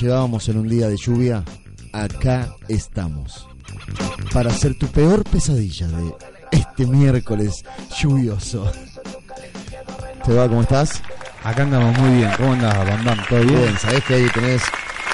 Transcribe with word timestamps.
llegábamos 0.00 0.48
en 0.48 0.58
un 0.58 0.68
día 0.68 0.88
de 0.88 0.96
lluvia, 0.96 1.44
acá 2.02 2.54
estamos. 2.68 3.46
Para 4.32 4.50
ser 4.50 4.78
tu 4.78 4.86
peor 4.88 5.24
pesadilla 5.24 5.86
de 5.88 6.14
este 6.52 6.86
miércoles 6.86 7.64
lluvioso. 7.98 8.70
¿Te 10.24 10.32
va? 10.32 10.48
¿Cómo 10.48 10.62
estás? 10.62 11.02
Acá 11.44 11.62
andamos 11.62 11.96
muy 11.98 12.18
bien. 12.18 12.30
¿Cómo 12.36 12.52
andás, 12.52 12.76
Bandam? 12.76 13.18
¿Todo 13.28 13.40
bien? 13.40 13.60
Bien, 13.60 13.78
sabés 13.78 14.04
que 14.04 14.14
ahí 14.14 14.26
tenés, 14.34 14.62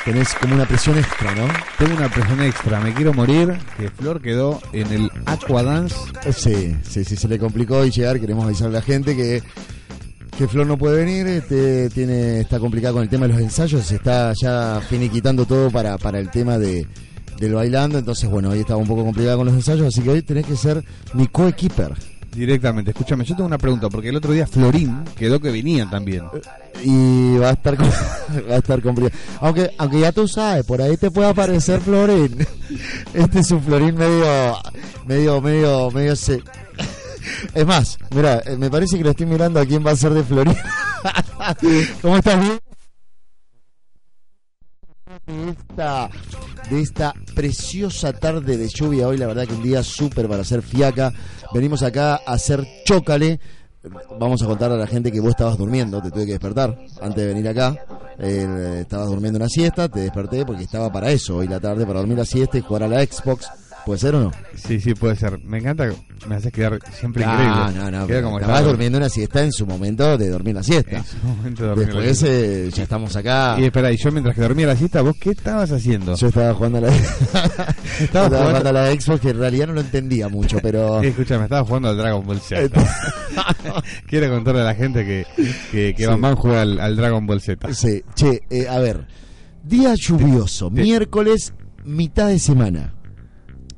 tenés 0.04 0.34
como 0.34 0.54
una 0.54 0.66
presión 0.66 0.98
extra, 0.98 1.34
¿no? 1.34 1.46
Tengo 1.78 1.96
una 1.96 2.08
presión 2.08 2.42
extra. 2.42 2.80
Me 2.80 2.94
quiero 2.94 3.12
morir. 3.12 3.58
Que 3.76 3.90
Flor 3.90 4.20
quedó 4.20 4.60
en 4.72 4.92
el 4.92 5.10
Aquadance. 5.26 5.94
Sí, 6.32 6.76
sí, 6.88 7.04
sí, 7.04 7.16
se 7.16 7.28
le 7.28 7.38
complicó 7.38 7.84
y 7.84 7.90
llegar. 7.90 8.18
Queremos 8.18 8.46
avisarle 8.46 8.78
a 8.78 8.80
la 8.80 8.86
gente 8.86 9.14
que 9.14 9.42
que 10.36 10.48
Flor 10.48 10.66
no 10.66 10.76
puede 10.76 11.04
venir, 11.04 11.26
este, 11.26 11.88
tiene, 11.90 12.40
está 12.40 12.58
complicado 12.58 12.94
con 12.94 13.02
el 13.02 13.08
tema 13.08 13.26
de 13.26 13.34
los 13.34 13.42
ensayos, 13.42 13.84
se 13.84 13.96
está 13.96 14.32
ya 14.40 14.80
finiquitando 14.88 15.44
todo 15.44 15.70
para, 15.70 15.96
para 15.98 16.18
el 16.18 16.30
tema 16.30 16.58
de, 16.58 16.86
del 17.38 17.54
bailando, 17.54 17.98
entonces 17.98 18.28
bueno, 18.28 18.50
hoy 18.50 18.60
estaba 18.60 18.78
un 18.78 18.86
poco 18.86 19.04
complicado 19.04 19.38
con 19.38 19.46
los 19.46 19.54
ensayos, 19.54 19.86
así 19.86 20.02
que 20.02 20.10
hoy 20.10 20.22
tenés 20.22 20.46
que 20.46 20.56
ser 20.56 20.84
mi 21.12 21.28
coequiper. 21.28 21.92
Directamente, 22.34 22.90
escúchame, 22.90 23.24
yo 23.24 23.36
tengo 23.36 23.46
una 23.46 23.58
pregunta, 23.58 23.88
porque 23.88 24.08
el 24.08 24.16
otro 24.16 24.32
día 24.32 24.44
Florín 24.44 25.04
quedó 25.16 25.38
que 25.38 25.52
venía 25.52 25.88
también. 25.88 26.24
Y 26.82 27.36
va 27.36 27.50
a 27.50 27.52
estar 27.52 27.80
va 28.50 28.54
a 28.54 28.58
estar 28.58 28.82
complicado. 28.82 29.16
Aunque, 29.40 29.70
aunque 29.78 30.00
ya 30.00 30.10
tú 30.10 30.26
sabes, 30.26 30.66
por 30.66 30.82
ahí 30.82 30.96
te 30.96 31.12
puede 31.12 31.28
aparecer 31.28 31.80
Florín. 31.80 32.36
Este 33.14 33.38
es 33.38 33.50
un 33.52 33.62
Florín 33.62 33.94
medio, 33.94 34.56
medio, 35.06 35.40
medio, 35.40 35.90
medio 35.92 36.16
se, 36.16 36.42
es 37.54 37.66
más, 37.66 37.98
mira, 38.14 38.42
eh, 38.44 38.56
me 38.56 38.70
parece 38.70 38.96
que 38.96 39.04
lo 39.04 39.10
estoy 39.10 39.26
mirando 39.26 39.60
a 39.60 39.66
quién 39.66 39.84
va 39.84 39.92
a 39.92 39.96
ser 39.96 40.12
de 40.12 40.22
Florida. 40.22 40.62
¿Cómo 42.02 42.16
estás? 42.16 42.40
Bien? 42.40 42.60
de 46.70 46.80
esta 46.80 47.14
preciosa 47.34 48.12
tarde 48.12 48.56
de 48.56 48.68
lluvia 48.68 49.08
hoy, 49.08 49.16
la 49.16 49.26
verdad 49.26 49.46
que 49.46 49.54
un 49.54 49.62
día 49.62 49.82
súper 49.82 50.28
para 50.28 50.42
hacer 50.42 50.62
fiaca. 50.62 51.12
Venimos 51.52 51.82
acá 51.82 52.20
a 52.26 52.32
hacer 52.32 52.66
chócale. 52.84 53.40
Vamos 54.18 54.42
a 54.42 54.46
contar 54.46 54.72
a 54.72 54.76
la 54.76 54.86
gente 54.86 55.12
que 55.12 55.20
vos 55.20 55.30
estabas 55.30 55.58
durmiendo, 55.58 56.00
te 56.00 56.10
tuve 56.10 56.24
que 56.24 56.32
despertar 56.32 56.78
antes 57.02 57.16
de 57.16 57.26
venir 57.26 57.46
acá. 57.48 57.76
Eh, 58.18 58.78
estabas 58.80 59.08
durmiendo 59.08 59.36
una 59.38 59.48
siesta, 59.48 59.88
te 59.88 60.00
desperté 60.00 60.46
porque 60.46 60.64
estaba 60.64 60.90
para 60.90 61.10
eso 61.10 61.36
hoy 61.36 61.48
la 61.48 61.60
tarde, 61.60 61.86
para 61.86 61.98
dormir 61.98 62.16
la 62.16 62.24
siesta 62.24 62.56
y 62.56 62.62
jugar 62.62 62.84
a 62.84 62.88
la 62.88 63.04
Xbox. 63.04 63.46
¿Puede 63.84 63.98
ser 63.98 64.14
o 64.14 64.20
no? 64.20 64.32
Sí, 64.54 64.80
sí, 64.80 64.94
puede 64.94 65.14
ser. 65.14 65.38
Me 65.44 65.58
encanta, 65.58 65.90
me 66.26 66.36
haces 66.36 66.52
quedar 66.52 66.78
siempre 66.92 67.22
increíble. 67.22 67.54
No, 67.74 67.90
no, 67.90 68.06
no. 68.06 68.22
como 68.22 68.38
estabas 68.38 68.64
durmiendo 68.64 68.96
una 68.98 69.10
siesta 69.10 69.42
en 69.42 69.52
su 69.52 69.66
momento 69.66 70.16
de 70.16 70.30
dormir 70.30 70.54
la 70.54 70.62
siesta. 70.62 70.96
En 70.96 71.04
su 71.04 71.18
momento 71.18 71.62
de 71.62 71.68
dormir 71.68 71.86
Después 71.86 72.06
la 72.06 72.14
siesta. 72.14 72.36
Eh, 72.36 72.70
ya 72.70 72.82
estamos 72.84 73.16
acá. 73.16 73.56
Y 73.58 73.64
espera, 73.64 73.92
y 73.92 73.96
yo 73.98 74.10
mientras 74.10 74.34
que 74.34 74.40
dormía 74.40 74.68
la 74.68 74.76
siesta, 74.76 75.02
¿vos 75.02 75.16
qué 75.20 75.30
estabas 75.30 75.70
haciendo? 75.70 76.14
Yo 76.16 76.28
estaba 76.28 76.54
jugando 76.54 76.78
a 76.78 76.80
la, 76.82 76.88
estaba 78.00 78.28
jugando? 78.28 78.68
a 78.68 78.72
la 78.72 78.92
Xbox 78.92 79.20
que 79.20 79.30
en 79.30 79.38
realidad 79.38 79.66
no 79.66 79.74
lo 79.74 79.80
entendía 79.82 80.28
mucho, 80.28 80.58
pero... 80.62 81.00
Sí, 81.04 81.08
escúchame, 81.08 81.44
estaba 81.44 81.64
jugando 81.64 81.90
al 81.90 81.96
Dragon 81.98 82.24
Ball 82.24 82.40
Z. 82.40 82.82
Quiero 84.06 84.30
contarle 84.30 84.62
a 84.62 84.64
la 84.64 84.74
gente 84.74 85.04
que, 85.04 85.26
que, 85.70 85.94
que 85.94 86.06
juega 86.06 86.62
al, 86.62 86.96
Dragon 86.96 87.26
Ball 87.26 87.40
Z. 87.40 87.74
Sí, 87.74 88.02
che, 88.14 88.40
eh, 88.48 88.66
a 88.68 88.78
ver. 88.78 89.06
Día 89.62 89.94
lluvioso, 89.94 90.70
miércoles, 90.70 91.52
mitad 91.84 92.28
de 92.28 92.38
semana. 92.38 92.94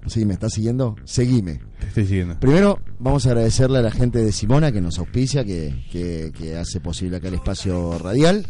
Sí, 0.07 0.25
¿me 0.25 0.35
estás 0.35 0.55
siguiendo? 0.55 0.97
Seguime. 1.05 1.61
Te 1.81 1.87
estoy 1.89 2.07
siguiendo. 2.07 2.39
Primero, 2.39 2.79
vamos 2.99 3.27
a 3.27 3.31
agradecerle 3.31 3.79
a 3.79 3.83
la 3.83 3.91
gente 3.91 4.25
de 4.25 4.31
Simona 4.31 4.71
que 4.71 4.81
nos 4.81 4.99
auspicia, 4.99 5.45
que, 5.45 5.83
que, 5.91 6.57
hace 6.57 6.81
posible 6.81 7.17
acá 7.17 7.29
el 7.29 7.35
espacio 7.35 7.99
radial. 7.99 8.47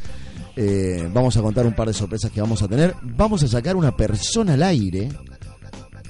Eh, 0.55 1.09
vamos 1.13 1.37
a 1.37 1.43
contar 1.43 1.67
un 1.67 1.75
par 1.75 1.89
de 1.89 1.95
sorpresas 1.95 2.31
que 2.31 2.41
vamos 2.41 2.63
a 2.63 2.69
tener. 2.69 2.95
Vamos 3.03 3.43
a 3.43 3.49
sacar 3.49 3.75
una 3.75 3.97
persona 3.97 4.55
al 4.55 4.63
aire. 4.63 5.09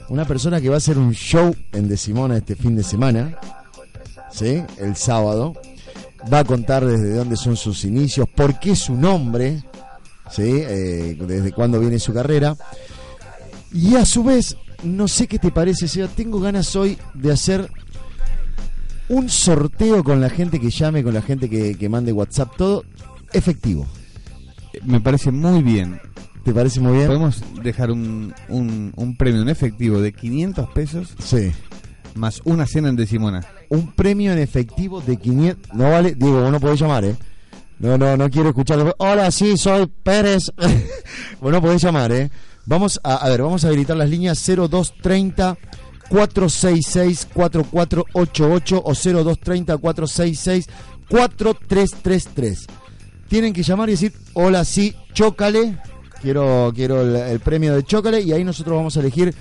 Una 0.09 0.25
persona 0.25 0.61
que 0.61 0.69
va 0.69 0.77
a 0.77 0.79
hacer 0.79 0.99
un 0.99 1.13
show 1.13 1.55
en 1.73 1.89
De 1.89 1.97
Simona 1.97 2.37
este 2.37 2.57
fin 2.57 2.75
de 2.75 2.83
semana. 2.83 3.39
¿Sí? 4.33 4.63
El 4.79 4.97
sábado. 4.97 5.55
Va 6.33 6.41
a 6.41 6.45
contar 6.45 6.85
desde 6.85 7.15
dónde 7.15 7.37
son 7.37 7.57
sus 7.57 7.85
inicios, 7.85 8.29
por 8.29 8.59
qué 8.59 8.75
su 8.75 8.97
nombre. 8.97 9.63
¿Sí? 10.31 10.43
Eh, 10.43 11.17
desde 11.21 11.53
cuándo 11.53 11.79
viene 11.79 12.01
su 12.01 12.13
carrera. 12.13 12.57
Y 13.73 13.95
a 13.95 14.05
su 14.05 14.25
vez 14.25 14.57
no 14.83 15.09
sé 15.09 15.27
qué 15.27 15.39
te 15.39 15.51
parece, 15.51 15.89
Seba. 15.89 16.09
Tengo 16.09 16.41
ganas 16.41 16.75
hoy 16.77 16.99
de 17.15 17.33
hacer 17.33 17.71
un 19.09 19.29
sorteo 19.29 20.03
con 20.03 20.21
la 20.21 20.31
gente 20.31 20.61
que 20.61 20.71
llame, 20.71 21.03
con 21.03 21.15
la 21.15 21.23
gente 21.23 21.49
que, 21.49 21.89
mande 21.89 22.13
WhatsApp, 22.13 22.57
todo 22.57 22.85
efectivo. 23.33 23.87
Me 24.85 25.01
parece 25.01 25.31
muy 25.31 25.63
bien. 25.63 26.01
¿Te 26.45 26.53
parece 26.53 26.81
muy 26.81 26.93
bien? 26.93 27.07
Podemos 27.07 27.43
dejar 27.63 27.91
un, 27.91 28.33
un, 28.49 29.17
premio 29.17 29.43
en 29.43 29.49
efectivo 29.49 30.01
de 30.01 30.13
500 30.13 30.69
pesos. 30.71 31.15
Sí. 31.19 31.53
Más 32.15 32.41
una 32.45 32.67
cena 32.67 32.89
en 32.89 32.97
Decimona. 32.97 33.45
Un 33.69 33.93
premio 33.93 34.33
en 34.33 34.39
efectivo 34.39 35.01
de 35.01 35.17
500. 35.17 35.75
No 35.75 35.91
vale, 35.91 36.15
Diego, 36.15 36.47
uno 36.47 36.61
puede 36.61 36.77
llamar, 36.77 37.05
¿eh? 37.05 37.17
No, 37.79 37.99
no, 37.99 38.17
no 38.17 38.31
quiero 38.31 38.51
escuchar. 38.51 38.95
Hola, 38.99 39.31
sí, 39.31 39.57
soy 39.57 39.87
Pérez. 40.03 40.45
bueno, 41.41 41.61
podés 41.61 41.83
llamar, 41.83 42.13
¿eh? 42.13 42.31
Vamos 42.67 43.01
a, 43.03 43.17
a 43.17 43.29
ver, 43.29 43.43
vamos 43.43 43.65
a 43.65 43.69
habilitar 43.69 43.97
las 43.97 44.11
líneas 44.11 44.45
0230 44.45 45.57
466 46.09 47.29
4488 47.33 48.83
o 48.85 48.95
0230 48.95 49.79
466 49.79 50.69
4333. 51.09 52.67
Tienen 53.29 53.53
que 53.53 53.63
llamar 53.63 53.89
y 53.89 53.93
decir, 53.93 54.13
hola, 54.35 54.65
sí, 54.65 54.95
chócale. 55.13 55.79
Quiero, 56.23 56.73
quiero 56.75 57.03
el, 57.03 57.41
premio 57.41 57.75
de 57.75 57.85
chócale 57.85 58.21
y 58.21 58.33
ahí 58.33 58.43
nosotros 58.43 58.77
vamos 58.77 58.97
a 58.97 59.01
elegir 59.01 59.35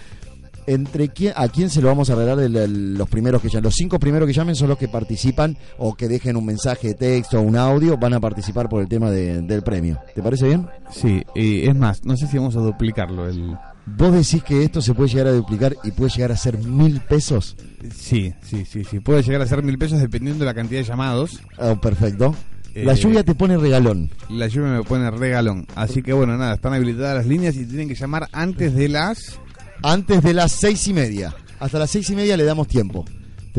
entre 0.68 1.09
quién, 1.09 1.34
a 1.36 1.48
quién 1.48 1.70
se 1.70 1.81
lo 1.81 1.88
vamos 1.88 2.09
a 2.09 2.16
regalar 2.16 2.50
de 2.50 2.68
los 2.68 3.09
primeros 3.09 3.42
que 3.42 3.50
llamen. 3.50 3.64
Los 3.66 3.76
cinco 3.76 4.00
primeros 4.00 4.28
que 4.28 4.34
llamen 4.34 4.56
son 4.56 4.70
los 4.70 4.78
que 4.78 4.88
participan 4.88 5.58
o 5.78 5.96
que 5.96 6.08
dejen 6.08 6.36
un 6.36 6.46
mensaje 6.46 6.90
de 6.90 6.94
texto 6.96 7.40
o 7.40 7.42
un 7.42 7.56
audio, 7.56 7.98
van 7.98 8.14
a 8.14 8.20
participar 8.20 8.70
por 8.70 8.81
el 8.81 8.88
tema 8.88 9.09
del 9.12 9.62
premio. 9.64 10.00
¿Te 10.14 10.22
parece 10.22 10.48
bien? 10.48 10.68
Sí, 10.92 11.24
y 11.36 11.68
es 11.68 11.76
más, 11.76 12.03
no 12.06 12.18
sé 12.18 12.28
si 12.28 12.38
vamos 12.38 12.56
a 12.56 12.59
duplicarlo. 12.59 13.28
El... 13.28 13.56
¿Vos 13.86 14.14
decís 14.14 14.44
que 14.44 14.64
esto 14.64 14.81
se 14.81 14.94
puede 14.94 15.09
llegar 15.09 15.28
a 15.28 15.31
duplicar 15.31 15.76
y 15.84 15.92
puede 15.92 16.09
llegar 16.09 16.31
a 16.31 16.38
ser 16.38 16.58
mil 16.58 17.02
pesos? 17.02 17.56
Sí, 17.96 18.34
sí, 18.42 18.66
sí, 18.66 18.84
sí. 18.84 19.00
Puede 19.00 19.22
llegar 19.22 19.42
a 19.42 19.47
ser 19.47 19.62
mil 19.62 19.78
pesos 19.78 20.00
dependiendo 20.00 20.40
de 20.40 20.46
la 20.46 20.56
cantidad 20.56 20.80
de 20.80 20.88
llamados. 20.88 21.40
Oh, 21.59 21.76
perfecto. 21.76 22.36
La 22.74 22.94
eh, 22.94 22.96
lluvia 22.96 23.24
te 23.24 23.36
pone 23.36 23.58
regalón. 23.58 24.09
La 24.30 24.47
lluvia 24.47 24.72
me 24.72 24.84
pone 24.84 25.09
regalón. 25.12 25.68
Así 25.76 26.02
que 26.02 26.14
bueno, 26.14 26.36
nada, 26.36 26.56
están 26.56 26.73
habilitadas 26.73 27.16
las 27.16 27.26
líneas 27.28 27.56
y 27.56 27.66
tienen 27.66 27.88
que 27.88 27.96
llamar 27.96 28.28
antes 28.34 28.73
de 28.73 28.90
las 28.90 29.40
antes 29.84 30.22
de 30.22 30.34
las 30.34 30.52
seis 30.52 30.88
y 30.88 30.94
media. 30.94 31.36
Hasta 31.60 31.80
las 31.80 31.90
seis 31.90 32.10
y 32.10 32.16
media 32.16 32.38
le 32.38 32.44
damos 32.44 32.68
tiempo. 32.68 33.06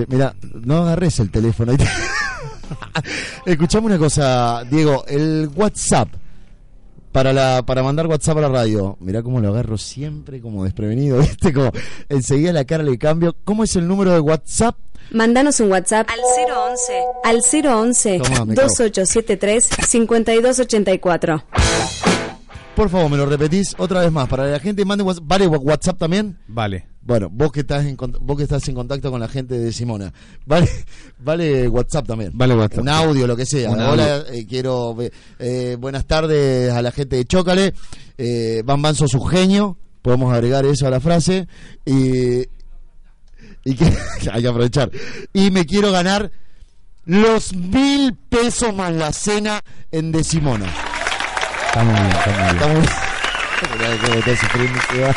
mira, 0.09 0.35
no 0.55 0.79
agarres 0.79 1.19
el 1.21 1.31
teléfono. 1.31 1.73
Escuchame 3.47 3.87
una 3.87 3.99
cosa, 3.99 4.65
Diego. 4.65 5.05
El 5.07 5.51
WhatsApp 5.55 6.09
para 7.17 7.33
la 7.33 7.63
para 7.65 7.83
mandar 7.83 8.07
WhatsApp 8.07 8.37
a 8.37 8.41
la 8.43 8.49
radio. 8.49 8.99
Mira 9.01 9.23
cómo 9.23 9.41
lo 9.41 9.49
agarro 9.49 9.79
siempre 9.79 10.43
como 10.43 10.65
desprevenido, 10.65 11.19
¿viste? 11.21 11.51
Como 11.51 11.73
enseguida 12.11 12.53
la 12.53 12.67
cara 12.67 12.83
le 12.83 12.99
cambio. 12.99 13.35
¿Cómo 13.45 13.65
es 13.65 13.75
el 13.77 13.89
número 13.89 14.13
de 14.13 14.21
WhatsApp? 14.21 14.77
Mándanos 15.13 15.61
un 15.61 15.71
WhatsApp 15.71 16.07
al 16.11 16.19
011 16.19 16.93
al 17.25 17.37
011 17.37 18.19
2873 18.55 19.69
5284. 19.89 21.43
Por 22.77 22.91
favor, 22.91 23.11
me 23.11 23.17
lo 23.17 23.25
repetís 23.25 23.75
otra 23.79 24.01
vez 24.01 24.13
más. 24.13 24.29
Para 24.29 24.45
la 24.45 24.61
gente, 24.61 24.85
mande 24.85 25.03
WhatsApp. 25.03 25.25
¿Vale 25.27 25.47
WhatsApp 25.47 25.99
también? 25.99 26.37
Vale. 26.47 26.87
Bueno, 27.01 27.31
vos 27.31 27.51
que 27.51 27.61
estás 27.61 27.87
en 27.87 27.97
vos 27.97 28.37
que 28.37 28.43
estás 28.43 28.69
en 28.69 28.75
contacto 28.75 29.11
con 29.11 29.19
la 29.19 29.29
gente 29.29 29.59
de 29.59 29.73
Simona. 29.73 30.13
Vale, 30.45 30.69
vale 31.19 31.69
WhatsApp 31.69 32.07
también. 32.07 32.33
Vale 32.35 32.55
WhatsApp. 32.55 32.83
Un 32.83 32.91
audio, 32.91 33.27
lo 33.27 33.35
que 33.35 33.47
sea. 33.47 33.71
Hola, 33.71 34.25
eh, 34.31 34.45
quiero 34.47 34.95
eh, 35.39 35.79
buenas 35.81 36.07
tardes 36.07 36.71
a 36.71 36.83
la 36.83 36.93
gente 36.93 37.17
de 37.17 37.25
Chócale. 37.25 37.73
Eh, 38.19 38.63
Van 38.67 38.95
sos 38.95 39.15
un 39.15 39.27
genio. 39.27 39.79
Podemos 40.03 40.35
agregar 40.35 40.67
eso 40.67 40.87
a 40.87 40.91
la 40.91 41.01
frase. 41.01 41.49
Y, 41.87 42.41
y 43.65 43.75
que 43.75 43.91
hay 44.31 44.43
que 44.43 44.49
aprovechar. 44.49 44.91
Y 45.33 45.51
me 45.51 45.65
quiero 45.65 45.93
ganar 45.93 46.31
los 47.07 47.55
mil 47.55 48.15
pesos 48.29 48.75
más 48.75 48.93
la 48.93 49.15
cena 49.15 49.63
en 49.91 50.13
Decimona. 50.13 50.96
Está 51.77 51.85
muy 51.85 51.95
bien, 51.95 52.17
está 52.17 52.69
muy 52.69 52.81
bien. 52.81 52.87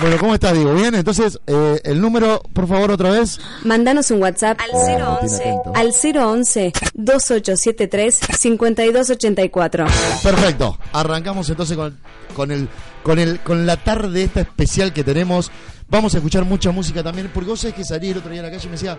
Bueno, 0.00 0.18
¿cómo 0.18 0.34
estás, 0.34 0.54
Diego? 0.54 0.74
Bien, 0.74 0.92
entonces, 0.96 1.38
eh, 1.46 1.80
el 1.84 2.00
número, 2.00 2.42
por 2.52 2.66
favor, 2.66 2.90
otra 2.90 3.10
vez. 3.10 3.38
Mándanos 3.62 4.10
un 4.10 4.20
WhatsApp 4.20 4.58
al 4.60 4.70
011 4.72 5.56
al 5.72 5.92
011 5.92 6.72
2873 6.94 8.20
5284. 8.36 9.86
Perfecto. 10.20 10.78
Arrancamos 10.92 11.48
entonces 11.48 11.76
con, 11.76 11.96
con 12.34 12.50
el 12.50 12.68
con 13.04 13.20
el 13.20 13.38
con 13.38 13.66
la 13.66 13.76
tarde 13.76 14.24
esta 14.24 14.40
especial 14.40 14.92
que 14.92 15.04
tenemos. 15.04 15.52
Vamos 15.88 16.12
a 16.14 16.16
escuchar 16.16 16.44
mucha 16.44 16.72
música 16.72 17.04
también, 17.04 17.30
porque 17.32 17.50
vos 17.50 17.60
sabés 17.60 17.76
que 17.76 17.84
salí 17.84 18.10
el 18.10 18.18
otro 18.18 18.32
día 18.32 18.40
a 18.40 18.44
la 18.44 18.50
calle 18.50 18.64
y 18.64 18.66
me 18.66 18.72
decía, 18.72 18.98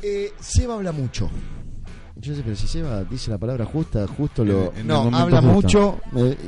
eh, 0.00 0.32
Seba 0.40 0.74
habla 0.74 0.92
mucho. 0.92 1.30
Yo 2.24 2.34
sé, 2.34 2.40
pero 2.42 2.56
si 2.56 2.66
Seba 2.66 3.04
dice 3.04 3.30
la 3.30 3.36
palabra 3.36 3.66
justa, 3.66 4.06
justo 4.06 4.46
lo... 4.46 4.72
no, 4.82 5.14
habla 5.14 5.42
mucho. 5.42 6.00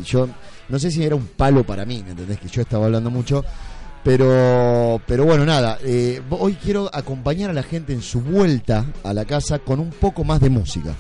yo 0.07 0.27
no 0.71 0.79
sé 0.79 0.91
si 0.91 1.05
era 1.05 1.15
un 1.15 1.27
palo 1.27 1.65
para 1.65 1.85
mí, 1.85 2.03
¿me 2.03 2.13
entendés? 2.13 2.41
Que 2.41 2.49
yo 2.49 2.63
estaba 2.63 2.87
hablando 2.87 3.11
mucho. 3.11 3.45
Pero, 4.03 4.99
pero 5.07 5.27
bueno, 5.27 5.45
nada, 5.45 5.79
eh, 5.83 6.23
hoy 6.31 6.55
quiero 6.55 6.89
acompañar 6.95 7.51
a 7.51 7.53
la 7.53 7.63
gente 7.63 7.93
en 7.93 8.01
su 8.01 8.23
vuelta 8.23 8.87
a 9.05 9.13
la 9.13 9.27
casa 9.27 9.59
con 9.59 9.79
un 9.81 9.91
poco 9.91 10.25
más 10.25 10.41
de 10.41 10.49
música. 10.49 10.95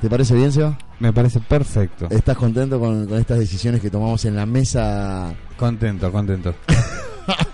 ¿Te 0.00 0.10
parece 0.10 0.34
bien, 0.34 0.50
Seba? 0.50 0.76
Me 0.98 1.12
parece 1.12 1.38
perfecto. 1.38 2.08
¿Estás 2.10 2.36
contento 2.36 2.80
con, 2.80 3.06
con 3.06 3.18
estas 3.18 3.38
decisiones 3.38 3.80
que 3.80 3.90
tomamos 3.90 4.24
en 4.24 4.34
la 4.34 4.46
mesa? 4.46 5.32
Contento, 5.56 6.10
contento. 6.10 6.52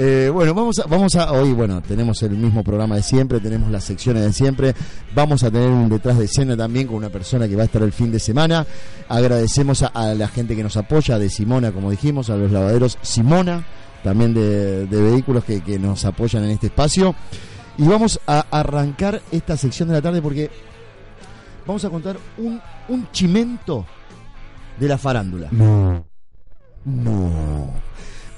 Eh, 0.00 0.30
bueno, 0.32 0.54
vamos 0.54 0.78
a, 0.78 0.86
vamos 0.86 1.16
a, 1.16 1.32
hoy, 1.32 1.52
bueno, 1.52 1.82
tenemos 1.82 2.22
el 2.22 2.30
mismo 2.36 2.62
programa 2.62 2.94
de 2.94 3.02
siempre, 3.02 3.40
tenemos 3.40 3.68
las 3.68 3.82
secciones 3.82 4.22
de 4.22 4.32
siempre, 4.32 4.72
vamos 5.12 5.42
a 5.42 5.50
tener 5.50 5.68
un 5.68 5.88
detrás 5.88 6.16
de 6.18 6.26
escena 6.26 6.56
también 6.56 6.86
con 6.86 6.94
una 6.94 7.08
persona 7.08 7.48
que 7.48 7.56
va 7.56 7.62
a 7.62 7.64
estar 7.64 7.82
el 7.82 7.90
fin 7.90 8.12
de 8.12 8.20
semana. 8.20 8.64
Agradecemos 9.08 9.82
a, 9.82 10.14
la 10.14 10.28
gente 10.28 10.54
que 10.54 10.62
nos 10.62 10.76
apoya, 10.76 11.18
de 11.18 11.28
Simona, 11.28 11.72
como 11.72 11.90
dijimos, 11.90 12.30
a 12.30 12.36
los 12.36 12.52
lavaderos 12.52 12.96
Simona, 13.02 13.64
también 14.04 14.34
de, 14.34 14.86
vehículos 14.86 15.42
que, 15.42 15.62
que 15.62 15.80
nos 15.80 16.04
apoyan 16.04 16.44
en 16.44 16.50
este 16.50 16.68
espacio. 16.68 17.16
Y 17.76 17.82
vamos 17.82 18.20
a 18.24 18.46
arrancar 18.52 19.20
esta 19.32 19.56
sección 19.56 19.88
de 19.88 19.96
la 19.96 20.02
tarde 20.02 20.22
porque 20.22 20.48
vamos 21.66 21.84
a 21.84 21.90
contar 21.90 22.16
un, 22.36 22.60
un 22.88 23.10
chimento 23.10 23.84
de 24.78 24.86
la 24.88 24.96
farándula. 24.96 25.48
No. 25.50 26.04
No. 26.84 27.87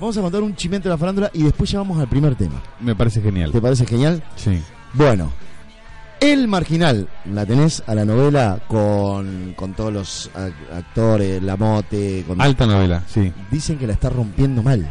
Vamos 0.00 0.16
a 0.16 0.22
contar 0.22 0.42
un 0.42 0.56
chimento 0.56 0.88
de 0.88 0.94
la 0.94 0.98
farándula 0.98 1.30
y 1.34 1.42
después 1.42 1.70
ya 1.70 1.78
vamos 1.78 2.00
al 2.00 2.08
primer 2.08 2.34
tema. 2.34 2.62
Me 2.80 2.96
parece 2.96 3.20
genial. 3.20 3.52
¿Te 3.52 3.60
parece 3.60 3.84
genial? 3.84 4.22
Sí. 4.34 4.58
Bueno, 4.94 5.30
El 6.20 6.48
Marginal, 6.48 7.06
la 7.32 7.44
tenés 7.44 7.82
a 7.86 7.94
la 7.94 8.04
novela 8.06 8.60
con, 8.66 9.52
con 9.56 9.74
todos 9.74 9.92
los 9.92 10.30
actores, 10.74 11.42
la 11.42 11.56
mote. 11.56 12.24
Con... 12.26 12.40
Alta 12.40 12.66
novela, 12.66 13.02
sí. 13.06 13.32
Dicen 13.50 13.78
que 13.78 13.86
la 13.86 13.92
está 13.92 14.08
rompiendo 14.08 14.62
mal. 14.62 14.90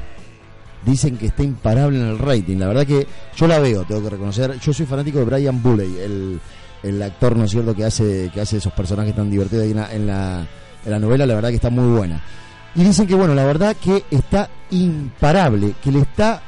Dicen 0.86 1.18
que 1.18 1.26
está 1.26 1.44
imparable 1.44 2.00
en 2.00 2.06
el 2.08 2.18
rating. 2.20 2.58
La 2.58 2.68
verdad 2.68 2.86
que 2.86 3.08
yo 3.36 3.48
la 3.48 3.60
veo, 3.60 3.84
tengo 3.86 4.04
que 4.04 4.10
reconocer. 4.12 4.60
Yo 4.60 4.74
soy 4.74 4.86
fanático 4.86 5.20
de 5.20 5.26
Brian 5.26 5.62
Bulley, 5.62 5.98
el, 6.00 6.40
el 6.84 7.02
actor, 7.02 7.36
¿no 7.36 7.46
es 7.46 7.52
cierto?, 7.52 7.76
que 7.76 7.84
hace, 7.86 8.32
que 8.34 8.42
hace 8.42 8.58
esos 8.58 8.74
personajes 8.74 9.16
tan 9.16 9.30
divertidos 9.30 9.66
ahí 9.66 9.72
en 9.72 9.78
la, 9.78 9.94
en 9.94 10.08
la, 10.08 10.48
en 10.86 10.92
la 10.92 11.00
novela. 11.00 11.26
La 11.26 11.36
verdad 11.36 11.50
que 11.50 11.56
está 11.56 11.70
muy 11.70 11.98
buena. 11.98 12.24
Y 12.76 12.84
dicen 12.84 13.08
que, 13.08 13.16
bueno, 13.16 13.34
la 13.34 13.46
verdad 13.46 13.76
que 13.76 14.04
está 14.12 14.50
imparable, 14.72 15.74
que 15.84 15.92
le 15.92 16.00
está 16.00 16.42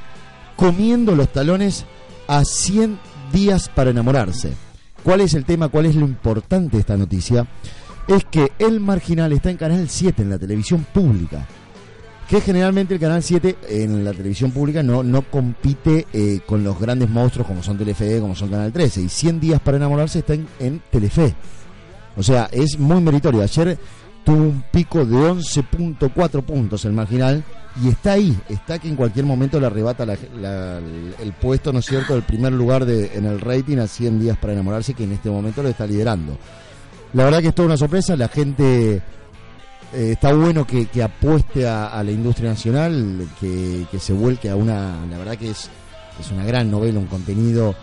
comiendo 0.55 1.15
los 1.15 1.31
talones 1.31 1.85
a 2.27 2.45
100 2.45 2.99
días 3.33 3.69
para 3.69 3.89
enamorarse. 3.89 4.53
¿Cuál 5.03 5.21
es 5.21 5.33
el 5.33 5.45
tema? 5.45 5.69
¿Cuál 5.69 5.87
es 5.87 5.95
lo 5.95 6.05
importante 6.05 6.77
de 6.77 6.81
esta 6.81 6.97
noticia? 6.97 7.47
Es 8.07 8.25
que 8.25 8.51
El 8.59 8.79
Marginal 8.79 9.31
está 9.31 9.49
en 9.49 9.57
Canal 9.57 9.89
7, 9.89 10.21
en 10.21 10.29
la 10.29 10.37
televisión 10.37 10.85
pública. 10.93 11.47
Que 12.29 12.39
generalmente 12.39 12.93
el 12.93 12.99
Canal 12.99 13.23
7 13.23 13.57
en 13.69 14.05
la 14.05 14.13
televisión 14.13 14.51
pública 14.51 14.83
no, 14.83 15.03
no 15.03 15.23
compite 15.23 16.07
eh, 16.13 16.39
con 16.45 16.63
los 16.63 16.79
grandes 16.79 17.09
monstruos 17.09 17.47
como 17.47 17.61
son 17.61 17.77
Telefe, 17.77 18.19
como 18.19 18.35
son 18.35 18.49
Canal 18.49 18.71
13. 18.71 19.01
Y 19.01 19.09
100 19.09 19.39
días 19.39 19.59
para 19.59 19.77
enamorarse 19.77 20.19
está 20.19 20.35
en, 20.35 20.47
en 20.59 20.81
Telefe. 20.91 21.33
O 22.15 22.23
sea, 22.23 22.47
es 22.51 22.77
muy 22.77 23.01
meritorio. 23.01 23.41
Ayer 23.41 23.77
tuvo 24.23 24.43
un 24.43 24.63
pico 24.71 25.05
de 25.05 25.15
11.4 25.15 26.43
puntos 26.43 26.85
el 26.85 26.93
marginal 26.93 27.43
y 27.81 27.89
está 27.89 28.13
ahí, 28.13 28.37
está 28.49 28.79
que 28.79 28.89
en 28.89 28.95
cualquier 28.95 29.25
momento 29.25 29.59
le 29.59 29.67
arrebata 29.67 30.03
el 30.03 31.33
puesto, 31.39 31.71
¿no 31.71 31.79
es 31.79 31.85
cierto?, 31.85 32.15
el 32.15 32.23
primer 32.23 32.51
lugar 32.51 32.85
de, 32.85 33.15
en 33.15 33.25
el 33.25 33.39
rating 33.39 33.77
a 33.77 33.87
100 33.87 34.19
días 34.19 34.37
para 34.37 34.53
enamorarse, 34.53 34.93
que 34.93 35.05
en 35.05 35.13
este 35.13 35.29
momento 35.29 35.63
lo 35.63 35.69
está 35.69 35.87
liderando. 35.87 36.37
La 37.13 37.23
verdad 37.23 37.41
que 37.41 37.47
es 37.47 37.55
toda 37.55 37.67
una 37.67 37.77
sorpresa, 37.77 38.15
la 38.15 38.27
gente 38.27 38.95
eh, 38.95 39.01
está 39.93 40.33
bueno 40.33 40.65
que, 40.67 40.87
apueste 41.01 41.67
a, 41.67 42.01
la 42.03 42.11
industria 42.11 42.49
nacional, 42.49 43.27
que, 43.39 43.85
se 43.99 44.13
vuelque 44.13 44.49
a 44.49 44.55
una, 44.55 45.05
la 45.09 45.17
verdad 45.17 45.37
que 45.37 45.51
es, 45.51 45.69
es 46.19 46.31
una 46.31 46.43
gran 46.45 46.69
novela, 46.69 46.99
un 46.99 47.07
contenido 47.07 47.73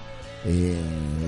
eh, 0.44 0.76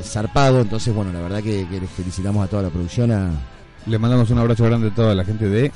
zarpado, 0.03 0.61
entonces 0.61 0.95
bueno, 0.95 1.13
la 1.13 1.21
verdad 1.21 1.43
que, 1.43 1.67
les 1.71 1.91
felicitamos 1.91 2.45
a 2.45 2.49
toda 2.49 2.63
la 2.65 2.71
producción, 2.71 3.39
le 3.87 3.99
mandamos 3.99 4.31
un 4.31 4.39
abrazo 4.39 4.65
grande 4.65 4.89
a 4.89 4.95
toda 4.95 5.15
la 5.15 5.25
gente 5.25 5.49
de... 5.49 5.73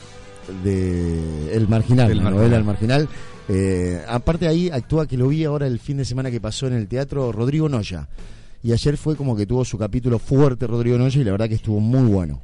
De 0.62 1.54
El 1.56 1.68
Marginal, 1.68 2.14
la 2.22 2.30
novela 2.30 2.58
El 2.58 2.64
Marginal. 2.64 3.08
Eh, 3.48 4.02
aparte 4.06 4.46
ahí 4.46 4.68
actúa, 4.70 5.06
que 5.06 5.16
lo 5.16 5.28
vi 5.28 5.44
ahora 5.44 5.66
el 5.66 5.78
fin 5.78 5.96
de 5.96 6.04
semana 6.04 6.30
que 6.30 6.40
pasó 6.40 6.66
en 6.66 6.74
el 6.74 6.86
teatro, 6.86 7.32
Rodrigo 7.32 7.68
Noya. 7.68 8.08
Y 8.62 8.72
ayer 8.72 8.96
fue 8.96 9.16
como 9.16 9.36
que 9.36 9.46
tuvo 9.46 9.64
su 9.64 9.78
capítulo 9.78 10.18
fuerte 10.18 10.66
Rodrigo 10.66 10.98
Noya 10.98 11.20
y 11.20 11.24
la 11.24 11.32
verdad 11.32 11.48
que 11.48 11.54
estuvo 11.54 11.80
muy 11.80 12.10
bueno. 12.10 12.40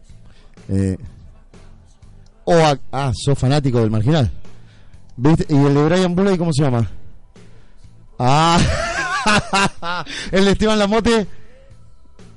Eh, 0.69 0.97
o 2.45 2.55
ah, 2.93 3.13
sos 3.15 3.39
fanático 3.39 3.81
del 3.81 3.91
Marginal. 3.91 4.31
¿Viste? 5.17 5.47
¿Y 5.49 5.57
el 5.57 5.75
de 5.75 5.85
Brian 5.85 6.15
Bulley 6.15 6.39
cómo 6.39 6.53
se 6.53 6.63
llama? 6.63 6.91
Ah, 8.19 10.05
el 10.33 10.45
de 10.45 10.51
Esteban 10.53 10.79
Lamote, 10.79 11.27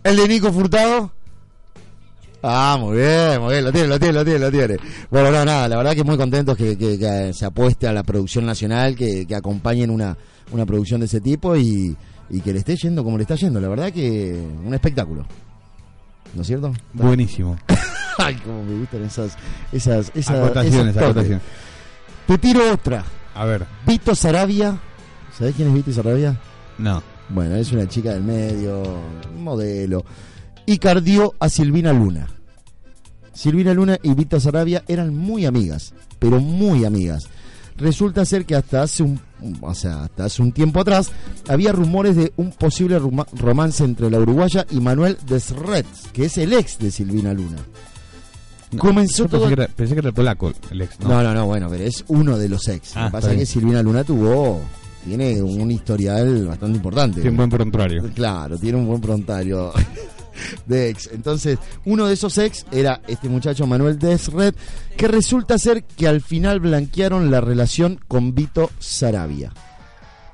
el 0.03 0.15
de 0.15 0.27
Nico 0.27 0.51
Furtado. 0.51 1.11
Ah, 2.45 2.77
muy 2.77 2.97
bien, 2.97 3.39
muy 3.39 3.53
bien, 3.53 3.63
lo 3.63 3.71
tiene, 3.71 3.87
lo 3.87 3.97
tiene, 3.97 4.13
lo 4.13 4.25
tiene, 4.25 4.39
lo 4.39 4.51
tiene. 4.51 4.77
Bueno, 5.09 5.31
no, 5.31 5.45
nada, 5.45 5.69
la 5.69 5.77
verdad 5.77 5.93
que 5.93 6.03
muy 6.03 6.17
contentos 6.17 6.57
que, 6.57 6.77
que, 6.77 7.31
se 7.33 7.45
apueste 7.45 7.87
a 7.87 7.93
la 7.93 8.03
producción 8.03 8.45
nacional, 8.45 8.97
que, 8.97 9.25
que 9.25 9.33
acompañen 9.33 9.89
una, 9.89 10.17
una 10.51 10.65
producción 10.65 10.99
de 10.99 11.05
ese 11.05 11.21
tipo 11.21 11.55
y, 11.55 11.95
y 12.29 12.41
que 12.41 12.51
le 12.51 12.59
esté 12.59 12.75
yendo 12.75 13.01
como 13.01 13.17
le 13.17 13.23
está 13.23 13.35
yendo. 13.35 13.61
La 13.61 13.69
verdad 13.69 13.93
que 13.93 14.45
un 14.61 14.73
espectáculo. 14.73 15.25
¿No 16.33 16.41
es 16.41 16.47
cierto? 16.47 16.73
Buenísimo. 16.91 17.57
Ay, 18.17 18.35
como 18.35 18.61
me 18.63 18.77
gustan 18.77 19.05
esas, 19.05 19.37
esas, 19.71 20.11
esas, 20.13 20.35
acotaciones, 20.35 20.97
acotaciones. 20.97 21.41
Te 22.27 22.37
tiro 22.37 22.73
otra. 22.73 23.05
A 23.35 23.45
ver. 23.45 23.65
Vito 23.87 24.15
Sarabia. 24.15 24.77
¿Sabés 25.37 25.55
quién 25.55 25.69
es 25.69 25.73
Vito 25.75 25.93
Sarabia? 25.93 26.37
No. 26.77 27.01
Bueno, 27.29 27.55
es 27.55 27.71
una 27.71 27.87
chica 27.87 28.11
del 28.11 28.23
medio, 28.23 28.83
modelo 29.37 30.03
y 30.65 30.77
cardió 30.77 31.33
a 31.39 31.49
Silvina 31.49 31.93
Luna. 31.93 32.27
Silvina 33.33 33.73
Luna 33.73 33.97
y 34.01 34.13
Vita 34.13 34.39
Sarabia 34.39 34.83
eran 34.87 35.15
muy 35.15 35.45
amigas, 35.45 35.93
pero 36.19 36.39
muy 36.39 36.85
amigas. 36.85 37.27
Resulta 37.77 38.23
ser 38.25 38.45
que 38.45 38.55
hasta 38.55 38.83
hace 38.83 39.03
un, 39.03 39.19
o 39.61 39.73
sea, 39.73 40.03
hasta 40.03 40.25
hace 40.25 40.41
un 40.41 40.51
tiempo 40.51 40.79
atrás 40.79 41.11
había 41.47 41.71
rumores 41.71 42.15
de 42.15 42.31
un 42.37 42.51
posible 42.51 42.99
romance 43.33 43.83
entre 43.83 44.11
la 44.11 44.19
uruguaya 44.19 44.65
y 44.69 44.79
Manuel 44.79 45.17
Desrets, 45.25 46.09
que 46.13 46.25
es 46.25 46.37
el 46.37 46.53
ex 46.53 46.77
de 46.77 46.91
Silvina 46.91 47.33
Luna. 47.33 47.57
Comenzó 48.77 49.27
todo. 49.27 49.47
Pensé 49.75 49.93
que, 49.93 49.99
era, 49.99 50.09
el 50.09 50.13
polaco, 50.13 50.51
el 50.71 50.81
ex. 50.81 50.99
¿no? 50.99 51.21
no, 51.21 51.33
no, 51.33 51.45
bueno, 51.45 51.67
pero 51.69 51.83
es 51.83 52.03
uno 52.07 52.37
de 52.37 52.49
los 52.49 52.67
ex. 52.67 52.95
Lo 52.95 53.01
que 53.01 53.07
ah, 53.07 53.11
pasa 53.11 53.31
es 53.31 53.39
que 53.39 53.45
Silvina 53.45 53.83
Luna 53.83 54.03
tuvo 54.03 54.61
tiene 55.05 55.41
un 55.41 55.69
historial 55.69 56.47
bastante 56.47 56.77
importante. 56.77 57.15
Tiene 57.15 57.31
un 57.31 57.37
buen 57.37 57.49
prontuario. 57.49 58.03
Claro, 58.13 58.57
tiene 58.57 58.77
un 58.77 58.87
buen 58.87 59.01
prontuario. 59.01 59.73
de 60.65 60.89
ex. 60.89 61.09
Entonces, 61.11 61.59
uno 61.85 62.07
de 62.07 62.13
esos 62.13 62.37
ex 62.37 62.65
era 62.71 63.01
este 63.07 63.29
muchacho 63.29 63.67
Manuel 63.67 63.99
Desred, 63.99 64.53
que 64.97 65.07
resulta 65.07 65.57
ser 65.57 65.83
que 65.83 66.07
al 66.07 66.21
final 66.21 66.59
blanquearon 66.59 67.31
la 67.31 67.41
relación 67.41 67.99
con 68.07 68.33
Vito 68.35 68.71
Sarabia. 68.79 69.51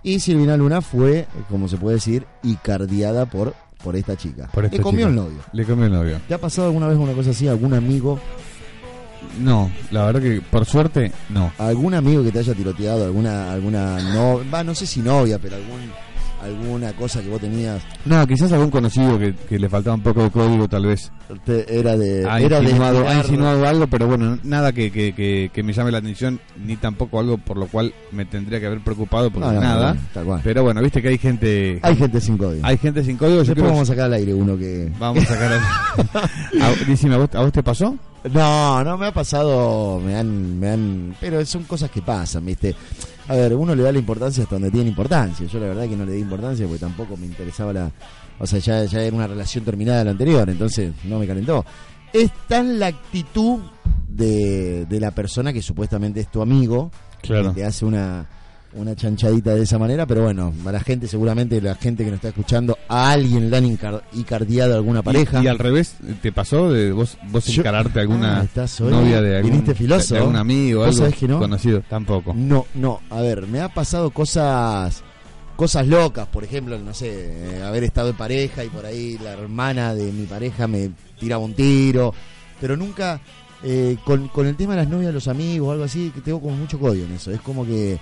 Y 0.03 0.19
Silvina 0.19 0.55
Luna 0.57 0.81
fue, 0.81 1.27
como 1.49 1.67
se 1.67 1.77
puede 1.77 1.95
decir, 1.95 2.25
icardiada 2.43 3.25
por, 3.25 3.53
por 3.83 3.95
esta 3.95 4.15
chica. 4.15 4.49
Le 4.71 4.79
comió 4.79 5.07
el 5.07 5.15
novio. 5.15 5.39
Le 5.51 5.65
comió 5.65 5.85
el 5.85 5.91
novio. 5.91 6.21
¿Te 6.27 6.33
ha 6.33 6.37
pasado 6.37 6.67
alguna 6.67 6.87
vez 6.87 6.97
una 6.97 7.13
cosa 7.13 7.31
así? 7.31 7.47
¿Algún 7.47 7.73
amigo? 7.73 8.19
No, 9.39 9.69
la 9.91 10.05
verdad 10.05 10.21
que 10.21 10.41
por 10.41 10.65
suerte 10.65 11.11
no. 11.29 11.51
¿Algún 11.57 11.93
amigo 11.93 12.23
que 12.23 12.31
te 12.31 12.39
haya 12.39 12.53
tiroteado? 12.53 13.05
¿Alguna, 13.05 13.51
alguna 13.51 13.99
no, 14.13 14.41
va, 14.51 14.63
no 14.63 14.73
sé 14.73 14.85
si 14.85 15.01
novia, 15.01 15.39
pero 15.39 15.57
algún 15.57 15.91
alguna 16.41 16.93
cosa 16.93 17.21
que 17.21 17.29
vos 17.29 17.39
tenías. 17.39 17.81
No, 18.05 18.25
quizás 18.27 18.51
algún 18.51 18.69
conocido 18.69 19.19
que, 19.19 19.59
le 19.59 19.69
faltaba 19.69 19.95
un 19.95 20.03
poco 20.03 20.23
de 20.23 20.31
código, 20.31 20.67
tal 20.67 20.85
vez. 20.85 21.11
era 21.47 21.97
de. 21.97 22.27
Ha 22.27 22.39
era 22.39 22.61
insinuado, 22.61 23.07
ha 23.07 23.15
insinuado 23.15 23.67
algo, 23.67 23.87
pero 23.87 24.07
bueno, 24.07 24.37
nada 24.43 24.71
que, 24.71 24.91
que, 24.91 25.63
me 25.63 25.73
llame 25.73 25.91
la 25.91 25.99
atención, 25.99 26.39
ni 26.65 26.75
tampoco 26.75 27.19
algo 27.19 27.37
por 27.37 27.57
lo 27.57 27.67
cual 27.67 27.93
me 28.11 28.25
tendría 28.25 28.59
que 28.59 28.67
haber 28.67 28.81
preocupado, 28.81 29.29
por 29.31 29.41
nada. 29.41 29.95
pero 30.43 30.63
bueno, 30.63 30.81
viste 30.81 31.01
que 31.01 31.09
hay 31.09 31.17
gente. 31.17 31.79
Hay 31.81 31.95
gente 31.95 32.21
sin 32.21 32.37
código. 32.37 32.65
Hay 32.65 32.77
gente 32.77 33.03
sin 33.03 33.17
código. 33.17 33.43
Después 33.43 33.63
vamos 33.63 33.81
a 33.81 33.85
sacar 33.85 34.05
al 34.05 34.13
aire 34.13 34.33
uno 34.33 34.57
que. 34.57 34.91
Vamos 34.99 35.23
a 35.23 35.27
sacar 35.27 35.53
al 35.53 35.59
aire. 35.59 37.23
¿a, 37.33 37.37
¿a 37.39 37.41
vos 37.43 37.51
te 37.51 37.63
pasó? 37.63 37.97
No, 38.23 38.83
no 38.83 38.97
me 38.97 39.07
ha 39.07 39.13
pasado, 39.13 39.99
me 39.99 40.15
han, 40.15 40.59
me 40.59 40.69
han, 40.69 41.15
pero 41.21 41.45
son 41.45 41.63
cosas 41.63 41.89
que 41.89 42.01
pasan, 42.01 42.45
¿viste? 42.45 42.75
A 43.29 43.35
ver, 43.35 43.53
uno 43.53 43.75
le 43.75 43.83
da 43.83 43.91
la 43.91 43.99
importancia 43.99 44.43
hasta 44.43 44.55
donde 44.55 44.71
tiene 44.71 44.89
importancia. 44.89 45.45
Yo 45.45 45.59
la 45.59 45.67
verdad 45.67 45.87
que 45.87 45.95
no 45.95 46.03
le 46.03 46.13
di 46.13 46.19
importancia 46.19 46.65
porque 46.65 46.79
tampoco 46.79 47.15
me 47.15 47.27
interesaba 47.27 47.71
la, 47.71 47.91
o 48.39 48.47
sea, 48.47 48.57
ya, 48.57 48.83
ya 48.85 49.03
era 49.03 49.15
una 49.15 49.27
relación 49.27 49.63
terminada 49.63 50.03
la 50.03 50.11
anterior, 50.11 50.49
entonces 50.49 50.93
no 51.03 51.19
me 51.19 51.27
calentó. 51.27 51.63
Es 52.11 52.31
tan 52.47 52.79
la 52.79 52.87
actitud 52.87 53.59
de, 54.07 54.85
de 54.85 54.99
la 54.99 55.11
persona 55.11 55.53
que 55.53 55.61
supuestamente 55.61 56.21
es 56.21 56.31
tu 56.31 56.41
amigo, 56.41 56.89
que 57.21 57.51
te 57.53 57.63
hace 57.63 57.85
una 57.85 58.27
una 58.73 58.95
chanchadita 58.95 59.55
de 59.55 59.63
esa 59.63 59.79
manera, 59.79 60.05
pero 60.05 60.23
bueno, 60.23 60.53
a 60.65 60.71
la 60.71 60.79
gente, 60.79 61.07
seguramente 61.07 61.59
la 61.61 61.75
gente 61.75 62.03
que 62.03 62.11
nos 62.11 62.17
está 62.17 62.29
escuchando, 62.29 62.77
a 62.87 63.11
alguien 63.11 63.49
le 63.49 63.57
han 63.57 63.65
icardiado 64.13 64.75
alguna 64.75 65.01
pareja. 65.01 65.43
Y, 65.43 65.47
al 65.47 65.57
revés, 65.57 65.95
¿te 66.21 66.31
pasó 66.31 66.71
de 66.71 66.91
vos, 66.91 67.17
vos 67.31 67.47
encararte 67.49 67.99
alguna 67.99 68.41
ah, 68.41 68.67
novia 68.79 69.21
de 69.21 69.37
algún, 69.37 69.65
filoso? 69.75 70.13
De 70.13 70.19
algún 70.21 70.35
amigo, 70.35 70.83
algo 70.83 71.07
conocido? 71.39 71.81
Tampoco. 71.89 72.33
No, 72.35 72.65
no, 72.75 73.01
a 73.09 73.21
ver, 73.21 73.47
me 73.47 73.59
ha 73.59 73.69
pasado 73.69 74.11
cosas 74.11 75.03
cosas 75.55 75.87
locas, 75.87 76.25
por 76.27 76.45
ejemplo, 76.45 76.79
no 76.79 76.93
sé, 76.93 77.57
eh, 77.57 77.63
haber 77.63 77.83
estado 77.83 78.11
en 78.11 78.15
pareja 78.15 78.63
y 78.63 78.69
por 78.69 78.85
ahí 78.85 79.17
la 79.21 79.33
hermana 79.33 79.93
de 79.93 80.09
mi 80.13 80.25
pareja 80.25 80.67
me 80.67 80.91
tiraba 81.19 81.43
un 81.43 81.53
tiro, 81.53 82.13
pero 82.61 82.77
nunca 82.77 83.19
eh, 83.61 83.97
con, 84.05 84.29
con 84.29 84.47
el 84.47 84.55
tema 84.55 84.73
de 84.75 84.83
las 84.83 84.89
novias, 84.89 85.13
los 85.13 85.27
amigos, 85.27 85.73
algo 85.73 85.83
así, 85.83 86.11
que 86.15 86.21
tengo 86.21 86.39
como 86.39 86.55
mucho 86.55 86.79
código 86.79 87.05
en 87.05 87.11
eso, 87.11 87.29
es 87.31 87.41
como 87.41 87.65
que 87.65 87.99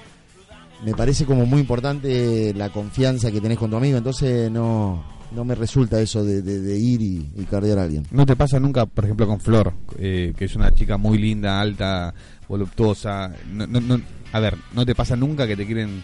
me 0.86 0.94
parece 0.94 1.26
como 1.26 1.46
muy 1.46 1.62
importante 1.62 2.54
la 2.54 2.70
confianza 2.70 3.32
que 3.32 3.42
tenés 3.42 3.58
con 3.58 3.70
tu 3.70 3.78
amigo, 3.78 3.98
entonces 3.98 4.52
no, 4.52 5.04
no 5.32 5.46
me 5.46 5.56
resulta 5.56 6.00
eso 6.00 6.24
de, 6.24 6.78
ir 6.78 7.02
y, 7.02 7.30
y, 7.36 7.48
a 7.54 7.82
alguien. 7.82 8.06
¿No 8.12 8.26
te 8.26 8.36
pasa 8.36 8.60
nunca, 8.60 8.86
por 8.86 9.06
ejemplo, 9.06 9.28
con 9.28 9.40
Flor, 9.40 9.74
eh, 9.98 10.34
que 10.38 10.46
es 10.46 10.56
una 10.56 10.74
chica 10.74 10.98
muy 10.98 11.18
linda, 11.18 11.60
alta, 11.60 12.14
voluptuosa? 12.48 13.34
No, 13.52 13.68
no, 13.68 14.02
a 14.32 14.40
ver, 14.40 14.56
¿no 14.74 14.86
te 14.86 14.96
pasa 14.96 15.16
nunca 15.16 15.48
que 15.48 15.58
te 15.58 15.66
quieren, 15.66 16.04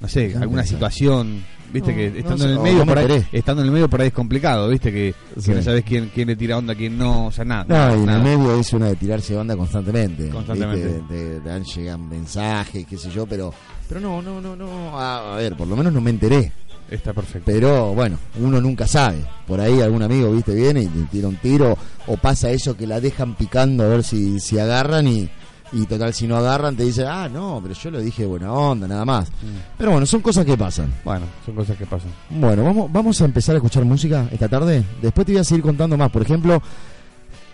no 0.00 0.08
sé, 0.08 0.34
alguna 0.36 0.64
situación? 0.64 1.44
Viste 1.72 1.94
que 1.94 2.18
estando 2.18 2.46
en 2.46 2.50
el 2.50 2.58
medio 2.58 2.84
por 2.84 2.98
ahí, 2.98 3.26
estando 3.30 3.62
en 3.62 3.68
el 3.68 3.72
medio 3.72 3.88
por 3.88 4.00
ahí 4.00 4.08
es 4.08 4.12
complicado, 4.12 4.68
viste 4.68 4.92
que, 4.92 5.14
no 5.36 5.62
sabes 5.62 5.84
quién, 5.84 6.10
quién 6.12 6.26
le 6.26 6.34
tira 6.34 6.58
onda, 6.58 6.74
quién 6.74 6.98
no, 6.98 7.26
o 7.26 7.32
sea, 7.32 7.44
nada. 7.44 7.64
No, 7.68 8.00
y 8.00 8.02
en 8.02 8.08
el 8.08 8.22
medio 8.22 8.58
es 8.58 8.72
una 8.72 8.88
de 8.88 8.96
tirarse 8.96 9.36
onda 9.36 9.56
constantemente. 9.56 10.30
Constantemente. 10.30 11.02
Te, 11.08 11.40
dan, 11.40 11.62
llegan 11.62 12.08
mensajes, 12.08 12.84
qué 12.86 12.96
sé 12.96 13.08
yo, 13.10 13.24
pero 13.24 13.54
pero 13.90 14.00
no, 14.00 14.22
no, 14.22 14.40
no, 14.40 14.54
no. 14.54 14.96
A, 14.96 15.34
ver, 15.34 15.56
por 15.56 15.66
lo 15.66 15.74
menos 15.74 15.92
no 15.92 16.00
me 16.00 16.10
enteré. 16.10 16.52
Está 16.88 17.12
perfecto. 17.12 17.50
Pero 17.50 17.92
bueno, 17.92 18.18
uno 18.38 18.60
nunca 18.60 18.86
sabe. 18.86 19.18
Por 19.48 19.60
ahí 19.60 19.80
algún 19.80 20.04
amigo, 20.04 20.30
viste, 20.30 20.54
viene 20.54 20.82
y 20.82 20.86
te 20.86 21.00
tira 21.10 21.26
un 21.26 21.34
tiro. 21.34 21.76
O 22.06 22.16
pasa 22.16 22.50
eso 22.50 22.76
que 22.76 22.86
la 22.86 23.00
dejan 23.00 23.34
picando 23.34 23.82
a 23.82 23.88
ver 23.88 24.04
si, 24.04 24.38
si 24.38 24.60
agarran 24.60 25.08
y, 25.08 25.28
y 25.72 25.86
total, 25.86 26.12
si 26.12 26.26
no 26.26 26.36
agarran, 26.36 26.74
te 26.74 26.84
dice, 26.84 27.06
ah, 27.06 27.28
no, 27.28 27.60
pero 27.62 27.74
yo 27.74 27.90
lo 27.90 28.00
dije 28.00 28.26
buena 28.26 28.52
onda, 28.52 28.88
nada 28.88 29.04
más. 29.04 29.28
Mm. 29.28 29.78
Pero 29.78 29.92
bueno, 29.92 30.06
son 30.06 30.20
cosas 30.20 30.44
que 30.44 30.56
pasan. 30.56 30.92
Bueno, 31.04 31.26
son 31.46 31.54
cosas 31.54 31.76
que 31.76 31.86
pasan. 31.86 32.10
Bueno, 32.28 32.64
vamos, 32.64 32.92
vamos 32.92 33.20
a 33.20 33.24
empezar 33.24 33.54
a 33.54 33.58
escuchar 33.58 33.84
música 33.84 34.28
esta 34.32 34.48
tarde. 34.48 34.82
Después 35.00 35.26
te 35.26 35.32
voy 35.32 35.40
a 35.40 35.44
seguir 35.44 35.62
contando 35.62 35.96
más. 35.96 36.10
Por 36.10 36.22
ejemplo, 36.22 36.60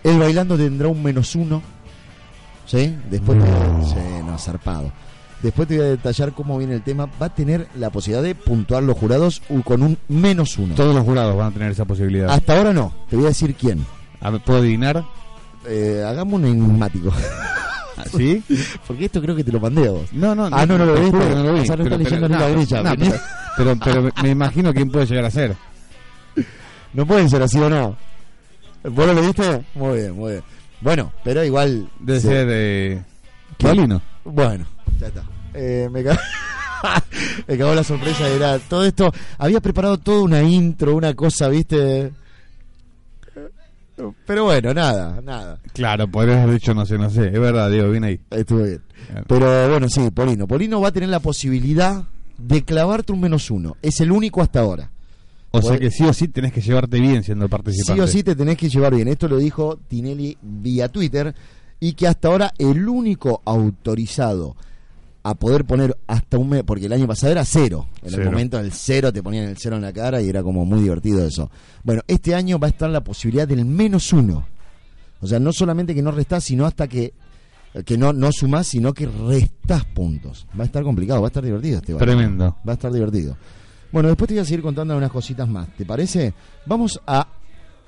el 0.03 0.17
bailando 0.17 0.57
tendrá 0.57 0.87
un 0.87 1.03
menos 1.03 1.35
uno. 1.35 1.61
¿Sí? 2.65 2.95
Después, 3.09 3.37
no. 3.37 3.85
sí, 3.85 3.95
no, 4.25 4.37
zarpado. 4.37 4.91
Después 5.41 5.67
te 5.67 5.77
voy 5.77 5.85
a 5.85 5.89
detallar 5.89 6.33
cómo 6.33 6.57
viene 6.57 6.73
el 6.73 6.81
tema. 6.81 7.07
Va 7.21 7.27
a 7.27 7.35
tener 7.35 7.67
la 7.75 7.91
posibilidad 7.91 8.23
de 8.23 8.33
puntuar 8.33 8.81
los 8.81 8.97
jurados 8.97 9.43
con 9.63 9.83
un 9.83 9.97
menos 10.07 10.57
uno. 10.57 10.73
Todos 10.73 10.95
los 10.95 11.05
jurados 11.05 11.37
van 11.37 11.49
a 11.49 11.51
tener 11.51 11.71
esa 11.71 11.85
posibilidad. 11.85 12.31
Hasta 12.31 12.57
ahora 12.57 12.73
no. 12.73 12.91
Te 13.09 13.15
voy 13.15 13.25
a 13.25 13.29
decir 13.29 13.55
quién. 13.55 13.85
¿Puedo 14.43 14.59
adivinar? 14.59 15.05
Eh, 15.67 16.03
hagamos 16.05 16.33
un 16.39 16.45
enigmático. 16.45 17.11
¿Ah, 18.13 18.17
¿Sí? 18.17 18.43
Porque 18.87 19.05
esto 19.05 19.21
creo 19.21 19.35
que 19.35 19.43
te 19.43 19.51
lo 19.51 19.59
mandé 19.59 19.87
a 19.87 19.91
vos. 19.91 20.11
No, 20.13 20.33
no, 20.35 20.49
ah, 20.51 20.65
no, 20.65 20.77
no, 20.77 20.85
lo 20.85 20.95
viste. 20.95 21.17
No 21.17 21.43
lo 21.43 21.53
vi. 21.53 21.59
O 21.59 21.63
pero, 21.77 21.97
leyendo 21.97 22.27
la 22.27 22.49
grilla. 22.49 22.95
pero, 23.57 23.75
pero, 23.83 24.09
me 24.23 24.29
imagino 24.29 24.73
quién 24.73 24.89
puede 24.89 25.05
llegar 25.05 25.25
a 25.25 25.31
ser. 25.31 25.55
No 26.93 27.05
pueden 27.05 27.29
ser 27.29 27.41
así 27.41 27.59
o 27.59 27.69
no. 27.69 27.97
¿Vos 28.83 29.07
lo 29.07 29.21
viste? 29.21 29.65
Muy 29.75 29.99
bien, 29.99 30.15
muy 30.15 30.31
bien. 30.31 30.43
Bueno, 30.81 31.11
pero 31.23 31.43
igual. 31.43 31.89
Debe 31.99 32.19
ser 32.19 32.47
de. 32.47 33.03
¿Qué? 33.57 33.87
Bueno, 34.23 34.65
ya 34.99 35.07
está. 35.07 35.23
Eh, 35.53 35.89
me, 35.91 36.03
cagó, 36.03 36.19
me 37.47 37.57
cagó 37.57 37.73
la 37.73 37.83
sorpresa. 37.83 38.27
Era 38.29 38.59
todo 38.59 38.85
esto. 38.85 39.11
Había 39.37 39.59
preparado 39.59 39.97
toda 39.97 40.21
una 40.21 40.43
intro, 40.43 40.95
una 40.95 41.13
cosa, 41.13 41.49
¿viste? 41.49 42.11
Pero 44.25 44.43
bueno, 44.43 44.73
nada, 44.73 45.21
nada. 45.21 45.59
Claro, 45.73 46.07
podrías 46.09 46.39
haber 46.39 46.55
dicho 46.55 46.73
no 46.73 46.85
sé, 46.85 46.97
no 46.97 47.09
sé. 47.09 47.27
Es 47.27 47.39
verdad, 47.39 47.69
Diego, 47.71 47.89
bien 47.89 48.03
ahí. 48.03 48.19
Estuvo 48.29 48.63
bien. 48.63 48.81
Pero 49.27 49.69
bueno, 49.69 49.89
sí, 49.89 50.09
Polino. 50.11 50.47
Polino 50.47 50.79
va 50.81 50.89
a 50.89 50.91
tener 50.91 51.09
la 51.09 51.19
posibilidad 51.19 52.03
de 52.37 52.63
clavarte 52.63 53.11
un 53.11 53.21
menos 53.21 53.49
uno. 53.49 53.77
Es 53.81 53.99
el 54.01 54.11
único 54.11 54.41
hasta 54.41 54.59
ahora. 54.59 54.91
O 55.51 55.61
sea 55.61 55.79
que 55.79 55.89
sí 55.89 56.03
o 56.03 56.13
sí 56.13 56.27
tenés 56.27 56.53
que 56.53 56.61
llevarte 56.61 56.99
bien 56.99 57.23
siendo 57.23 57.49
participante. 57.49 57.93
Sí 57.93 57.99
o 57.99 58.07
sí 58.07 58.23
te 58.23 58.35
tenés 58.35 58.57
que 58.57 58.69
llevar 58.69 58.93
bien. 58.93 59.07
Esto 59.07 59.27
lo 59.27 59.37
dijo 59.37 59.79
Tinelli 59.87 60.37
vía 60.41 60.89
Twitter 60.89 61.33
y 61.79 61.93
que 61.93 62.07
hasta 62.07 62.27
ahora 62.27 62.53
el 62.57 62.87
único 62.87 63.41
autorizado 63.45 64.55
a 65.29 65.35
poder 65.35 65.65
poner 65.65 65.97
hasta 66.07 66.37
un 66.37 66.49
mes, 66.49 66.63
porque 66.63 66.85
el 66.85 66.93
año 66.93 67.07
pasado 67.07 67.31
era 67.31 67.43
cero. 67.43 67.87
En 68.01 68.13
el 68.13 68.25
momento 68.25 68.57
del 68.57 68.71
cero 68.71 69.11
te 69.11 69.21
ponían 69.21 69.45
el 69.45 69.57
cero 69.57 69.75
en 69.75 69.81
la 69.81 69.91
cara 69.91 70.21
y 70.21 70.29
era 70.29 70.41
como 70.43 70.65
muy 70.65 70.81
divertido 70.81 71.25
eso. 71.25 71.49
Bueno, 71.83 72.01
este 72.07 72.33
año 72.33 72.59
va 72.59 72.67
a 72.67 72.69
estar 72.69 72.89
la 72.89 73.03
posibilidad 73.03 73.47
del 73.47 73.65
menos 73.65 74.13
uno. 74.13 74.45
O 75.19 75.27
sea, 75.27 75.39
no 75.39 75.51
solamente 75.51 75.95
que 75.95 76.01
no 76.01 76.11
restás, 76.11 76.43
sino 76.43 76.65
hasta 76.65 76.87
que 76.87 77.13
que 77.85 77.97
no, 77.97 78.13
no 78.13 78.31
sumás, 78.31 78.67
sino 78.67 78.93
que 78.93 79.05
restás 79.05 79.85
puntos. 79.85 80.47
Va 80.57 80.63
a 80.63 80.65
estar 80.65 80.83
complicado, 80.83 81.21
va 81.21 81.27
a 81.27 81.29
estar 81.29 81.43
divertido 81.43 81.77
este 81.77 81.93
Tremendo. 81.93 82.55
Va 82.67 82.71
a 82.71 82.75
estar 82.75 82.91
divertido. 82.91 83.37
Bueno, 83.91 84.09
después 84.09 84.27
te 84.27 84.33
voy 84.33 84.41
a 84.41 84.45
seguir 84.45 84.61
contando 84.61 84.97
unas 84.97 85.11
cositas 85.11 85.47
más. 85.47 85.67
¿Te 85.75 85.85
parece? 85.85 86.33
Vamos 86.65 86.99
a 87.05 87.27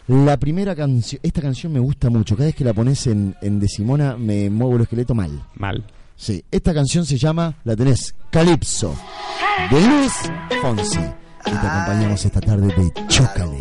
la 0.08 0.38
primera 0.38 0.76
canción. 0.76 1.20
Esta 1.24 1.42
canción 1.42 1.74
me 1.74 1.80
gusta 1.80 2.10
mucho. 2.10 2.36
Cada 2.36 2.48
vez 2.48 2.56
que 2.56 2.64
la 2.64 2.74
pones 2.74 3.08
en, 3.08 3.36
en 3.42 3.60
Decimona 3.60 4.18
me 4.18 4.50
muevo 4.50 4.76
el 4.76 4.84
esqueleto 4.84 5.16
mal. 5.16 5.44
Mal. 5.56 5.84
Sí, 6.20 6.44
esta 6.52 6.74
canción 6.74 7.06
se 7.06 7.18
llama, 7.18 7.56
la 7.64 7.78
tenés, 7.78 8.14
Calypso, 8.30 8.94
de 9.72 9.82
Luis 9.82 10.14
Fonsi. 10.62 11.00
Y 11.46 11.52
te 11.52 11.68
acompañamos 11.68 12.26
esta 12.26 12.42
tarde 12.42 12.68
de 12.68 13.08
Chócale. 13.08 13.58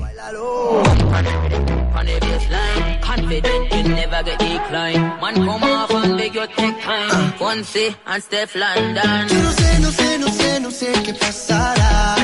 Confident 3.00 3.72
you 3.72 3.82
never 3.94 4.22
get 4.24 4.38
decline. 4.38 5.00
Man, 5.20 5.34
come 5.34 5.62
off 5.62 5.90
and 5.90 6.16
beg 6.18 6.34
your 6.34 6.46
take 6.48 6.80
time. 6.82 7.32
Fonsi 7.38 7.94
and 8.06 8.22
Steph 8.22 8.54
London. 8.56 9.28
Yo 9.28 9.42
no 9.42 9.52
sé, 9.52 9.78
no 9.80 9.90
sé, 9.90 10.18
no 10.18 10.28
sé, 10.28 10.60
no 10.60 10.70
sé 10.70 10.92
qué 11.04 11.14
pasará. 11.14 12.16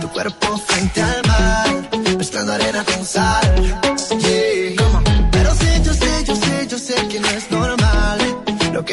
Tu 0.00 0.08
cuerpo 0.08 0.58
frente 0.58 1.00
al 1.00 1.22
mar, 1.26 2.16
mezclando 2.18 2.52
arena 2.52 2.84
con 2.84 3.04
sal. 3.04 3.56
Yeah. 4.20 4.87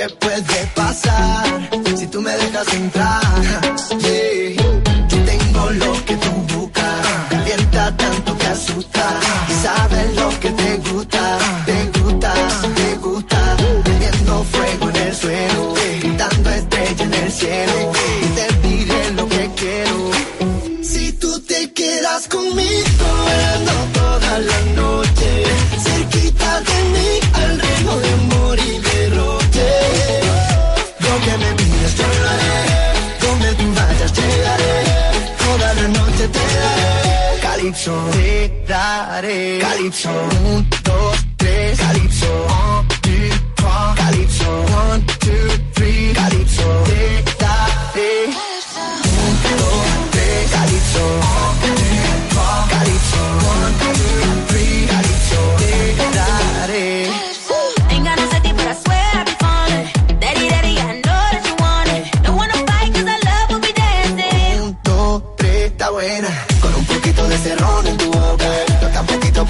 Puede 0.10 0.68
pasar 0.76 1.70
si 1.98 2.08
tú 2.08 2.22
me 2.22 2.32
dejas 2.32 2.74
entrar. 2.74 3.22
Te 37.66 38.52
daré 38.68 39.58
Calypso. 39.60 40.12
Un, 40.46 40.70
dos, 40.84 41.15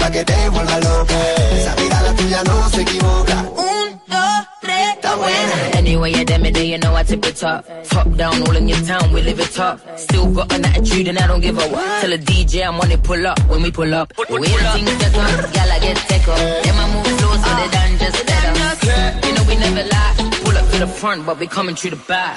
pa' 0.06 0.12
que 0.12 0.24
te 0.24 0.48
vuelva 0.48 0.78
loca. 0.80 1.14
Esa 1.52 1.74
mirada 1.76 2.14
tuya 2.14 2.42
no 2.44 2.70
se 2.70 2.80
equivoca. 2.82 3.36
Un, 3.56 4.00
dos, 4.06 4.38
tres, 4.60 4.88
está 4.94 5.14
buena. 5.16 5.78
Anyway, 5.78 6.14
at 6.14 6.26
the 6.26 6.50
day, 6.50 6.66
you 6.72 6.78
know 6.78 6.94
I 6.94 7.02
tip 7.04 7.24
it 7.26 7.36
top. 7.36 7.64
Top 7.88 8.08
down, 8.16 8.42
all 8.42 8.56
in 8.56 8.68
your 8.68 8.80
town, 8.82 9.12
we 9.12 9.22
live 9.22 9.40
it 9.40 9.52
top. 9.54 9.78
Still 9.96 10.26
got 10.32 10.52
an 10.52 10.64
attitude 10.64 11.08
and 11.08 11.18
I 11.18 11.26
don't 11.26 11.40
give 11.40 11.58
a 11.58 11.66
what. 11.68 12.00
Tell 12.00 12.12
a 12.12 12.18
DJ 12.18 12.66
I'm 12.66 12.80
on 12.80 12.90
it, 12.90 13.02
pull 13.02 13.26
up. 13.26 13.38
When 13.48 13.62
we 13.62 13.70
pull 13.70 13.92
up, 13.94 14.12
we 14.30 14.36
ain't 14.36 14.68
things 14.74 14.96
that 15.02 15.12
come, 15.12 15.36
y'all 15.54 15.72
I 15.74 15.78
get 15.80 15.98
sick 16.08 16.28
of. 16.28 16.38
Then 16.64 16.74
my 16.76 16.86
move 16.92 17.06
slow, 17.18 17.34
so 17.42 17.50
they 17.58 17.68
done 17.76 17.98
just 17.98 18.22
ah, 18.22 18.76
better. 18.82 19.26
You 19.26 19.32
know 19.34 19.44
we 19.48 19.56
never 19.56 19.84
lie. 19.94 20.14
Pull 20.44 20.56
up 20.56 20.66
to 20.72 20.78
the 20.78 20.86
front, 20.86 21.26
but 21.26 21.38
we 21.40 21.46
coming 21.46 21.74
through 21.74 21.90
the 21.90 22.02
back. 22.08 22.36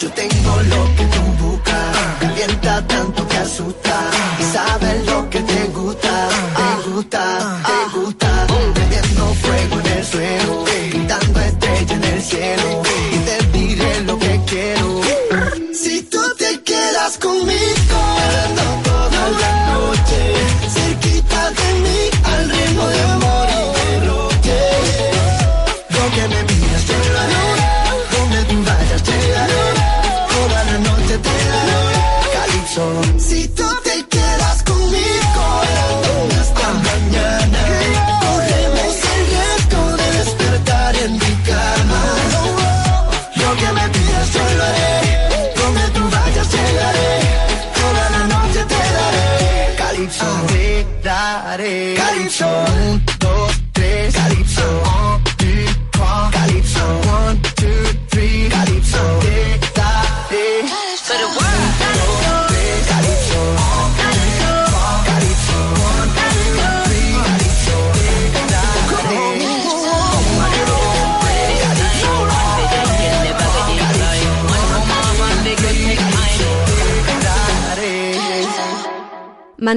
Yo 0.00 0.08
tengo 0.10 0.52
lo 0.72 0.80
que 0.96 1.04
tú 1.14 1.22
buscas. 1.42 1.96
Calienta 2.20 2.86
tanto 2.86 3.26
que 3.26 3.36
asusta. 3.38 4.10
Y 4.38 4.42
sabes 4.54 5.06
lo 5.06 5.28
que 5.30 5.40
te 5.40 5.64
gusta 5.78 6.57
gusta, 6.98 7.62
te 7.64 7.96
gusta. 7.96 8.27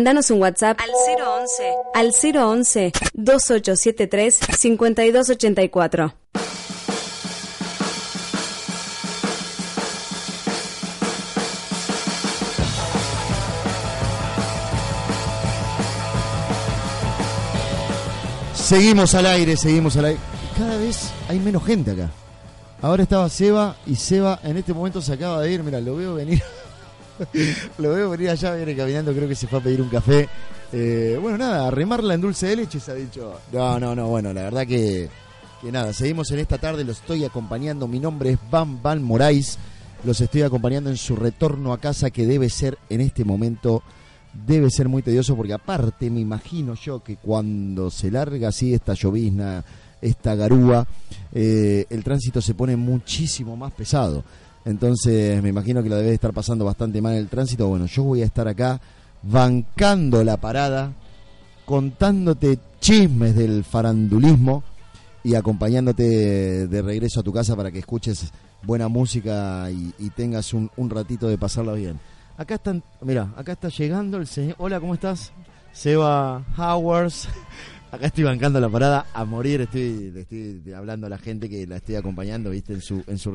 Mándanos 0.01 0.31
un 0.31 0.41
WhatsApp 0.41 0.79
al 0.79 0.89
011 0.89 1.74
al 1.93 2.08
011 2.12 2.91
2873 3.13 4.39
5284. 4.58 6.13
Seguimos 18.55 19.14
al 19.14 19.27
aire, 19.27 19.55
seguimos 19.55 19.98
al 19.98 20.05
aire. 20.05 20.20
Cada 20.57 20.77
vez 20.77 21.11
hay 21.29 21.37
menos 21.37 21.64
gente 21.64 21.92
acá. 21.92 22.09
Ahora 22.81 23.03
estaba 23.03 23.29
Seba 23.29 23.75
y 23.85 23.98
Seba 23.98 24.40
en 24.42 24.57
este 24.57 24.74
momento 24.74 25.00
se 25.00 25.14
acaba 25.14 25.42
de 25.42 25.51
ir. 25.51 25.61
Mira, 25.61 25.79
lo 25.79 25.96
veo 25.96 26.16
venir. 26.16 26.42
Lo 27.77 27.94
veo 27.94 28.10
venir 28.10 28.29
allá, 28.29 28.55
viene 28.55 28.75
caminando. 28.75 29.14
Creo 29.14 29.27
que 29.27 29.36
se 29.36 29.48
fue 29.48 29.60
a 29.60 29.64
pedir 29.64 29.81
un 29.81 29.90
café. 29.90 30.27
Eh, 30.74 31.18
bueno, 31.22 31.38
nada, 31.38 31.70
remarla 31.72 32.14
en 32.14 32.22
dulce 32.22 32.48
de 32.48 32.55
leche 32.57 32.79
se 32.79 32.92
ha 32.92 32.96
dicho. 32.96 33.40
No, 33.51 33.79
no, 33.79 33.96
no. 33.96 34.07
Bueno, 34.07 34.34
la 34.34 34.44
verdad 34.44 34.66
que, 34.68 35.10
que 35.62 35.72
nada, 35.72 35.94
seguimos 35.94 36.31
en 36.31 36.40
esta 36.40 36.57
tarde. 36.57 36.84
Lo 36.84 36.92
estoy 36.92 37.25
acompañando. 37.25 37.88
Mi 37.88 38.00
nombre 38.00 38.31
es 38.31 38.40
Van 38.50 38.81
Van 38.81 39.03
Morais. 39.03 39.57
Los 40.03 40.20
estoy 40.22 40.42
acompañando 40.42 40.90
en 40.90 40.98
su 40.98 41.16
retorno 41.16 41.74
a 41.74 41.79
casa 41.79 42.10
que 42.10 42.25
debe 42.25 42.50
ser 42.50 42.77
en 42.90 43.01
este 43.01 43.24
momento 43.24 43.84
debe 44.34 44.70
ser 44.70 44.88
muy 44.88 45.01
tedioso 45.01 45.36
porque 45.36 45.53
aparte 45.53 46.10
me 46.10 46.20
imagino 46.20 46.75
yo 46.75 47.03
que 47.03 47.18
cuando 47.18 47.92
se 47.92 48.10
larga 48.10 48.50
así 48.50 48.74
esta 48.74 48.94
llovizna, 48.94 49.64
esta 50.01 50.36
garúa, 50.36 50.88
eh, 51.34 51.86
el 51.90 52.03
tránsito 52.03 52.42
se 52.42 52.53
pone 52.53 52.75
muchísimo 52.75 53.55
más 53.55 53.74
pesado. 53.74 54.24
Entonces 54.66 55.42
me 55.42 55.50
imagino 55.50 55.82
que 55.82 55.90
la 55.90 55.98
debe 55.98 56.14
estar 56.14 56.34
pasando 56.34 56.66
bastante 56.66 57.02
mal 57.02 57.16
el 57.16 57.28
tránsito. 57.28 57.68
Bueno, 57.68 57.86
yo 57.86 58.04
voy 58.04 58.22
a 58.22 58.26
estar 58.26 58.48
acá 58.48 58.80
bancando 59.24 60.24
la 60.24 60.38
parada, 60.38 60.94
contándote 61.66 62.60
chismes 62.80 63.36
del 63.36 63.64
farandulismo 63.64 64.64
y 65.24 65.36
acompañándote 65.36 66.68
de 66.68 66.82
regreso 66.82 67.20
a 67.20 67.24
tu 67.24 67.32
casa 67.32 67.56
para 67.56 67.72
que 67.72 67.80
escuches 67.80 68.32
buena 68.64 68.88
música 68.88 69.70
y, 69.72 70.10
tengas 70.12 70.54
un, 70.54 70.70
un 70.78 70.90
ratito 70.90 71.28
de 71.28 71.38
pasarla 71.38 71.74
bien. 71.74 72.00
Acá 72.38 72.56
están, 72.56 72.84
mira, 73.02 73.34
acá 73.36 73.54
está 73.54 73.70
llegando 73.70 74.18
el 74.18 74.28
señor. 74.28 74.56
Hola, 74.58 74.80
¿cómo 74.80 74.94
estás? 74.94 75.32
Seba 75.74 76.44
Howards. 76.58 77.28
Acá 77.92 78.06
estoy 78.08 78.24
bancando 78.24 78.60
la 78.62 78.70
parada 78.70 79.06
a 79.14 79.25
morir, 79.25 79.62
estoy, 79.62 80.12
le 80.14 80.22
estoy 80.22 80.62
hablando 80.74 81.08
a 81.08 81.10
la 81.10 81.18
gente 81.18 81.50
que 81.50 81.68
la 81.68 81.75
estoy 81.77 81.96
acompañando, 81.96 82.50
¿viste? 82.51 82.74
En 82.74 82.82
su, 82.82 83.04
en 83.06 83.18
su... 83.18 83.34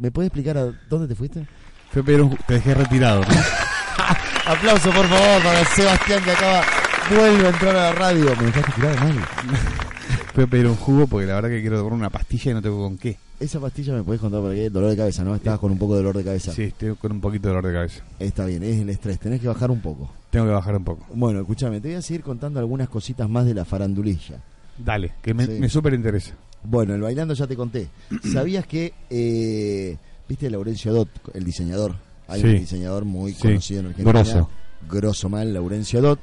¿Me 0.00 0.10
puedes 0.10 0.28
explicar 0.28 0.58
a 0.58 0.72
dónde 0.88 1.06
te 1.06 1.14
fuiste? 1.14 1.46
Fue 1.92 2.02
a 2.02 2.04
pedir 2.04 2.20
un- 2.22 2.36
te 2.46 2.54
dejé 2.54 2.74
retirado. 2.74 3.20
¿no? 3.20 3.26
Aplauso, 4.46 4.90
por 4.90 5.06
favor, 5.06 5.42
para 5.44 5.64
Sebastián 5.66 6.24
que 6.24 6.32
acaba, 6.32 6.62
vuelve 7.10 7.46
a 7.46 7.50
entrar 7.50 7.76
a 7.76 7.82
la 7.82 7.92
radio. 7.92 8.34
Me 8.36 8.46
dejaste 8.46 8.72
tirado 8.72 8.96
mal. 8.98 9.14
Fui 10.34 10.44
a 10.44 10.46
pedir 10.48 10.66
un 10.66 10.76
jugo 10.76 11.06
porque 11.06 11.26
la 11.26 11.34
verdad 11.34 11.50
que 11.50 11.60
quiero 11.60 11.78
tomar 11.78 11.92
una 11.92 12.10
pastilla 12.10 12.50
y 12.50 12.54
no 12.54 12.62
tengo 12.62 12.78
con 12.82 12.98
qué. 12.98 13.16
Esa 13.42 13.58
pastilla 13.58 13.92
me 13.94 14.02
puedes 14.04 14.20
contar 14.20 14.40
por 14.40 14.54
qué, 14.54 14.70
dolor 14.70 14.90
de 14.90 14.96
cabeza, 14.96 15.24
¿no? 15.24 15.34
Estabas 15.34 15.58
con 15.58 15.72
un 15.72 15.78
poco 15.78 15.94
de 15.94 15.98
dolor 15.98 16.16
de 16.16 16.22
cabeza. 16.24 16.52
Sí, 16.52 16.62
estoy 16.62 16.94
con 16.94 17.10
un 17.10 17.20
poquito 17.20 17.48
de 17.48 17.54
dolor 17.54 17.66
de 17.66 17.72
cabeza. 17.76 18.04
Está 18.20 18.44
bien, 18.46 18.62
es 18.62 18.80
el 18.80 18.88
estrés, 18.88 19.18
tenés 19.18 19.40
que 19.40 19.48
bajar 19.48 19.70
un 19.72 19.80
poco. 19.80 20.08
Tengo 20.30 20.46
que 20.46 20.52
bajar 20.52 20.76
un 20.76 20.84
poco. 20.84 21.04
Bueno, 21.12 21.40
escúchame, 21.40 21.80
te 21.80 21.88
voy 21.88 21.96
a 21.96 22.02
seguir 22.02 22.22
contando 22.22 22.60
algunas 22.60 22.88
cositas 22.88 23.28
más 23.28 23.44
de 23.44 23.54
la 23.54 23.64
farandulilla. 23.64 24.40
Dale, 24.78 25.12
que 25.20 25.34
me, 25.34 25.46
Sí. 25.46 25.52
me 25.58 25.68
súper 25.68 25.94
interesa. 25.94 26.34
Bueno, 26.62 26.94
el 26.94 27.00
bailando 27.00 27.34
ya 27.34 27.46
te 27.48 27.56
conté. 27.56 27.88
¿Sabías 28.32 28.64
que, 28.66 28.94
eh, 29.10 29.96
viste, 30.28 30.48
Laurencio 30.48 30.92
Dot, 30.92 31.08
el 31.34 31.42
diseñador? 31.42 31.96
Hay 32.28 32.40
Sí. 32.42 32.46
un 32.46 32.58
diseñador 32.58 33.04
muy 33.04 33.32
Sí. 33.32 33.42
conocido 33.42 33.80
en 33.80 33.86
Argentina. 33.86 34.12
Grosso. 34.12 34.48
Grosso 34.88 35.28
mal, 35.28 35.52
Laurencio 35.52 36.00
Dot. 36.00 36.20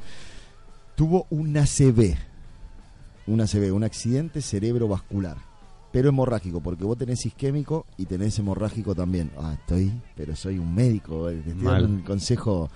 Tuvo 0.95 1.27
un 1.31 1.57
ACV. 1.57 2.15
Un 3.27 3.41
ACV, 3.41 3.71
un 3.73 3.83
accidente 3.83 4.41
cerebrovascular. 4.41 5.48
Pero 5.91 6.09
hemorrágico, 6.09 6.61
porque 6.61 6.83
vos 6.83 6.97
tenés 6.97 7.25
isquémico 7.25 7.85
y 7.97 8.05
tenés 8.05 8.37
hemorrágico 8.37 8.93
también. 8.93 9.31
Ah, 9.37 9.55
estoy, 9.59 9.91
pero 10.15 10.35
soy 10.35 10.59
un 10.59 10.73
médico, 10.73 11.29
eh, 11.29 11.41
te 11.43 11.51
estoy 11.51 11.65
dando 11.65 11.87
un 11.87 12.01
consejo. 12.01 12.69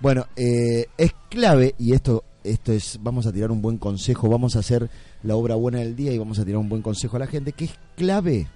Bueno, 0.00 0.26
eh, 0.36 0.86
es 0.96 1.12
clave, 1.28 1.74
y 1.78 1.92
esto, 1.92 2.24
esto 2.44 2.72
es, 2.72 2.98
vamos 3.02 3.26
a 3.26 3.32
tirar 3.32 3.50
un 3.50 3.60
buen 3.60 3.76
consejo, 3.76 4.28
vamos 4.28 4.56
a 4.56 4.60
hacer 4.60 4.88
la 5.22 5.36
obra 5.36 5.56
buena 5.56 5.80
del 5.80 5.94
día 5.94 6.12
y 6.12 6.18
vamos 6.18 6.38
a 6.38 6.44
tirar 6.44 6.58
un 6.58 6.68
buen 6.68 6.82
consejo 6.82 7.16
a 7.16 7.20
la 7.20 7.26
gente, 7.26 7.52
que 7.52 7.66
es 7.66 7.74
clave 7.96 8.46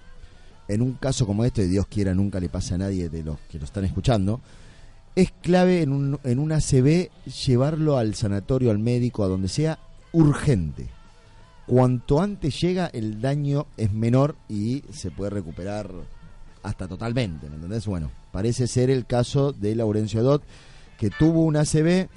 en 0.68 0.83
un 0.83 0.94
caso 0.94 1.26
como 1.26 1.44
este, 1.44 1.66
Dios 1.66 1.87
quiera 1.87 2.14
nunca 2.14 2.40
le 2.40 2.48
pase 2.48 2.74
a 2.74 2.78
nadie 2.78 3.09
de 3.09 3.22
los 3.22 3.38
que 3.40 3.59
lo 3.59 3.64
están 3.64 3.85
escuchando, 3.85 4.40
es 5.14 5.33
clave 5.42 5.83
en 5.83 5.92
un, 5.92 6.18
en 6.24 6.38
un 6.38 6.52
ACB 6.52 7.11
llevarlo 7.46 7.98
al 7.98 8.14
sanatorio, 8.14 8.70
al 8.70 8.78
médico, 8.78 9.24
a 9.24 9.28
donde 9.28 9.48
sea, 9.48 9.78
urgente. 10.12 10.88
Cuanto 11.66 12.20
antes 12.20 12.61
llega, 12.61 12.87
el 12.87 13.20
daño 13.20 13.66
es 13.77 13.92
menor 13.92 14.37
y 14.48 14.83
se 14.92 15.11
puede 15.11 15.31
recuperar 15.31 15.90
hasta 16.62 16.88
totalmente, 16.88 17.48
¿me 17.48 17.57
entendés? 17.57 17.87
Bueno, 17.87 18.11
parece 18.31 18.66
ser 18.66 18.90
el 18.90 19.07
caso 19.07 19.53
de 19.53 19.75
Laurencio 19.75 20.22
Dot, 20.22 20.42
que 20.98 21.11
tuvo 21.11 21.44
un 21.44 21.57
ACB, 21.57 22.09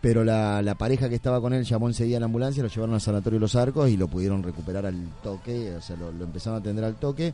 pero 0.00 0.24
la, 0.24 0.62
la 0.62 0.76
pareja 0.76 1.08
que 1.08 1.14
estaba 1.14 1.40
con 1.40 1.52
él 1.52 1.64
llamó 1.64 1.88
enseguida 1.88 2.16
a 2.16 2.20
la 2.20 2.26
ambulancia, 2.26 2.62
lo 2.62 2.68
llevaron 2.68 2.94
al 2.94 3.00
sanatorio 3.00 3.38
Los 3.38 3.56
Arcos 3.56 3.90
y 3.90 3.96
lo 3.96 4.08
pudieron 4.08 4.42
recuperar 4.42 4.86
al 4.86 4.96
toque, 5.22 5.74
o 5.74 5.80
sea, 5.80 5.96
lo, 5.96 6.10
lo 6.12 6.24
empezaron 6.24 6.58
a 6.58 6.60
atender 6.60 6.84
al 6.84 6.96
toque 6.96 7.32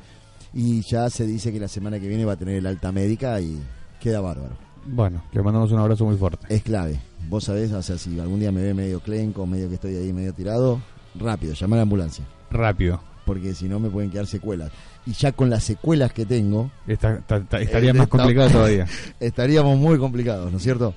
y 0.52 0.82
ya 0.82 1.10
se 1.10 1.26
dice 1.26 1.52
que 1.52 1.60
la 1.60 1.68
semana 1.68 1.98
que 2.00 2.08
viene 2.08 2.24
va 2.24 2.32
a 2.32 2.36
tener 2.36 2.56
el 2.56 2.66
alta 2.66 2.92
médica 2.92 3.40
y 3.40 3.58
queda 4.00 4.20
bárbaro. 4.20 4.56
Bueno, 4.86 5.22
le 5.32 5.42
mandamos 5.42 5.72
un 5.72 5.78
abrazo 5.78 6.04
muy 6.04 6.16
fuerte. 6.16 6.46
Es 6.48 6.62
clave. 6.62 7.00
Vos 7.28 7.44
sabés, 7.44 7.72
o 7.72 7.82
sea, 7.82 7.98
si 7.98 8.18
algún 8.20 8.38
día 8.38 8.52
me 8.52 8.62
ve 8.62 8.72
medio 8.72 9.00
clenco, 9.00 9.46
medio 9.46 9.68
que 9.68 9.74
estoy 9.74 9.96
ahí 9.96 10.12
medio 10.12 10.32
tirado, 10.32 10.80
rápido, 11.18 11.54
llamar 11.54 11.76
a 11.76 11.80
la 11.80 11.82
ambulancia. 11.82 12.24
Rápido. 12.50 13.00
Porque 13.24 13.54
si 13.54 13.68
no 13.68 13.80
me 13.80 13.90
pueden 13.90 14.10
quedar 14.10 14.26
secuelas. 14.26 14.70
Y 15.04 15.12
ya 15.12 15.32
con 15.32 15.50
las 15.50 15.64
secuelas 15.64 16.12
que 16.12 16.24
tengo, 16.26 16.70
Está- 16.86 17.14
está- 17.16 17.36
está- 17.38 17.60
estaría 17.60 17.90
Eh, 17.90 17.94
más 17.94 18.08
complicado 18.08 18.50
todavía. 18.50 18.86
estaríamos 19.20 19.76
muy 19.78 19.98
complicados, 19.98 20.50
¿no 20.50 20.58
es 20.58 20.62
cierto? 20.62 20.94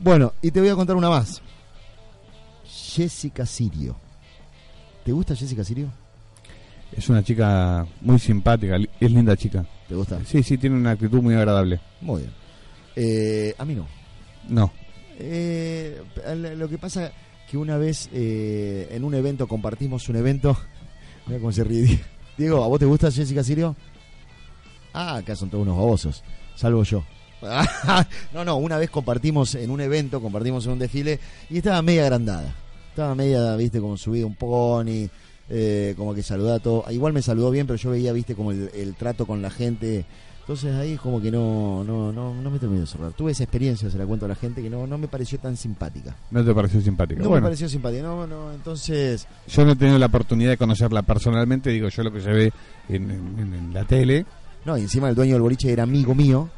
Bueno, 0.00 0.32
y 0.42 0.50
te 0.50 0.60
voy 0.60 0.68
a 0.68 0.74
contar 0.74 0.96
una 0.96 1.08
más. 1.08 1.40
Jessica 2.66 3.46
Sirio. 3.46 3.96
¿Te 5.04 5.12
gusta 5.12 5.34
Jessica 5.34 5.64
Sirio? 5.64 5.88
Es 6.96 7.08
una 7.08 7.22
chica 7.22 7.86
muy 8.00 8.18
simpática, 8.18 8.76
es 9.00 9.10
linda 9.10 9.36
chica. 9.36 9.64
¿Te 9.88 9.94
gusta? 9.94 10.20
Sí, 10.24 10.42
sí, 10.42 10.56
tiene 10.58 10.76
una 10.76 10.92
actitud 10.92 11.20
muy 11.20 11.34
agradable. 11.34 11.80
Muy 12.00 12.20
bien. 12.22 12.32
Eh, 12.96 13.54
a 13.58 13.64
mí 13.64 13.74
no. 13.74 13.86
No, 14.48 14.70
Eh, 15.18 16.00
lo 16.56 16.68
que 16.68 16.76
pasa 16.78 17.10
una 17.56 17.76
vez 17.78 18.08
eh, 18.12 18.88
en 18.90 19.04
un 19.04 19.14
evento 19.14 19.46
compartimos 19.48 20.08
un 20.08 20.16
evento. 20.16 20.56
Mira 21.26 21.38
cómo 21.40 21.52
se 21.52 21.64
ríe. 21.64 21.82
Die- 21.82 22.00
Diego, 22.36 22.62
¿a 22.64 22.68
vos 22.68 22.78
te 22.78 22.84
gusta 22.86 23.10
Jessica 23.10 23.44
Sirio? 23.44 23.76
Ah, 24.92 25.16
acá 25.16 25.34
son 25.36 25.50
todos 25.50 25.62
unos 25.62 25.76
babosos. 25.76 26.22
Salvo 26.56 26.82
yo. 26.84 27.04
no, 28.32 28.44
no, 28.44 28.56
una 28.56 28.78
vez 28.78 28.90
compartimos 28.90 29.54
en 29.54 29.70
un 29.70 29.80
evento, 29.80 30.20
compartimos 30.20 30.64
en 30.66 30.72
un 30.72 30.78
desfile 30.78 31.20
y 31.50 31.58
estaba 31.58 31.82
media 31.82 32.02
agrandada. 32.04 32.54
Estaba 32.90 33.14
media, 33.14 33.54
viste, 33.56 33.80
como 33.80 33.96
subida 33.96 34.24
un 34.24 34.34
pony, 34.36 35.08
eh, 35.50 35.94
como 35.96 36.14
que 36.14 36.22
saludaba 36.22 36.56
a 36.56 36.60
todo. 36.60 36.84
Igual 36.90 37.12
me 37.12 37.22
saludó 37.22 37.50
bien, 37.50 37.66
pero 37.66 37.76
yo 37.76 37.90
veía, 37.90 38.12
viste, 38.12 38.34
como 38.34 38.52
el 38.52 38.94
trato 38.98 39.26
con 39.26 39.42
la 39.42 39.50
gente. 39.50 40.04
Entonces 40.44 40.74
ahí 40.74 40.96
como 40.96 41.22
que 41.22 41.30
no, 41.30 41.82
no, 41.84 42.12
no, 42.12 42.34
no 42.34 42.50
me 42.50 42.58
terminó 42.58 42.82
de 42.82 42.86
cerrar. 42.86 43.12
Tuve 43.12 43.32
esa 43.32 43.44
experiencia, 43.44 43.90
se 43.90 43.96
la 43.96 44.04
cuento 44.04 44.26
a 44.26 44.28
la 44.28 44.34
gente, 44.34 44.60
que 44.62 44.68
no, 44.68 44.86
no 44.86 44.98
me 44.98 45.08
pareció 45.08 45.38
tan 45.38 45.56
simpática. 45.56 46.14
no 46.30 46.44
te 46.44 46.52
pareció 46.54 46.82
simpática. 46.82 47.22
No 47.22 47.30
me 47.30 47.40
pareció 47.40 47.66
simpática, 47.66 48.02
no, 48.02 48.26
no, 48.26 48.52
entonces... 48.52 49.26
yo 49.48 49.64
no 49.64 49.72
he 49.72 49.76
tenido 49.76 49.98
la 49.98 50.04
oportunidad 50.06 50.50
de 50.50 50.58
conocerla 50.58 51.00
personalmente, 51.00 51.70
digo 51.70 51.88
yo 51.88 52.02
lo 52.02 52.12
que 52.12 52.20
se 52.20 52.30
ve 52.30 52.52
en, 52.90 53.10
en- 53.10 53.54
en 53.54 53.72
la 53.72 53.84
tele. 53.84 54.26
No, 54.66 54.76
y 54.76 54.82
encima 54.82 55.08
el 55.08 55.14
dueño 55.14 55.32
del 55.32 55.42
boliche 55.42 55.72
era 55.72 55.82
amigo 55.84 56.14
mío 56.14 56.50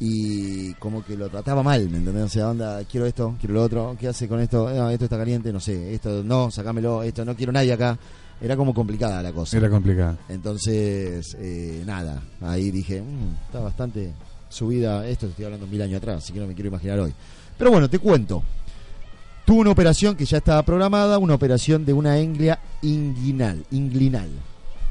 y 0.00 0.74
como 0.74 1.04
que 1.04 1.16
lo 1.16 1.28
trataba 1.28 1.62
mal, 1.62 1.88
¿me 1.88 1.98
entendés? 1.98 2.24
O 2.24 2.28
sea, 2.28 2.50
onda, 2.50 2.82
quiero 2.90 3.06
esto, 3.06 3.36
quiero 3.38 3.54
lo 3.54 3.62
otro, 3.62 3.96
¿qué 4.00 4.08
hace 4.08 4.26
con 4.26 4.40
esto? 4.40 4.68
Esto 4.90 5.04
está 5.04 5.16
caliente, 5.16 5.52
no 5.52 5.60
sé, 5.60 5.94
esto 5.94 6.24
no, 6.24 6.50
sacámelo, 6.50 7.04
esto 7.04 7.24
no 7.24 7.36
quiero 7.36 7.52
nadie 7.52 7.72
acá. 7.72 7.96
Era 8.42 8.56
como 8.56 8.74
complicada 8.74 9.22
la 9.22 9.32
cosa. 9.32 9.56
Era 9.56 9.70
complicada. 9.70 10.16
Entonces, 10.28 11.36
eh, 11.38 11.82
nada, 11.86 12.22
ahí 12.40 12.70
dije, 12.72 13.00
"Mm, 13.00 13.34
está 13.46 13.60
bastante 13.60 14.12
subida, 14.48 15.06
esto 15.06 15.26
estoy 15.28 15.44
hablando 15.44 15.66
mil 15.66 15.80
años 15.80 15.98
atrás, 15.98 16.24
así 16.24 16.32
que 16.32 16.40
no 16.40 16.46
me 16.46 16.54
quiero 16.54 16.68
imaginar 16.68 16.98
hoy. 16.98 17.14
Pero 17.56 17.70
bueno, 17.70 17.88
te 17.88 17.98
cuento. 17.98 18.42
Tuvo 19.44 19.60
una 19.60 19.70
operación 19.70 20.14
que 20.16 20.24
ya 20.24 20.38
estaba 20.38 20.62
programada, 20.62 21.18
una 21.18 21.34
operación 21.34 21.84
de 21.84 21.92
una 21.92 22.18
englia 22.18 22.58
inguinal, 22.82 23.64
inglinal, 23.70 24.28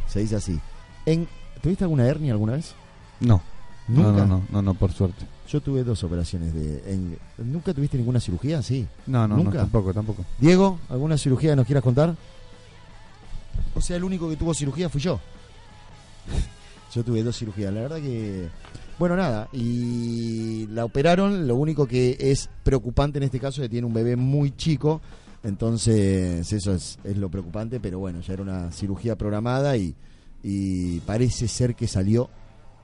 se 0.08 0.20
dice 0.22 0.36
así. 0.38 0.60
En, 1.06 1.28
¿Tuviste 1.62 1.84
alguna 1.84 2.08
hernia 2.08 2.32
alguna 2.34 2.54
vez? 2.54 2.74
No, 3.20 3.42
¿Nunca? 3.88 4.12
no, 4.12 4.18
no, 4.18 4.26
no, 4.26 4.44
no, 4.52 4.62
no, 4.62 4.74
por 4.74 4.92
suerte. 4.94 5.26
Yo 5.48 5.62
tuve 5.62 5.84
dos 5.84 6.04
operaciones 6.04 6.54
de... 6.54 6.82
en- 6.94 7.18
¿Nunca 7.38 7.74
tuviste 7.74 7.98
ninguna 7.98 8.20
cirugía? 8.20 8.62
Sí. 8.62 8.88
No, 9.08 9.28
no, 9.28 9.36
no, 9.38 9.44
¿Nunca? 9.44 9.60
tampoco, 9.60 9.94
tampoco. 9.94 10.26
Diego, 10.40 10.80
¿alguna 10.90 11.18
cirugía 11.18 11.52
que 11.52 11.56
nos 11.58 11.66
quieras 11.66 11.84
contar? 11.84 12.16
O 13.76 13.82
sea, 13.82 13.98
el 13.98 14.04
único 14.04 14.30
que 14.30 14.36
tuvo 14.36 14.54
cirugía 14.54 14.90
fui 14.90 15.02
yo. 15.02 15.20
Yo 16.94 17.04
tuve 17.04 17.24
dos 17.24 17.38
cirugías, 17.38 17.74
la 17.74 17.82
verdad 17.82 17.98
que... 17.98 18.50
Bueno, 19.00 19.16
nada, 19.16 19.48
y 19.54 20.68
la 20.68 20.86
operaron, 20.86 21.48
lo 21.48 21.56
único 21.56 21.88
que 21.88 22.18
es 22.20 22.50
preocupante 22.64 23.18
en 23.18 23.24
este 23.24 23.40
caso 23.40 23.62
es 23.62 23.66
que 23.66 23.72
tiene 23.72 23.88
un 23.88 23.94
bebé 23.94 24.16
muy 24.16 24.56
chico, 24.56 25.02
entonces 25.44 26.52
eso 26.54 26.74
es, 26.74 27.00
es 27.04 27.18
lo 27.18 27.30
preocupante, 27.30 27.80
pero 27.80 27.98
bueno, 27.98 28.20
ya 28.22 28.34
era 28.34 28.44
una 28.44 28.72
cirugía 28.72 29.18
programada 29.18 29.76
y, 29.78 29.96
y 30.44 31.00
parece 31.00 31.48
ser 31.48 31.74
que 31.76 31.88
salió 31.88 32.30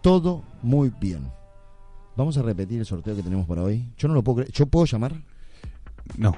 todo 0.02 0.42
muy 0.64 0.92
bien. 1.00 1.30
Vamos 2.16 2.36
a 2.38 2.42
repetir 2.42 2.80
el 2.80 2.86
sorteo 2.86 3.16
que 3.16 3.22
tenemos 3.22 3.46
para 3.46 3.62
hoy. 3.62 3.92
Yo 3.98 4.08
no 4.08 4.16
lo 4.16 4.24
puedo 4.24 4.38
creer. 4.38 4.52
¿Yo 4.52 4.66
puedo 4.66 4.86
llamar? 4.86 5.22
No, 6.18 6.36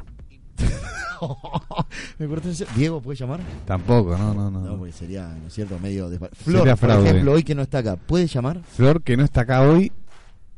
Me 2.19 2.27
corté 2.27 2.49
el 2.49 2.55
ce- 2.55 2.65
Diego, 2.75 3.01
¿puede 3.01 3.17
llamar? 3.17 3.39
tampoco, 3.65 4.17
no, 4.17 4.34
no, 4.34 4.49
no. 4.51 4.77
Porque 4.77 4.91
sería, 4.93 5.27
¿no 5.41 5.47
es 5.47 5.53
cierto? 5.53 5.77
Medio 5.79 6.10
despa- 6.10 6.29
Flor, 6.34 6.60
Sería 6.60 6.75
por 6.75 6.89
ejemplo, 6.91 7.32
hoy 7.34 7.43
que 7.43 7.55
no 7.55 7.62
está 7.62 7.79
acá, 7.79 7.95
¿puede 7.95 8.27
llamar? 8.27 8.62
Flor, 8.63 9.01
que 9.01 9.17
no 9.17 9.23
está 9.23 9.41
acá 9.41 9.62
hoy, 9.62 9.91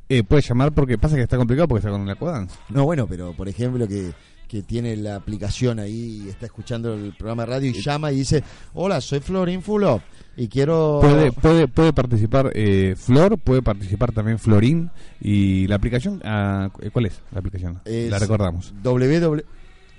eh, 0.10 0.24
puede 0.24 0.41
llamar 0.41 0.71
porque 0.74 0.97
pasa 0.97 1.15
que 1.15 1.21
está 1.24 1.38
complicado 1.38 1.67
porque 1.67 1.80
está 1.80 1.89
con 1.91 2.02
una 2.02 2.15
cuadance. 2.15 2.56
No, 2.69 2.84
bueno, 2.86 3.08
pero 3.08 3.34
por 3.34 3.47
ejemplo 3.47 3.88
que, 3.88 4.12
que 4.47 4.62
tiene 4.62 4.95
la 4.97 5.15
aplicación 5.15 5.80
ahí 5.80 6.24
y 6.26 6.30
está 6.30 6.45
escuchando 6.47 6.93
el 6.93 7.13
programa 7.17 7.43
de 7.45 7.52
radio 7.52 7.69
y 7.69 7.82
llama 7.82 8.12
y 8.12 8.17
dice, 8.17 8.43
hola, 8.74 9.00
soy 9.00 9.21
Florín 9.21 9.62
Fulop 9.62 10.02
y 10.36 10.47
quiero... 10.50 11.00
Puede, 11.02 11.32
puede, 11.32 11.67
puede 11.69 11.93
participar 11.93 12.52
eh, 12.54 12.95
Flor, 12.97 13.38
puede 13.38 13.62
participar 13.62 14.12
también 14.12 14.38
Florín 14.39 14.91
y 15.21 15.67
la 15.67 15.76
aplicación, 15.76 16.21
ah, 16.26 16.69
¿cuál 16.91 17.06
es 17.06 17.21
la 17.32 17.39
aplicación? 17.39 17.80
Es 17.86 18.10
la 18.12 18.19
recordamos. 18.19 18.74
www 18.84 19.41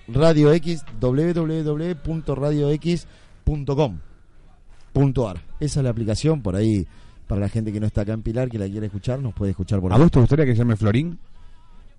Radio 0.09 0.53
X, 0.53 0.85
www.radiox.com 1.01 3.99
punto 4.93 5.29
ar. 5.29 5.41
Esa 5.59 5.81
es 5.81 5.85
la 5.85 5.91
aplicación, 5.91 6.43
por 6.43 6.55
ahí, 6.55 6.87
para 7.27 7.41
la 7.41 7.49
gente 7.49 7.73
que 7.73 7.81
no 7.81 7.87
está 7.87 8.03
acá 8.03 8.12
en 8.12 8.23
Pilar, 8.23 8.51
que 8.51 8.59
la 8.59 8.69
quiere 8.69 8.87
escuchar, 8.87 9.21
nos 9.21 9.33
puede 9.33 9.53
escuchar 9.53 9.81
por 9.81 9.91
¿A 9.93 9.97
ahí. 9.97 10.03
vos 10.03 10.11
te 10.11 10.21
gustaría 10.21 10.45
que 10.45 10.55
llame 10.55 10.77
Florín? 10.77 11.19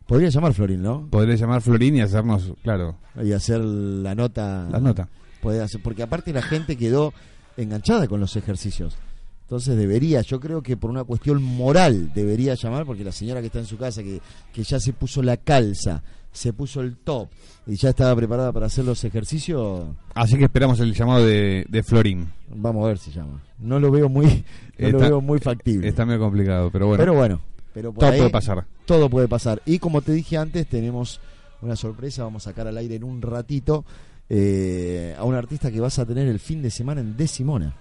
Podría 0.06 0.30
llamar 0.30 0.54
Florín, 0.54 0.84
¿no? 0.84 1.08
Podría 1.10 1.36
llamar 1.36 1.62
Florín 1.62 1.96
y 1.96 2.02
hacernos, 2.02 2.54
claro, 2.62 2.98
Y 3.24 3.32
hacer 3.32 3.62
la 3.62 4.14
nota... 4.14 4.68
la 4.70 4.80
nota. 4.80 5.08
puede 5.42 5.64
hacer, 5.64 5.82
porque 5.82 6.04
aparte 6.04 6.32
la 6.34 6.42
gente 6.44 6.76
quedó 6.76 7.14
enganchada 7.58 8.08
con 8.08 8.20
los 8.20 8.36
ejercicios. 8.36 8.96
Entonces 9.44 9.76
debería, 9.76 10.22
yo 10.22 10.40
creo 10.40 10.62
que 10.62 10.78
por 10.78 10.92
una 10.92 11.04
cuestión 11.04 11.42
moral 11.42 12.12
debería 12.14 12.54
llamar, 12.56 12.86
porque 12.86 13.04
la 13.04 13.12
señora 13.12 13.40
que 13.42 13.48
está 13.48 13.60
en 13.60 13.66
su 13.66 13.78
casa, 13.78 14.04
que, 14.04 14.22
que 14.54 14.64
ya 14.64 14.80
se 14.80 14.94
puso 14.94 15.24
la 15.24 15.38
calza, 15.38 16.04
se 16.34 16.52
puso 16.52 16.82
el 16.82 16.98
top 16.98 17.30
y 17.66 17.76
ya 17.76 17.90
estaba 17.92 18.14
preparada 18.16 18.52
para 18.52 18.66
hacer 18.66 18.84
los 18.84 19.02
ejercicios, 19.06 19.86
Así 20.16 20.38
que 20.38 20.44
esperamos 20.46 20.80
el 20.82 20.94
llamado 20.94 21.26
de, 21.26 21.66
de 21.70 21.84
Florín. 21.84 22.28
vamos 22.54 22.84
a 22.84 22.88
ver 22.90 22.98
si 22.98 23.12
llama. 23.12 23.42
No 23.60 23.80
lo 23.80 23.90
veo 23.92 24.10
muy, 24.10 24.26
no 24.78 24.90
lo 24.90 24.98
Está- 24.98 25.10
veo 25.10 25.22
muy 25.22 25.40
factible. 25.40 25.88
Está 25.88 26.06
medio 26.06 26.20
complicado, 26.20 26.70
pero 26.72 26.88
bueno, 26.88 27.02
pero 27.02 27.14
bueno, 27.14 27.40
pero 27.74 27.94
por 27.94 28.00
todo 28.02 28.12
ahí 28.12 28.18
puede 28.18 28.30
pasar. 28.32 28.66
todo 28.86 29.10
puede 29.10 29.28
pasar. 29.30 29.62
Y 29.66 29.80
como 29.80 30.02
te 30.02 30.12
dije 30.12 30.38
antes, 30.38 30.68
tenemos 30.68 31.22
una 31.62 31.76
sorpresa, 31.78 32.24
vamos 32.24 32.46
a 32.46 32.50
sacar 32.50 32.68
al 32.68 32.78
aire 32.78 32.96
en 32.96 33.04
un 33.06 33.22
ratito 33.22 33.86
eh, 34.30 35.16
a 35.18 35.24
un 35.24 35.36
artista 35.36 35.72
que 35.72 35.80
vas 35.80 36.00
a 36.00 36.06
tener 36.06 36.28
el 36.28 36.40
fin 36.40 36.62
de 36.62 36.70
semana 36.72 37.00
en 37.02 37.16
Decimona. 37.16 37.76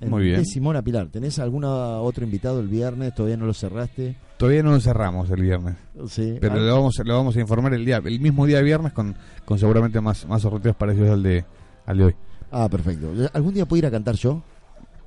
En 0.00 0.10
Muy 0.10 0.24
bien. 0.24 0.36
Decimona 0.40 0.82
Pilar. 0.82 1.08
¿Tenés 1.08 1.38
algún 1.38 1.64
otro 1.64 2.24
invitado 2.24 2.60
el 2.60 2.66
viernes? 2.68 3.14
¿Todavía 3.14 3.36
no 3.36 3.46
lo 3.46 3.54
cerraste? 3.54 4.16
Todavía 4.42 4.62
no 4.64 4.72
lo 4.72 4.80
cerramos 4.80 5.30
el 5.30 5.40
viernes, 5.40 5.76
Sí. 6.08 6.36
pero 6.40 6.54
Ah, 6.54 6.56
lo 6.56 6.74
vamos, 6.74 7.00
lo 7.04 7.14
vamos 7.16 7.36
a 7.36 7.40
informar 7.40 7.74
el 7.74 7.84
día, 7.84 7.98
el 8.04 8.18
mismo 8.18 8.44
día 8.44 8.60
viernes 8.60 8.92
con, 8.92 9.14
con 9.44 9.56
seguramente 9.56 10.00
más, 10.00 10.26
más 10.26 10.42
sorteos 10.42 10.74
parecidos 10.74 11.10
al 11.10 11.22
de, 11.22 11.44
al 11.86 11.96
de 11.98 12.04
hoy. 12.06 12.14
Ah, 12.50 12.68
perfecto. 12.68 13.12
¿Algún 13.34 13.54
día 13.54 13.66
puedo 13.66 13.78
ir 13.78 13.86
a 13.86 13.90
cantar 13.92 14.16
yo? 14.16 14.42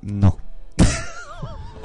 No. 0.00 0.38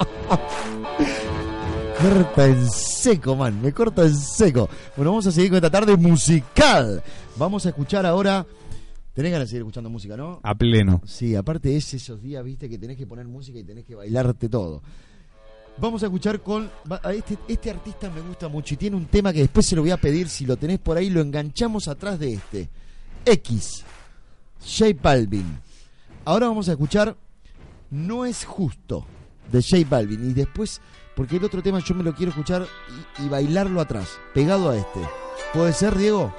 Corta 2.01 2.47
en 2.47 2.69
seco, 2.69 3.35
man. 3.35 3.61
Me 3.61 3.73
corta 3.73 4.03
en 4.03 4.15
seco. 4.15 4.69
Bueno, 4.95 5.11
vamos 5.11 5.27
a 5.27 5.31
seguir 5.31 5.49
con 5.49 5.57
esta 5.57 5.69
tarde 5.69 5.97
musical. 5.97 7.03
Vamos 7.35 7.65
a 7.65 7.69
escuchar 7.69 8.05
ahora. 8.05 8.45
Tenés 9.13 9.31
ganas 9.33 9.47
de 9.47 9.49
seguir 9.49 9.61
escuchando 9.63 9.89
música, 9.89 10.15
¿no? 10.15 10.39
A 10.41 10.55
pleno. 10.55 11.01
Sí, 11.05 11.35
aparte 11.35 11.75
es 11.75 11.93
esos 11.93 12.21
días, 12.21 12.43
viste, 12.45 12.69
que 12.69 12.77
tenés 12.77 12.95
que 12.97 13.05
poner 13.05 13.27
música 13.27 13.59
y 13.59 13.63
tenés 13.65 13.83
que 13.83 13.93
bailarte 13.93 14.47
todo. 14.47 14.81
Vamos 15.77 16.03
a 16.03 16.05
escuchar 16.07 16.41
con. 16.41 16.69
a 16.89 17.13
Este, 17.13 17.37
este 17.47 17.69
artista 17.71 18.09
me 18.09 18.21
gusta 18.21 18.47
mucho 18.47 18.73
y 18.73 18.77
tiene 18.77 18.95
un 18.95 19.05
tema 19.05 19.33
que 19.33 19.39
después 19.39 19.65
se 19.65 19.75
lo 19.75 19.81
voy 19.81 19.91
a 19.91 19.97
pedir. 19.97 20.29
Si 20.29 20.45
lo 20.45 20.57
tenés 20.57 20.79
por 20.79 20.97
ahí, 20.97 21.09
lo 21.09 21.21
enganchamos 21.21 21.87
atrás 21.87 22.19
de 22.19 22.33
este. 22.33 22.69
X. 23.25 23.83
J 24.61 24.95
Balvin. 25.01 25.59
Ahora 26.23 26.47
vamos 26.47 26.69
a 26.69 26.73
escuchar 26.73 27.15
No 27.89 28.25
es 28.25 28.45
justo 28.45 29.05
de 29.51 29.61
J 29.61 29.87
Balvin. 29.89 30.29
Y 30.29 30.33
después, 30.33 30.81
porque 31.15 31.37
el 31.37 31.43
otro 31.43 31.63
tema 31.63 31.79
yo 31.79 31.95
me 31.95 32.03
lo 32.03 32.13
quiero 32.13 32.29
escuchar 32.29 32.67
y, 33.19 33.23
y 33.23 33.29
bailarlo 33.29 33.81
atrás, 33.81 34.09
pegado 34.33 34.69
a 34.69 34.77
este. 34.77 34.99
¿Puede 35.53 35.73
ser, 35.73 35.97
Diego? 35.97 36.33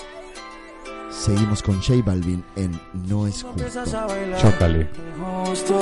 Seguimos 1.11 1.63
con 1.63 1.81
J 1.81 2.03
Balvin 2.05 2.43
en 2.57 2.81
No 3.09 3.27
es 3.27 3.43
justo. 3.43 3.65
Chócale. 4.41 4.89
Justo, 5.19 5.79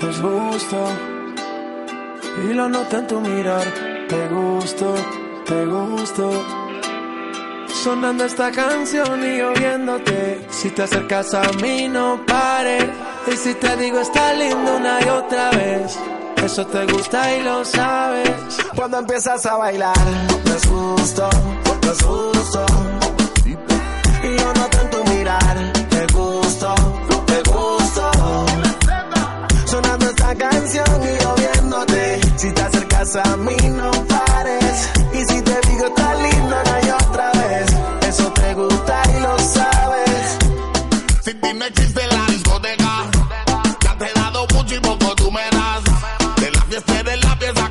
es 0.00 0.16
justo. 0.16 1.21
Y 2.38 2.54
lo 2.54 2.68
noto 2.68 2.98
en 2.98 3.06
tu 3.06 3.20
mirar. 3.20 3.66
Te 4.08 4.28
gusto, 4.28 4.94
te 5.44 5.66
gusto. 5.66 6.30
Sonando 7.82 8.24
esta 8.24 8.50
canción 8.50 9.22
y 9.24 9.38
yo 9.38 9.52
viéndote. 9.52 10.46
Si 10.50 10.70
te 10.70 10.82
acercas 10.82 11.34
a 11.34 11.42
mí, 11.60 11.88
no 11.88 12.24
pares. 12.26 12.86
Y 13.30 13.36
si 13.36 13.54
te 13.54 13.76
digo 13.76 14.00
está 14.00 14.32
lindo 14.32 14.76
una 14.76 14.98
y 15.04 15.08
otra 15.08 15.50
vez. 15.50 15.98
Eso 16.42 16.66
te 16.66 16.86
gusta 16.86 17.36
y 17.36 17.42
lo 17.42 17.64
sabes. 17.64 18.30
Cuando 18.74 18.98
empiezas 18.98 19.44
a 19.46 19.56
bailar, 19.56 19.94
es 20.56 20.66
justo, 20.66 21.28
es 21.90 22.02
justo. 22.02 22.66
Y 23.44 24.36
yo 24.38 24.54
noto 24.54 24.80
en 24.80 24.90
tu 24.90 25.04
mirar. 25.12 25.72
Te 25.90 26.06
gusto, 26.12 26.74
te 27.26 27.50
gusto. 27.50 28.10
Sonando 29.66 30.06
esta 30.06 30.34
canción 30.34 31.02
y 31.02 31.21
vengas 33.02 33.16
a 33.16 33.36
mí 33.36 33.56
no 33.70 33.90
pares. 34.06 34.90
Y 35.12 35.18
si 35.24 35.42
te 35.42 35.60
digo 35.68 35.86
está 35.86 36.14
linda, 36.14 36.62
no 36.64 36.74
hay 36.74 36.90
otra 36.90 37.32
vez. 37.32 37.66
Eso 38.08 38.32
te 38.32 38.54
gusta 38.54 39.02
y 39.16 39.20
lo 39.20 39.38
sabes. 39.38 40.38
Si 41.22 41.34
ti 41.34 41.52
no 41.54 41.64
existe 41.64 42.06
la 42.06 42.26
discoteca, 42.26 43.10
ya 43.82 43.98
te 43.98 44.04
he 44.04 44.12
dado 44.14 44.46
mucho 44.54 44.74
y 44.74 44.80
poco 44.80 45.14
tú 45.16 45.30
me 45.30 45.42
das. 45.50 45.84
De 46.36 46.50
la 46.50 46.62
fiesta 46.62 47.00
eres 47.00 47.24
la 47.24 47.38
pieza 47.38 47.61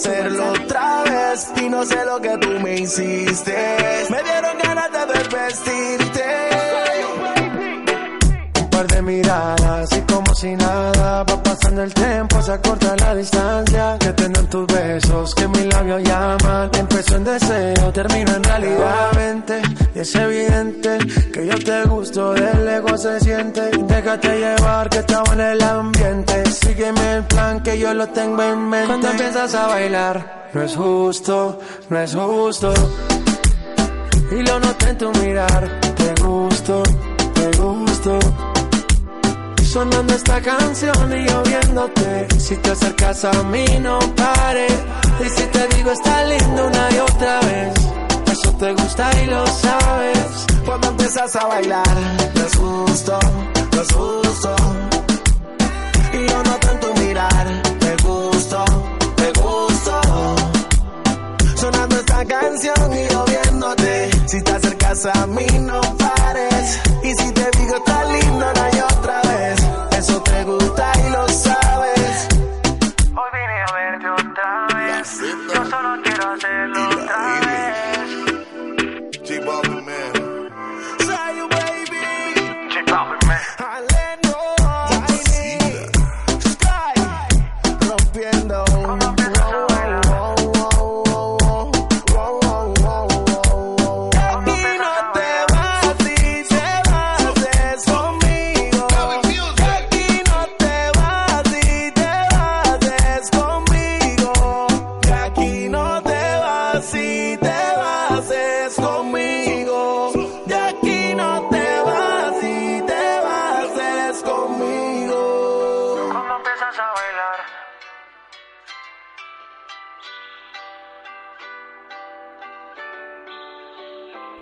hacerlo 0.00 0.52
otra 0.52 1.04
vez. 1.04 1.52
Y 1.60 1.68
no 1.68 1.84
sé 1.84 2.04
lo 2.04 2.20
que 2.20 2.36
tú 2.38 2.50
me 2.62 2.74
hiciste. 2.80 3.56
Me 4.08 4.22
dieron 4.22 4.58
ganas 4.62 4.90
de 4.92 5.12
desvestirte. 5.12 6.24
Un 8.60 8.70
par 8.70 8.86
de 8.86 9.02
miradas 9.02 9.90
y 9.96 10.00
como 10.12 10.34
si 10.34 10.56
nada 10.56 11.24
va 11.24 11.42
pasando 11.42 11.82
el 11.82 11.92
tiempo, 11.92 12.42
se 12.42 12.52
acorta 12.52 12.96
la 12.96 13.14
distancia. 13.14 13.96
Que 14.00 14.12
tengan 14.12 14.46
tus 14.48 14.66
besos, 14.66 15.34
que 15.34 15.48
mis 15.48 15.66
labios 15.66 16.02
llaman. 16.02 16.70
Empezó 16.78 17.16
en 17.16 17.24
deseo, 17.24 17.92
termino 17.92 18.34
en 18.34 18.44
realidad. 18.44 19.10
Vente, 19.14 19.62
y 19.94 19.98
es 19.98 20.14
evidente 20.14 20.98
que 21.32 21.46
yo 21.46 21.58
te 21.58 21.84
gusto, 21.84 22.32
del 22.32 22.68
ego 22.68 22.96
se 22.96 23.20
siente. 23.20 23.69
Déjate 24.10 24.40
llevar 24.40 24.90
que 24.90 24.98
estaba 24.98 25.32
en 25.34 25.40
el 25.40 25.62
ambiente. 25.62 26.44
Sígueme 26.50 27.12
el 27.12 27.24
plan 27.26 27.62
que 27.62 27.78
yo 27.78 27.94
lo 27.94 28.08
tengo 28.08 28.42
en 28.42 28.68
mente. 28.68 28.86
Cuando 28.88 29.08
empiezas 29.08 29.54
a 29.54 29.68
bailar, 29.68 30.48
no 30.52 30.62
es 30.62 30.74
justo, 30.74 31.60
no 31.88 32.00
es 32.00 32.12
justo. 32.12 32.74
Y 34.32 34.42
lo 34.42 34.58
noté 34.58 34.88
en 34.88 34.98
tu 34.98 35.12
mirar, 35.12 35.80
te 35.94 36.22
gusto, 36.22 36.82
te 37.34 37.56
gusto. 37.56 38.18
Sonando 39.62 40.12
esta 40.12 40.40
canción 40.40 41.16
y 41.16 41.28
yo 41.28 41.42
viéndote. 41.44 42.26
Si 42.40 42.56
te 42.56 42.70
acercas 42.72 43.24
a 43.26 43.44
mí, 43.44 43.64
no 43.80 44.00
pares. 44.16 44.74
Y 45.24 45.28
si 45.28 45.46
te 45.46 45.68
digo, 45.76 45.92
está 45.92 46.24
lindo 46.24 46.66
una 46.66 46.90
y 46.90 46.98
otra 46.98 47.40
vez. 47.42 47.74
Eso 48.30 48.52
te 48.52 48.72
gusta 48.72 49.10
y 49.22 49.26
lo 49.26 49.44
sabes. 49.46 50.46
Cuando 50.64 50.88
empiezas 50.88 51.34
a 51.34 51.46
bailar, 51.46 51.96
no 52.34 52.46
es 52.46 52.56
justo, 52.56 53.18
no 53.74 53.82
es 53.82 53.92
justo. 53.92 54.54
Y 56.12 56.28
yo 56.28 56.42
noto 56.44 56.70
en 56.70 56.80
tu 56.80 56.94
mirar, 57.00 57.62
te 57.80 57.96
gusto, 58.04 58.64
te 59.16 59.40
gusto. 59.40 60.00
Sonando 61.56 61.96
esta 61.96 62.24
canción 62.24 62.92
y 62.94 63.08
yo 63.12 63.24
viéndote. 63.24 64.10
Si 64.26 64.40
te 64.42 64.52
acercas 64.52 65.06
a 65.06 65.26
mí, 65.26 65.46
no 65.60 65.80
pares. 65.98 66.29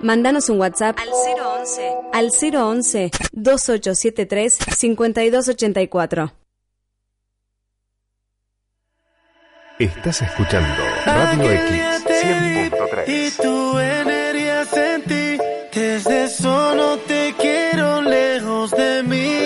Mándanos 0.00 0.48
un 0.48 0.60
WhatsApp 0.60 0.96
al 0.98 1.08
011 1.08 1.96
al 2.12 2.30
011 2.30 3.10
2873 3.32 4.58
5284. 4.76 6.32
Estás 9.78 10.22
escuchando 10.22 10.82
Radio 11.06 11.50
X 11.52 11.72
Y 11.72 12.70
100.3. 12.70 13.36
tu 13.42 13.78
energía 13.78 14.64
sentí. 14.64 15.38
Desde 15.72 16.24
eso 16.24 16.74
no 16.74 16.96
te 16.98 17.32
quiero 17.38 18.02
lejos 18.02 18.72
de 18.72 19.02
mí. 19.04 19.37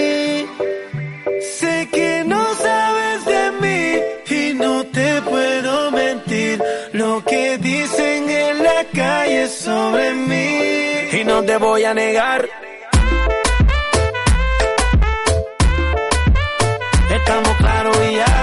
Te 11.47 11.57
voy 11.57 11.85
a 11.85 11.95
negar. 11.95 12.49
Estamos 17.11 17.57
claros 17.59 17.97
y 18.11 18.17
ya. 18.17 18.42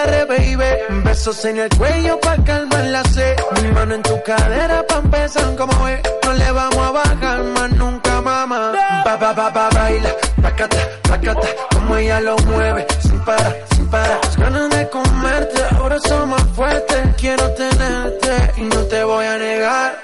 Agarre, 0.00 0.24
baby. 0.24 1.02
Besos 1.04 1.44
en 1.44 1.58
el 1.58 1.68
cuello 1.70 2.18
pa' 2.20 2.36
calmar 2.44 2.84
la 2.84 3.02
sed. 3.04 3.36
Mi 3.62 3.68
mano 3.72 3.94
en 3.94 4.02
tu 4.02 4.22
cadera 4.22 4.86
pa' 4.86 4.98
empezar 4.98 5.56
como 5.56 5.88
es. 5.88 6.00
No 6.24 6.32
le 6.32 6.52
vamos 6.52 6.86
a 6.86 6.90
bajar 6.90 7.42
más 7.42 7.70
nunca, 7.72 8.20
mamá. 8.20 8.72
Pa, 9.04 9.18
pa, 9.18 9.34
pa, 9.34 9.52
pa, 9.52 9.68
baila. 9.70 10.10
Placata, 10.36 10.76
placata. 11.02 11.48
Como 11.72 11.96
ella 11.96 12.20
lo 12.20 12.36
mueve. 12.38 12.86
Sin 13.00 13.20
parar, 13.20 13.56
sin 13.74 13.86
parar. 13.88 14.20
Las 14.22 14.36
ganas 14.36 14.70
de 14.70 14.88
comerte. 14.88 15.62
Ahora 15.76 15.98
son 16.00 16.30
más 16.30 16.42
fuertes. 16.54 17.00
Quiero 17.16 17.50
tenerte 17.52 18.52
y 18.56 18.62
no 18.62 18.80
te 18.84 19.04
voy 19.04 19.26
a 19.26 19.38
negar. 19.38 19.98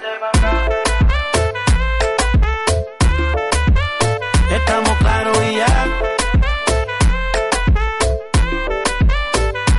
Estamos 4.50 4.98
claros 4.98 5.38
y 5.50 5.56
ya. 5.56 6.15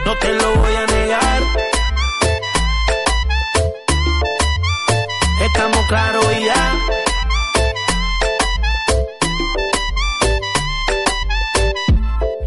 No 0.08 0.16
te 0.20 0.32
lo 0.32 0.56
voy 0.56 0.74
a 0.74 0.86
negar. 0.86 1.42
Estamos 5.42 5.86
claros 5.90 6.26
y 6.40 6.46
ya. 6.46 6.80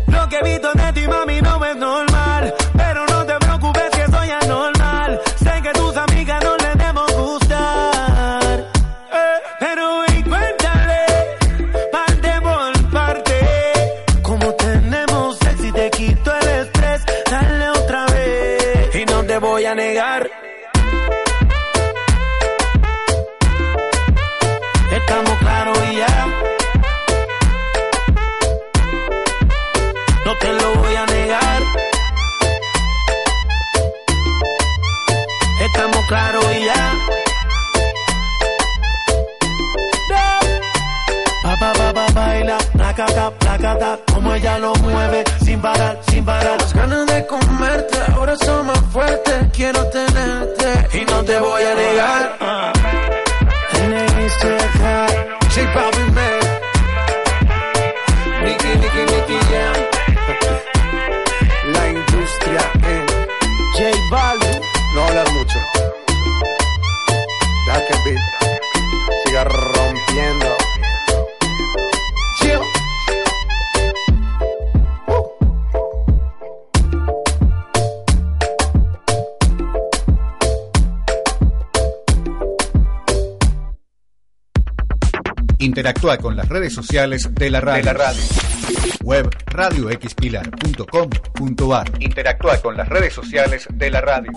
Lo 0.06 0.28
que 0.30 0.36
he 0.36 0.42
visto 0.42 0.72
de 0.72 0.92
ti, 0.94 1.06
mami, 1.06 1.42
no 1.42 1.62
es 1.66 1.76
normal. 1.76 2.09
Interactúa 86.00 86.22
con 86.22 86.34
las 86.34 86.48
redes 86.48 86.72
sociales 86.72 87.28
de 87.30 87.50
la 87.50 87.60
radio. 87.60 88.22
Web 89.02 89.28
radioxpilar.com.ar. 89.44 91.92
Interactúa 92.00 92.56
con 92.62 92.74
las 92.74 92.88
redes 92.88 93.12
sociales 93.12 93.68
de 93.70 93.90
la 93.90 94.00
radio. 94.00 94.32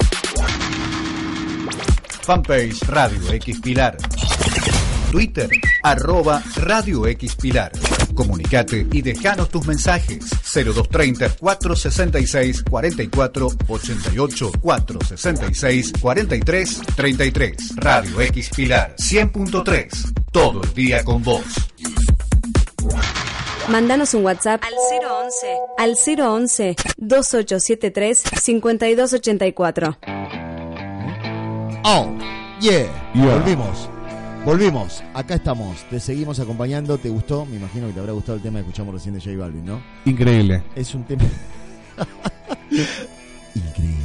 Fanpage 2.21 2.81
Radio 2.89 3.31
X 3.31 3.61
Pilar. 3.61 3.95
Twitter, 5.09 5.49
arroba 5.83 6.43
Radio 6.57 7.07
X 7.07 7.37
Pilar. 7.37 7.71
Comunicate 8.13 8.85
y 8.91 9.01
dejanos 9.01 9.47
tus 9.47 9.65
mensajes. 9.65 10.42
0230 10.53 11.37
466 11.39 12.63
44 12.63 13.47
88 13.67 14.51
466 14.61 15.93
43 15.99 16.81
33. 16.95 17.75
Radio 17.77 18.21
X 18.21 18.49
Pilar 18.55 18.95
100.3. 18.97 20.13
Todo 20.31 20.61
el 20.63 20.73
día 20.73 21.03
con 21.03 21.23
vos. 21.23 21.43
Mándanos 23.69 24.13
un 24.13 24.25
WhatsApp 24.25 24.61
al 24.63 24.73
011 24.73 25.57
al 25.77 25.95
011 26.19 26.75
2873 26.97 28.23
5284. 28.41 29.97
Oh, 31.85 32.17
yeah. 32.59 32.87
Yeah. 33.13 33.35
Volvimos. 33.35 33.92
Volvimos, 34.45 35.01
acá 35.13 35.35
estamos, 35.35 35.85
te 35.89 36.01
seguimos 36.01 36.37
acompañando, 36.37 36.97
te 36.97 37.07
gustó, 37.07 37.45
me 37.45 37.55
imagino 37.55 37.87
que 37.87 37.93
te 37.93 38.01
habrá 38.01 38.11
gustado 38.11 38.35
el 38.35 38.41
tema 38.41 38.59
que 38.59 38.65
escuchamos 38.65 38.93
recién 38.93 39.15
de 39.15 39.21
J 39.21 39.37
Balvin, 39.37 39.63
¿no? 39.65 39.81
Increíble. 40.03 40.61
Es 40.75 40.93
un 40.93 41.05
tema... 41.05 41.23
Increíble. 43.55 44.03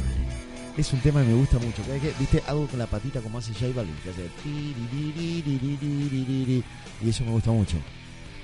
Es 0.77 0.93
un 0.93 1.01
tema 1.01 1.21
que 1.23 1.27
me 1.27 1.33
gusta 1.33 1.59
mucho. 1.59 1.83
¿Viste? 2.17 2.41
algo 2.47 2.67
con 2.67 2.79
la 2.79 2.87
patita 2.87 3.19
como 3.19 3.37
hace 3.37 3.51
J 3.53 3.67
Balvin, 3.75 3.93
que 4.01 4.11
hace... 4.11 4.29
Y 7.03 7.09
eso 7.09 7.25
me 7.25 7.31
gusta 7.31 7.51
mucho. 7.51 7.75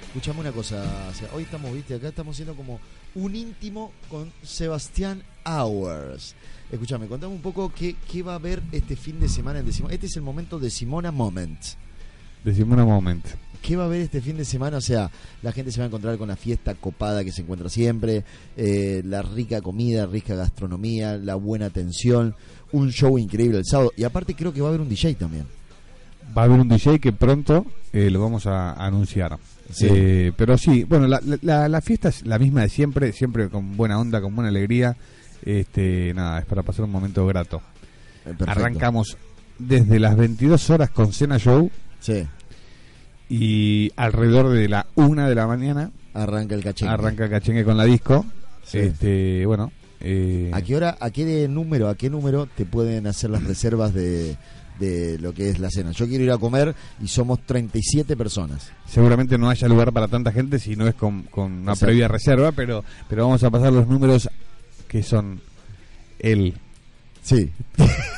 Escuchame 0.08 0.42
una 0.42 0.52
cosa, 0.52 0.84
hoy 1.34 1.44
estamos, 1.44 1.72
viste, 1.74 1.96
acá 1.96 2.10
estamos 2.10 2.36
siendo 2.36 2.56
como 2.56 2.82
un 3.16 3.36
íntimo 3.38 3.94
con 4.10 4.34
Sebastián 4.44 5.24
Hours. 5.46 6.36
Escúchame, 6.70 7.08
contame 7.08 7.34
un 7.34 7.42
poco 7.42 7.72
qué, 7.74 7.96
qué 8.12 8.22
va 8.22 8.34
a 8.34 8.36
haber 8.36 8.62
este 8.74 8.98
fin 8.98 9.18
de 9.22 9.30
semana 9.30 9.60
en 9.60 9.66
Decimona. 9.66 9.94
Este 9.94 10.08
es 10.08 10.16
el 10.18 10.24
momento 10.24 10.60
de 10.60 10.70
Simona 10.70 11.14
Moment. 11.14 11.85
Decime 12.46 12.76
un 12.76 12.88
momento. 12.88 13.30
¿Qué 13.62 13.76
va 13.76 13.84
a 13.84 13.86
haber 13.88 14.02
este 14.02 14.22
fin 14.22 14.38
de 14.38 14.46
semana? 14.46 14.78
O 14.78 14.82
sea, 14.82 15.10
la 15.42 15.52
gente 15.52 15.72
se 15.72 15.80
va 15.80 15.86
a 15.86 15.88
encontrar 15.88 16.18
con 16.20 16.28
la 16.28 16.36
fiesta 16.36 16.76
copada 16.76 17.24
que 17.24 17.32
se 17.32 17.42
encuentra 17.42 17.68
siempre, 17.68 18.24
eh, 18.56 19.02
la 19.04 19.24
rica 19.24 19.62
comida, 19.62 20.06
rica 20.06 20.36
gastronomía, 20.36 21.18
la 21.18 21.34
buena 21.34 21.66
atención, 21.66 22.36
un 22.72 22.92
show 22.92 23.18
increíble 23.18 23.58
el 23.58 23.66
sábado. 23.66 23.92
Y 23.98 24.04
aparte 24.04 24.36
creo 24.36 24.54
que 24.54 24.62
va 24.62 24.68
a 24.68 24.70
haber 24.70 24.82
un 24.82 24.90
DJ 24.90 25.16
también. 25.16 25.48
Va 26.38 26.44
a 26.44 26.46
haber 26.46 26.60
un 26.60 26.70
DJ 26.70 27.00
que 27.00 27.12
pronto 27.12 27.66
eh, 27.92 28.12
lo 28.12 28.22
vamos 28.22 28.46
a 28.46 28.74
anunciar. 28.74 29.40
Sí. 29.72 29.88
Eh, 29.90 30.32
pero 30.38 30.56
sí, 30.60 30.84
bueno, 30.84 31.08
la, 31.08 31.20
la- 31.42 31.68
la 31.68 31.82
fiesta 31.82 32.10
es 32.10 32.24
la 32.28 32.38
misma 32.38 32.62
de 32.62 32.70
siempre, 32.70 33.12
siempre 33.14 33.50
con 33.50 33.76
buena 33.76 34.00
onda, 34.00 34.22
con 34.22 34.36
buena 34.36 34.50
alegría. 34.50 34.96
Este, 35.44 36.14
nada, 36.14 36.40
es 36.40 36.46
para 36.46 36.62
pasar 36.62 36.86
un 36.86 36.92
momento 36.92 37.26
grato. 37.26 37.58
Eh, 38.26 38.34
perfecto. 38.38 38.52
Arrancamos 38.52 39.18
desde 39.58 40.00
las 40.00 40.16
22 40.16 40.70
horas 40.70 40.92
con 40.92 41.12
Cena 41.14 41.40
Show 41.40 41.72
Sí, 42.00 42.24
y 43.30 43.92
alrededor 43.96 44.50
de 44.50 44.68
la 44.70 44.86
1 44.96 45.28
de 45.30 45.36
la 45.36 45.48
mañana 45.48 45.92
arranca 46.14 46.56
el 46.56 46.64
cachengue. 46.64 46.94
arranca 46.94 47.30
Cachengue 47.30 47.64
con 47.64 47.78
la 47.78 47.86
disco. 47.86 48.26
Sí. 48.64 48.80
Este, 48.80 49.46
bueno, 49.46 49.72
eh, 50.02 50.52
¿A 50.54 50.62
qué 50.62 50.76
hora, 50.76 50.98
a 51.00 51.10
qué 51.12 51.26
de 51.26 51.48
número, 51.48 51.90
a 51.90 51.96
qué 51.96 52.10
número 52.10 52.48
te 52.48 52.66
pueden 52.66 53.08
hacer 53.08 53.30
las 53.30 53.44
reservas 53.44 53.94
de, 53.94 54.36
de 54.80 55.18
lo 55.20 55.34
que 55.34 55.50
es 55.50 55.60
la 55.60 55.70
cena? 55.70 55.92
Yo 55.92 56.08
quiero 56.08 56.24
ir 56.24 56.32
a 56.32 56.38
comer 56.38 56.76
y 57.02 57.08
somos 57.08 57.40
37 57.46 58.16
personas. 58.18 58.72
seguramente 58.88 59.38
no 59.38 59.50
haya 59.50 59.68
lugar 59.68 59.92
para 59.92 60.08
tanta 60.08 60.32
gente 60.32 60.60
si 60.60 60.76
no 60.76 60.88
es 60.88 60.94
con, 60.96 61.24
con 61.24 61.52
una 61.52 61.72
Exacto. 61.74 61.86
previa 61.88 62.08
reserva, 62.08 62.52
pero, 62.52 62.84
pero 63.10 63.24
vamos 63.26 63.44
a 63.44 63.50
pasar 63.50 63.72
los 63.74 63.88
números 63.88 64.30
que 64.88 65.02
son 65.04 65.42
el 66.20 66.54
Sí. 67.24 67.52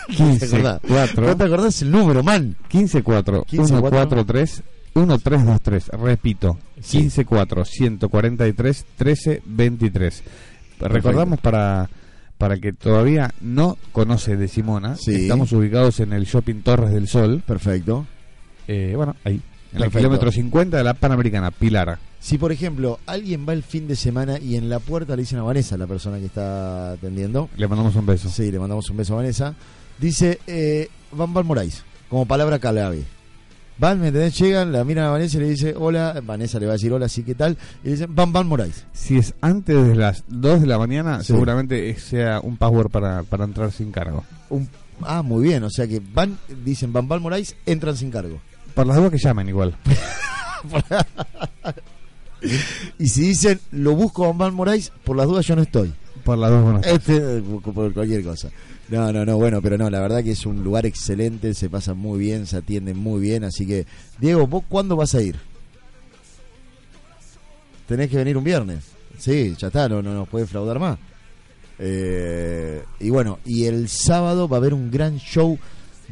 15 0.09 0.39
¿Te 0.39 0.45
acordás? 0.55 0.81
4 0.85 1.27
¿No 1.27 1.37
te 1.37 1.43
acordás 1.45 1.81
el 1.81 1.91
número, 1.91 2.23
man? 2.23 2.55
15 2.67 3.03
4 3.03 3.43
15, 3.45 3.73
1 3.73 3.81
4 3.89 3.89
3 3.89 4.11
1 4.11 4.25
3 4.25 4.63
2 5.05 5.21
3 5.61 5.87
repito 5.89 6.57
Sí. 6.81 6.99
15 6.99 7.25
4 7.25 7.65
143 7.65 8.85
13 8.95 9.41
23 9.45 10.23
recordamos 10.79 11.39
para 11.39 11.89
para 12.37 12.53
el 12.55 12.61
que 12.61 12.71
todavía 12.73 13.33
no 13.41 13.77
conoce 13.91 14.37
de 14.37 14.47
Simona 14.47 14.95
Sí. 14.95 15.13
estamos 15.23 15.51
ubicados 15.53 15.99
en 15.99 16.13
el 16.13 16.25
shopping 16.25 16.61
Torres 16.61 16.91
del 16.91 17.07
Sol 17.07 17.43
Perfecto. 17.45 18.05
eh, 18.67 18.93
bueno 18.95 19.15
ahí 19.23 19.33
en 19.35 19.77
el 19.77 19.79
Perfecto. 19.83 19.97
kilómetro 19.99 20.31
50 20.31 20.77
de 20.77 20.83
la 20.83 20.93
Panamericana 20.93 21.51
Pilar 21.51 21.97
Si, 22.19 22.37
por 22.37 22.51
ejemplo, 22.51 22.99
alguien 23.05 23.45
va 23.47 23.53
el 23.53 23.63
fin 23.63 23.87
de 23.87 23.95
semana 23.95 24.39
y 24.39 24.55
en 24.55 24.69
la 24.69 24.79
puerta 24.79 25.15
le 25.15 25.21
dicen 25.23 25.39
a 25.39 25.43
Vanessa, 25.43 25.77
la 25.77 25.87
persona 25.87 26.17
que 26.19 26.25
está 26.25 26.91
atendiendo, 26.93 27.49
le 27.57 27.67
mandamos 27.67 27.95
un 27.95 28.05
beso 28.05 28.29
sí, 28.29 28.49
le 28.51 28.59
mandamos 28.59 28.89
un 28.89 28.97
beso 28.97 29.13
a 29.13 29.17
Vanessa, 29.17 29.53
dice 29.99 30.39
eh, 30.47 30.89
Van 31.11 31.31
Moraes, 31.31 31.83
como 32.09 32.25
palabra 32.25 32.59
clave. 32.59 33.03
Van, 33.79 33.99
¿me 34.01 34.07
entendés? 34.07 34.37
Llegan, 34.39 34.71
la 34.71 34.83
miran 34.83 35.05
a 35.05 35.09
Vanessa 35.11 35.37
y 35.37 35.41
le 35.41 35.49
dice 35.49 35.75
hola, 35.77 36.19
Vanessa 36.25 36.59
le 36.59 36.65
va 36.65 36.71
a 36.71 36.75
decir 36.75 36.91
hola, 36.91 37.07
sí, 37.07 37.21
¿qué 37.23 37.35
tal? 37.35 37.57
Y 37.83 37.87
le 37.87 37.91
dicen 37.91 38.15
Van 38.15 38.33
Van 38.33 38.47
Moraes. 38.47 38.85
si 38.93 39.17
es 39.17 39.33
antes 39.41 39.85
de 39.87 39.95
las 39.95 40.23
2 40.27 40.61
de 40.61 40.67
la 40.67 40.77
mañana 40.79 41.19
Sí. 41.21 41.27
seguramente 41.27 41.95
sea 41.99 42.39
un 42.41 42.57
password 42.57 42.89
para, 42.89 43.21
para 43.23 43.43
entrar 43.45 43.71
sin 43.71 43.91
cargo 43.91 44.23
Un- 44.49 44.67
ah, 45.03 45.21
muy 45.21 45.43
bien, 45.43 45.63
o 45.63 45.69
sea 45.69 45.87
que 45.87 46.01
van, 46.13 46.37
dicen 46.65 46.91
Van 46.91 47.07
Van 47.07 47.21
Moraes, 47.21 47.55
entran 47.67 47.95
sin 47.95 48.09
cargo. 48.09 48.39
por 48.73 48.87
las 48.87 48.97
dudas 48.97 49.11
que 49.11 49.17
llamen 49.19 49.47
igual 49.49 49.75
Y 52.99 53.07
si 53.07 53.21
dicen 53.29 53.59
lo 53.71 53.93
busco 53.95 54.23
a 54.25 54.27
Van 54.29 54.37
Van 54.37 54.53
Moraes, 54.55 54.91
por 55.03 55.15
las 55.17 55.25
dudas 55.27 55.45
yo 55.45 55.55
no 55.55 55.61
estoy. 55.63 55.93
por 56.23 56.37
las 56.37 56.49
dos 56.51 56.63
buenas 56.63 56.85
Este, 56.85 57.41
por 57.41 57.93
cualquier 57.93 58.23
cosa. 58.23 58.49
No, 58.89 59.11
no, 59.11 59.25
no, 59.25 59.37
bueno, 59.37 59.61
pero 59.61 59.77
no, 59.77 59.89
la 59.89 59.99
verdad 59.99 60.23
que 60.23 60.31
es 60.31 60.45
un 60.45 60.63
lugar 60.63 60.85
excelente, 60.85 61.53
se 61.53 61.69
pasa 61.69 61.93
muy 61.93 62.19
bien, 62.19 62.45
se 62.47 62.57
atiende 62.57 62.93
muy 62.93 63.19
bien, 63.19 63.43
así 63.43 63.67
que, 63.67 63.85
Diego, 64.19 64.47
¿vos 64.47 64.63
cuándo 64.69 64.95
vas 64.95 65.13
a 65.13 65.21
ir? 65.21 65.35
Tenés 67.87 68.09
que 68.09 68.17
venir 68.17 68.37
un 68.37 68.43
viernes. 68.43 68.85
Sí, 69.17 69.55
ya 69.57 69.67
está, 69.67 69.89
no, 69.89 70.01
no 70.01 70.13
nos 70.13 70.29
puede 70.29 70.45
fraudar 70.45 70.79
más. 70.79 70.97
Eh, 71.79 72.83
y 72.99 73.09
bueno, 73.09 73.39
y 73.45 73.65
el 73.65 73.87
sábado 73.89 74.47
va 74.47 74.57
a 74.57 74.59
haber 74.59 74.73
un 74.73 74.89
gran 74.89 75.17
show 75.17 75.57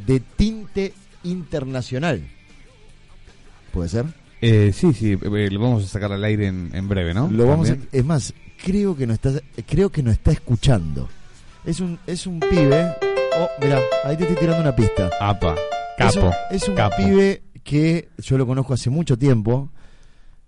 de 0.05 0.19
tinte 0.19 0.93
internacional. 1.23 2.21
¿Puede 3.71 3.89
ser? 3.89 4.05
Eh, 4.41 4.71
sí, 4.73 4.93
sí, 4.93 5.13
eh, 5.13 5.49
lo 5.49 5.59
vamos 5.59 5.85
a 5.85 5.87
sacar 5.87 6.11
al 6.11 6.23
aire 6.23 6.47
en, 6.47 6.69
en 6.73 6.87
breve, 6.87 7.13
¿no? 7.13 7.29
Lo 7.29 7.47
vamos 7.47 7.69
a, 7.69 7.77
es 7.91 8.05
más, 8.05 8.33
creo 8.63 8.95
que 8.95 9.07
no 9.07 9.13
está 9.13 9.31
creo 9.67 9.89
que 9.91 10.03
no 10.03 10.11
está 10.11 10.31
escuchando. 10.31 11.09
Es 11.65 11.79
un 11.79 11.97
es 12.07 12.27
un 12.27 12.39
pibe. 12.39 12.95
Oh, 13.37 13.47
mira, 13.61 13.79
ahí 14.03 14.15
te 14.15 14.23
estoy 14.23 14.37
tirando 14.37 14.61
una 14.61 14.75
pista. 14.75 15.09
Apa, 15.19 15.55
Es 15.97 16.15
un- 16.15 16.21
capo. 16.21 16.35
Es 16.51 16.67
un, 16.69 16.75
capo. 16.75 16.95
pibe 16.97 17.43
que 17.63 18.09
yo 18.19 18.37
lo 18.37 18.45
conozco 18.45 18.73
hace 18.73 18.89
mucho 18.89 19.17
tiempo. 19.17 19.69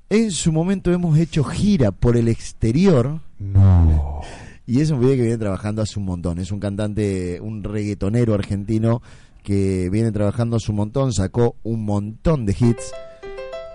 En 0.09 0.31
su 0.31 0.51
momento 0.53 0.91
hemos 0.93 1.17
hecho 1.19 1.43
gira 1.43 1.91
por 1.91 2.15
el 2.15 2.29
exterior 2.29 3.19
No. 3.39 4.21
y 4.65 4.79
es 4.79 4.89
un 4.91 4.99
pibe 5.01 5.15
que 5.17 5.21
viene 5.23 5.37
trabajando 5.37 5.81
hace 5.81 5.99
un 5.99 6.05
montón. 6.05 6.39
Es 6.39 6.51
un 6.51 6.59
cantante, 6.59 7.39
un 7.41 7.63
reggaetonero 7.63 8.33
argentino 8.33 9.01
que 9.43 9.89
viene 9.89 10.11
trabajando 10.11 10.57
hace 10.57 10.71
un 10.71 10.77
montón, 10.77 11.13
sacó 11.13 11.55
un 11.63 11.83
montón 11.85 12.45
de 12.45 12.55
hits. 12.57 12.91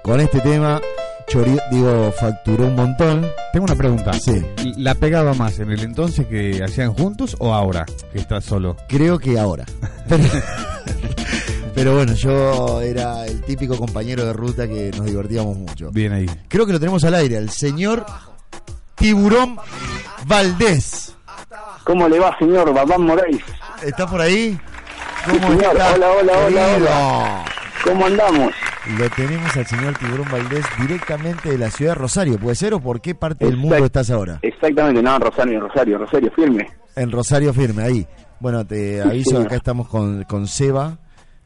Con 0.02 0.20
este 0.20 0.40
tema, 0.40 0.80
chori- 1.32 1.60
digo, 1.70 2.12
facturó 2.12 2.66
un 2.66 2.76
montón. 2.76 3.26
Tengo 3.52 3.64
una 3.66 3.74
pregunta. 3.76 4.12
Sí. 4.14 4.44
¿La 4.76 4.94
pegaba 4.94 5.34
más 5.34 5.58
en 5.58 5.70
el 5.70 5.80
entonces 5.80 6.26
que 6.26 6.62
hacían 6.62 6.92
juntos 6.92 7.36
o 7.38 7.52
ahora 7.54 7.84
que 8.12 8.18
estás 8.18 8.44
solo? 8.44 8.76
Creo 8.88 9.18
que 9.18 9.38
ahora. 9.38 9.64
Pero, 10.08 10.24
pero 11.74 11.94
bueno, 11.96 12.12
yo 12.14 12.80
era 12.82 13.26
el 13.26 13.40
típico 13.42 13.76
compañero 13.76 14.24
de 14.26 14.32
ruta 14.32 14.68
que 14.68 14.90
nos 14.96 15.06
divertíamos 15.06 15.56
mucho. 15.56 15.90
Bien 15.90 16.12
ahí. 16.12 16.26
Creo 16.48 16.66
que 16.66 16.72
lo 16.72 16.80
tenemos 16.80 17.02
al 17.04 17.14
aire, 17.14 17.36
el 17.36 17.50
señor 17.50 18.04
Tiburón 18.94 19.56
Valdés. 20.26 21.14
¿Cómo 21.84 22.08
le 22.08 22.18
va, 22.18 22.36
señor 22.38 22.72
Babán 22.72 23.02
Moraes? 23.02 23.38
¿Está 23.82 24.06
por 24.06 24.20
ahí? 24.20 24.58
Sí, 25.24 25.38
señor. 25.38 25.74
Hola, 25.74 25.90
hola, 26.20 26.32
hola, 26.46 26.66
querido? 26.74 26.90
¿Cómo 27.84 28.06
andamos? 28.06 28.52
Lo 28.98 29.08
tenemos 29.10 29.56
al 29.56 29.66
señor 29.66 29.96
Tiburón 29.96 30.26
Valdés 30.30 30.64
directamente 30.80 31.50
de 31.50 31.58
la 31.58 31.70
ciudad 31.70 31.92
de 31.92 31.98
Rosario. 32.00 32.38
¿Puede 32.38 32.56
ser 32.56 32.74
o 32.74 32.80
por 32.80 33.00
qué 33.00 33.14
parte 33.14 33.44
del 33.46 33.56
mundo 33.56 33.76
estás 33.84 34.10
ahora? 34.10 34.40
Exactamente, 34.42 35.00
no, 35.02 35.18
Rosario, 35.18 35.60
Rosario, 35.60 35.98
Rosario, 35.98 36.30
firme. 36.34 36.68
En 36.96 37.10
Rosario 37.10 37.54
Firme, 37.54 37.84
ahí. 37.84 38.06
Bueno, 38.40 38.66
te 38.66 39.00
aviso, 39.00 39.30
señor. 39.30 39.46
acá 39.46 39.56
estamos 39.56 39.88
con, 39.88 40.24
con 40.24 40.46
Seba. 40.48 40.98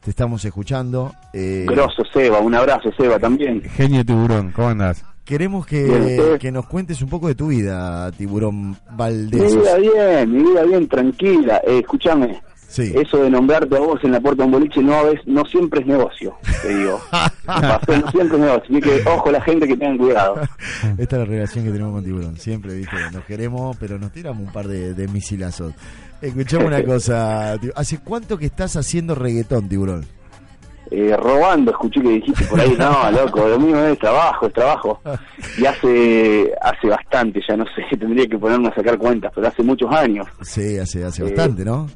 Te 0.03 0.09
estamos 0.09 0.43
escuchando. 0.45 1.13
Eh, 1.33 1.65
Grosso, 1.67 2.03
Seba, 2.11 2.39
un 2.39 2.55
abrazo, 2.55 2.89
Seba, 2.97 3.19
también. 3.19 3.61
Genio 3.61 4.03
tiburón, 4.05 4.51
¿cómo 4.51 4.69
andás? 4.69 5.03
Queremos 5.23 5.65
que, 5.67 6.37
que 6.39 6.51
nos 6.51 6.65
cuentes 6.67 7.01
un 7.01 7.09
poco 7.09 7.27
de 7.27 7.35
tu 7.35 7.47
vida, 7.47 8.09
Tiburón 8.13 8.69
Mi 8.71 8.75
Valdés. 8.91 9.55
vida 9.55 9.75
bien, 9.77 10.31
mi 10.31 10.41
vida 10.43 10.63
bien, 10.63 10.87
tranquila. 10.87 11.61
Eh, 11.67 11.79
escúchame, 11.79 12.41
Sí. 12.83 12.93
eso 12.95 13.17
de 13.17 13.29
nombrarte 13.29 13.75
a 13.75 13.79
vos 13.79 13.99
en 14.03 14.11
la 14.11 14.19
puerta 14.19 14.43
de 14.43 14.45
un 14.45 14.51
boliche 14.51 14.81
no 14.81 15.07
es, 15.07 15.19
no 15.25 15.43
siempre 15.45 15.81
es 15.81 15.87
negocio, 15.87 16.37
te 16.61 16.77
digo. 16.77 16.99
Pasó, 17.45 17.97
no 17.97 18.11
siempre 18.11 18.37
es 18.37 18.43
negocio. 18.43 18.63
Así 18.69 18.79
que 18.81 19.09
ojo 19.09 19.31
la 19.31 19.41
gente 19.41 19.67
que 19.67 19.75
tengan 19.77 19.97
cuidado. 19.97 20.35
Esta 20.97 21.15
es 21.15 21.19
la 21.19 21.25
relación 21.25 21.65
que 21.65 21.71
tenemos 21.71 21.93
con 21.93 22.03
Tiburón. 22.03 22.37
Siempre, 22.37 22.75
viste, 22.75 22.95
nos 23.13 23.23
queremos, 23.25 23.75
pero 23.77 23.97
nos 23.97 24.11
tiramos 24.11 24.45
un 24.45 24.53
par 24.53 24.67
de, 24.67 24.93
de 24.93 25.07
misilazos. 25.07 25.73
Escuchame 26.21 26.65
una 26.65 26.83
cosa. 26.85 27.53
¿Hace 27.75 27.99
cuánto 27.99 28.37
que 28.37 28.45
estás 28.45 28.75
haciendo 28.75 29.15
reggaetón, 29.15 29.67
Tiburón? 29.69 30.05
Eh, 30.89 31.17
robando, 31.17 31.71
escuché 31.71 31.99
que 32.01 32.09
dijiste 32.09 32.45
por 32.45 32.61
ahí, 32.61 32.73
no, 32.79 33.11
loco, 33.11 33.45
lo 33.45 33.59
mío 33.59 33.85
es 33.87 33.99
trabajo, 33.99 34.47
es 34.47 34.53
trabajo. 34.53 35.01
Y 35.57 35.65
hace 35.65 36.49
hace 36.61 36.87
bastante, 36.87 37.41
ya 37.47 37.57
no 37.57 37.65
sé, 37.75 37.97
tendría 37.97 38.25
que 38.25 38.37
ponerme 38.37 38.69
a 38.69 38.75
sacar 38.75 38.97
cuentas, 38.97 39.31
pero 39.35 39.47
hace 39.47 39.63
muchos 39.63 39.91
años. 39.91 40.25
Sí, 40.41 40.77
hace, 40.77 41.03
hace 41.03 41.23
Eh, 41.23 41.25
bastante, 41.25 41.65
¿no? 41.65 41.87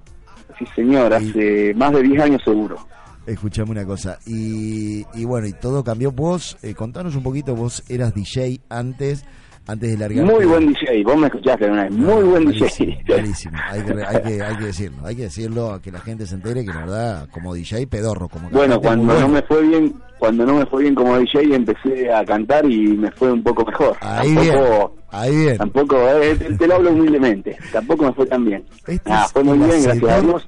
Sí, 0.57 0.65
señor, 0.75 1.13
hace 1.13 1.73
más 1.75 1.93
de 1.93 2.03
10 2.03 2.21
años 2.21 2.41
seguro. 2.43 2.77
Escuchame 3.25 3.71
una 3.71 3.85
cosa. 3.85 4.17
Y, 4.25 5.05
y 5.13 5.25
bueno, 5.25 5.47
y 5.47 5.53
todo 5.53 5.83
cambió. 5.83 6.11
Vos, 6.11 6.57
eh, 6.63 6.73
contanos 6.73 7.15
un 7.15 7.23
poquito, 7.23 7.55
vos 7.55 7.83
eras 7.87 8.13
DJ 8.13 8.61
antes, 8.69 9.25
antes 9.67 9.91
de 9.91 9.97
largar. 9.97 10.25
Muy 10.25 10.45
buen 10.45 10.67
DJ, 10.73 11.03
vos 11.03 11.17
me 11.17 11.27
escuchaste 11.27 11.69
una 11.69 11.83
vez, 11.83 11.91
muy 11.91 12.23
buen 12.23 12.45
DJ. 12.51 13.03
buenísimo. 13.07 13.57
Hay 13.69 13.81
que, 13.83 13.93
hay, 14.03 14.21
que, 14.23 14.43
hay 14.43 14.57
que 14.57 14.65
decirlo, 14.65 15.05
hay 15.05 15.15
que 15.15 15.21
decirlo, 15.23 15.79
que 15.81 15.91
la 15.91 15.99
gente 15.99 16.25
se 16.25 16.35
entere 16.35 16.61
que 16.65 16.71
la 16.73 16.79
verdad, 16.81 17.27
como 17.31 17.53
DJ, 17.53 17.87
pedorro, 17.87 18.27
como 18.27 18.49
Bueno, 18.49 18.81
cuando 18.81 19.05
no 19.05 19.13
bueno. 19.13 19.27
me 19.29 19.41
fue 19.43 19.61
bien, 19.65 19.93
cuando 20.19 20.45
no 20.45 20.55
me 20.55 20.65
fue 20.65 20.81
bien 20.83 20.95
como 20.95 21.17
DJ 21.17 21.55
empecé 21.55 22.11
a 22.13 22.25
cantar 22.25 22.65
y 22.65 22.97
me 22.97 23.11
fue 23.11 23.31
un 23.31 23.41
poco 23.43 23.63
mejor. 23.65 23.95
Ahí 24.01 24.33
tampoco, 24.35 24.89
bien, 24.89 25.03
ahí 25.11 25.35
bien. 25.35 25.57
tampoco, 25.57 25.97
eh, 26.09 26.35
te, 26.35 26.53
te 26.57 26.67
lo 26.67 26.75
hablo 26.75 26.91
humildemente, 26.91 27.57
tampoco 27.71 28.05
me 28.05 28.13
fue 28.13 28.25
tan 28.25 28.43
bien. 28.45 28.63
Este 28.87 29.11
Ah, 29.11 29.27
fue 29.31 29.43
muy 29.43 29.57
bien, 29.57 29.83
gracias 29.83 30.03
a 30.11 30.21
Dios. 30.21 30.47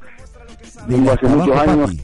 Vengo 0.87 1.11
hace 1.11 1.27
muchos 1.27 1.55
años, 1.57 1.91
Papi. 1.91 2.01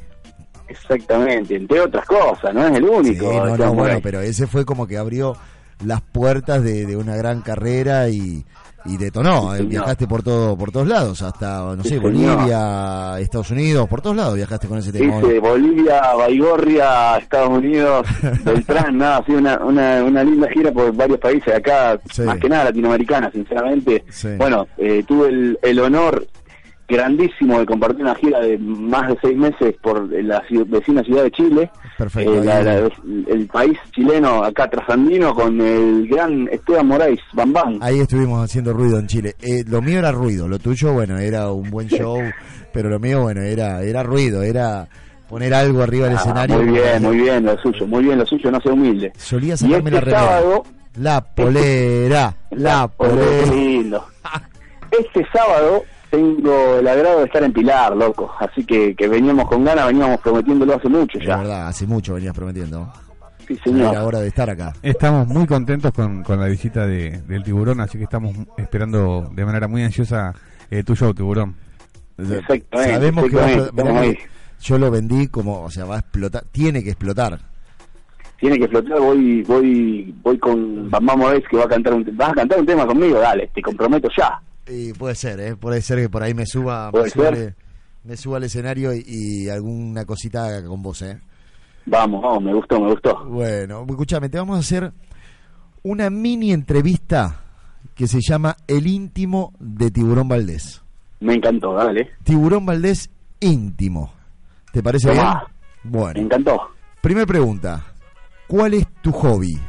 exactamente, 0.69 1.55
entre 1.55 1.81
otras 1.81 2.05
cosas, 2.05 2.53
no 2.53 2.65
es 2.67 2.77
el 2.77 2.83
Sí, 2.83 2.89
único. 2.89 3.45
no, 3.45 3.57
no, 3.57 3.73
bueno, 3.73 3.99
pero 4.01 4.21
ese 4.21 4.47
fue 4.47 4.63
como 4.65 4.87
que 4.87 4.97
abrió 4.97 5.35
las 5.85 6.01
puertas 6.01 6.63
de, 6.63 6.85
de 6.85 6.95
una 6.95 7.15
gran 7.15 7.41
carrera 7.41 8.09
y, 8.09 8.43
y 8.85 8.97
detonó. 8.97 9.55
Sí, 9.55 9.61
Eh, 9.63 9.65
viajaste 9.65 10.07
por 10.07 10.23
todo, 10.23 10.57
por 10.57 10.71
todos 10.71 10.87
lados, 10.87 11.21
hasta, 11.21 11.59
no 11.75 11.83
Sí, 11.83 11.89
sé, 11.89 11.95
señor. 11.99 12.11
Bolivia, 12.35 13.19
Estados 13.19 13.51
Unidos, 13.51 13.87
por 13.87 14.01
todos 14.01 14.15
lados 14.15 14.35
viajaste 14.35 14.67
con 14.67 14.77
ese 14.79 14.91
tema. 14.91 15.19
Bolivia, 15.41 16.01
Baigorria, 16.17 17.17
Estados 17.17 17.49
Unidos, 17.49 18.05
Beltrán, 18.43 18.97
nada, 18.97 19.17
ha 19.17 19.25
sido 19.25 19.39
una, 19.39 19.57
una, 19.63 20.03
una 20.03 20.23
linda 20.23 20.49
gira 20.49 20.71
por 20.71 20.93
varios 20.93 21.19
países 21.19 21.53
acá, 21.53 21.99
Sí. 22.11 22.23
más 22.23 22.37
que 22.39 22.49
nada 22.49 22.65
latinoamericana, 22.65 23.29
sinceramente. 23.31 24.03
Bueno, 24.37 24.67
eh, 24.77 25.03
tuve 25.07 25.29
el, 25.29 25.59
el 25.61 25.79
honor 25.79 26.25
grandísimo 26.89 27.59
de 27.59 27.65
compartir 27.65 28.01
una 28.01 28.15
gira 28.15 28.39
de 28.39 28.57
más 28.57 29.07
de 29.09 29.17
seis 29.21 29.37
meses 29.37 29.75
por 29.81 30.11
la 30.23 30.41
ciu- 30.47 30.67
vecina 30.67 31.03
ciudad 31.03 31.23
de 31.23 31.31
Chile, 31.31 31.69
Perfecto. 31.97 32.33
Eh, 32.41 32.43
la- 32.45 32.57
ahí- 32.57 32.63
la- 32.65 33.33
el 33.33 33.47
país 33.47 33.77
chileno 33.91 34.43
acá 34.43 34.69
trasandino 34.69 35.33
con 35.35 35.61
el 35.61 36.07
gran 36.07 36.47
Esteban 36.51 36.87
Moraes, 36.87 37.19
Bambam. 37.33 37.77
Ahí 37.81 37.99
estuvimos 37.99 38.43
haciendo 38.43 38.73
ruido 38.73 38.97
en 38.99 39.07
Chile. 39.07 39.35
Eh, 39.41 39.63
lo 39.67 39.81
mío 39.81 39.99
era 39.99 40.11
ruido, 40.11 40.47
lo 40.47 40.57
tuyo, 40.59 40.91
bueno, 40.93 41.17
era 41.19 41.51
un 41.51 41.69
buen 41.69 41.87
show, 41.87 42.17
pero 42.73 42.89
lo 42.89 42.99
mío, 42.99 43.21
bueno, 43.21 43.41
era 43.41 43.81
era 43.83 44.01
ruido, 44.03 44.41
era 44.43 44.87
poner 45.29 45.53
algo 45.53 45.83
arriba 45.83 46.07
del 46.07 46.17
Ah, 46.17 46.19
escenario. 46.21 46.55
muy 46.57 46.65
bien, 46.73 47.03
muy 47.03 47.17
bien 47.17 47.45
lo 47.45 47.55
suyo, 47.59 47.85
muy 47.85 48.03
bien 48.03 48.17
lo 48.17 48.25
suyo, 48.25 48.49
no 48.49 48.59
sea 48.61 48.73
humilde. 48.73 49.11
Solía 49.17 49.53
Y 49.53 49.57
sacarme 49.57 49.91
este 49.91 50.09
la 50.11 50.19
sábado, 50.19 50.63
La 50.97 51.21
polera, 51.21 52.35
la 52.51 52.87
polera. 52.87 53.45
lindo. 53.53 54.05
Este 54.91 55.23
sábado 55.31 55.83
tengo 56.09 56.79
el 56.79 56.87
agrado 56.87 57.19
de 57.19 57.25
estar 57.25 57.43
en 57.43 57.53
Pilar, 57.53 57.95
loco. 57.95 58.33
Así 58.39 58.63
que, 58.65 58.95
que 58.95 59.07
veníamos 59.07 59.47
con 59.47 59.63
ganas, 59.63 59.87
veníamos 59.87 60.19
prometiéndolo 60.21 60.75
hace 60.75 60.89
mucho 60.89 61.17
La 61.19 61.25
ya. 61.25 61.37
verdad, 61.37 61.67
hace 61.67 61.87
mucho 61.87 62.13
venías 62.15 62.33
prometiendo. 62.35 62.91
Sí, 63.47 63.53
Era 63.53 63.63
señor. 63.63 63.97
hora 63.97 64.19
de 64.19 64.27
estar 64.27 64.49
acá. 64.49 64.73
Estamos 64.83 65.27
muy 65.27 65.47
contentos 65.47 65.91
con, 65.91 66.23
con 66.23 66.39
la 66.39 66.47
visita 66.47 66.85
de, 66.85 67.21
del 67.27 67.43
tiburón, 67.43 67.81
así 67.81 67.97
que 67.97 68.03
estamos 68.03 68.35
esperando 68.57 69.29
de 69.33 69.43
manera 69.45 69.67
muy 69.67 69.81
ansiosa 69.83 70.33
eh, 70.69 70.83
tu 70.83 70.95
show, 70.95 71.13
tiburón. 71.13 71.55
Exactamente. 72.17 72.93
Sabemos 72.93 73.25
que 73.29 73.35
va 73.35 73.49
exactamente, 73.49 74.09
explotar. 74.09 74.15
Que 74.15 74.29
yo 74.61 74.77
lo 74.77 74.91
vendí 74.91 75.27
como, 75.29 75.61
o 75.63 75.71
sea, 75.71 75.85
va 75.85 75.95
a 75.95 75.99
explotar, 75.99 76.43
tiene 76.51 76.83
que 76.83 76.89
explotar. 76.91 77.39
Tiene 78.39 78.57
que 78.59 78.67
flotar, 78.67 78.99
voy 78.99 79.41
voy 79.43 80.15
voy 80.21 80.37
con 80.37 80.89
Bambam 80.89 81.19
Moraes 81.19 81.43
que 81.49 81.57
va 81.57 81.63
a 81.65 81.67
cantar 81.69 81.93
un 81.93 82.05
vas 82.15 82.29
a 82.29 82.33
cantar 82.35 82.59
un 82.59 82.65
tema 82.65 82.85
conmigo, 82.85 83.19
dale, 83.19 83.49
te 83.53 83.61
comprometo 83.61 84.07
ya. 84.17 84.39
Y 84.69 84.93
puede 84.93 85.15
ser, 85.15 85.39
¿eh? 85.39 85.55
Puede 85.55 85.81
ser 85.81 85.99
que 85.99 86.09
por 86.09 86.21
ahí 86.23 86.33
me 86.33 86.45
suba, 86.45 86.91
me 86.91 87.09
suba, 87.09 87.27
al- 87.29 87.55
me 88.03 88.15
suba 88.17 88.37
al 88.37 88.43
escenario 88.43 88.93
y, 88.93 89.03
y 89.07 89.49
alguna 89.49 90.05
cosita 90.05 90.63
con 90.65 90.81
vos, 90.81 91.01
¿eh? 91.01 91.19
Vamos, 91.85 92.21
vamos, 92.21 92.43
me 92.43 92.53
gustó, 92.53 92.79
me 92.79 92.89
gustó. 92.91 93.25
Bueno, 93.25 93.85
escúchame, 93.89 94.29
te 94.29 94.37
vamos 94.37 94.57
a 94.57 94.59
hacer 94.59 94.91
una 95.83 96.09
mini 96.09 96.51
entrevista 96.53 97.41
que 97.95 98.07
se 98.07 98.19
llama 98.21 98.55
El 98.67 98.85
íntimo 98.87 99.53
de 99.59 99.89
Tiburón 99.89 100.27
Valdés. 100.27 100.81
Me 101.21 101.33
encantó, 101.33 101.73
dale. 101.73 102.11
Tiburón 102.23 102.65
Valdés 102.65 103.09
íntimo. 103.39 104.13
¿Te 104.71 104.83
parece 104.83 105.07
Tomá. 105.09 105.21
bien? 105.83 105.91
Me 105.91 105.99
Bueno, 105.99 106.19
encantó. 106.21 106.61
primer 107.01 107.25
pregunta. 107.25 107.83
¿Cuál 108.47 108.75
es 108.75 108.87
tu 109.01 109.11
hobby? 109.11 109.59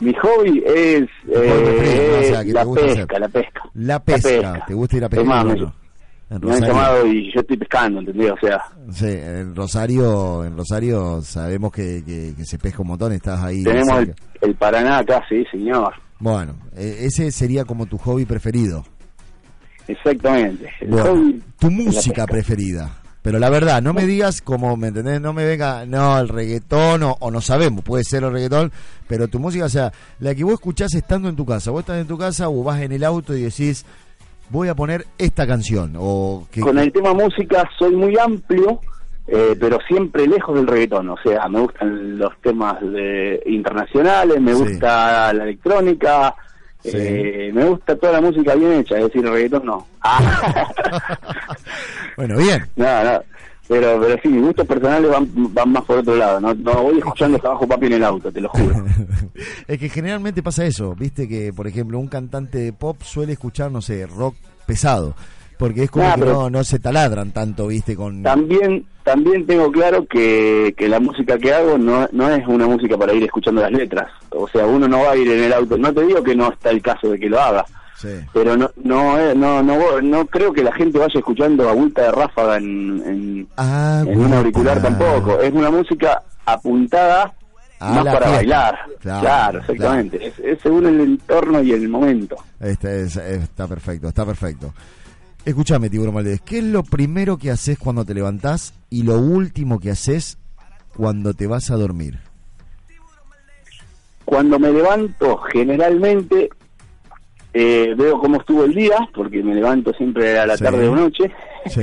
Mi 0.00 0.12
hobby 0.14 0.62
es 0.66 1.02
eh, 1.32 2.20
o 2.20 2.24
sea, 2.24 2.40
que 2.44 2.52
te 2.52 2.52
la 2.52 2.64
pesca, 2.64 3.18
la 3.18 3.28
pesca. 3.28 3.62
La 3.74 3.98
pesca. 4.02 4.64
¿Te 4.66 4.74
gusta 4.74 4.96
ir 4.96 5.04
a 5.04 5.08
pescar? 5.08 5.46
Me- 5.46 5.52
Bueno, 5.54 5.74
en 6.30 6.40
Me 6.40 6.54
han 6.54 6.62
llamado 6.62 7.06
y 7.06 7.32
yo 7.32 7.40
estoy 7.40 7.56
pescando, 7.56 8.00
¿entendés? 8.00 8.32
O 8.32 8.36
sea, 8.46 8.60
Sí, 8.90 9.06
en 9.08 9.54
Rosario, 9.54 10.44
en 10.44 10.56
Rosario 10.56 11.20
sabemos 11.22 11.70
que, 11.72 12.02
que- 12.04 12.34
que 12.36 12.44
se 12.44 12.58
pesca 12.58 12.82
un 12.82 12.88
montón, 12.88 13.12
estás 13.12 13.42
ahí. 13.42 13.62
tenemos 13.62 14.04
el, 14.40 14.54
Paraná 14.56 14.98
acá, 14.98 15.22
sí, 15.28 15.44
señor. 15.50 15.92
Bueno, 16.18 16.56
eh, 16.76 16.96
ese 17.02 17.30
sería 17.30 17.64
como 17.64 17.86
tu 17.86 17.96
hobby 17.98 18.24
preferido. 18.24 18.84
Exactamente. 19.86 20.70
El 20.80 20.88
Bueno, 20.90 21.06
hobby 21.10 21.42
tu 21.58 21.66
la 21.70 21.72
música 21.76 22.14
pesca. 22.14 22.26
preferida. 22.26 22.90
Pero 23.24 23.38
la 23.38 23.48
verdad, 23.48 23.80
no 23.80 23.94
me 23.94 24.04
digas 24.04 24.42
como, 24.42 24.76
¿me 24.76 24.88
entendés? 24.88 25.18
No 25.18 25.32
me 25.32 25.46
venga, 25.46 25.86
no, 25.86 26.18
el 26.18 26.28
reggaetón 26.28 27.02
o, 27.04 27.16
o 27.20 27.30
no 27.30 27.40
sabemos, 27.40 27.82
puede 27.82 28.04
ser 28.04 28.22
el 28.22 28.32
reggaetón, 28.32 28.70
pero 29.08 29.28
tu 29.28 29.38
música, 29.38 29.64
o 29.64 29.68
sea, 29.70 29.90
la 30.20 30.34
que 30.34 30.44
vos 30.44 30.52
escuchás 30.52 30.92
estando 30.94 31.30
en 31.30 31.34
tu 31.34 31.46
casa. 31.46 31.70
Vos 31.70 31.80
estás 31.80 32.02
en 32.02 32.06
tu 32.06 32.18
casa 32.18 32.50
o 32.50 32.62
vas 32.62 32.82
en 32.82 32.92
el 32.92 33.02
auto 33.02 33.34
y 33.34 33.40
decís, 33.40 33.86
voy 34.50 34.68
a 34.68 34.74
poner 34.74 35.06
esta 35.16 35.46
canción. 35.46 35.94
o 35.98 36.46
que, 36.50 36.60
Con 36.60 36.78
el 36.78 36.92
tema 36.92 37.14
música 37.14 37.66
soy 37.78 37.96
muy 37.96 38.14
amplio, 38.18 38.78
eh, 39.26 39.56
pero 39.58 39.78
siempre 39.88 40.26
lejos 40.26 40.54
del 40.54 40.66
reggaetón. 40.66 41.08
O 41.08 41.16
sea, 41.24 41.48
me 41.48 41.60
gustan 41.60 42.18
los 42.18 42.38
temas 42.42 42.78
de, 42.82 43.42
internacionales, 43.46 44.38
me 44.38 44.54
Sí. 44.54 44.62
gusta 44.64 45.32
la 45.32 45.44
electrónica, 45.44 46.34
Sí. 46.84 46.90
eh, 46.92 47.50
me 47.54 47.64
gusta 47.64 47.96
toda 47.96 48.12
la 48.12 48.20
música 48.20 48.54
bien 48.54 48.72
hecha, 48.74 48.96
es 48.98 49.04
decir, 49.04 49.24
reggaetón 49.24 49.64
no. 49.64 49.86
Ah. 50.02 50.68
Bueno, 52.16 52.36
bien. 52.38 52.64
no, 52.76 53.04
no. 53.04 53.22
Pero, 53.66 53.98
pero 53.98 54.20
sí, 54.22 54.28
mis 54.28 54.42
gustos 54.42 54.66
personales 54.66 55.10
van, 55.10 55.26
van 55.54 55.72
más 55.72 55.82
por 55.84 55.98
otro 55.98 56.14
lado. 56.14 56.38
No, 56.38 56.52
no 56.54 56.82
voy 56.82 56.98
escuchando 56.98 57.38
trabajo 57.38 57.66
papi 57.66 57.86
en 57.86 57.94
el 57.94 58.04
auto, 58.04 58.30
te 58.30 58.40
lo 58.40 58.48
juro. 58.50 58.84
es 59.66 59.78
que 59.78 59.88
generalmente 59.88 60.42
pasa 60.42 60.66
eso, 60.66 60.94
viste 60.94 61.26
que, 61.26 61.52
por 61.52 61.66
ejemplo, 61.66 61.98
un 61.98 62.08
cantante 62.08 62.58
de 62.58 62.72
pop 62.74 63.00
suele 63.02 63.32
escuchar, 63.32 63.72
no 63.72 63.80
sé, 63.80 64.06
rock 64.06 64.36
pesado, 64.66 65.14
porque 65.58 65.84
es 65.84 65.90
como 65.90 66.04
Nah, 66.06 66.14
que 66.14 66.20
pero- 66.20 66.32
no, 66.34 66.50
no 66.50 66.64
se 66.64 66.78
taladran 66.78 67.30
tanto, 67.32 67.66
viste, 67.68 67.94
con... 67.96 68.22
También 68.22 68.86
también 69.04 69.44
tengo 69.46 69.70
claro 69.70 70.06
que, 70.06 70.74
que 70.78 70.88
la 70.88 70.98
música 70.98 71.36
que 71.38 71.52
hago 71.52 71.76
no, 71.76 72.08
no 72.12 72.30
es 72.30 72.46
una 72.48 72.66
música 72.66 72.96
para 72.96 73.12
ir 73.12 73.22
escuchando 73.24 73.60
las 73.60 73.70
letras. 73.70 74.10
O 74.30 74.48
sea, 74.48 74.64
uno 74.66 74.88
no 74.88 75.00
va 75.02 75.10
a 75.10 75.16
ir 75.16 75.30
en 75.30 75.44
el 75.44 75.52
auto. 75.52 75.76
No 75.76 75.92
te 75.92 76.06
digo 76.06 76.22
que 76.22 76.34
no 76.34 76.50
está 76.50 76.70
el 76.70 76.80
caso 76.80 77.10
de 77.10 77.18
que 77.18 77.28
lo 77.28 77.38
haga, 77.38 77.66
Sí. 77.96 78.08
pero 78.32 78.56
no 78.56 78.70
no 78.82 79.18
eh, 79.20 79.34
no 79.36 79.62
no, 79.62 80.00
no 80.00 80.26
creo 80.26 80.52
que 80.54 80.64
la 80.64 80.72
gente 80.72 80.98
vaya 80.98 81.18
escuchando 81.18 81.68
agüita 81.68 82.02
de 82.02 82.12
ráfaga 82.12 82.56
en, 82.56 83.02
en, 83.06 83.48
Ah, 83.58 84.02
en 84.06 84.18
un 84.18 84.32
auricular 84.32 84.80
tampoco. 84.80 85.38
Es 85.40 85.52
una 85.52 85.70
música 85.70 86.22
apuntada 86.46 87.34
A 87.80 87.90
más 87.92 88.04
para 88.04 88.16
fiesta. 88.18 88.36
bailar. 88.36 88.78
Claro, 89.00 89.20
Claro, 89.20 89.58
exactamente. 89.60 90.26
Es, 90.26 90.38
es 90.38 90.58
según 90.62 90.86
el 90.86 91.00
entorno 91.00 91.62
y 91.62 91.72
el 91.72 91.88
momento. 91.90 92.36
Este 92.58 93.02
es- 93.02 93.16
está 93.18 93.66
perfecto, 93.68 94.08
está 94.08 94.24
perfecto. 94.24 94.72
Escúchame, 95.44 95.90
Tiburón 95.90 96.14
Valdés, 96.14 96.40
¿qué 96.40 96.58
es 96.58 96.64
lo 96.64 96.82
primero 96.82 97.36
que 97.36 97.50
haces 97.50 97.78
cuando 97.78 98.04
te 98.04 98.14
levantás 98.14 98.72
y 98.88 99.02
lo 99.02 99.18
último 99.18 99.78
que 99.78 99.90
haces 99.90 100.38
cuando 100.96 101.34
te 101.34 101.46
vas 101.46 101.70
a 101.70 101.76
dormir? 101.76 102.18
Cuando 104.24 104.58
me 104.58 104.70
levanto, 104.72 105.36
generalmente 105.52 106.48
eh, 107.52 107.94
veo 107.96 108.18
cómo 108.20 108.38
estuvo 108.38 108.64
el 108.64 108.74
día, 108.74 108.96
porque 109.14 109.42
me 109.42 109.54
levanto 109.54 109.92
siempre 109.92 110.38
a 110.38 110.46
la 110.46 110.56
Sí. 110.56 110.64
tarde 110.64 110.88
o 110.88 110.96
noche. 110.96 111.30
Sí. 111.66 111.82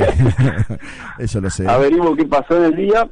Eso 1.20 1.39
lo 1.39 1.49
sé. 1.51 1.68
Averiguo 1.70 2.16
qué 2.16 2.26
pasó 2.26 2.57
en 2.57 2.64
el 2.74 2.76
día 2.76 3.07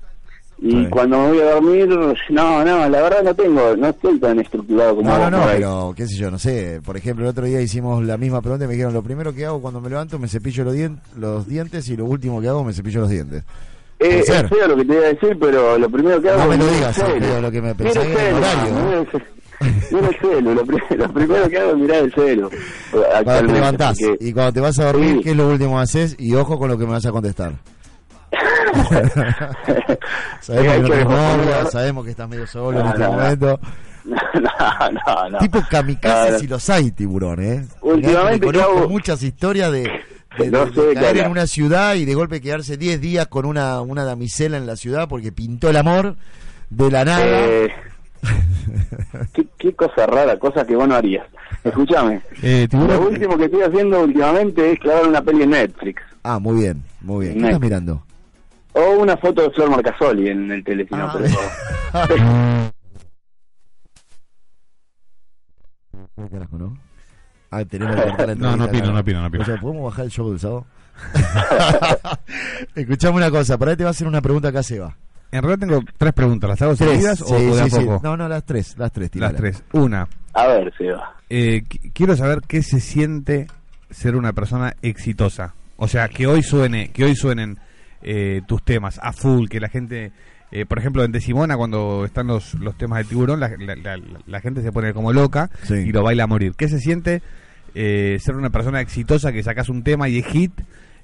Y 0.61 0.71
Sí. 0.71 0.87
cuando 0.89 1.17
me 1.19 1.27
voy 1.29 1.39
a 1.39 1.51
dormir, 1.51 1.87
no, 1.87 2.65
no, 2.65 2.89
la 2.89 3.01
verdad 3.01 3.23
no 3.23 3.33
tengo, 3.33 3.77
no 3.77 3.87
estoy 3.87 4.19
tan 4.19 4.39
estructurado 4.39 4.97
como 4.97 5.09
No, 5.09 5.17
no, 5.17 5.23
vos 5.23 5.31
no, 5.31 5.51
pero 5.53 5.93
qué 5.95 6.05
sé 6.05 6.15
yo, 6.17 6.29
no 6.29 6.37
sé. 6.37 6.81
Por 6.85 6.97
ejemplo, 6.97 7.23
el 7.23 7.29
otro 7.31 7.45
día 7.45 7.61
hicimos 7.61 8.03
la 8.03 8.17
misma 8.17 8.41
pregunta 8.41 8.65
y 8.65 8.67
me 8.67 8.73
dijeron, 8.73 8.93
lo 8.93 9.01
primero 9.01 9.33
que 9.33 9.45
hago 9.45 9.61
cuando 9.61 9.79
me 9.79 9.89
levanto 9.89 10.19
me 10.19 10.27
cepillo 10.27 10.65
los, 10.65 10.75
dien- 10.75 10.99
los 11.17 11.47
dientes 11.47 11.87
y 11.87 11.95
lo 11.95 12.03
último 12.05 12.41
que 12.41 12.49
hago 12.49 12.63
me 12.65 12.73
cepillo 12.73 12.99
los 13.01 13.09
dientes. 13.09 13.43
Eh, 13.99 14.19
es 14.19 14.27
feo 14.49 14.67
lo 14.67 14.75
que 14.75 14.85
te 14.85 14.93
iba 14.93 15.03
a 15.05 15.07
decir, 15.09 15.37
pero 15.39 15.77
lo 15.77 15.89
primero 15.89 16.21
que 16.21 16.29
hago 16.29 16.39
No 16.43 16.47
me 16.49 16.57
lo 16.57 16.67
digas, 16.67 17.01
lo 17.41 17.51
que 17.51 17.61
me 17.61 17.75
pensé 17.75 18.01
el 18.01 18.07
en 18.11 18.17
el 18.27 18.33
horario. 18.35 18.73
mira 18.85 18.99
el 18.99 19.07
celu. 19.07 19.23
Mira 19.91 20.07
el 20.07 20.15
celu, 20.19 20.53
lo, 20.55 20.65
pri- 20.65 20.97
lo 20.97 21.13
primero 21.13 21.49
que 21.49 21.57
hago 21.57 21.71
es 21.71 21.77
mirar 21.77 21.97
el 22.03 22.13
celu. 22.13 22.49
Cuando 22.91 23.47
te 23.47 23.53
levantás 23.53 23.97
porque- 23.99 24.25
y 24.25 24.33
cuando 24.33 24.53
te 24.53 24.59
vas 24.61 24.79
a 24.79 24.85
dormir, 24.85 25.15
Sí. 25.17 25.21
¿qué 25.23 25.29
es 25.31 25.35
lo 25.37 25.47
último 25.49 25.75
que 25.77 25.81
haces? 25.83 26.15
Y 26.19 26.33
ojo 26.35 26.57
con 26.59 26.69
lo 26.69 26.77
que 26.77 26.85
me 26.85 26.91
vas 26.91 27.05
a 27.05 27.11
contestar. 27.11 27.53
sabemos 30.41 30.73
que 30.75 30.81
no 30.81 30.89
que 30.89 31.05
¿no? 31.05 31.69
sabemos 31.71 32.05
que 32.05 32.11
estás 32.11 32.29
medio 32.29 32.47
solo 32.47 32.79
en 32.79 32.87
este 32.87 32.99
no, 32.99 33.11
momento. 33.13 33.59
no, 34.05 34.91
no, 34.91 35.29
no. 35.29 35.37
Tipo 35.39 35.59
no. 35.59 36.39
y 36.41 36.47
los 36.47 36.69
hay, 36.69 36.91
tiburón, 36.91 37.43
¿eh? 37.43 37.65
Últimamente, 37.81 38.45
conozco 38.45 38.85
Clau- 38.85 38.89
muchas 38.89 39.21
historias 39.23 39.71
de, 39.71 39.83
de- 40.37 40.71
sé 40.73 40.93
caer 40.95 41.17
en 41.17 41.31
una 41.31 41.47
ciudad 41.47 41.95
y 41.95 42.05
de 42.05 42.13
golpe 42.15 42.41
quedarse 42.41 42.77
10 42.77 43.01
días 43.01 43.27
con 43.27 43.45
una, 43.45 43.81
una 43.81 44.03
damisela 44.05 44.57
en 44.57 44.65
la 44.67 44.75
ciudad 44.75 45.07
porque 45.07 45.31
pintó 45.31 45.69
el 45.69 45.77
amor 45.77 46.15
de 46.69 46.91
la 46.91 47.05
nada. 47.05 47.25
Eh, 47.25 47.69
qué, 49.33 49.45
qué 49.57 49.73
cosa 49.75 50.05
rara, 50.07 50.37
cosa 50.39 50.65
que 50.65 50.75
vos 50.75 50.87
no 50.87 50.95
harías. 50.95 51.25
Escúchame, 51.63 52.21
Eh, 52.41 52.67
lo 52.71 53.01
último 53.01 53.37
que 53.37 53.45
estoy 53.45 53.61
haciendo 53.63 54.01
últimamente 54.01 54.71
es 54.71 54.79
clavar 54.79 55.07
una 55.07 55.21
peli 55.21 55.43
en 55.43 55.49
Netflix. 55.51 56.01
Ah, 56.23 56.39
muy 56.39 56.61
bien, 56.61 56.83
muy 57.01 57.25
bien. 57.25 57.37
¿Qué 57.39 57.45
estás 57.45 57.59
mirando? 57.61 58.03
O 58.73 58.91
una 58.99 59.17
foto 59.17 59.41
de 59.43 59.49
Flor 59.51 59.69
Marcasoli 59.71 60.29
en 60.29 60.51
el 60.51 60.63
teléfono. 60.63 61.07
Ah. 61.93 62.05
pero- 62.07 62.73
¿Qué 66.15 66.29
carajo, 66.29 66.57
no? 66.57 66.77
Ah, 67.51 67.65
tenemos 67.65 67.95
que 67.95 68.01
cortar 68.03 68.27
la 68.29 68.35
No, 68.35 68.55
no 68.57 68.65
entrevista, 68.65 68.77
opino, 68.79 68.93
no 68.93 68.99
opino, 68.99 69.21
no 69.21 69.27
opino. 69.27 69.43
O 69.43 69.45
sea, 69.45 69.57
¿podemos 69.57 69.83
bajar 69.85 70.05
el 70.05 70.11
show 70.11 70.29
del 70.29 70.39
sábado? 70.39 70.65
Escuchame 72.75 73.17
una 73.17 73.31
cosa, 73.31 73.57
para 73.57 73.71
ahí 73.71 73.77
te 73.77 73.83
va 73.83 73.89
a 73.89 73.91
hacer 73.91 74.07
una 74.07 74.21
pregunta 74.21 74.49
acá, 74.49 74.61
Seba. 74.61 74.95
en 75.31 75.41
realidad 75.41 75.67
tengo 75.67 75.81
tres 75.97 76.13
preguntas. 76.13 76.49
¿Las 76.49 76.61
hago 76.61 76.75
seguidas 76.75 77.21
o, 77.21 77.25
Sí, 77.27 77.33
o 77.33 77.55
de 77.55 77.61
a 77.61 77.63
sí, 77.65 77.71
sí. 77.71 77.79
poco? 77.85 78.01
No, 78.03 78.17
no, 78.17 78.27
las 78.27 78.43
tres, 78.45 78.75
las 78.77 78.91
tres, 78.91 79.09
Las 79.15 79.33
tres. 79.35 79.63
Una, 79.71 80.07
A 80.33 80.47
ver, 80.47 80.73
Seba. 80.77 81.15
eh, 81.29 81.63
qu- 81.67 81.91
quiero 81.93 82.15
saber 82.15 82.41
qué 82.47 82.61
se 82.61 82.79
siente 82.81 83.47
ser 83.89 84.15
una 84.15 84.33
persona 84.33 84.75
exitosa. 84.81 85.53
O 85.77 85.87
sea, 85.87 86.09
que 86.09 86.27
hoy 86.27 86.43
suene, 86.43 86.91
que 86.91 87.05
hoy 87.05 87.15
suenen 87.15 87.57
eh, 88.01 88.41
tus 88.47 88.63
temas 88.63 88.99
a 89.01 89.11
full, 89.13 89.47
que 89.49 89.59
la 89.59 89.69
gente, 89.69 90.11
eh, 90.51 90.65
por 90.65 90.79
ejemplo, 90.79 91.03
en 91.03 91.11
Decimona 91.11 91.57
cuando 91.57 92.05
están 92.05 92.27
los, 92.27 92.53
los 92.55 92.77
temas 92.77 92.99
de 92.99 93.05
tiburón, 93.05 93.39
la, 93.39 93.49
la- 93.57 93.75
la- 93.75 93.99
la 94.25 94.39
gente 94.41 94.61
se 94.61 94.71
pone 94.71 94.93
como 94.93 95.11
loca 95.13 95.49
Sí. 95.63 95.75
y 95.75 95.91
lo 95.91 96.03
baila 96.03 96.23
a 96.23 96.27
morir. 96.27 96.53
¿Qué 96.57 96.67
se 96.67 96.79
siente 96.79 97.21
eh, 97.75 98.17
ser 98.19 98.35
una 98.35 98.49
persona 98.49 98.81
exitosa 98.81 99.31
que 99.31 99.43
sacas 99.43 99.69
un 99.69 99.83
tema 99.83 100.09
y 100.09 100.19
es 100.19 100.25
hit 100.27 100.51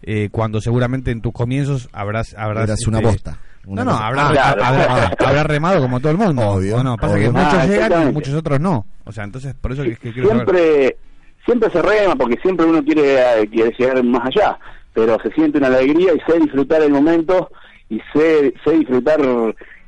eh, 0.01 0.29
cuando 0.31 0.61
seguramente 0.61 1.11
en 1.11 1.21
tus 1.21 1.31
comienzos 1.31 1.89
habrás 1.93 2.35
habrás 2.37 2.65
Eras 2.65 2.87
una 2.87 2.97
este, 2.99 3.09
bosta. 3.09 3.37
Una 3.65 3.83
no, 3.83 3.91
no, 3.91 3.97
habrá, 3.97 4.29
claro. 4.29 4.63
habrá- 4.63 5.15
habrá 5.25 5.43
remado 5.43 5.81
como 5.81 5.99
todo 5.99 6.11
el 6.11 6.17
mundo. 6.17 6.41
Obvio, 6.49 6.77
¿o 6.77 6.83
no? 6.83 6.95
Pasa 6.97 7.13
obvio. 7.15 7.31
que 7.31 7.37
muchos 7.39 7.53
Ah, 7.55 7.65
llegan 7.65 8.09
y 8.09 8.11
muchos 8.11 8.33
otros 8.35 8.59
no. 8.59 8.85
O 9.05 9.11
sea, 9.11 9.23
entonces 9.23 9.53
por 9.55 9.71
eso 9.71 9.83
que, 9.83 9.95
que 9.95 10.11
quiero 10.13 10.29
saber. 10.29 10.45
siempre 10.47 10.97
siempre 11.45 11.69
se 11.71 11.81
rema 11.81 12.15
porque 12.15 12.37
siempre 12.41 12.65
uno 12.65 12.83
quiere, 12.83 13.41
eh, 13.41 13.47
quiere 13.51 13.71
llegar 13.77 14.03
más 14.03 14.21
allá 14.27 14.57
pero 14.95 15.17
se 15.21 15.29
siente 15.33 15.59
una 15.59 15.67
alegría 15.67 16.13
y 16.15 16.19
sé 16.31 16.39
disfrutar 16.39 16.81
el 16.81 16.91
momento 16.91 17.51
y 17.89 17.99
sé, 18.13 18.53
sé 18.63 18.71
disfrutar 18.79 19.19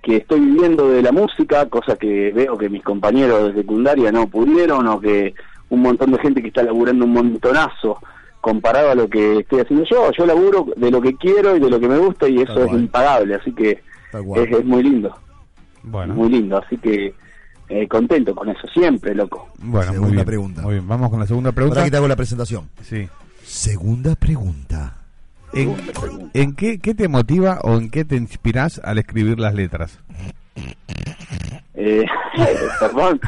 que 0.04 0.18
estoy 0.18 0.40
viviendo 0.42 0.90
de 0.90 1.02
la 1.02 1.12
música 1.12 1.66
cosa 1.68 1.96
que 1.96 2.32
veo 2.36 2.58
que 2.58 2.70
mis 2.70 2.84
compañeros 2.84 3.48
de 3.48 3.62
secundaria 3.62 4.12
no 4.12 4.28
pudieron 4.28 4.86
o 4.88 5.00
que 5.00 5.34
un 5.70 5.82
montón 5.82 6.12
de 6.12 6.20
gente 6.20 6.42
que 6.42 6.50
está 6.50 6.62
laburando 6.62 7.06
un 7.06 7.14
montonazo 7.14 7.98
comparado 8.42 8.92
a 8.92 8.96
lo 8.96 9.10
que 9.10 9.40
estoy 9.40 9.62
haciendo 9.62 9.86
yo 9.90 10.12
yo 10.12 10.26
laburo 10.26 10.68
de 10.76 10.92
lo 10.92 11.02
que 11.02 11.16
quiero 11.16 11.56
y 11.56 11.60
de 11.60 11.70
lo 11.70 11.80
que 11.80 11.88
me 11.88 11.98
gusta 11.98 12.28
y 12.30 12.42
eso 12.42 12.66
es 12.66 12.72
impagable 12.74 13.36
así 13.36 13.52
que 13.54 13.72
es, 13.72 14.52
es 14.52 14.66
muy 14.66 14.84
lindo 14.84 15.16
Bueno, 15.84 16.14
muy 16.14 16.30
lindo 16.30 16.58
así 16.58 16.78
que 16.78 17.14
eh, 17.70 17.88
contento 17.88 18.36
con 18.36 18.50
eso 18.50 18.68
siempre 18.74 19.16
loco 19.16 19.48
bueno, 19.60 19.88
muy 19.88 19.96
Segunda 19.96 20.12
bien. 20.14 20.26
pregunta. 20.26 20.62
Muy 20.62 20.74
bien, 20.76 20.88
vamos 20.88 21.10
con 21.10 21.20
la 21.20 21.26
segunda 21.28 21.52
pregunta. 21.52 21.80
Ahora 21.80 21.86
que 21.88 21.92
te 21.92 21.98
hago 21.98 22.08
la 22.08 22.16
presentación. 22.16 22.70
Sí. 22.82 23.10
Segunda 23.48 24.16
pregunta. 24.16 24.98
¿En, 25.54 25.76
en 26.34 26.54
qué, 26.54 26.80
qué 26.80 26.94
te 26.94 27.08
motiva 27.08 27.60
o 27.64 27.78
en 27.78 27.90
qué 27.90 28.04
te 28.04 28.16
inspiras 28.18 28.82
al 28.84 28.98
escribir 28.98 29.40
las 29.40 29.54
letras? 29.54 29.98
Eh, 31.74 32.04
perdón, 32.80 33.20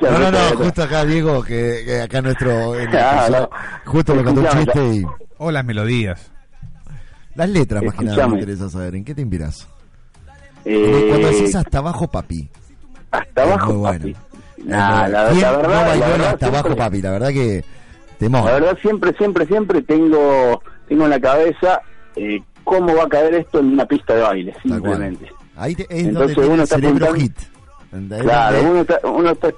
No, 0.00 0.18
no, 0.18 0.30
no, 0.30 0.38
justo 0.64 0.82
acá 0.84 1.04
Diego, 1.04 1.42
que, 1.42 1.82
que 1.84 2.00
acá 2.02 2.22
nuestro... 2.22 2.74
Ah, 2.92 3.26
no. 3.30 3.50
Justo 3.90 4.14
me 4.14 4.22
contó 4.22 4.42
un 4.42 4.48
chiste 4.48 4.94
y... 4.94 5.04
O 5.38 5.50
las 5.50 5.64
melodías. 5.64 6.30
Las 7.34 7.48
letras, 7.50 7.82
más 7.82 7.94
que 7.96 8.04
nada, 8.04 8.28
me 8.28 8.34
interesa 8.34 8.70
saber. 8.70 8.94
¿En 8.94 9.04
qué 9.04 9.14
te 9.14 9.20
inspiras? 9.22 9.66
eh, 10.64 11.06
Cuando 11.08 11.28
decís 11.28 11.54
hasta 11.54 11.78
abajo, 11.78 12.08
papi. 12.08 12.48
hasta 13.10 13.42
abajo, 13.42 13.72
muy 13.72 13.76
bueno. 13.80 13.98
papi. 13.98 14.10
Es 14.58 14.64
Nah, 14.64 15.06
la, 15.08 15.28
¿Quién 15.30 15.42
la 15.42 15.52
no 15.52 15.58
verdad, 15.58 15.74
la 15.82 15.88
bailó 15.88 16.04
el 16.06 16.10
verdad, 16.12 16.28
hasta 16.32 16.46
abajo, 16.46 16.76
papi? 16.76 17.02
La 17.02 17.10
verdad 17.10 17.28
que... 17.28 17.64
La 18.44 18.52
verdad, 18.54 18.78
siempre, 18.80 19.12
siempre, 19.16 19.46
siempre 19.46 19.82
tengo, 19.82 20.62
tengo 20.88 21.04
en 21.04 21.10
la 21.10 21.20
cabeza 21.20 21.80
eh, 22.16 22.40
cómo 22.64 22.94
va 22.94 23.04
a 23.04 23.08
caer 23.08 23.34
esto 23.34 23.58
en 23.60 23.72
una 23.72 23.86
pista 23.86 24.14
de 24.14 24.22
baile, 24.22 24.54
simplemente. 24.62 25.30
Ahí 25.56 25.74
te- 25.74 25.86
es 25.88 26.06
Entonces 26.06 26.36
donde 26.36 26.50
uno 26.52 26.62
está 26.64 26.76
apuntando- 27.08 27.20
hit. 27.20 27.38
Claro, 28.22 28.58
uno 28.70 28.80
está, 28.82 28.98
uno 29.04 29.30
está, 29.30 29.50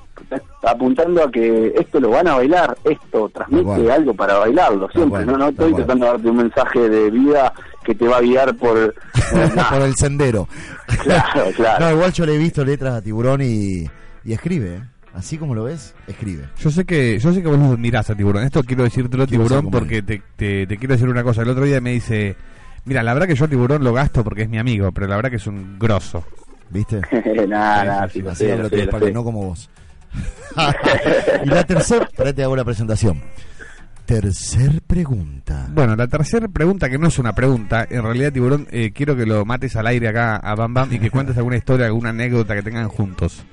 apuntando 0.63 1.25
a 1.25 1.31
que 1.31 1.73
esto 1.77 1.99
lo 1.99 2.11
van 2.11 2.29
a 2.29 2.37
bailar, 2.37 2.77
esto 2.85 3.29
transmite 3.31 3.65
algo 3.91 4.15
para 4.15 4.35
bailarlo, 4.39 4.89
siempre. 4.91 5.25
no, 5.25 5.39
no 5.39 5.49
estoy 5.49 5.73
tratando 5.75 6.05
de 6.07 6.13
darte 6.13 6.29
un 6.29 6.37
mensaje 6.37 6.89
de 6.89 7.11
vida 7.11 7.53
que 7.85 7.95
te 7.95 8.07
va 8.07 8.19
a 8.19 8.21
guiar 8.21 8.55
por... 8.57 8.77
eh, 8.79 8.93
nah, 9.57 9.71
por 9.71 9.83
el 9.83 9.95
sendero. 9.97 10.47
Claro, 11.03 11.45
claro. 11.57 11.87
No, 11.87 11.93
igual 11.93 12.13
yo 12.13 12.27
le 12.27 12.35
he 12.35 12.39
visto 12.39 12.65
letras 12.65 12.95
a 12.97 13.03
Tiburón 13.03 13.41
y, 13.43 13.85
y 14.25 14.33
escribe, 14.33 14.77
¿eh? 14.77 14.81
Así 15.15 15.39
como 15.39 15.55
lo 15.55 15.65
ves, 15.65 15.95
escribe. 16.07 16.45
Yo 16.59 16.71
sé 16.71 16.85
que 16.85 17.19
yo 17.19 17.33
sé 17.33 17.43
que 17.43 17.49
vos 17.49 17.59
lo 17.59 17.73
admirás 17.73 18.11
a 18.11 18.15
Tiburón. 18.15 18.45
Esto 18.45 18.63
quiero 18.63 18.85
decírtelo, 18.85 19.27
Quiero 19.27 19.45
Tiburón, 19.45 19.71
porque 19.71 20.03
te, 20.03 20.23
te, 20.37 20.67
te 20.67 20.77
quiero 20.77 20.95
decir 20.95 21.09
una 21.09 21.25
cosa. 21.25 21.43
El 21.43 21.49
otro 21.49 21.65
día 21.65 21.81
me 21.81 21.93
dice, 21.93 22.37
mira, 22.85 23.03
la 23.03 23.15
verdad 23.15 23.27
que 23.27 23.35
yo 23.35 23.47
a 23.47 23.49
Tiburón 23.49 23.83
lo 23.83 23.93
gasto 23.93 24.23
porque 24.23 24.43
es 24.43 24.49
mi 24.49 24.59
amigo, 24.59 24.93
pero 24.93 25.07
la 25.07 25.17
verdad 25.17 25.31
que 25.31 25.37
es 25.37 25.47
un 25.47 25.79
grosso. 25.79 26.25
¿Viste? 26.71 27.01
nada, 27.49 28.09
sí, 28.09 28.23
Así 28.27 28.47
tu 28.47 29.11
no 29.13 29.25
como 29.25 29.47
vos. 29.47 29.71
y 31.45 31.49
la 31.49 31.65
tercera, 31.65 32.09
para 32.17 32.33
te 32.33 32.43
hago 32.43 32.57
la 32.57 32.65
presentación. 32.65 33.23
Tercer 34.05 34.81
pregunta. 34.87 35.69
Bueno, 35.71 35.95
la 35.95 36.07
tercera 36.07 36.49
pregunta, 36.49 36.89
que 36.89 36.99
no 36.99 37.09
es 37.09 37.19
una 37.19 37.35
pregunta, 37.35 37.87
en 37.89 38.03
realidad, 38.03 38.33
Tiburón, 38.33 38.67
eh, 38.71 38.91
quiero 38.95 39.15
que 39.15 39.27
lo 39.27 39.45
mates 39.45 39.77
al 39.77 39.87
aire 39.87 40.09
acá 40.09 40.37
a 40.37 40.55
Bam 40.55 40.73
Bam 40.73 40.93
y 40.93 40.99
que 40.99 41.11
cuentes 41.11 41.37
alguna 41.37 41.57
historia, 41.57 41.87
alguna 41.87 42.09
anécdota 42.11 42.55
que 42.55 42.63
tengan 42.63 42.89
juntos. 42.89 43.45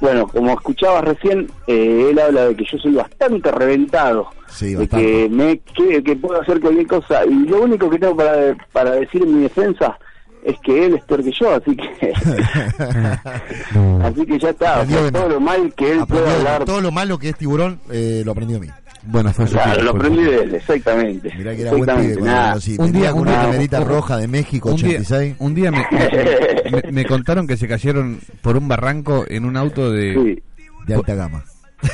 Bueno, 0.00 0.26
como 0.28 0.52
escuchabas 0.52 1.04
recién, 1.04 1.50
eh, 1.66 2.08
él 2.10 2.18
habla 2.18 2.46
de 2.48 2.56
que 2.56 2.64
yo 2.64 2.78
soy 2.78 2.92
bastante 2.92 3.50
reventado, 3.52 4.28
Sí, 4.48 4.70
de 4.70 4.78
bastante. 4.78 5.04
que 5.06 5.28
me 5.28 5.58
que, 5.58 6.02
que 6.02 6.16
puedo 6.16 6.40
hacer 6.40 6.58
cualquier 6.60 6.86
cosa. 6.86 7.24
Y 7.26 7.34
lo 7.46 7.62
único 7.62 7.90
que 7.90 7.98
tengo 7.98 8.16
para, 8.16 8.56
para 8.72 8.92
decir 8.92 9.22
en 9.22 9.36
mi 9.36 9.42
defensa 9.42 9.98
es 10.42 10.58
que 10.60 10.86
él 10.86 10.94
es 10.94 11.04
peor 11.04 11.22
que 11.22 11.32
yo, 11.32 11.54
así 11.54 11.76
que 11.76 12.12
así 14.02 14.26
que 14.26 14.38
ya 14.38 14.50
está, 14.50 14.80
o 14.80 14.86
sea, 14.86 14.98
Aprendió 14.98 15.02
de 15.04 15.12
todo 15.12 15.28
lo 15.28 15.40
mal 15.40 15.74
que 15.74 15.92
él 15.92 16.00
puede 16.08 16.30
hablar, 16.30 16.64
todo 16.64 16.80
lo 16.80 16.90
malo 16.90 17.18
que 17.18 17.28
es 17.30 17.36
Tiburón 17.36 17.78
eh, 17.90 18.22
lo 18.24 18.32
aprendió 18.32 18.58
de 18.58 18.66
mí. 18.66 18.72
Bueno, 19.02 19.32
fue 19.32 19.46
claro, 19.46 19.70
sutil, 19.70 19.84
lo 19.84 19.90
aprendí 19.92 20.22
de 20.24 20.42
él, 20.42 20.54
exactamente. 20.54 21.32
Mirá 21.38 21.56
que 21.56 21.62
era 21.62 21.70
buen 21.70 21.82
pibe 21.84 21.92
exactamente, 21.92 22.14
cuando 22.20 22.30
nada. 22.32 22.46
lo 22.46 22.50
conocí. 22.52 22.76
Un 22.78 22.92
día- 22.92 23.14
una 23.14 23.30
día- 23.30 23.42
remerita 23.46 23.80
un- 23.80 23.88
roja 23.88 24.16
de 24.18 24.28
México, 24.28 24.68
Un 24.70 24.76
día, 24.76 24.86
86. 24.98 25.34
un 25.38 25.54
día 25.54 25.70
me, 25.70 25.86
me- 26.92 27.04
contaron 27.06 27.46
que 27.46 27.56
se 27.56 27.66
cayeron 27.66 28.20
por 28.42 28.56
un 28.56 28.68
barranco 28.68 29.24
en 29.28 29.44
un 29.46 29.56
auto 29.56 29.90
de... 29.90 30.14
Sí. 30.14 30.42
de 30.86 30.94
alta 30.94 31.14
gama. 31.14 31.42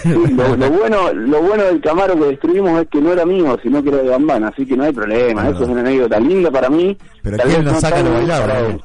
Sí, 0.03 0.09
lo, 0.37 0.57
lo 0.57 0.69
bueno 0.71 1.13
lo 1.13 1.43
bueno 1.43 1.63
del 1.63 1.81
Camaro 1.81 2.15
que 2.19 2.25
destruimos 2.31 2.83
es 2.83 2.89
que 2.89 3.01
no 3.01 3.13
era 3.13 3.25
mío, 3.25 3.57
sino 3.63 3.81
que 3.85 3.91
era 3.91 3.99
de 3.99 4.09
Bambana, 4.09 4.49
así 4.49 4.67
que 4.67 4.77
no 4.77 4.83
hay 4.83 4.93
problema, 4.93 5.43
Ah, 5.43 5.51
eso 5.51 5.63
es 5.63 5.69
una 5.69 5.81
anécdota 5.83 6.19
linda 6.19 6.51
para 6.51 6.69
mí. 6.69 6.99
Pero 7.23 7.37
¿quién 7.39 7.65
lo 7.65 7.75
saca 7.79 8.03
tan 8.03 8.05
lo 8.27 8.81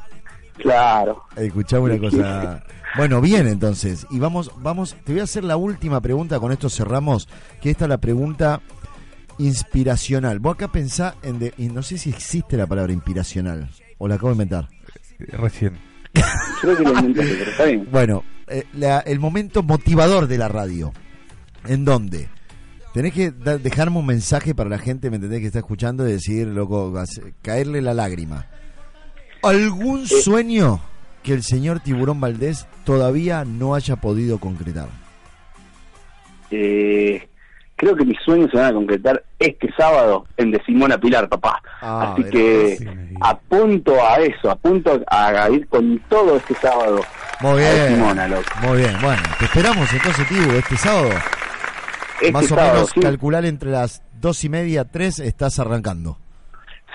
Claro. 0.62 1.24
Escuchame 1.36 1.84
una 1.96 2.00
cosa. 2.00 2.64
Bueno, 2.98 3.22
bien 3.22 3.48
entonces. 3.48 4.06
Y 4.10 4.20
vamos, 4.20 4.52
vamos, 4.58 4.98
te 5.06 5.14
voy 5.14 5.22
a 5.22 5.24
hacer 5.24 5.46
la 5.46 5.56
última 5.56 6.02
pregunta, 6.02 6.42
con 6.42 6.52
esto 6.52 6.70
cerramos, 6.70 7.30
que 7.62 7.70
esta 7.70 7.86
es 7.86 7.90
la 7.90 8.00
pregunta 8.00 8.60
inspiracional. 9.38 10.40
Vos 10.40 10.56
acá 10.56 10.68
pensá 10.72 11.16
en, 11.24 11.40
de- 11.40 11.54
y 11.58 11.68
no 11.70 11.84
sé 11.84 11.98
si 11.98 12.10
existe 12.10 12.58
la 12.58 12.68
palabra 12.68 12.92
inspiracional, 12.94 13.70
o 13.98 14.10
la 14.10 14.16
acabo 14.16 14.28
de 14.30 14.34
inventar. 14.34 14.68
Recién. 15.20 15.78
Creo 16.62 16.76
que 16.76 16.84
lo 16.84 16.90
inventé, 17.00 17.24
pero 17.40 17.52
está 17.52 17.64
bien. 17.64 17.88
Bueno, 17.92 18.24
eh, 18.48 18.66
la- 18.74 19.00
el 19.00 19.20
momento 19.22 19.64
motivador 19.64 20.28
de 20.28 20.38
la 20.38 20.50
radio, 20.50 20.92
en 21.68 21.86
donde 21.86 22.28
tenés 22.94 23.14
que 23.14 23.32
da- 23.32 23.58
dejarme 23.58 24.00
un 24.00 24.06
mensaje 24.06 24.54
para 24.54 24.70
la 24.70 24.78
gente, 24.80 25.10
¿me 25.10 25.16
entendés? 25.16 25.40
Que 25.40 25.48
está 25.48 25.60
escuchando 25.60 26.08
y 26.08 26.12
decir, 26.12 26.48
loco, 26.48 26.94
caerle 27.42 27.82
la 27.82 27.94
lágrima. 27.94 28.48
¿Algún 29.44 30.08
sueño 30.08 30.80
que 31.24 31.34
el 31.34 31.44
señor 31.44 31.80
Tiburón 31.80 32.20
Valdés 32.20 32.68
todavía 32.84 33.44
no 33.46 33.76
haya 33.76 33.96
podido 33.96 34.38
concretar? 34.40 34.88
Eh, 36.52 37.28
creo 37.76 37.96
que 37.96 38.06
mis 38.06 38.18
sueños 38.24 38.50
se 38.52 38.58
van 38.58 38.68
a 38.68 38.74
concretar 38.74 39.24
este 39.40 39.72
sábado 39.78 40.26
en 40.38 40.52
De 40.52 40.62
Simona 40.66 40.98
Pilar, 41.00 41.28
papá. 41.30 41.62
Ah, 41.82 42.14
Así 42.14 42.24
que 42.30 42.76
sí, 42.78 42.86
apunto 43.22 43.94
a 44.06 44.18
eso, 44.20 44.52
apunto 44.52 45.02
a 45.08 45.50
ir 45.50 45.68
con 45.68 45.98
todo 46.10 46.38
este 46.38 46.54
sábado. 46.56 47.02
Muy 47.40 47.64
a 47.64 47.74
bien. 47.74 47.88
Simona, 47.96 48.28
loco. 48.28 48.44
Muy 48.62 48.78
bien. 48.80 48.96
Bueno, 49.02 49.24
te 49.40 49.46
esperamos 49.46 49.92
entonces, 49.94 50.28
Tibu, 50.28 50.52
este 50.52 50.78
sábado. 50.78 51.10
Este 52.20 52.32
Más 52.34 52.46
o 52.46 52.48
sábado, 52.50 52.74
menos 52.76 52.90
sí. 52.94 53.00
calcular 53.00 53.46
entre 53.46 53.72
las 53.72 54.04
dos 54.20 54.44
y 54.44 54.50
media, 54.50 54.86
tres, 54.86 55.18
estás 55.20 55.58
arrancando. 55.58 56.20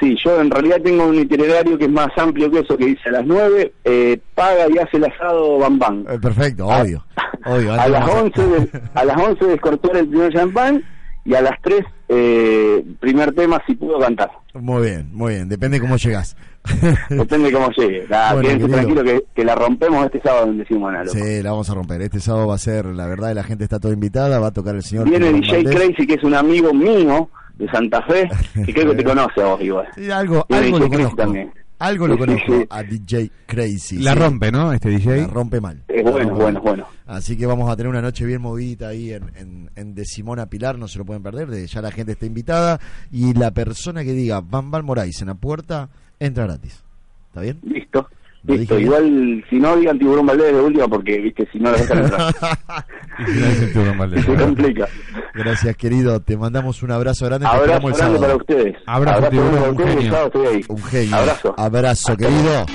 Sí, 0.00 0.16
yo 0.24 0.40
en 0.40 0.50
realidad 0.50 0.76
tengo 0.84 1.06
un 1.06 1.14
itinerario 1.14 1.78
que 1.78 1.84
es 1.86 1.90
más 1.90 2.08
amplio 2.18 2.50
que 2.50 2.60
eso, 2.60 2.76
que 2.76 2.86
dice 2.86 3.08
a 3.08 3.12
las 3.12 3.26
9, 3.26 3.72
eh, 3.84 4.18
paga 4.34 4.66
y 4.68 4.78
hace 4.78 4.98
el 4.98 5.04
asado 5.04 5.58
Bam 5.58 5.78
Bam. 5.78 6.04
Eh, 6.08 6.18
perfecto, 6.20 6.70
A- 6.70 6.82
obvio. 6.82 7.04
obvio 7.46 7.72
a 7.72 7.88
las 7.88 8.06
vamos 8.06 8.32
11 8.36 8.46
de, 8.46 8.80
a 8.94 9.04
las 9.04 9.16
11 9.16 9.44
descortar 9.46 9.96
el 9.96 10.08
primer 10.08 10.32
champán 10.32 10.82
y 11.24 11.34
a 11.34 11.40
las 11.40 11.54
3 11.62 11.80
eh, 12.08 12.84
primer 13.00 13.32
tema 13.34 13.60
si 13.66 13.74
puedo 13.74 13.98
cantar. 13.98 14.30
Muy 14.54 14.82
bien, 14.86 15.08
muy 15.12 15.34
bien. 15.34 15.48
Depende 15.48 15.80
cómo 15.80 15.96
llegas. 15.96 16.36
Depende 17.10 17.52
cómo 17.52 17.70
llegue. 17.70 18.06
Nada, 18.08 18.34
Bueno, 18.34 18.68
tranquilo 18.68 19.02
que, 19.04 19.24
que 19.34 19.44
la 19.44 19.54
rompemos 19.54 20.04
este 20.06 20.20
sábado 20.20 20.46
en 20.46 20.58
Decimos 20.58 20.92
loco. 20.92 21.10
Sí, 21.10 21.42
la 21.42 21.50
vamos 21.50 21.68
a 21.70 21.74
romper. 21.74 22.02
Este 22.02 22.20
sábado 22.20 22.46
va 22.48 22.54
a 22.54 22.58
ser, 22.58 22.86
la 22.86 23.06
verdad, 23.06 23.34
la 23.34 23.42
gente 23.44 23.64
está 23.64 23.78
toda 23.80 23.94
invitada. 23.94 24.38
Va 24.38 24.48
a 24.48 24.52
tocar 24.52 24.74
el 24.76 24.82
señor. 24.82 25.08
Viene 25.08 25.32
DJ 25.32 25.64
Valdés. 25.64 25.74
Crazy, 25.74 26.06
que 26.06 26.14
es 26.14 26.22
un 26.24 26.34
amigo 26.34 26.72
mío 26.72 27.28
de 27.56 27.68
Santa 27.70 28.02
Fe, 28.02 28.28
que 28.64 28.72
creo 28.72 28.90
que 28.90 28.96
te 28.96 29.04
conoce 29.04 29.42
a 29.42 29.46
vos 29.46 29.60
igual. 29.62 29.86
Sí, 29.94 30.10
algo, 30.10 30.46
algo 30.50 30.78
lo 30.78 30.88
conozco. 30.88 31.16
también. 31.16 31.52
Algo 31.78 32.06
lo 32.08 32.16
conozco 32.16 32.64
a 32.70 32.82
DJ 32.82 33.30
Crazy. 33.46 33.98
La 33.98 34.14
sí. 34.14 34.18
rompe, 34.18 34.50
¿no? 34.50 34.72
Este 34.72 34.88
DJ. 34.88 35.22
La 35.22 35.26
rompe 35.26 35.60
mal. 35.60 35.82
Es 35.88 36.02
bueno, 36.02 36.34
bueno, 36.34 36.60
bueno. 36.62 36.86
Así 37.06 37.36
que 37.36 37.44
vamos 37.44 37.70
a 37.70 37.76
tener 37.76 37.90
una 37.90 38.00
noche 38.00 38.24
bien 38.24 38.40
movida 38.40 38.88
ahí 38.88 39.12
en, 39.12 39.24
en, 39.36 39.70
en 39.76 39.94
De 39.94 40.04
Simona 40.06 40.46
Pilar, 40.46 40.78
no 40.78 40.88
se 40.88 40.98
lo 40.98 41.04
pueden 41.04 41.22
perder, 41.22 41.48
de- 41.48 41.66
ya 41.66 41.82
la 41.82 41.90
gente 41.90 42.12
está 42.12 42.24
invitada 42.24 42.80
y 43.12 43.34
la 43.34 43.50
persona 43.50 44.04
que 44.04 44.12
diga 44.12 44.40
Van 44.40 44.70
Val 44.70 44.84
Moraes 44.84 45.20
en 45.20 45.28
la 45.28 45.34
puerta 45.34 45.90
entra 46.18 46.44
gratis. 46.44 46.82
¿Está 47.28 47.42
bien? 47.42 47.58
Listo. 47.62 48.08
Listo, 48.46 48.78
igual 48.78 49.44
si 49.50 49.56
no 49.58 49.76
digan 49.76 49.98
tiburón 49.98 50.26
Valdés 50.26 50.52
de 50.54 50.60
última 50.60 50.86
porque 50.88 51.18
viste 51.18 51.48
si 51.50 51.58
no 51.58 51.70
lo 51.70 51.76
dejan 51.78 51.98
entrar. 52.04 52.34
El 53.18 53.72
tiburón 53.72 53.98
Valdés. 53.98 54.24
Se 54.24 54.34
complica. 54.34 54.88
Gracias, 55.34 55.76
querido. 55.76 56.20
Te 56.20 56.36
mandamos 56.36 56.82
un 56.82 56.90
abrazo 56.92 57.26
grande. 57.26 57.46
Te 57.46 57.56
Abrazo 57.56 57.64
esperamos 57.64 57.90
el 57.92 57.96
grande 57.98 58.18
para 58.18 58.32
sábado. 58.32 58.38
ustedes. 58.38 58.76
Abrazo, 58.86 59.28
tiburón, 59.30 59.50
grande 59.50 59.58
para 59.60 59.70
un 59.70 59.76
ustedes 59.76 59.94
genio. 59.96 60.12
sábado 60.12 60.26
estoy 60.26 60.46
ahí. 60.46 60.64
Un 60.68 60.82
genio. 60.84 61.16
Abrazo. 61.16 61.54
Abrazo, 61.56 62.16
querido. 62.16 62.66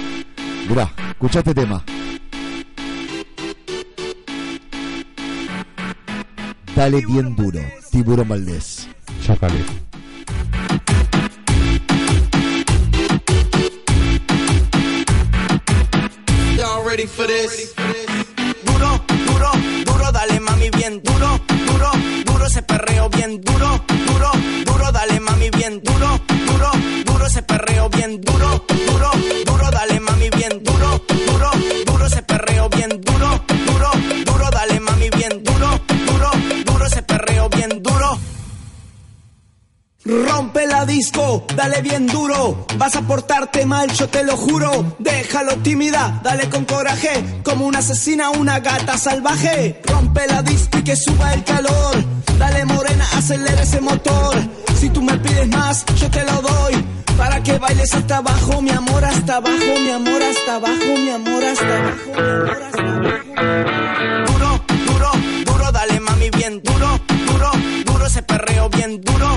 Mirá, 0.69 0.89
escuchá 1.11 1.39
este 1.39 1.53
tema. 1.53 1.83
Dale 6.75 7.01
bien 7.05 7.35
duro, 7.35 7.59
Tiburón 7.91 8.27
Valdés. 8.29 8.87
Ya 9.27 9.35
Duro, 18.63 19.01
duro, 19.25 19.51
duro, 19.85 20.11
dale 20.11 20.39
mami 20.39 20.69
bien 20.69 21.01
duro, 21.01 21.39
duro, 21.65 21.91
duro 22.25 22.45
ese 22.45 22.61
perreo 22.61 23.09
bien 23.09 23.41
duro, 23.41 23.83
duro, 24.05 24.31
duro, 24.65 24.91
dale 24.91 25.19
mami 25.19 25.49
bien 25.49 25.81
duro, 25.81 26.19
duro, 26.45 26.71
duro 27.05 27.25
ese 27.25 27.41
perreo 27.41 27.89
bien 27.89 28.21
duro, 28.21 28.50
Rompe 40.03 40.65
la 40.65 40.85
disco, 40.85 41.45
dale 41.55 41.81
bien 41.81 42.07
duro. 42.07 42.65
Vas 42.77 42.95
a 42.95 43.01
portarte 43.01 43.65
mal, 43.65 43.91
yo 43.91 44.09
te 44.09 44.23
lo 44.23 44.35
juro. 44.35 44.95
Déjalo 44.97 45.57
tímida, 45.57 46.19
dale 46.23 46.49
con 46.49 46.65
coraje. 46.65 47.41
Como 47.43 47.67
una 47.67 47.79
asesina, 47.79 48.31
una 48.31 48.59
gata 48.59 48.97
salvaje. 48.97 49.79
Rompe 49.85 50.25
la 50.27 50.41
disco 50.41 50.79
y 50.79 50.83
que 50.83 50.95
suba 50.95 51.33
el 51.33 51.43
calor. 51.43 52.03
Dale 52.39 52.65
morena, 52.65 53.05
acelera 53.15 53.61
ese 53.61 53.79
motor. 53.79 54.35
Si 54.79 54.89
tú 54.89 55.03
me 55.03 55.15
pides 55.19 55.47
más, 55.49 55.85
yo 55.95 56.09
te 56.09 56.23
lo 56.25 56.41
doy. 56.41 56.83
Para 57.15 57.43
que 57.43 57.59
bailes 57.59 57.93
hasta 57.93 58.17
abajo, 58.17 58.61
mi 58.61 58.71
amor, 58.71 59.05
hasta 59.05 59.35
abajo, 59.35 59.55
mi 59.83 59.89
amor, 59.91 60.23
hasta 60.23 60.55
abajo, 60.55 60.93
mi 60.97 61.09
amor, 61.11 61.43
hasta 61.43 61.75
abajo, 61.75 62.07
mi 62.15 62.29
amor, 62.31 62.55
hasta 62.63 62.85
abajo. 62.87 63.11
Duro, 64.25 64.61
duro, 64.87 65.11
duro, 65.45 65.71
dale 65.71 65.99
mami 65.99 66.29
bien 66.31 66.59
duro, 66.63 66.99
duro, 67.27 67.51
duro 67.85 68.05
ese 68.07 68.23
perreo 68.23 68.69
bien 68.69 68.99
duro, 69.01 69.30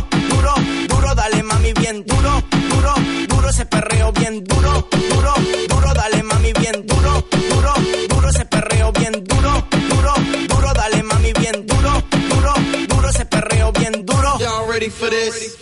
perreo 4.05 4.13
bien 4.13 4.45
duro, 4.45 4.89
duro, 5.09 5.35
duro, 5.69 5.95
dale 5.95 6.23
mami 6.23 6.53
bien 6.53 6.87
duro, 6.87 7.25
duro, 7.49 7.75
duro 8.09 8.29
ese 8.29 8.45
perreo 8.47 8.93
bien 8.93 9.13
duro, 9.25 9.67
duro, 9.89 10.15
duro, 10.49 10.73
dale 10.75 11.03
mami 11.03 11.33
bien 11.33 11.67
duro, 11.67 12.03
duro, 12.29 12.55
duro 12.89 13.09
ese 13.09 13.25
perreo 13.27 13.73
bien 13.73 14.05
duro. 14.05 14.39
Y'all 14.39 14.67
ready 14.69 14.91
for 14.91 15.09
this? 15.11 15.57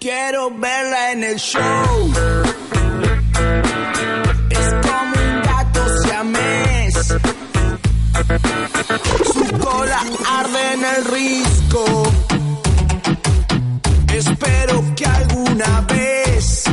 Quiero 0.00 0.50
verla 0.50 1.12
en 1.12 1.24
el 1.24 1.36
show. 1.38 2.12
Es 4.50 4.74
como 4.82 5.14
un 5.14 5.42
gato 5.42 5.98
siamés. 6.02 6.94
Su 9.32 9.58
cola 9.58 10.00
arde 10.38 10.72
en 10.72 10.84
el 10.84 11.04
risco. 11.04 12.12
Espero 14.40 14.84
que 14.94 15.04
alguna 15.04 15.80
vez 15.88 16.64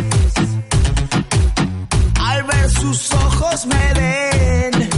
al 2.22 2.44
ver 2.44 2.70
sus 2.70 3.12
ojos 3.12 3.66
me 3.66 3.94
den 3.96 4.90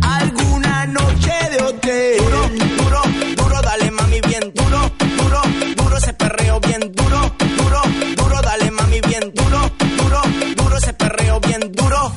alguna 0.00 0.86
noche 0.86 1.32
de 1.50 1.62
hotel. 1.62 2.16
Duro, 2.20 2.48
duro, 2.78 3.02
duro, 3.36 3.60
dale 3.60 3.90
mami 3.90 4.20
bien 4.22 4.50
duro, 4.54 4.90
duro, 5.18 5.42
duro 5.76 5.96
ese 5.98 6.14
perreo 6.14 6.58
bien 6.60 6.80
duro, 6.80 7.20
duro, 7.58 7.82
duro, 8.16 8.40
dale 8.40 8.70
mami 8.70 9.00
bien 9.02 9.30
duro, 9.34 9.70
duro, 9.98 10.22
duro 10.56 10.76
ese 10.78 10.94
perreo 10.94 11.38
bien 11.40 11.70
duro. 11.72 12.12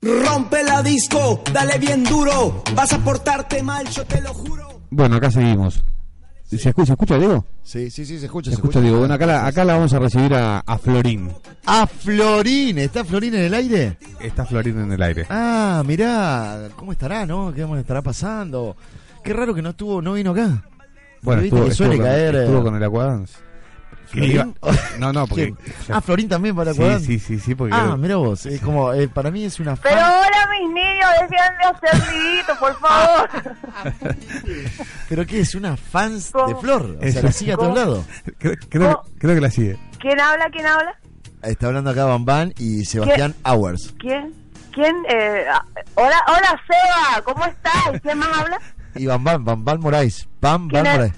Rompe 0.00 0.62
la 0.62 0.80
disco, 0.84 1.42
dale 1.52 1.76
bien 1.78 2.04
duro, 2.04 2.62
vas 2.72 2.92
a 2.92 2.98
portarte 2.98 3.64
mal, 3.64 3.88
yo 3.88 4.04
te 4.04 4.20
lo 4.20 4.32
juro. 4.32 4.80
Bueno, 4.90 5.16
acá 5.16 5.32
seguimos. 5.32 5.82
¿Se 6.56 6.68
escucha, 6.70 6.86
¿se 6.86 6.92
escucha 6.92 7.18
Diego? 7.18 7.44
Sí, 7.62 7.90
sí, 7.90 8.06
sí, 8.06 8.18
se 8.18 8.24
escucha. 8.24 8.50
Se 8.50 8.54
escucha 8.56 8.80
Diego. 8.80 9.00
Bueno, 9.00 9.12
acá 9.14 9.26
la, 9.26 9.46
acá 9.46 9.64
la 9.64 9.74
vamos 9.74 9.92
a 9.92 9.98
recibir 9.98 10.32
a, 10.34 10.60
a 10.60 10.78
Florín. 10.78 11.30
A 11.66 11.86
Florín, 11.86 12.78
¿está 12.78 13.04
Florín 13.04 13.34
en 13.34 13.42
el 13.44 13.54
aire? 13.54 13.98
Está 14.18 14.46
Florín 14.46 14.80
en 14.80 14.92
el 14.92 15.02
aire. 15.02 15.26
Ah, 15.28 15.82
mirá, 15.86 16.68
¿cómo 16.76 16.92
estará, 16.92 17.26
no? 17.26 17.52
¿Qué 17.54 17.66
estará 17.78 18.00
pasando? 18.00 18.76
Qué 19.22 19.34
raro 19.34 19.54
que 19.54 19.60
no 19.60 19.70
estuvo, 19.70 20.00
no 20.00 20.14
vino 20.14 20.30
acá. 20.30 20.64
Bueno, 21.20 21.42
Viste 21.42 21.56
estuvo, 21.56 21.68
que 21.68 21.74
suele 21.74 21.94
estuvo 21.96 22.06
con, 22.06 22.14
caer. 22.16 22.34
eh, 22.34 22.44
estuvo 22.44 22.62
con 22.62 22.74
el 22.76 22.84
Aquadance. 22.84 23.34
¿Florín? 24.10 24.30
Iba- 24.32 24.48
No, 24.98 25.12
no, 25.12 25.26
porque... 25.26 25.54
¿Quién? 25.54 25.58
Ah, 25.90 26.00
Florín 26.00 26.28
también 26.28 26.56
para 26.56 26.72
Sí, 26.74 26.82
sí, 27.00 27.18
sí, 27.18 27.38
sí, 27.38 27.54
porque... 27.54 27.74
Ah, 27.74 27.96
mira 27.98 28.16
vos, 28.16 28.46
es 28.46 28.60
como, 28.60 28.92
eh, 28.92 29.08
para 29.08 29.30
mí 29.30 29.44
es 29.44 29.60
una 29.60 29.76
fan. 29.76 29.92
Pero 29.92 30.06
hola 30.06 30.48
mis 30.58 30.70
niños, 30.72 31.08
dejen 31.20 31.54
de 31.58 31.64
hacer 31.64 32.12
ruidito, 32.12 32.58
por 32.58 32.78
favor. 32.80 33.28
¿Pero 35.08 35.26
qué 35.26 35.40
es? 35.40 35.54
¿Una 35.54 35.76
fans 35.76 36.26
de 36.26 36.32
¿Cómo? 36.32 36.60
Flor? 36.60 36.98
O 37.02 37.10
sea, 37.10 37.22
la 37.22 37.32
sigue 37.32 37.52
a 37.52 37.56
todos 37.56 37.74
lados. 37.74 38.04
Creo, 38.38 38.54
creo, 38.68 39.02
creo 39.18 39.34
que 39.34 39.40
la 39.40 39.50
sigue. 39.50 39.78
¿Quién 40.00 40.20
habla? 40.20 40.48
¿Quién 40.50 40.66
habla? 40.66 40.94
Está 41.42 41.68
hablando 41.68 41.90
acá 41.90 42.04
Bambán 42.04 42.52
y 42.58 42.84
Sebastián 42.84 43.34
Hours. 43.44 43.94
¿Quién? 43.98 44.34
¿Quién? 44.72 44.96
Eh, 45.08 45.44
ah, 45.52 45.64
hola, 45.94 46.16
hola 46.28 46.60
Seba, 46.66 47.22
¿cómo 47.22 47.44
estás? 47.44 48.00
¿Quién 48.02 48.18
más 48.18 48.28
habla? 48.38 48.58
Y 48.94 49.06
Bambán, 49.06 49.44
Bambán 49.44 49.80
Moraes. 49.80 50.28
Bam, 50.40 50.68
Bam 50.68 50.82
¿Quién 50.82 50.86
es? 50.86 50.92
Moraes. 50.92 51.12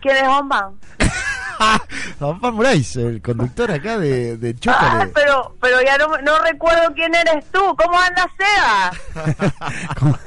¿Quién 0.00 0.16
es 0.16 0.28
Omban? 0.28 0.74
Bambán 2.20 2.54
Moraes, 2.54 2.96
el 2.96 3.20
conductor 3.22 3.70
acá 3.70 3.98
de, 3.98 4.36
de 4.36 4.50
Ah, 4.50 4.58
Chócale. 4.60 5.12
pero, 5.14 5.56
pero 5.60 5.82
ya 5.82 5.96
no, 5.98 6.08
no 6.22 6.38
recuerdo 6.40 6.92
quién 6.94 7.14
eres 7.14 7.44
tú. 7.52 7.60
¿Cómo 7.76 7.98
andas, 7.98 8.26
Seba? 8.36 9.34
¿Cómo, 9.98 10.18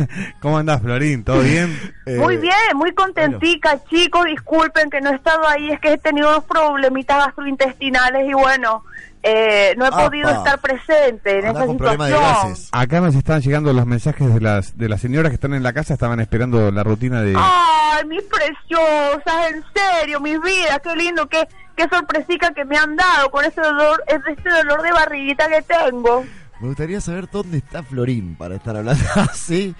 cómo 0.41 0.57
andás, 0.57 0.81
Florín? 0.81 1.23
¿Todo 1.23 1.39
bien? 1.41 1.77
Eh, 2.09 2.17
Muy 2.17 2.37
bien, 2.37 2.55
muy 2.75 2.91
contentica, 2.95 3.83
chicos. 3.87 4.25
Disculpen 4.25 4.89
que 4.89 4.99
no 4.99 5.11
he 5.11 5.15
estado 5.15 5.47
ahí, 5.47 5.69
es 5.69 5.79
que 5.79 5.93
he 5.93 5.97
tenido 5.99 6.27
unos 6.29 6.43
problemitas 6.45 7.23
gastrointestinales 7.23 8.27
y 8.27 8.33
bueno, 8.33 8.83
eh, 9.23 9.73
no 9.77 9.85
he 9.85 9.87
Apa. 9.89 10.05
podido 10.05 10.29
estar 10.29 10.59
presente 10.59 11.39
en 11.39 11.47
Andá 11.47 11.63
esa 11.63 11.71
situación. 11.71 12.55
Acá 12.71 13.01
nos 13.01 13.15
están 13.15 13.41
llegando 13.41 13.73
los 13.73 13.85
mensajes 13.85 14.33
de 14.33 14.39
las 14.39 14.77
de 14.77 14.87
las 14.89 15.01
señoras 15.01 15.29
que 15.31 15.35
están 15.35 15.53
en 15.53 15.63
la 15.63 15.73
casa, 15.73 15.93
estaban 15.93 16.19
esperando 16.19 16.71
la 16.71 16.83
rutina 16.83 17.21
de... 17.21 17.33
Ay, 17.37 18.05
mis 18.05 18.23
preciosas, 18.23 19.51
en 19.51 19.63
serio, 19.73 20.19
mis 20.21 20.41
vidas, 20.41 20.79
qué 20.81 20.95
lindo, 20.95 21.27
qué, 21.27 21.47
qué 21.75 21.87
sorpresica 21.89 22.51
que 22.53 22.63
me 22.63 22.77
han 22.77 22.95
dado 22.95 23.29
con 23.29 23.43
ese 23.43 23.59
dolor, 23.59 24.03
es 24.07 24.19
este 24.27 24.49
dolor 24.49 24.81
de 24.81 24.91
barriguita 24.91 25.47
que 25.49 25.61
tengo. 25.63 26.23
Me 26.61 26.67
gustaría 26.67 26.99
saber 26.99 27.29
dónde 27.31 27.57
está 27.59 27.83
Florín 27.83 28.35
para 28.35 28.55
estar 28.55 28.75
hablando 28.75 29.03
así. 29.15 29.73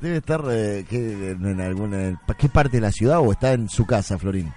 Debe 0.00 0.16
estar 0.18 0.42
eh, 0.50 0.84
¿qué, 0.88 1.32
en 1.32 1.60
alguna, 1.60 2.08
en 2.08 2.18
qué 2.38 2.48
parte 2.48 2.78
de 2.78 2.80
la 2.80 2.90
ciudad 2.90 3.20
o 3.20 3.32
está 3.32 3.52
en 3.52 3.68
su 3.68 3.86
casa, 3.86 4.18
Florín. 4.18 4.52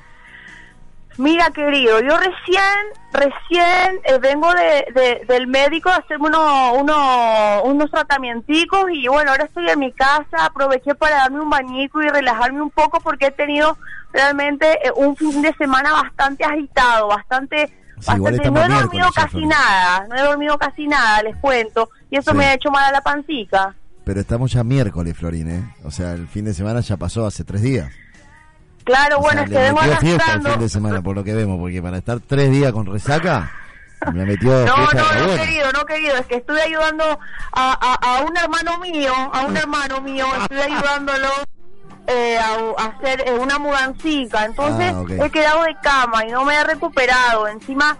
Mira, 1.18 1.50
querido, 1.52 2.02
yo 2.02 2.18
recién, 2.18 2.84
recién 3.14 4.00
eh, 4.04 4.18
vengo 4.22 4.54
de, 4.54 4.86
de- 4.94 5.26
del 5.28 5.48
médico 5.48 5.90
a 5.90 5.96
hacerme 5.96 6.28
uno, 6.28 6.74
uno, 6.74 7.64
unos 7.64 7.90
tratamientos 7.90 8.58
y 8.92 9.08
bueno, 9.08 9.32
ahora 9.32 9.46
estoy 9.46 9.70
en 9.70 9.80
mi 9.80 9.94
casa, 9.94 10.26
aproveché 10.46 10.94
para 10.96 11.16
darme 11.18 11.40
un 11.40 11.50
bañico 11.50 12.02
y 12.04 12.10
relajarme 12.10 12.62
un 12.62 12.70
poco 12.70 13.00
porque 13.00 13.28
he 13.28 13.32
tenido 13.32 13.78
realmente 14.12 14.68
eh, 14.86 14.92
un 14.98 15.16
fin 15.16 15.42
de 15.42 15.54
semana 15.54 15.94
bastante 15.94 16.44
agitado, 16.44 17.08
bastante, 17.08 17.68
Sí, 17.98 18.08
bastante, 18.08 18.52
no 18.52 18.62
he 18.62 18.68
dormido 18.68 19.08
casi 19.16 19.46
nada, 19.46 20.06
no 20.10 20.16
he 20.18 20.22
dormido 20.22 20.58
casi 20.58 20.86
nada, 20.86 21.24
les 21.24 21.38
cuento, 21.38 21.90
y 22.12 22.18
eso 22.18 22.32
Sí. 22.32 22.38
me 22.38 22.46
ha 22.48 22.54
hecho 22.56 22.70
mal 22.72 22.84
a 22.84 22.92
la 22.92 23.00
pancita. 23.02 23.74
Pero 24.04 24.20
estamos 24.20 24.52
ya 24.52 24.66
miércoles, 24.66 25.18
Florín, 25.18 25.50
¿eh? 25.50 25.76
O 25.86 25.92
sea, 25.92 26.12
el 26.12 26.28
fin 26.28 26.44
de 26.44 26.54
semana 26.54 26.82
ya 26.82 26.98
pasó 26.98 27.26
hace 27.26 27.46
tres 27.46 27.62
días. 27.62 27.90
Claro, 28.86 29.18
O 29.18 29.22
bueno, 29.22 29.40
sea, 29.40 29.44
es 29.46 29.50
que 29.50 29.58
vengo 29.58 29.98
fiesta 30.00 30.34
el 30.36 30.42
fin 30.42 30.60
de 30.60 30.70
semana, 30.70 31.02
por 31.02 31.16
lo 31.16 31.24
que 31.24 31.34
vemos, 31.34 31.60
porque 31.60 31.82
para 31.82 31.98
estar 31.98 32.20
tres 32.20 32.52
días 32.52 32.72
con 32.72 32.86
resaca, 32.86 33.52
me 34.14 34.26
metió 34.26 34.52
No, 34.66 34.78
no, 34.78 34.86
no, 34.94 35.26
buena. 35.26 35.44
querido, 35.44 35.72
no, 35.74 35.86
querido, 35.86 36.16
es 36.18 36.26
que 36.28 36.36
estoy 36.36 36.60
ayudando 36.60 37.04
a, 37.52 37.98
a, 38.02 38.18
a 38.18 38.22
un 38.24 38.38
hermano 38.38 38.78
mío, 38.80 39.12
a 39.34 39.42
un 39.46 39.58
hermano 39.58 40.02
mío, 40.02 40.28
estoy 40.42 40.60
ayudándolo 40.72 41.28
eh, 42.08 42.38
a, 42.38 42.82
a 42.82 42.86
hacer 42.86 43.24
eh, 43.28 43.34
una 43.34 43.58
mudancica, 43.58 44.46
entonces 44.46 44.94
Ah, 44.94 45.26
he 45.26 45.30
quedado 45.32 45.64
de 45.64 45.76
cama 45.82 46.24
y 46.26 46.32
no 46.32 46.46
me 46.46 46.54
he 46.56 46.64
recuperado, 46.64 47.48
encima, 47.48 47.98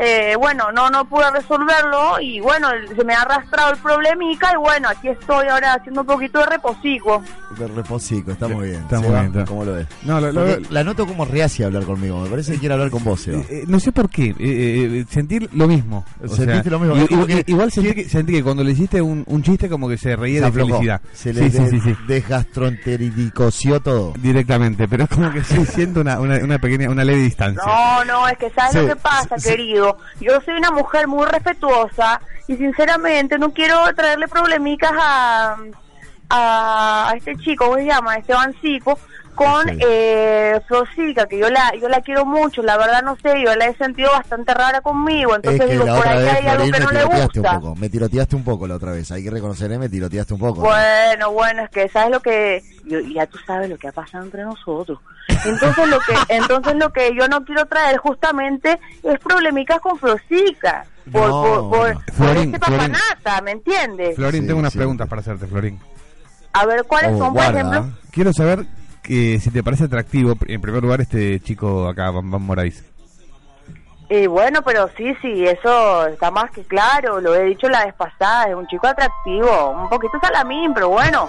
eh, 0.00 0.34
bueno, 0.38 0.70
no 0.72 0.88
no 0.90 1.04
pude 1.06 1.30
resolverlo 1.30 2.20
y 2.20 2.40
bueno, 2.40 2.68
se 2.96 3.04
me 3.04 3.14
ha 3.14 3.22
arrastrado 3.22 3.72
el 3.72 3.78
problemica 3.78 4.52
y 4.52 4.56
bueno, 4.56 4.88
aquí 4.88 5.08
estoy 5.08 5.48
ahora 5.48 5.74
haciendo 5.74 6.02
un 6.02 6.06
poquito 6.06 6.38
de 6.38 6.46
reposico. 6.46 7.22
De 7.58 7.66
reposico, 7.66 8.30
está 8.32 8.46
muy 8.48 8.68
bien. 8.68 8.82
Está 8.82 9.00
muy 9.00 9.10
bien, 9.10 9.26
está. 9.26 9.44
¿Cómo 9.46 9.64
lo 9.64 9.72
ves? 9.74 9.86
No, 10.04 10.20
lo- 10.20 10.30
lo- 10.32 10.44
Porque 10.46 10.66
la 10.70 10.84
noto 10.84 11.06
como 11.06 11.24
reacia 11.24 11.64
a 11.64 11.68
hablar 11.68 11.84
conmigo. 11.84 12.20
Me 12.22 12.30
parece 12.30 12.52
que 12.52 12.58
quiere 12.58 12.74
hablar 12.74 12.90
con 12.90 13.02
vos, 13.02 13.20
Seba. 13.20 13.40
Eh, 13.50 13.64
no 13.66 13.80
sé 13.80 13.90
por 13.92 14.08
qué, 14.08 14.26
eh, 14.26 14.34
eh, 14.38 15.04
sentir 15.10 15.48
lo 15.52 15.66
mismo. 15.66 16.04
O 16.22 16.28
Sentiste 16.28 16.62
sea, 16.70 16.72
lo 16.72 16.78
mismo. 16.80 17.26
que- 17.26 17.44
igual 17.46 17.72
sentí 17.72 17.94
que, 17.94 18.08
sentí 18.08 18.32
que 18.34 18.42
cuando 18.44 18.62
le 18.62 18.72
hiciste 18.72 19.02
un, 19.02 19.24
un 19.26 19.42
chiste 19.42 19.68
como 19.68 19.88
que 19.88 19.98
se 19.98 20.14
reía 20.14 20.36
Se 20.36 20.40
de 20.42 20.46
aflojó. 20.48 20.68
felicidad. 20.74 21.00
Se 21.12 21.32
Sí, 21.32 21.40
le 21.40 21.50
sí, 21.50 21.58
sí, 21.70 21.80
sí. 21.80 21.96
desgastroentericoció 22.06 23.80
todo. 23.80 24.12
Directamente, 24.18 24.86
pero 24.88 25.04
es 25.04 25.10
como 25.10 25.32
que 25.32 25.42
sí 25.42 25.64
siento 25.66 26.00
una, 26.00 26.20
una, 26.20 26.36
una 26.36 26.58
pequeña, 26.58 26.88
una 26.90 27.04
leve 27.04 27.22
distancia. 27.22 27.62
No, 27.66 28.04
no, 28.04 28.28
es 28.28 28.38
que 28.38 28.50
sabes 28.50 28.72
Sí, 28.72 28.78
lo 28.80 28.86
que 28.88 28.96
pasa, 28.96 29.38
sí. 29.38 29.48
Yo 30.20 30.40
soy 30.40 30.54
una 30.56 30.70
mujer 30.70 31.06
muy 31.08 31.26
respetuosa 31.26 32.20
y 32.46 32.56
sinceramente 32.56 33.38
no 33.38 33.52
quiero 33.52 33.76
traerle 33.94 34.28
problemicas 34.28 34.92
a, 34.98 35.56
a, 36.30 37.12
este 37.16 37.36
chico, 37.36 37.66
¿cómo 37.66 37.76
se 37.76 37.86
llama? 37.86 38.14
A 38.14 38.18
Con 39.38 39.78
eh, 39.80 40.60
Florcica, 40.66 41.26
que 41.26 41.38
yo 41.38 41.48
la 41.48 41.72
yo 41.80 41.88
la 41.88 42.00
quiero 42.00 42.24
mucho, 42.24 42.60
la 42.62 42.76
verdad 42.76 43.02
no 43.04 43.16
sé, 43.22 43.40
yo 43.40 43.54
la 43.54 43.66
he 43.66 43.76
sentido 43.76 44.10
bastante 44.10 44.52
rara 44.52 44.80
conmigo, 44.80 45.36
entonces 45.36 45.60
es 45.60 45.66
que 45.68 45.72
digo, 45.74 45.84
la 45.86 45.94
por 45.96 46.08
ahí 46.08 46.26
hay 46.26 46.46
algo 46.48 46.64
que 46.64 46.70
me 46.72 46.78
no 46.80 46.90
le 46.90 46.98
tiroteaste 46.98 47.38
un 47.38 47.44
gusta. 47.44 47.60
poco. 47.60 47.76
Me 47.76 47.88
tiroteaste 47.88 48.36
un 48.36 48.42
poco 48.44 48.66
la 48.66 48.74
otra 48.74 48.90
vez. 48.92 49.12
Hay 49.12 49.22
que 49.22 49.30
reconocer, 49.30 49.70
¿eh? 49.70 49.78
me 49.78 49.88
tiroteaste 49.88 50.34
un 50.34 50.40
poco. 50.40 50.60
Bueno, 50.62 51.30
bueno, 51.30 51.62
es 51.62 51.70
que 51.70 51.88
sabes 51.88 52.10
lo 52.10 52.20
que 52.20 52.62
yo, 52.84 52.98
ya 52.98 53.26
tú 53.26 53.38
sabes 53.46 53.70
lo 53.70 53.76
que 53.78 53.86
ha 53.88 53.92
pasado 53.92 54.24
entre 54.24 54.42
nosotros. 54.42 54.98
Entonces 55.44 55.88
lo 55.88 56.00
que 56.00 56.14
entonces 56.34 56.74
lo 56.74 56.92
que 56.92 57.14
yo 57.14 57.28
no 57.28 57.44
quiero 57.44 57.64
traer 57.66 57.98
justamente 57.98 58.80
es 59.04 59.18
problemicas 59.20 59.78
con 59.80 59.96
Florcica. 59.98 60.84
Por, 61.12 61.28
No, 61.28 61.42
por, 61.42 61.70
por, 61.70 61.94
no. 61.94 62.00
Florín, 62.12 62.54
este 62.54 62.66
Florín. 62.66 62.92
papanata, 62.92 63.40
¿me 63.42 63.52
entiendes? 63.52 64.16
Florín, 64.16 64.46
tengo 64.46 64.58
unas 64.58 64.74
preguntas 64.74 65.08
para 65.08 65.20
hacerte, 65.20 65.46
Florín. 65.46 65.78
A 66.54 66.66
ver, 66.66 66.84
¿cuáles 66.84 67.12
Oh, 67.14 67.18
son, 67.18 67.34
por 67.34 67.44
ejemplo? 67.44 67.88
Quiero 68.10 68.32
saber 68.32 68.64
que 69.08 69.40
si 69.40 69.50
te 69.50 69.62
parece 69.62 69.84
atractivo, 69.84 70.34
en 70.46 70.60
primer 70.60 70.82
lugar, 70.82 71.00
este 71.00 71.40
chico 71.40 71.88
acá, 71.88 72.10
Van, 72.10 72.30
Van 72.30 72.42
Moraes. 72.42 72.84
Y 74.10 74.26
bueno, 74.26 74.60
pero 74.62 74.88
sí, 74.96 75.14
sí, 75.22 75.46
eso 75.46 76.06
está 76.06 76.30
más 76.30 76.50
que 76.50 76.62
claro, 76.64 77.20
lo 77.20 77.34
he 77.34 77.44
dicho 77.44 77.68
la 77.68 77.86
vez 77.86 77.94
pasada, 77.94 78.48
es 78.48 78.54
un 78.54 78.66
chico 78.66 78.86
atractivo, 78.86 79.70
un 79.70 79.88
poquito 79.88 80.18
salamín, 80.20 80.72
pero 80.74 80.90
bueno, 80.90 81.28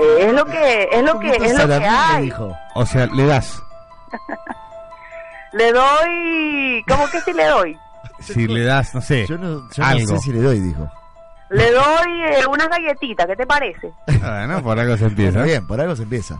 eh, 0.00 0.26
es 0.26 0.32
lo 0.32 0.44
que 0.44 0.88
es 0.90 1.02
lo 1.04 1.18
que 1.18 1.30
es 1.30 1.54
lo 1.58 1.66
que 1.66 1.84
hay. 1.86 2.32
O 2.74 2.86
sea, 2.86 3.06
le 3.06 3.26
das. 3.26 3.60
Le 5.52 5.72
doy, 5.72 6.84
¿cómo 6.88 7.08
que 7.10 7.20
si 7.22 7.32
le 7.32 7.44
doy? 7.46 7.76
Si 8.20 8.46
le 8.46 8.62
das, 8.62 8.94
no 8.94 9.00
sé, 9.00 9.26
Yo 9.26 9.36
no, 9.36 9.68
yo 9.72 9.82
no 9.82 9.84
algo. 9.84 10.06
sé 10.06 10.18
si 10.18 10.32
le 10.32 10.40
doy, 10.42 10.60
dijo. 10.60 10.88
Le 11.50 11.72
doy 11.72 12.22
eh, 12.22 12.46
unas 12.48 12.68
galletitas, 12.68 13.26
¿qué 13.26 13.34
te 13.34 13.46
parece? 13.46 13.92
Bueno, 14.06 14.62
por 14.62 14.78
algo 14.78 14.96
se 14.96 15.06
empieza. 15.06 15.42
Bien, 15.42 15.66
por 15.66 15.80
algo 15.80 15.96
se 15.96 16.04
empieza. 16.04 16.38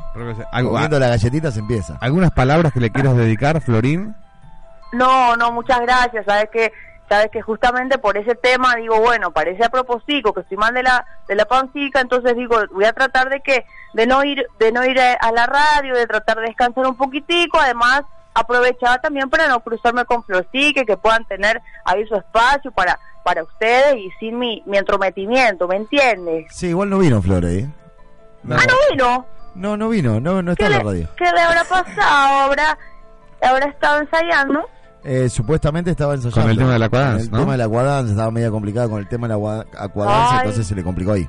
Algo 0.53 0.71
Comiendo 0.71 1.01
la 1.01 1.09
galletita 1.09 1.51
se 1.51 1.59
empieza. 1.59 1.99
¿Algunas 2.01 2.31
palabras 2.31 2.73
que 2.73 2.79
le 2.79 2.91
quieras 2.91 3.17
dedicar, 3.17 3.61
Florín? 3.61 4.15
No, 4.93 5.37
no, 5.37 5.51
muchas 5.51 5.81
gracias. 5.81 6.25
Sabes 6.25 6.49
que, 6.53 6.73
sabes 7.09 7.29
que 7.33 7.43
justamente 7.43 7.99
por 7.99 8.17
ese 8.17 8.37
tema 8.37 8.77
digo, 8.77 9.01
bueno, 9.01 9.33
parece 9.33 9.65
a 9.65 9.69
propósito 9.69 10.33
que 10.33 10.43
estoy 10.43 10.57
mal 10.57 10.75
de 10.75 10.85
la 10.85 11.05
de 11.27 11.35
la 11.35 11.45
pancita, 11.45 12.01
entonces 12.01 12.37
digo, 12.37 12.57
voy 12.73 12.85
a 12.85 12.93
tratar 12.93 13.31
de 13.31 13.41
que 13.41 13.65
de 13.95 14.07
no 14.07 14.23
ir 14.23 14.47
de 14.61 14.71
no 14.71 14.85
ir 14.85 15.01
a, 15.01 15.15
a 15.15 15.33
la 15.33 15.47
radio, 15.47 15.97
de 15.97 16.07
tratar 16.07 16.37
de 16.39 16.47
descansar 16.47 16.87
un 16.87 16.97
poquitico, 16.97 17.59
además 17.59 18.03
aprovechar 18.35 19.01
también 19.01 19.29
para 19.29 19.49
no 19.49 19.61
cruzarme 19.61 20.05
con 20.05 20.23
Florcique, 20.25 20.87
que 20.87 20.97
puedan 20.97 21.25
tener 21.25 21.61
ahí 21.85 22.07
su 22.07 22.15
espacio 22.15 22.71
para 22.73 22.99
para 23.25 23.43
ustedes 23.43 23.97
y 23.97 24.11
sin 24.19 24.39
mi, 24.39 24.63
mi 24.67 24.79
entrometimiento, 24.79 25.67
¿me 25.69 25.77
entiendes? 25.77 26.47
Sí, 26.51 26.69
igual 26.69 26.91
no 26.91 26.99
vino 26.99 27.21
Flor, 27.23 27.45
¿eh? 27.45 27.69
No, 28.43 28.57
Ah, 28.57 28.65
no 28.67 28.75
vino. 28.91 29.27
no, 29.55 29.77
no 29.77 29.89
vino, 29.89 30.21
no, 30.21 30.43
no 30.43 30.53
está 30.53 30.67
en 30.67 30.73
la 30.73 30.79
radio. 30.81 31.09
¿Qué 31.17 31.25
le 31.25 31.41
habrá 31.41 31.65
pasado? 31.65 32.41
¿Habrá, 32.41 32.79
habrá 33.43 33.67
estado 33.67 34.01
ensayando? 34.01 34.65
Eh, 35.05 35.29
supuestamente 35.29 35.91
estaba 35.91 36.15
ensayando. 36.15 36.41
Con 36.43 36.51
el 36.51 36.59
tema 36.59 36.73
aquadance, 36.85 37.25
Con 37.25 37.25
El 37.27 37.31
¿no? 37.33 37.39
tema 37.41 37.53
del 37.53 37.61
aquadance 37.63 38.11
estaba 38.13 38.31
medio 38.31 38.51
complicado 38.51 38.91
con 38.91 38.99
el 39.01 39.09
tema 39.09 39.27
del 39.27 39.33
agua- 39.33 39.65
aquadance, 39.79 40.33
Ay. 40.35 40.39
entonces 40.41 40.67
se 40.67 40.75
le 40.75 40.83
complicó 40.83 41.13
ahí. 41.13 41.29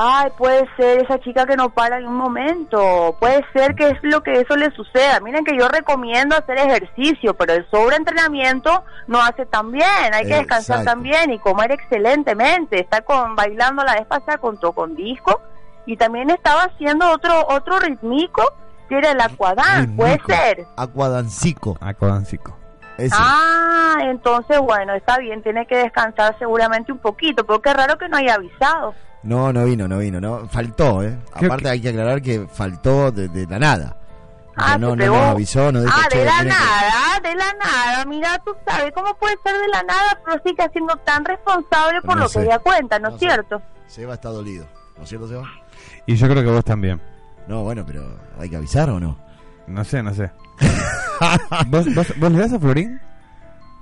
Ay, 0.00 0.30
puede 0.38 0.64
ser 0.76 1.02
esa 1.02 1.18
chica 1.18 1.44
que 1.44 1.56
no 1.56 1.70
para 1.70 1.98
en 1.98 2.06
un 2.06 2.14
momento. 2.14 3.16
Puede 3.18 3.44
ser 3.52 3.74
que 3.74 3.88
es 3.88 3.98
lo 4.02 4.22
que 4.22 4.40
eso 4.40 4.54
le 4.56 4.70
suceda. 4.70 5.18
Miren 5.18 5.44
que 5.44 5.58
yo 5.58 5.66
recomiendo 5.66 6.36
hacer 6.36 6.56
ejercicio, 6.56 7.34
pero 7.34 7.54
el 7.54 7.68
sobreentrenamiento 7.68 8.84
no 9.08 9.20
hace 9.20 9.44
tan 9.44 9.72
bien. 9.72 10.14
Hay 10.14 10.24
que 10.24 10.36
descansar 10.36 10.84
también 10.84 11.32
y 11.32 11.40
comer 11.40 11.72
excelentemente. 11.72 12.78
Está 12.78 13.00
con 13.00 13.34
bailando 13.34 13.82
la 13.82 13.94
vez 13.94 14.06
pasada 14.06 14.38
con 14.38 14.56
con 14.58 14.94
disco 14.94 15.40
y 15.84 15.96
también 15.96 16.30
estaba 16.30 16.62
haciendo 16.62 17.10
otro 17.10 17.48
otro 17.48 17.80
rítmico 17.80 18.44
que 18.88 18.98
era 18.98 19.10
el 19.10 19.20
aquadán. 19.20 19.96
Puede 19.96 20.12
Ritmico. 20.12 20.32
ser. 20.32 20.66
Aquadancico. 20.76 21.76
Aquadancico. 21.80 22.56
Ese. 22.98 23.16
Ah, 23.18 23.96
entonces 24.02 24.60
bueno, 24.60 24.94
está 24.94 25.18
bien, 25.18 25.42
tiene 25.42 25.66
que 25.66 25.76
descansar 25.76 26.38
seguramente 26.38 26.92
un 26.92 26.98
poquito, 26.98 27.44
pero 27.44 27.60
qué 27.60 27.72
raro 27.74 27.98
que 27.98 28.08
no 28.08 28.16
haya 28.16 28.34
avisado. 28.34 28.94
No, 29.28 29.52
no 29.52 29.64
vino, 29.66 29.86
no 29.86 29.98
vino, 29.98 30.20
no. 30.20 30.48
Faltó, 30.48 31.02
¿eh? 31.02 31.18
¿Qué- 31.38 31.46
Aparte 31.46 31.68
hay 31.68 31.80
que 31.80 31.90
aclarar 31.90 32.22
que 32.22 32.46
faltó 32.50 33.12
de, 33.12 33.28
de 33.28 33.46
la 33.46 33.58
nada. 33.58 33.96
O 34.56 34.60
sea, 34.60 34.72
Ah, 34.74 34.78
no, 34.78 34.96
no 34.96 35.06
nos 35.06 35.16
avisó, 35.16 35.70
no 35.70 35.82
dijo, 35.82 35.92
Ah, 35.94 36.08
"Che, 36.10 36.18
de 36.18 36.24
la 36.24 36.32
miren 36.42 36.48
que-". 36.48 36.58
nada, 36.58 37.20
de 37.22 37.34
la 37.36 37.54
nada. 37.64 38.04
Mira, 38.06 38.42
tú 38.44 38.52
sabes, 38.66 38.90
¿cómo 38.94 39.14
puede 39.18 39.36
ser 39.44 39.54
de 39.60 39.68
la 39.68 39.82
nada, 39.82 40.18
pero 40.24 40.40
sigue 40.44 40.68
siendo 40.72 40.96
tan 41.04 41.24
responsable 41.24 42.00
por 42.02 42.16
No 42.16 42.22
lo 42.22 42.28
sé. 42.28 42.40
que 42.40 42.46
ella 42.46 42.58
cuenta, 42.58 42.98
¿no 42.98 43.08
es 43.08 43.12
No 43.14 43.18
sé. 43.20 43.26
cierto? 43.26 43.62
Seba 43.86 44.14
está 44.14 44.30
dolido. 44.30 44.66
¿No 44.96 45.02
es 45.04 45.08
cierto, 45.10 45.28
Seba? 45.28 45.44
Y 46.06 46.16
yo 46.16 46.28
creo 46.28 46.42
que 46.42 46.50
vos 46.50 46.64
también. 46.64 47.00
No, 47.46 47.62
bueno, 47.62 47.84
pero 47.86 48.18
¿hay 48.38 48.48
que 48.50 48.56
avisar 48.56 48.88
o 48.90 48.98
no? 48.98 49.18
No 49.66 49.84
sé, 49.84 50.02
no 50.02 50.12
sé. 50.14 50.30
¿Vos, 51.68 51.94
vos, 51.94 52.06
vos 52.18 52.32
le 52.32 52.38
das 52.38 52.52
a 52.52 52.58
Florín? 52.58 53.00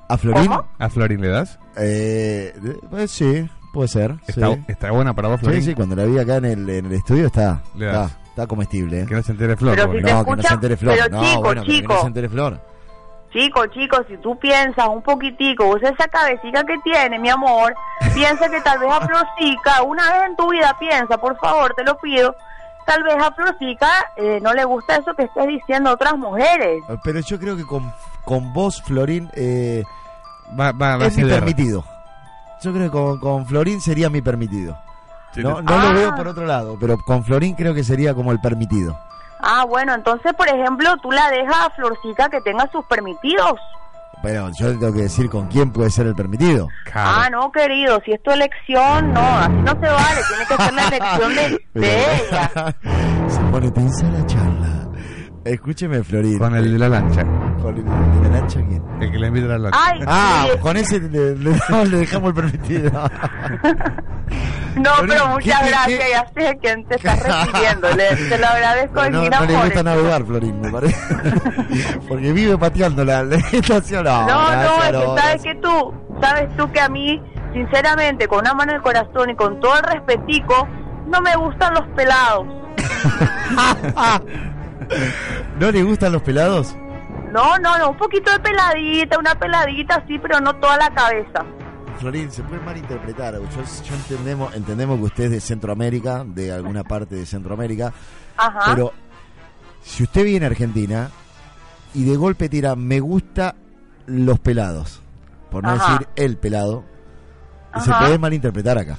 ¿A 0.08 0.16
Florín? 0.18 0.46
¿Cómo? 0.46 0.66
¿A 0.78 0.88
Florín 0.88 1.20
le 1.20 1.28
das? 1.28 1.58
Eh, 1.76 2.52
de- 2.60 2.78
pues 2.90 3.10
sí, 3.10 3.48
puede 3.76 3.88
ser. 3.88 4.14
¿Está, 4.26 4.54
sí. 4.54 4.64
está 4.68 4.90
buena 4.90 5.14
para 5.14 5.28
vos, 5.28 5.38
Sí, 5.40 5.46
Florín? 5.46 5.62
sí, 5.62 5.74
cuando 5.74 5.94
la 5.96 6.04
vi 6.04 6.18
acá 6.18 6.36
en 6.36 6.44
el, 6.46 6.68
en 6.68 6.86
el 6.86 6.92
estudio 6.94 7.26
está, 7.26 7.62
Le 7.76 7.88
está, 7.90 8.46
comestible. 8.48 9.02
¿eh? 9.02 9.06
Que 9.06 9.14
no 9.14 9.22
se 9.22 9.32
entere 9.32 9.56
Flor. 9.56 9.76
Pero 9.76 9.92
si 9.92 10.00
no. 10.00 10.24
que 10.24 10.36
no 10.36 10.42
se 10.42 10.54
entere 10.54 10.76
Flor. 10.76 10.94
pero 10.96 11.08
no, 11.16 11.22
chico, 11.24 11.40
bueno, 11.42 11.62
pero 11.62 11.64
que 11.72 11.80
chico. 11.80 11.94
no 11.94 12.00
se 12.00 12.06
entere 12.08 12.28
Flor. 12.28 12.60
Chico, 13.32 13.66
chico, 13.66 13.96
si 14.08 14.16
tú 14.18 14.38
piensas 14.38 14.88
un 14.88 15.02
poquitico, 15.02 15.66
usa 15.66 15.90
esa 15.90 16.08
cabecita 16.08 16.64
que 16.64 16.78
tiene, 16.82 17.18
mi 17.18 17.28
amor, 17.28 17.74
piensa 18.14 18.48
que 18.48 18.60
tal 18.62 18.78
vez 18.78 18.88
a 18.90 19.00
Florcica, 19.06 19.82
una 19.82 20.10
vez 20.12 20.22
en 20.30 20.36
tu 20.36 20.50
vida 20.50 20.74
piensa, 20.78 21.18
por 21.18 21.36
favor, 21.38 21.74
te 21.76 21.84
lo 21.84 21.98
pido, 21.98 22.34
tal 22.86 23.02
vez 23.02 23.14
a 23.22 23.30
Florcica 23.32 23.88
eh, 24.16 24.38
no 24.40 24.54
le 24.54 24.64
gusta 24.64 24.96
eso 24.96 25.12
que 25.14 25.24
estés 25.24 25.46
diciendo 25.48 25.90
a 25.90 25.94
otras 25.94 26.16
mujeres. 26.16 26.82
Pero 27.04 27.20
yo 27.20 27.38
creo 27.38 27.56
que 27.58 27.64
con, 27.64 27.92
con 28.24 28.54
vos, 28.54 28.80
Florín, 28.82 29.28
eh, 29.34 29.82
Va, 30.58 30.72
va, 30.72 30.96
va 30.96 31.04
a 31.04 31.08
es 31.08 31.16
mi 31.16 31.24
ceder. 31.24 31.40
permitido. 31.40 31.84
Yo 32.62 32.72
creo 32.72 32.84
que 32.84 32.90
con, 32.90 33.20
con 33.20 33.46
Florín 33.46 33.80
sería 33.80 34.08
mi 34.10 34.22
permitido. 34.22 34.76
No, 35.36 35.60
no 35.60 35.74
Ah. 35.74 35.84
lo 35.84 35.92
veo 35.94 36.14
por 36.14 36.28
otro 36.28 36.46
lado, 36.46 36.76
pero 36.80 36.96
con 36.98 37.22
Florín 37.24 37.54
creo 37.54 37.74
que 37.74 37.84
sería 37.84 38.14
como 38.14 38.32
el 38.32 38.40
permitido. 38.40 38.98
Ah, 39.40 39.64
bueno, 39.68 39.92
entonces, 39.94 40.32
por 40.34 40.48
ejemplo, 40.48 40.96
tú 41.02 41.12
la 41.12 41.28
dejas 41.30 41.56
a 41.66 41.70
Florcica 41.70 42.28
que 42.30 42.40
tenga 42.40 42.66
sus 42.72 42.84
permitidos. 42.86 43.60
Pero 44.22 44.48
yo 44.58 44.70
tengo 44.78 44.94
que 44.94 45.02
decir 45.02 45.28
con 45.28 45.46
quién 45.48 45.70
puede 45.70 45.90
ser 45.90 46.06
el 46.06 46.14
permitido. 46.14 46.68
Ah, 46.94 47.28
no, 47.30 47.52
querido, 47.52 48.00
si 48.06 48.12
es 48.12 48.22
tu 48.22 48.30
elección, 48.30 49.12
no, 49.12 49.20
así 49.20 49.52
no 49.52 49.72
se 49.72 49.86
vale, 49.92 50.20
tiene 50.28 50.46
que 50.48 50.56
ser 50.56 50.72
la 50.72 50.88
elección 50.88 51.34
de, 51.34 51.66
de 51.80 52.04
ella. 52.26 52.74
Se 53.28 53.40
pone 53.50 53.70
tensa 53.70 54.06
la 54.08 54.24
charla. 54.26 54.65
Escúcheme, 55.46 56.02
Florín. 56.02 56.38
Con 56.38 56.54
el 56.56 56.72
de 56.72 56.78
la 56.78 56.88
lancha. 56.88 57.22
¿Con 57.62 57.76
el 57.76 57.84
de 57.84 58.28
la 58.28 58.38
lancha 58.40 58.60
quién? 58.68 58.82
El 59.00 59.12
que 59.12 59.18
le 59.18 59.26
invita 59.28 59.46
a 59.46 59.48
la 59.50 59.58
lancha. 59.58 59.78
Ay, 59.86 60.00
Ah, 60.06 60.46
sí. 60.52 60.58
con 60.58 60.76
ese 60.76 61.00
le, 61.00 61.36
le- 61.36 61.56
no, 61.68 61.84
le 61.84 61.98
dejamos 61.98 62.28
el 62.30 62.34
permitido. 62.34 62.90
No, 64.76 64.90
Florín, 64.96 65.08
pero 65.08 65.24
¿qué 65.24 65.30
muchas 65.32 65.68
gracias, 65.68 66.00
qué- 66.00 66.10
ya 66.10 66.26
sé 66.36 66.48
a 66.48 66.54
quién 66.56 66.84
te 66.86 66.96
estás 66.96 67.18
refiriendo, 67.22 67.88
le, 67.96 68.14
te 68.28 68.38
lo 68.38 68.46
agradezco 68.46 69.00
de 69.02 69.10
no, 69.10 69.20
mil 69.22 69.30
no 69.30 69.44
le 69.46 69.56
gusta 69.56 69.82
navegar, 69.82 70.24
Florín, 70.26 70.60
me 70.60 70.70
parece. 70.70 70.96
Porque 72.06 72.32
vive 72.32 72.58
pateando 72.58 73.02
la, 73.04 73.22
la 73.22 73.36
estación. 73.36 74.04
No, 74.04 74.26
No, 74.26 74.50
no, 74.54 74.82
es 74.82 74.86
que 74.90 74.92
no, 74.92 75.16
sabes 75.16 75.42
que 75.42 75.54
tú, 75.62 75.94
sabes 76.20 76.56
tú 76.58 76.70
que 76.72 76.80
a 76.80 76.88
mí, 76.90 77.22
sinceramente, 77.54 78.28
con 78.28 78.40
una 78.40 78.52
mano 78.52 78.72
en 78.72 78.76
el 78.76 78.82
corazón 78.82 79.30
y 79.30 79.34
con 79.36 79.58
todo 79.60 79.78
el 79.78 79.84
respetico, 79.84 80.68
no 81.06 81.22
me 81.22 81.34
gustan 81.36 81.72
los 81.72 81.86
pelados. 81.96 82.46
¿No 85.58 85.70
le 85.70 85.82
gustan 85.82 86.12
los 86.12 86.22
pelados? 86.22 86.76
No, 87.32 87.58
no, 87.58 87.78
no, 87.78 87.90
un 87.90 87.96
poquito 87.96 88.30
de 88.30 88.38
peladita, 88.40 89.18
una 89.18 89.34
peladita 89.34 90.04
sí, 90.06 90.18
pero 90.18 90.40
no 90.40 90.54
toda 90.56 90.76
la 90.78 90.90
cabeza. 90.94 91.44
Florín, 91.98 92.30
se 92.30 92.42
puede 92.42 92.60
malinterpretar. 92.62 93.34
Yo, 93.34 93.40
yo 93.84 93.94
entendemos, 93.94 94.54
entendemos 94.54 94.98
que 94.98 95.04
usted 95.04 95.24
es 95.24 95.30
de 95.30 95.40
Centroamérica, 95.40 96.24
de 96.24 96.52
alguna 96.52 96.84
parte 96.84 97.14
de 97.14 97.26
Centroamérica, 97.26 97.92
Ajá. 98.36 98.60
pero 98.66 98.92
si 99.82 100.02
usted 100.02 100.24
viene 100.24 100.46
a 100.46 100.48
Argentina 100.50 101.10
y 101.94 102.04
de 102.04 102.16
golpe 102.16 102.48
tira 102.48 102.76
me 102.76 103.00
gusta 103.00 103.54
los 104.06 104.38
pelados, 104.38 105.00
por 105.50 105.62
no 105.64 105.70
Ajá. 105.70 105.92
decir 105.92 106.08
el 106.16 106.36
pelado, 106.36 106.84
se 107.82 107.92
puede 107.92 108.18
malinterpretar 108.18 108.78
acá. 108.78 108.98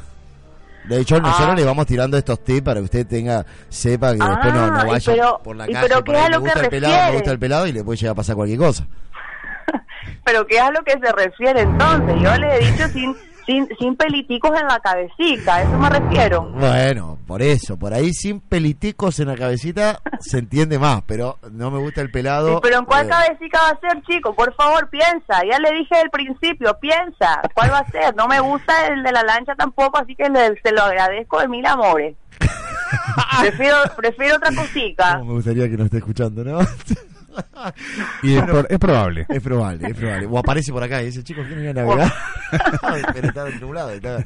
De 0.88 1.00
hecho, 1.02 1.20
nosotros 1.20 1.50
Ah. 1.52 1.56
le 1.56 1.64
vamos 1.66 1.86
tirando 1.86 2.18
estos 2.18 2.44
tips 2.44 2.62
para 2.62 2.80
que 2.80 2.86
usted 2.86 3.08
tenga, 3.08 3.46
sepa 3.70 4.14
que 4.14 4.20
después 4.24 4.54
no, 4.54 4.68
no 4.68 4.80
Ah, 4.80 4.86
vaya 4.86 5.14
pero- 5.14 5.42
por 5.44 5.56
la 5.56 5.66
calle. 5.66 5.78
pero 5.82 6.04
por 6.04 6.16
¿qué 6.16 6.20
ahí, 6.22 6.28
es 6.28 6.28
a 6.28 6.38
lo 6.38 6.44
que 6.44 6.60
el 6.60 6.70
pelado, 6.70 7.06
me 7.10 7.14
gusta 7.14 7.32
el 7.32 7.40
pelado 7.40 7.68
y 7.68 7.72
le 7.74 7.84
puede 7.84 7.98
llegar 7.98 8.12
a 8.12 8.16
pasar 8.16 8.36
cualquier 8.36 8.60
cosa. 8.60 8.88
Pero 10.26 10.46
¿qué 10.48 10.56
es 10.58 10.62
a 10.62 10.72
lo 10.72 10.84
que 10.84 10.92
se 10.94 11.12
refiere 11.12 11.62
entonces? 11.62 12.16
Yo 12.22 12.36
le 12.38 12.56
he 12.56 12.72
dicho 12.72 12.88
sin, 12.90 13.16
sin, 13.48 13.68
sin 13.80 13.96
peliticos 13.96 14.52
en 14.60 14.68
la 14.68 14.80
cabecita, 14.80 15.56
a 15.56 15.62
eso 15.64 15.78
me 15.80 15.90
refiero. 15.90 16.44
Bueno, 16.52 17.18
por 17.26 17.42
eso, 17.42 17.78
por 17.80 17.94
ahí 17.94 18.14
sin 18.14 18.40
peliticos 18.42 19.20
en 19.20 19.30
la 19.30 19.36
cabecita 19.36 20.00
se 20.20 20.38
entiende 20.40 20.78
más, 20.78 21.02
pero 21.08 21.40
no 21.52 21.72
me 21.72 21.80
gusta 21.80 22.02
el 22.02 22.12
pelado. 22.12 22.50
Sí, 22.56 22.60
pero 22.62 22.78
¿en 22.80 22.86
cuál 22.86 23.08
eh, 23.08 23.10
cabecita 23.10 23.60
va 23.64 23.70
a 23.70 23.80
ser, 23.80 24.04
chico? 24.04 24.36
Por 24.36 24.54
favor, 24.56 24.90
piensa. 24.90 25.42
Ya 25.50 25.58
le 25.60 25.72
dije 25.72 25.96
al 25.96 26.10
principio, 26.12 26.78
piensa. 26.80 27.42
¿Cuál 27.56 27.72
va 27.72 27.80
a 27.80 27.90
ser? 27.92 28.16
No 28.16 28.28
me 28.28 28.40
gusta 28.40 28.88
el 28.88 29.02
de 29.02 29.12
la 29.12 29.24
lancha 29.24 29.56
tampoco, 29.56 29.98
así 29.98 30.16
que 30.16 30.30
le- 30.30 30.60
se 30.62 30.72
lo 30.72 30.84
agradezco 30.84 31.40
de 31.40 31.48
mil 31.48 31.66
amores. 31.66 32.16
prefiero, 33.42 33.78
prefiero 33.96 34.36
otra 34.36 34.54
cosita. 34.54 35.18
no 35.18 35.26
me 35.26 35.34
gustaría 35.34 35.70
que 35.70 35.78
nos 35.78 35.86
esté 35.86 35.98
escuchando, 35.98 36.44
¿no? 36.44 36.60
Y 38.24 38.36
es, 38.36 38.44
por- 38.44 38.68
es 38.70 38.80
probable. 38.80 39.26
Es 39.30 39.42
probable, 39.42 39.88
es 39.88 39.96
probable. 39.96 40.28
O 40.28 40.38
aparece 40.40 40.72
por 40.72 40.84
acá 40.84 41.02
y 41.02 41.06
dice, 41.08 41.24
chicos, 41.24 41.46
¿quieren 41.48 41.64
ir 41.66 41.70
a 41.72 41.74
navegar? 41.74 42.14
pero 43.14 43.28
está 43.28 43.50
nublado. 43.60 43.92
Está... 43.92 44.24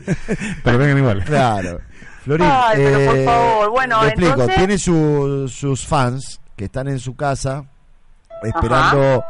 Pero 0.63 0.77
vengan 0.77 0.97
igual. 0.97 1.23
Claro. 1.23 1.79
Florín, 2.23 2.47
Ay, 2.49 2.75
pero 2.77 3.05
por 3.05 3.17
eh, 3.17 3.25
favor, 3.25 3.69
bueno, 3.71 4.03
explico, 4.05 4.31
entonces- 4.33 4.55
tiene 4.57 4.77
su- 4.77 5.47
sus 5.51 5.85
fans 5.87 6.39
que 6.55 6.65
están 6.65 6.87
en 6.87 6.99
su 6.99 7.15
casa 7.15 7.65
esperando 8.43 9.23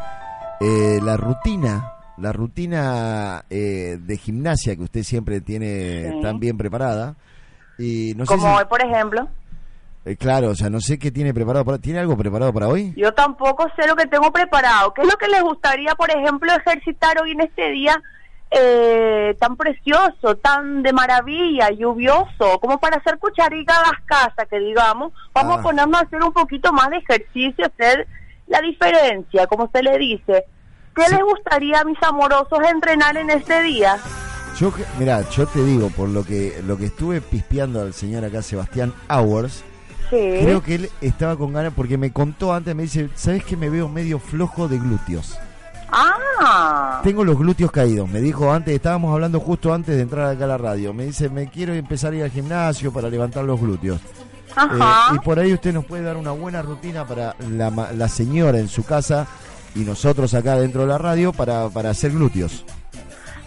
eh, 0.59 0.99
la 1.01 1.15
rutina, 1.17 1.93
la 2.17 2.31
rutina 2.33 3.45
eh, 3.49 3.97
de 3.99 4.17
gimnasia 4.17 4.75
que 4.75 4.83
usted 4.83 5.03
siempre 5.03 5.41
tiene 5.41 6.11
Sí. 6.11 6.21
tan 6.21 6.39
bien 6.39 6.57
preparada. 6.57 7.15
Y 7.77 8.13
no 8.15 8.25
sé 8.25 8.27
Como 8.33 8.47
si- 8.51 8.57
hoy, 8.59 8.65
por 8.65 8.81
ejemplo. 8.83 9.27
Eh, 10.05 10.15
claro, 10.17 10.49
o 10.49 10.55
sea, 10.55 10.69
no 10.69 10.79
sé 10.81 10.97
qué 10.97 11.11
tiene 11.11 11.33
preparado 11.33 11.63
para, 11.65 11.77
¿Tiene 11.77 11.99
algo 11.99 12.17
preparado 12.17 12.51
para 12.53 12.67
hoy? 12.67 12.93
Yo 12.97 13.13
tampoco 13.13 13.67
sé 13.75 13.87
lo 13.87 13.95
que 13.95 14.07
tengo 14.07 14.31
preparado. 14.31 14.93
¿Qué 14.93 15.01
es 15.01 15.07
lo 15.07 15.17
que 15.17 15.27
les 15.27 15.41
gustaría, 15.43 15.93
por 15.95 16.09
ejemplo, 16.09 16.51
ejercitar 16.53 17.21
hoy 17.21 17.31
en 17.31 17.41
este 17.41 17.71
día 17.71 18.01
eh, 18.53 19.35
tan 19.39 19.55
precioso, 19.55 20.35
tan 20.41 20.83
de 20.83 20.91
maravilla, 20.91 21.69
lluvioso, 21.71 22.59
como 22.59 22.79
para 22.79 22.97
hacer 22.97 23.17
cucharita 23.17 23.73
a 23.77 23.91
las 23.91 24.01
casas, 24.05 24.47
que 24.49 24.59
digamos? 24.59 25.13
Vamos 25.33 25.57
Ah. 25.57 25.59
a 25.59 25.63
ponernos 25.63 26.01
a 26.01 26.03
hacer 26.03 26.21
un 26.21 26.33
poquito 26.33 26.73
más 26.73 26.89
de 26.89 26.97
ejercicio, 26.97 27.65
hacer 27.65 28.07
la 28.47 28.59
diferencia, 28.59 29.47
como 29.47 29.69
se 29.73 29.81
le 29.83 29.97
dice. 29.97 30.43
¿Qué 30.93 31.03
les 31.09 31.21
gustaría, 31.23 31.83
mis 31.85 32.01
amorosos, 32.03 32.59
entrenar 32.69 33.15
en 33.15 33.29
este 33.29 33.61
día? 33.61 33.97
Yo, 34.59 34.73
mira, 34.99 35.21
yo 35.29 35.47
te 35.47 35.63
digo, 35.63 35.89
por 35.89 36.09
lo 36.09 36.25
que 36.25 36.61
lo 36.67 36.75
que 36.77 36.87
estuve 36.87 37.21
pispeando 37.21 37.79
al 37.81 37.93
señor 37.93 38.25
acá, 38.25 38.41
Sebastián 38.41 38.93
Hours, 39.09 39.63
Sí. 40.11 40.17
creo 40.43 40.61
que 40.61 40.75
él 40.75 40.89
estaba 41.01 41.35
con 41.35 41.53
ganas, 41.53 41.73
porque 41.75 41.97
me 41.97 42.11
contó 42.11 42.53
antes, 42.53 42.75
me 42.75 42.83
dice, 42.83 43.09
¿sabes 43.15 43.43
que 43.43 43.57
me 43.57 43.69
veo 43.69 43.87
medio 43.89 44.19
flojo 44.19 44.67
de 44.67 44.77
glúteos? 44.77 45.35
Ah, 45.93 47.01
Tengo 47.03 47.23
los 47.25 47.37
glúteos 47.37 47.71
caídos, 47.71 48.07
me 48.07 48.21
dijo 48.21 48.51
antes, 48.51 48.73
estábamos 48.75 49.13
hablando 49.13 49.39
justo 49.39 49.73
antes 49.73 49.95
de 49.95 50.01
entrar 50.03 50.27
acá 50.27 50.45
a 50.45 50.47
la 50.47 50.57
radio, 50.57 50.93
me 50.93 51.05
dice, 51.05 51.29
me 51.29 51.47
quiero 51.49 51.73
empezar 51.73 52.13
a 52.13 52.17
ir 52.17 52.23
al 52.23 52.31
gimnasio 52.31 52.93
para 52.93 53.09
levantar 53.09 53.43
los 53.43 53.59
glúteos. 53.59 53.99
ajá. 54.55 55.07
Eh, 55.11 55.15
y 55.15 55.19
por 55.19 55.39
ahí 55.39 55.53
usted 55.53 55.73
nos 55.73 55.85
puede 55.85 56.03
dar 56.03 56.17
una 56.17 56.31
buena 56.31 56.61
rutina 56.61 57.05
para 57.07 57.35
la, 57.49 57.69
la 57.95 58.07
señora 58.07 58.59
en 58.59 58.67
su 58.69 58.83
casa 58.85 59.27
y 59.75 59.79
nosotros 59.79 60.33
acá 60.33 60.55
dentro 60.59 60.81
de 60.81 60.87
la 60.87 60.97
radio 60.97 61.33
para, 61.33 61.67
para 61.69 61.89
hacer 61.89 62.11
glúteos. 62.11 62.63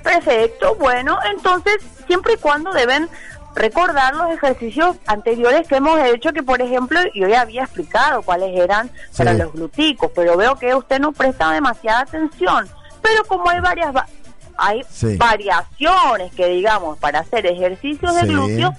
Perfecto, 0.03 0.75
bueno, 0.79 1.19
entonces 1.35 1.77
siempre 2.07 2.35
y 2.35 2.37
cuando 2.37 2.73
deben 2.75 3.09
recordar 3.55 4.15
los 4.15 4.31
ejercicios 4.33 4.97
anteriores 5.07 5.67
que 5.69 5.77
hemos 5.77 5.99
hecho, 6.01 6.33
que 6.33 6.43
por 6.43 6.61
ejemplo 6.61 6.99
yo 7.15 7.29
ya 7.29 7.43
había 7.43 7.63
explicado 7.65 8.23
cuáles 8.23 8.57
eran 8.59 8.91
para 9.17 9.33
los 9.35 9.53
gluticos, 9.53 10.11
pero 10.15 10.37
veo 10.37 10.57
que 10.57 10.75
usted 10.75 10.99
no 11.01 11.13
presta 11.13 11.51
demasiada 11.53 12.01
atención. 12.01 12.69
Pero 13.03 13.25
como 13.25 13.49
hay 13.51 13.61
varias 13.61 13.95
va- 13.95 14.07
hay 14.57 14.83
Sí. 14.91 15.17
variaciones 15.17 16.33
que 16.35 16.49
digamos 16.49 16.99
para 16.99 17.21
hacer 17.21 17.47
ejercicios 17.47 18.15
de 18.15 18.23
glúteo, 18.27 18.73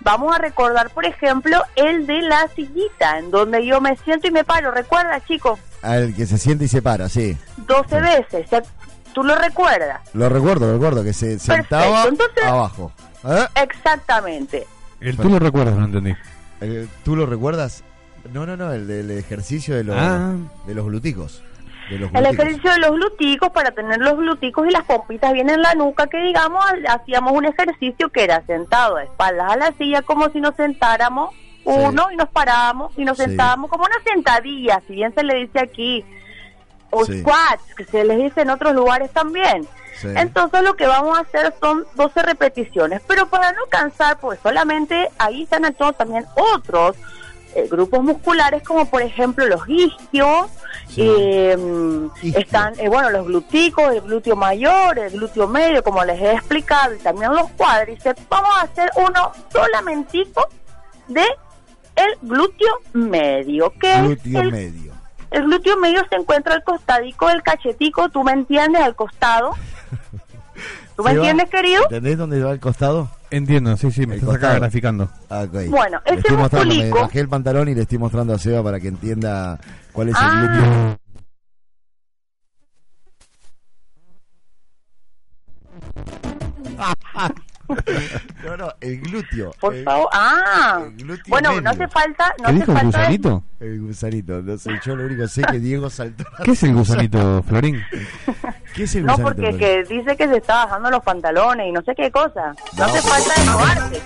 vamos 0.00 0.34
a 0.34 0.38
recordar 0.38 0.90
por 0.90 1.04
ejemplo 1.06 1.62
el 1.76 2.06
de 2.06 2.22
la 2.22 2.48
sillita, 2.54 3.18
en 3.18 3.30
donde 3.30 3.64
yo 3.66 3.80
me 3.80 3.96
siento 3.98 4.26
y 4.28 4.30
me 4.30 4.44
paro. 4.44 4.70
Recuerda, 4.70 5.20
chicos, 5.24 5.58
Al 5.82 6.14
que 6.14 6.26
se 6.26 6.38
siente 6.38 6.64
y 6.66 6.68
se 6.68 6.80
para, 6.80 7.08
sí. 7.08 7.36
12 7.56 8.00
veces. 8.00 8.48
¿se- 8.48 8.62
¿Tú 9.12 9.22
lo 9.24 9.34
recuerdas? 9.34 10.00
Lo 10.14 10.28
recuerdo, 10.28 10.66
lo 10.68 10.72
recuerdo, 10.74 11.04
que 11.04 11.12
se 11.12 11.38
sentaba 11.38 12.04
entonces- 12.08 12.44
abajo. 12.46 12.92
¿Eh? 13.24 13.46
Exactamente. 13.56 14.66
El 15.00 15.16
tú 15.16 15.28
lo 15.28 15.38
recuerdas, 15.38 15.74
no 15.76 15.84
entendí. 15.86 16.14
Eh, 16.60 16.86
¿Tú 17.04 17.16
lo 17.16 17.26
recuerdas? 17.26 17.82
No, 18.32 18.46
no, 18.46 18.56
no, 18.56 18.72
el 18.72 18.86
del 18.86 19.10
ejercicio 19.10 19.74
de 19.74 19.84
los, 19.84 19.96
Ah. 19.98 20.34
de 20.66 20.74
los 20.74 20.86
gluticos. 20.86 21.42
De 21.90 21.98
los 21.98 22.14
El 22.14 22.24
ejercicio 22.26 22.70
de 22.72 22.78
los 22.78 22.92
gluticos, 22.92 23.50
para 23.50 23.72
tener 23.72 23.98
los 23.98 24.16
gluticos 24.16 24.66
y 24.68 24.70
las 24.70 24.84
pompitas 24.84 25.32
bien 25.32 25.50
en 25.50 25.60
la 25.60 25.74
nuca, 25.74 26.06
que 26.06 26.18
digamos, 26.18 26.64
hacíamos 26.88 27.32
un 27.32 27.44
ejercicio 27.46 28.08
que 28.10 28.22
era 28.24 28.40
sentado 28.46 28.96
de 28.96 29.04
espaldas 29.04 29.52
a 29.52 29.56
la 29.56 29.72
silla, 29.72 30.02
como 30.02 30.28
si 30.30 30.40
nos 30.40 30.54
sentáramos 30.54 31.34
uno 31.64 32.10
y 32.12 32.16
nos 32.16 32.28
parábamos 32.28 32.92
y 32.96 33.04
nos 33.04 33.16
Sí. 33.18 33.24
sentábamos 33.24 33.70
como 33.70 33.84
una 33.84 34.00
sentadilla, 34.04 34.80
si 34.86 34.94
bien 34.94 35.12
se 35.14 35.24
le 35.24 35.34
dice 35.34 35.58
aquí, 35.60 36.04
o 36.90 37.04
Sí. 37.04 37.20
squats, 37.20 37.74
que 37.76 37.84
se 37.84 38.04
les 38.04 38.18
dice 38.18 38.42
en 38.42 38.50
otros 38.50 38.72
lugares 38.74 39.10
también. 39.12 39.66
Sí. 40.00 40.08
Entonces 40.16 40.62
lo 40.62 40.74
que 40.74 40.86
vamos 40.86 41.16
a 41.16 41.22
hacer 41.22 41.54
son 41.60 41.84
12 41.94 42.22
repeticiones, 42.22 43.00
pero 43.06 43.28
para 43.28 43.52
no 43.52 43.62
cansar, 43.68 44.18
pues 44.18 44.38
solamente 44.42 45.08
ahí 45.18 45.42
están 45.42 45.64
actuando 45.64 45.96
también 45.96 46.26
otros 46.54 46.96
eh, 47.54 47.68
grupos 47.70 48.02
musculares, 48.02 48.62
como 48.62 48.86
por 48.86 49.02
ejemplo 49.02 49.46
los 49.46 49.60
isquios, 49.68 50.48
Sí. 50.88 51.02
eh, 51.06 51.56
Isquio. 52.22 52.40
están, 52.40 52.78
eh, 52.80 52.88
bueno, 52.88 53.10
los 53.10 53.26
gluticos, 53.26 53.92
el 53.94 54.00
glúteo 54.02 54.36
mayor, 54.36 54.98
el 54.98 55.10
glúteo 55.12 55.46
medio, 55.46 55.82
como 55.82 56.04
les 56.04 56.20
he 56.20 56.32
explicado, 56.32 56.94
y 56.94 56.98
también 56.98 57.32
los 57.34 57.50
cuádriceps. 57.52 58.22
Vamos 58.28 58.50
a 58.56 58.62
hacer 58.62 58.90
uno 58.96 59.32
solamentico 59.52 60.48
de 61.08 61.24
el 61.96 62.16
glúteo 62.22 62.74
medio, 62.94 63.70
que 63.78 64.00
Glúteo 64.00 64.38
es 64.40 64.44
el, 64.46 64.52
medio. 64.52 64.92
el 65.30 65.42
glúteo 65.44 65.76
medio 65.76 66.02
se 66.08 66.16
encuentra 66.16 66.54
al 66.54 66.64
costadico 66.64 67.28
del 67.28 67.42
cachetico, 67.42 68.08
¿tú 68.08 68.22
me 68.24 68.32
entiendes? 68.32 68.82
Al 68.82 68.94
costado. 68.96 69.52
¿Tú 70.96 71.02
me 71.02 71.12
entiendes, 71.12 71.48
querido? 71.50 71.82
¿Entendés 71.84 72.18
dónde 72.18 72.42
va 72.42 72.52
el 72.52 72.60
costado? 72.60 73.10
Entiendo, 73.30 73.76
sí, 73.76 73.90
sí, 73.90 74.06
me 74.06 74.14
El 74.14 74.20
estás 74.20 74.36
acá 74.36 74.54
graficando. 74.54 75.08
Ah, 75.30 75.44
ok. 75.46 75.70
Bueno, 75.70 76.00
Le 76.04 76.10
ese 76.12 76.20
estoy 76.20 76.36
mostrando, 76.36 76.74
me 76.74 76.90
bajé 76.90 77.20
el 77.20 77.28
pantalón 77.28 77.68
y 77.68 77.74
le 77.74 77.82
estoy 77.82 77.98
mostrando 77.98 78.34
a 78.34 78.38
Seba 78.38 78.62
para 78.62 78.78
que 78.78 78.88
entienda 78.88 79.58
cuál 79.92 80.08
es 80.10 80.14
el 80.16 80.20
Ah. 80.22 80.96
glúteo. 80.98 80.98
no, 88.44 88.56
no, 88.56 88.68
el 88.80 89.00
glúteo. 89.00 89.52
Por 89.60 89.74
el, 89.74 89.84
favor. 89.84 90.08
Ah, 90.12 90.82
glúteo 90.96 91.24
bueno, 91.28 91.48
medio. 91.50 91.62
no 91.62 91.70
hace 91.70 91.88
falta, 91.88 92.28
no 92.38 92.44
¿Qué 92.44 92.50
hace 92.50 92.54
dijo 92.54 92.72
el 92.72 92.84
gusanito? 92.86 93.44
El 93.60 93.80
gusanito, 93.80 94.42
no 94.42 94.58
sé, 94.58 94.70
yo 94.84 94.96
lo 94.96 95.04
único 95.06 95.22
que 95.22 95.28
sé 95.28 95.40
es 95.42 95.46
que 95.48 95.58
Diego 95.60 95.90
saltó. 95.90 96.24
¿Qué 96.44 96.50
es 96.52 96.62
el 96.62 96.74
gusanito, 96.74 97.42
Florín? 97.44 97.80
¿Qué 98.74 98.84
es 98.84 98.94
el 98.96 99.06
No, 99.06 99.12
gusanito 99.16 99.22
porque 99.42 99.48
Flor? 99.48 99.58
que 99.58 99.94
dice 99.94 100.16
que 100.16 100.28
se 100.28 100.36
está 100.38 100.64
bajando 100.64 100.90
los 100.90 101.02
pantalones 101.02 101.66
y 101.68 101.72
no 101.72 101.82
sé 101.82 101.94
qué 101.94 102.10
cosa. 102.10 102.54
No, 102.76 102.84
hace 102.84 103.00
falta 103.02 103.34
desnudarse. 103.36 104.02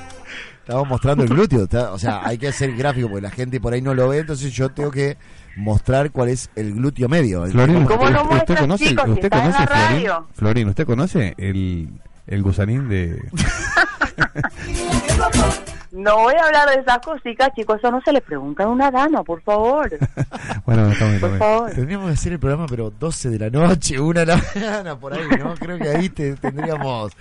Estamos 0.60 0.88
mostrando 0.88 1.22
el 1.22 1.28
glúteo, 1.28 1.62
está- 1.62 1.92
o 1.92 1.98
sea, 1.98 2.22
hay 2.26 2.38
que 2.38 2.48
hacer 2.48 2.74
gráfico 2.76 3.08
porque 3.08 3.22
la 3.22 3.30
gente 3.30 3.60
por 3.60 3.72
ahí 3.72 3.80
no 3.80 3.94
lo 3.94 4.08
ve, 4.08 4.18
entonces 4.18 4.52
yo 4.52 4.68
tengo 4.68 4.90
que 4.90 5.16
mostrar 5.56 6.10
cuál 6.10 6.28
es 6.30 6.50
el 6.56 6.74
glúteo 6.74 7.08
medio. 7.08 7.44
El- 7.44 7.52
Florín, 7.52 7.84
¿Cómo 7.84 8.02
¿usted, 8.02 8.12
no 8.16 8.22
usted 8.36 8.58
conoce, 8.58 8.84
chicos, 8.88 9.08
usted 9.08 9.30
conoce 9.30 9.64
Florín? 9.66 10.10
Florín, 10.34 10.68
¿usted 10.68 10.84
conoce 10.84 11.34
el, 11.38 11.88
el 12.26 12.42
gusanín 12.42 12.88
de... 12.88 13.22
No 15.92 16.18
voy 16.18 16.34
a 16.34 16.44
hablar 16.44 16.68
de 16.68 16.82
esas 16.82 16.98
cositas, 16.98 17.50
chicos. 17.54 17.78
Eso 17.78 17.90
no 17.90 18.02
se 18.02 18.12
le 18.12 18.20
pregunta 18.20 18.64
a 18.64 18.68
una 18.68 18.90
dama, 18.90 19.24
por 19.24 19.40
favor. 19.40 19.88
bueno, 20.66 20.90
está 20.90 21.06
bien, 21.06 21.20
Por 21.20 21.38
favor. 21.38 21.70
Tendríamos 21.70 22.08
que 22.08 22.12
hacer 22.12 22.32
el 22.32 22.38
programa, 22.38 22.66
pero 22.68 22.90
12 22.90 23.30
de 23.30 23.38
la 23.38 23.48
noche, 23.48 23.98
1 23.98 24.20
de 24.20 24.26
la 24.26 24.36
mañana, 24.54 24.98
por 24.98 25.14
ahí, 25.14 25.26
¿no? 25.38 25.54
Creo 25.54 25.78
que 25.78 25.88
ahí 25.88 26.10
te, 26.10 26.34
tendríamos. 26.36 27.12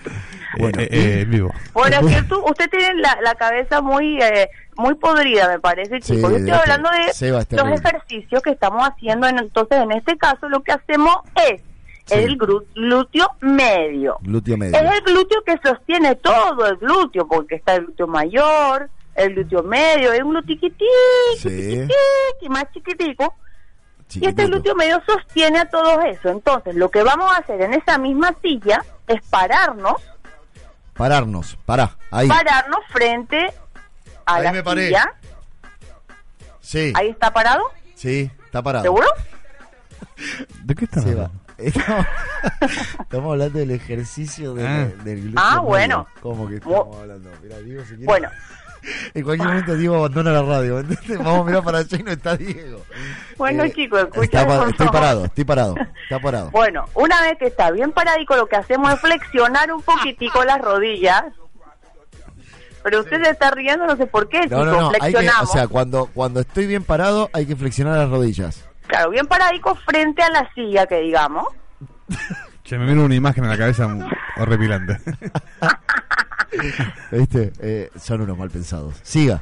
Bueno, 0.59 0.81
Eh, 0.81 0.89
eh, 0.91 1.21
en 1.21 1.31
vivo. 1.31 1.53
Bueno, 1.73 2.05
es 2.05 2.15
que 2.15 2.21
tú, 2.23 2.43
usted 2.45 2.69
tiene 2.69 2.95
la, 2.95 3.17
la 3.23 3.35
cabeza 3.35 3.79
muy 3.81 4.21
eh, 4.21 4.49
muy 4.77 4.93
podrida, 4.95 5.47
me 5.47 5.59
parece, 5.59 6.01
Sí, 6.01 6.15
chicos. 6.15 6.31
Yo 6.31 6.37
estoy 6.37 6.51
hablando 6.51 6.89
de 6.89 7.31
los 7.31 7.79
ejercicios 7.79 8.43
que 8.43 8.49
estamos 8.51 8.83
haciendo. 8.83 9.25
En, 9.27 9.39
entonces, 9.39 9.77
en 9.79 9.93
este 9.93 10.17
caso, 10.17 10.49
lo 10.49 10.61
que 10.63 10.73
hacemos 10.73 11.15
es 11.49 11.61
Sí. 12.05 12.13
el 12.15 12.37
glúteo 12.37 13.27
medio. 13.41 14.17
glúteo 14.21 14.57
medio. 14.57 14.75
Es 14.79 14.91
el 14.93 15.01
glúteo 15.01 15.41
que 15.43 15.57
sostiene 15.63 16.15
todo 16.15 16.65
el 16.67 16.77
glúteo, 16.77 17.27
porque 17.27 17.55
está 17.55 17.75
el 17.75 17.85
glúteo 17.85 18.07
mayor, 18.07 18.89
el 19.15 19.33
glúteo 19.33 19.63
medio, 19.63 20.13
es 20.13 20.21
un 20.21 20.31
glúteo 20.33 20.57
Sí. 21.39 21.87
más 22.49 22.65
chiquitico. 22.73 23.33
Y 24.13 24.27
este 24.27 24.45
glúteo 24.45 24.75
medio 24.75 25.01
sostiene 25.05 25.59
a 25.61 25.65
todo 25.69 25.99
eso. 26.01 26.29
Entonces, 26.29 26.75
lo 26.75 26.91
que 26.91 27.01
vamos 27.01 27.31
a 27.31 27.37
hacer 27.37 27.59
en 27.61 27.73
esa 27.73 27.97
misma 27.97 28.35
silla 28.41 28.83
es 29.07 29.19
pararnos, 29.29 29.95
Pararnos, 30.93 31.57
pará, 31.65 31.97
ahí. 32.11 32.27
pararnos 32.27 32.79
frente 32.89 33.51
a 34.27 34.35
Ahí 34.35 34.43
la 34.43 34.51
me 34.53 34.63
paré. 34.63 34.85
silla. 34.87 35.13
Sí, 36.61 36.93
Ahí 36.95 37.09
está 37.09 37.33
parado, 37.33 37.63
sí, 37.95 38.29
está 38.45 38.61
parado. 38.61 38.83
¿seguro? 38.83 39.07
¿De 40.63 40.75
qué 40.75 40.85
está 40.85 41.01
hablando? 41.01 41.31
Estamos, 41.57 42.05
estamos 42.99 43.31
hablando 43.31 43.59
del 43.59 43.71
ejercicio 43.71 44.53
de- 44.53 44.67
Ah. 44.67 44.87
del 45.03 45.21
glúteo 45.21 45.41
Ah, 45.43 45.49
medio. 45.51 45.61
bueno. 45.63 46.07
¿Cómo 46.21 46.47
que 46.47 46.55
estamos 46.55 46.97
hablando? 46.97 47.29
Diego, 47.63 47.83
si 47.85 47.95
Bueno, 48.05 48.29
En 49.15 49.23
cualquier 49.23 49.47
momento 49.47 49.75
Diego 49.75 49.95
abandona 49.95 50.31
la 50.31 50.43
radio. 50.43 50.79
¿entendés? 50.79 51.17
Vamos 51.17 51.39
a 51.39 51.43
mirar 51.45 51.63
para 51.63 51.79
allá 51.79 51.97
y 51.97 52.03
no 52.03 52.11
está 52.11 52.37
Diego. 52.37 52.81
bueno 53.37 53.63
Eh, 53.63 53.71
chicos, 53.73 54.03
pa- 54.05 54.09
por 54.11 54.23
Estoy 54.25 54.87
parado, 54.89 55.25
estoy 55.25 55.43
parado. 55.45 55.75
Está 56.03 56.19
parado. 56.19 56.51
Bueno, 56.51 56.85
una 56.93 57.19
vez 57.21 57.37
que 57.39 57.47
está 57.47 57.71
bien 57.71 57.91
paradico, 57.91 58.35
lo 58.35 58.45
que 58.47 58.57
hacemos 58.57 58.93
es 58.93 58.99
flexionar 58.99 59.71
un 59.71 59.81
poquitico 59.81 60.43
las 60.45 60.59
rodillas. 60.61 61.23
Pero 62.83 62.99
usted 62.99 63.23
se 63.23 63.31
está 63.31 63.49
riendo, 63.49 63.87
no 63.87 63.95
sé 63.97 64.05
por 64.05 64.29
qué, 64.29 64.41
No, 64.41 64.43
chicos. 64.43 64.65
no, 64.67 64.81
no. 64.81 64.91
Hay 65.01 65.11
que, 65.11 65.27
o 65.41 65.45
sea, 65.47 65.67
cuando, 65.67 66.05
cuando 66.13 66.41
estoy 66.41 66.67
bien 66.67 66.83
parado, 66.83 67.31
hay 67.33 67.47
que 67.47 67.55
flexionar 67.55 67.97
las 67.97 68.09
rodillas. 68.11 68.64
Claro, 68.87 69.09
bien 69.09 69.27
paradico 69.27 69.75
frente 69.75 70.23
a 70.23 70.29
la 70.29 70.49
silla, 70.53 70.87
que 70.87 71.01
digamos. 71.01 71.45
Che, 72.63 72.79
me 72.79 72.85
viene 72.85 73.03
una 73.03 73.13
imagen 73.13 73.43
en 73.43 73.49
la 73.51 73.57
cabeza 73.57 73.87
horripilante. 74.37 74.97
¿Viste? 77.11 77.51
Eh, 77.59 77.91
son 77.99 78.21
unos 78.21 78.37
mal 78.37 78.49
pensados. 78.49 78.95
Siga. 79.03 79.41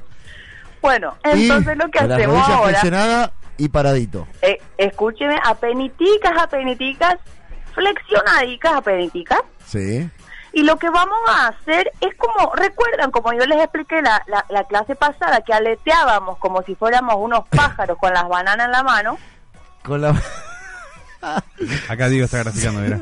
Bueno, 0.82 1.16
Y 1.34 1.44
entonces 1.44 1.78
lo 1.78 1.90
que 1.90 2.00
con 2.00 2.12
hacemos 2.12 2.50
ahora, 2.50 2.68
flexionadas 2.70 3.32
y 3.58 3.70
paradito. 3.70 4.28
eh, 4.42 4.60
escúcheme, 4.78 5.38
apeniticas, 5.46 6.34
apeniticas, 6.38 7.16
flexionadicas, 7.74 8.74
apeniticas. 8.74 9.40
Sí. 9.66 10.10
Y 10.52 10.64
lo 10.64 10.78
que 10.78 10.90
vamos 10.90 11.18
a 11.30 11.48
hacer 11.48 11.90
es 12.02 12.14
como, 12.16 12.54
recuerdan, 12.56 13.12
como 13.12 13.32
yo 13.34 13.46
les 13.46 13.60
expliqué 13.60 14.02
la, 14.02 14.22
la, 14.28 14.46
la 14.50 14.66
clase 14.66 14.96
pasada, 14.96 15.42
que 15.42 15.54
aleteábamos 15.54 16.38
como 16.40 16.62
si 16.64 16.76
fuéramos 16.76 17.16
unos 17.18 17.48
pájaros 17.50 17.98
con 17.98 18.14
las 18.14 18.28
bananas 18.28 18.66
en 18.66 18.72
la 18.74 18.84
mano. 18.84 19.18
Con 19.84 20.02
la... 20.02 20.10
Acá 21.90 22.10
Diego 22.10 22.26
está 22.26 22.40
graficando, 22.40 22.82
mira. 22.82 23.00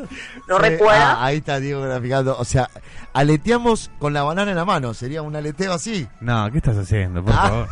¿No 0.48 0.60
recuerda? 0.60 1.14
ah, 1.14 1.26
ahí 1.26 1.38
está 1.38 1.60
Diego 1.60 1.82
graficando. 1.82 2.38
O 2.38 2.46
sea, 2.46 2.70
aleteamos 3.14 3.90
con 4.00 4.14
la 4.14 4.24
banana 4.24 4.52
en 4.52 4.58
la 4.58 4.66
mano. 4.66 4.94
Sería 4.94 5.22
un 5.24 5.36
aleteo 5.36 5.74
así. 5.74 6.08
No, 6.20 6.50
¿qué 6.52 6.58
estás 6.60 6.78
haciendo, 6.78 7.24
por 7.24 7.34
Ah. 7.34 7.48
favor? 7.50 7.68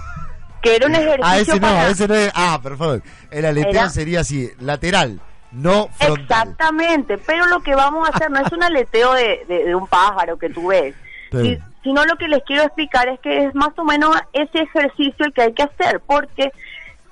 Que 0.61 0.75
era 0.75 0.87
un 0.87 0.95
ejercicio 0.95 1.23
Ah, 1.23 1.37
ese 1.39 1.53
no, 1.55 1.61
para... 1.61 1.87
ese 1.89 2.07
no 2.07 2.15
es. 2.15 2.31
Ah, 2.35 2.59
perfecto. 2.61 3.07
El 3.31 3.45
aleteo 3.45 3.71
Era- 3.71 3.89
sería 3.89 4.19
así, 4.21 4.49
lateral, 4.59 5.21
no 5.51 5.87
frontal. 5.97 6.21
Exactamente, 6.49 7.17
pero 7.19 7.45
lo 7.45 7.61
que 7.61 7.75
vamos 7.75 8.09
a 8.09 8.11
hacer 8.15 8.29
no 8.31 8.39
es 8.45 8.51
un 8.51 8.63
aleteo 8.63 9.13
de, 9.13 9.45
de- 9.47 9.65
de 9.65 9.75
un 9.75 9.87
pájaro 9.87 10.37
que 10.37 10.49
tú 10.49 10.67
ves, 10.67 10.95
Sí. 11.31 11.37
si- 11.41 11.59
sino 11.83 12.03
lo 12.05 12.17
que 12.17 12.27
les 12.27 12.43
quiero 12.43 12.63
explicar 12.63 13.07
es 13.07 13.19
que 13.21 13.45
es 13.45 13.55
más 13.55 13.69
o 13.77 13.85
menos 13.85 14.13
ese 14.33 14.63
ejercicio 14.63 15.25
el 15.27 15.31
que 15.33 15.43
hay 15.43 15.53
que 15.53 15.63
hacer, 15.63 16.01
porque 16.05 16.51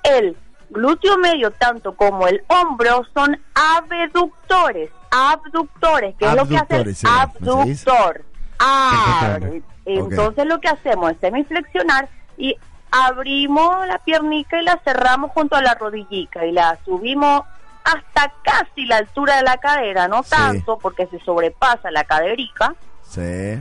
el 0.02 0.36
glúteo 0.70 1.16
medio, 1.18 1.50
tanto 1.52 1.94
como 1.96 2.26
el 2.26 2.42
hombro, 2.48 3.04
son 3.14 3.38
abductores, 3.54 4.90
abductores, 5.10 6.14
que 6.16 6.26
es 6.26 6.34
lo 6.34 6.46
que 6.46 6.56
hace 6.56 7.06
abductor. 7.08 8.22
Ah, 8.58 9.36
Perfectamente. 9.40 9.66
entonces 9.86 10.46
lo 10.46 10.60
que 10.60 10.68
hacemos 10.68 11.12
es 11.12 11.18
semiflexionar 11.20 12.08
y 12.36 12.56
abrimos 12.90 13.86
la 13.86 13.98
piernica 13.98 14.60
y 14.60 14.64
la 14.64 14.78
cerramos 14.84 15.30
junto 15.32 15.56
a 15.56 15.62
la 15.62 15.74
rodillica 15.74 16.44
y 16.46 16.52
la 16.52 16.78
subimos 16.84 17.42
hasta 17.84 18.32
casi 18.42 18.84
la 18.86 18.96
altura 18.98 19.36
de 19.36 19.42
la 19.44 19.56
cadera, 19.58 20.08
no 20.08 20.22
Sí. 20.22 20.30
tanto 20.30 20.78
porque 20.78 21.06
se 21.06 21.18
sobrepasa 21.20 21.90
la 21.90 22.04
caderica. 22.04 22.74
Sí. 23.02 23.58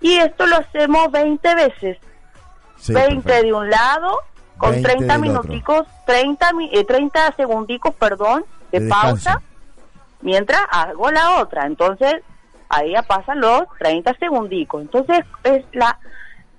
Y 0.00 0.16
esto 0.18 0.46
lo 0.46 0.56
hacemos 0.56 1.10
20 1.10 1.54
veces, 1.56 1.98
sí 2.76 2.92
20 2.92 3.22
perfecto. 3.22 3.46
de 3.46 3.52
un 3.54 3.70
lado 3.70 4.20
con 4.58 4.70
20 4.72 4.88
30 4.88 5.18
del 5.18 5.30
otro. 5.30 5.42
minuticos, 5.44 5.86
30, 6.06 6.52
mi- 6.52 6.70
eh, 6.72 6.84
30 6.84 7.32
segundicos, 7.36 7.94
perdón, 7.94 8.44
de, 8.72 8.80
De 8.80 8.88
pausa, 8.88 9.14
descanso. 9.14 9.42
mientras 10.20 10.60
hago 10.70 11.10
la 11.10 11.36
otra. 11.40 11.66
Entonces, 11.66 12.22
ahí 12.68 12.92
ya 12.92 13.02
pasan 13.02 13.40
los 13.40 13.62
30 13.78 14.14
segundicos. 14.14 14.82
Entonces, 14.82 15.24
es 15.44 15.64
la 15.72 15.98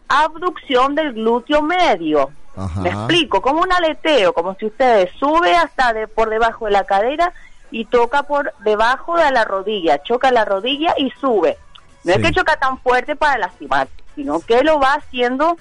abducción 0.07 0.95
del 0.95 1.13
glúteo 1.13 1.61
medio. 1.61 2.31
Ajá. 2.55 2.81
Me 2.81 2.89
explico, 2.89 3.41
como 3.41 3.61
un 3.61 3.71
aleteo, 3.71 4.33
como 4.33 4.55
si 4.55 4.65
ustedes 4.65 5.11
sube 5.19 5.55
hasta 5.55 5.93
de 5.93 6.07
por 6.07 6.29
debajo 6.29 6.65
de 6.65 6.71
la 6.71 6.83
cadera 6.83 7.31
y 7.71 7.85
toca 7.85 8.23
por 8.23 8.53
debajo 8.59 9.17
de 9.17 9.31
la 9.31 9.45
rodilla, 9.45 10.01
choca 10.03 10.31
la 10.31 10.45
rodilla 10.45 10.93
y 10.97 11.11
sube. 11.11 11.57
No 12.03 12.13
Sí. 12.13 12.19
es 12.19 12.25
que 12.27 12.33
choca 12.33 12.57
tan 12.57 12.79
fuerte 12.79 13.15
para 13.15 13.37
lastimar, 13.37 13.87
sino 14.15 14.39
que 14.39 14.63
lo 14.63 14.79
va 14.79 14.93
haciendo 14.95 15.57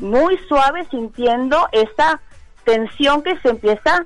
muy 0.00 0.38
suave, 0.48 0.86
sintiendo 0.90 1.68
esa 1.72 2.20
tensión 2.64 3.22
que 3.22 3.38
se 3.38 3.50
empieza 3.50 4.04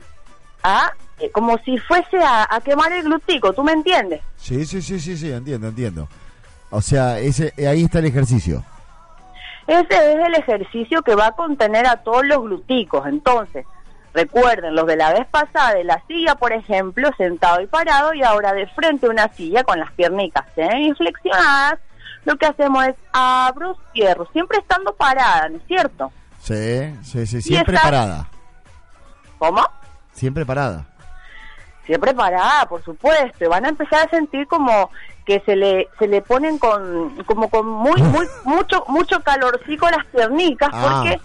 a, 0.62 0.92
eh, 1.20 1.30
como 1.30 1.58
si 1.58 1.78
fuese 1.78 2.18
a, 2.18 2.46
a 2.50 2.60
quemar 2.60 2.92
el 2.92 3.04
glútico, 3.04 3.52
¿tú 3.52 3.62
me 3.62 3.72
entiendes? 3.72 4.20
Sí, 4.36 4.64
sí, 4.66 4.82
sí, 4.82 4.98
sí, 5.00 5.16
sí, 5.16 5.32
entiendo, 5.32 5.68
entiendo. 5.68 6.08
O 6.70 6.80
sea, 6.80 7.18
ese, 7.18 7.52
ahí 7.68 7.84
está 7.84 8.00
el 8.00 8.06
ejercicio. 8.06 8.64
Ese 9.66 10.12
es 10.12 10.26
el 10.26 10.34
ejercicio 10.34 11.02
que 11.02 11.14
va 11.14 11.28
a 11.28 11.32
contener 11.32 11.86
a 11.86 11.98
todos 11.98 12.26
los 12.26 12.42
gluticos. 12.42 13.06
Entonces, 13.06 13.64
recuerden, 14.12 14.74
los 14.74 14.86
de 14.86 14.96
la 14.96 15.12
vez 15.12 15.26
pasada 15.28 15.74
de 15.74 15.84
la 15.84 16.02
silla, 16.06 16.34
por 16.34 16.52
ejemplo, 16.52 17.10
sentado 17.16 17.60
y 17.60 17.66
parado, 17.66 18.12
y 18.12 18.22
ahora 18.22 18.52
de 18.52 18.66
frente 18.66 19.06
a 19.06 19.10
una 19.10 19.32
silla 19.32 19.64
con 19.64 19.78
las 19.78 19.92
piernicas 19.92 20.44
flexionadas, 20.96 21.78
lo 22.24 22.36
que 22.36 22.46
hacemos 22.46 22.86
es 22.86 22.94
abro, 23.12 23.76
cierro, 23.92 24.26
siempre 24.32 24.58
estando 24.58 24.94
parada, 24.94 25.48
¿no 25.48 25.56
es 25.58 25.62
cierto? 25.66 26.12
Sí, 26.40 26.94
sí, 27.02 27.26
sí, 27.26 27.40
siempre 27.42 27.74
esta- 27.76 27.86
parada. 27.88 28.28
¿Cómo? 29.38 29.62
Siempre 30.12 30.44
parada. 30.46 30.86
Siempre 31.86 32.14
parada, 32.14 32.66
por 32.66 32.82
supuesto. 32.82 33.44
Y 33.44 33.48
van 33.48 33.66
a 33.66 33.68
empezar 33.68 34.06
a 34.06 34.10
sentir 34.10 34.46
como 34.46 34.90
que 35.26 35.40
se 35.40 35.56
le 35.56 35.88
se 35.98 36.06
le 36.06 36.22
ponen 36.22 36.58
con 36.58 37.22
como 37.24 37.48
con 37.48 37.66
muy 37.66 38.00
muy 38.02 38.26
mucho 38.44 38.84
mucho 38.88 39.20
calorcico 39.20 39.88
las 39.90 40.04
piernicas 40.06 40.70
Ah, 40.72 41.02
porque 41.02 41.20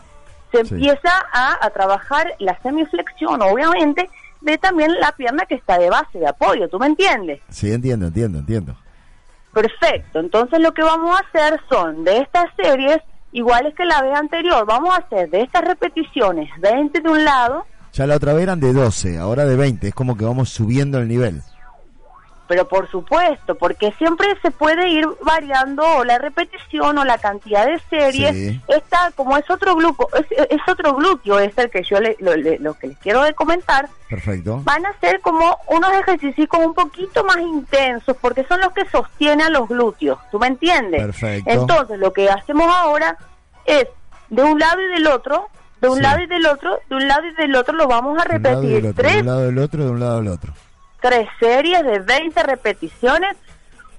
se 0.51 0.65
sí. 0.65 0.73
empieza 0.75 1.11
a, 1.33 1.57
a 1.65 1.69
trabajar 1.69 2.33
la 2.39 2.57
semiflexión, 2.61 3.41
obviamente, 3.41 4.09
de 4.41 4.57
también 4.57 4.99
la 4.99 5.11
pierna 5.13 5.45
que 5.45 5.55
está 5.55 5.77
de 5.77 5.89
base 5.89 6.17
de 6.19 6.27
apoyo, 6.27 6.67
¿tú 6.69 6.79
me 6.79 6.87
entiendes? 6.87 7.39
Sí, 7.49 7.71
entiendo, 7.71 8.07
entiendo, 8.07 8.39
entiendo. 8.39 8.75
Perfecto, 9.53 10.19
entonces 10.19 10.59
lo 10.59 10.73
que 10.73 10.83
vamos 10.83 11.15
a 11.15 11.23
hacer 11.27 11.59
son 11.69 12.03
de 12.03 12.19
estas 12.19 12.45
series, 12.55 12.99
iguales 13.31 13.73
que 13.75 13.85
la 13.85 14.01
vez 14.01 14.15
anterior, 14.15 14.65
vamos 14.65 14.91
a 14.95 14.97
hacer 14.97 15.29
de 15.29 15.41
estas 15.41 15.63
repeticiones 15.63 16.49
20 16.59 16.99
de 17.01 17.09
un 17.09 17.23
lado, 17.23 17.65
Ya 17.93 18.05
la 18.05 18.15
otra 18.15 18.33
vez 18.33 18.43
eran 18.43 18.59
de 18.59 18.71
12, 18.71 19.17
ahora 19.17 19.45
de 19.45 19.55
20. 19.55 19.87
Es 19.87 19.95
como 19.95 20.15
que 20.15 20.23
vamos 20.23 20.49
subiendo 20.49 20.99
el 20.99 21.07
nivel. 21.07 21.41
Pero 22.49 22.67
por 22.67 22.89
supuesto, 22.89 23.53
porque 23.55 23.91
siempre 23.99 24.27
se 24.41 24.49
puede 24.49 24.89
ir 24.89 25.07
variando 25.21 25.83
o 25.97 26.03
la 26.03 26.17
repetición 26.17 26.97
o 26.97 27.05
la 27.05 27.19
cantidad 27.19 27.67
de 27.67 27.79
series. 27.91 28.35
Sí. 28.35 28.61
Esta, 28.67 29.11
como 29.15 29.37
es 29.37 29.47
otro 29.51 29.75
grupo, 29.75 30.09
es, 30.17 30.25
es 30.49 30.59
otro 30.67 30.95
glúteo, 30.95 31.39
es 31.39 31.55
el 31.59 31.69
que 31.69 31.83
yo 31.83 31.99
le- 32.01 32.17
lo, 32.19 32.35
le- 32.35 32.57
lo 32.57 32.73
que 32.73 32.87
les 32.87 32.97
quiero 32.97 33.21
de 33.21 33.35
comentar, 33.35 33.87
Perfecto. 34.09 34.61
van 34.63 34.83
a 34.87 34.93
ser 34.99 35.21
como 35.21 35.57
unos 35.67 35.91
ejercicios 35.93 36.47
como 36.49 36.65
un 36.65 36.73
poquito 36.73 37.23
más 37.23 37.37
intensos, 37.37 38.17
porque 38.19 38.43
son 38.45 38.59
los 38.61 38.73
que 38.73 38.83
sostienen 38.89 39.43
a 39.43 39.49
los 39.51 39.69
glúteos, 39.69 40.17
¿tú 40.31 40.39
me 40.39 40.47
entiendes? 40.47 41.01
Perfecto. 41.03 41.51
Entonces, 41.51 41.99
lo 41.99 42.11
que 42.13 42.29
hacemos 42.31 42.67
ahora 42.75 43.15
es 43.65 43.85
de 44.29 44.43
un 44.43 44.57
lado 44.57 44.81
y 44.81 44.87
del 44.93 45.05
otro, 45.05 45.49
de 45.81 45.87
un 45.89 45.97
Sí. 45.97 46.01
lado 46.03 46.19
y 46.21 46.25
del 46.25 46.45
otro, 46.47 46.79
de 46.89 46.95
un 46.95 47.07
lado 47.07 47.25
y 47.27 47.33
del 47.35 47.55
otro, 47.55 47.75
lo 47.75 47.87
vamos 47.87 48.17
a 48.19 48.27
De 48.27 48.37
un 48.37 48.43
lado 48.43 48.63
y 48.63 48.67
del 48.69 48.81
repetir 48.83 48.89
otro, 48.89 49.03
de 49.03 49.09
tres 49.09 49.21
un 49.21 49.25
lado 49.27 49.39
del 49.45 49.57
otro, 49.59 49.85
de 49.85 49.89
un 49.91 49.99
lado 49.99 50.17
del 50.17 50.27
otro. 50.29 50.53
Tres 51.01 51.27
series 51.39 51.83
de 51.83 51.99
20 51.99 52.43
repeticiones 52.43 53.35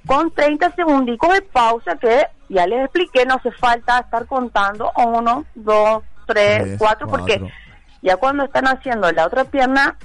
con 0.07 0.31
30 0.31 0.75
segundicos 0.75 1.33
de 1.35 1.43
pausa 1.43 1.97
que 1.97 2.27
ya 2.49 2.67
les 2.67 2.85
expliqué, 2.85 3.25
no 3.27 3.35
hace 3.35 3.53
falta 3.53 3.99
estar 3.99 4.27
contando 4.27 4.91
uno, 4.97 5.45
dos, 5.55 6.03
tres, 6.27 6.63
Tres, 6.63 6.79
cuatro, 6.79 7.07
porque 7.09 7.39
cuatro. 7.39 7.57
ya 8.03 8.17
cuando 8.17 8.45
están 8.45 8.67
haciendo 8.67 9.11
la 9.13 9.27
otra 9.27 9.45
pierna, 9.45 9.97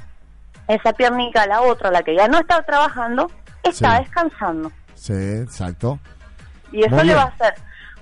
esa 0.68 0.94
piernica, 0.94 1.46
la 1.48 1.62
otra, 1.62 1.92
la 1.92 2.04
que 2.04 2.16
ya 2.16 2.28
no 2.28 2.40
está 2.40 2.62
trabajando, 2.64 3.32
está 3.64 3.98
Sí. 3.98 4.04
descansando. 4.04 4.72
Sí, 4.96 5.14
exacto. 5.14 6.00
Y 6.72 6.84
eso 6.84 7.04
le 7.04 7.14
va 7.16 7.24
a 7.24 7.26
hacer 7.26 7.54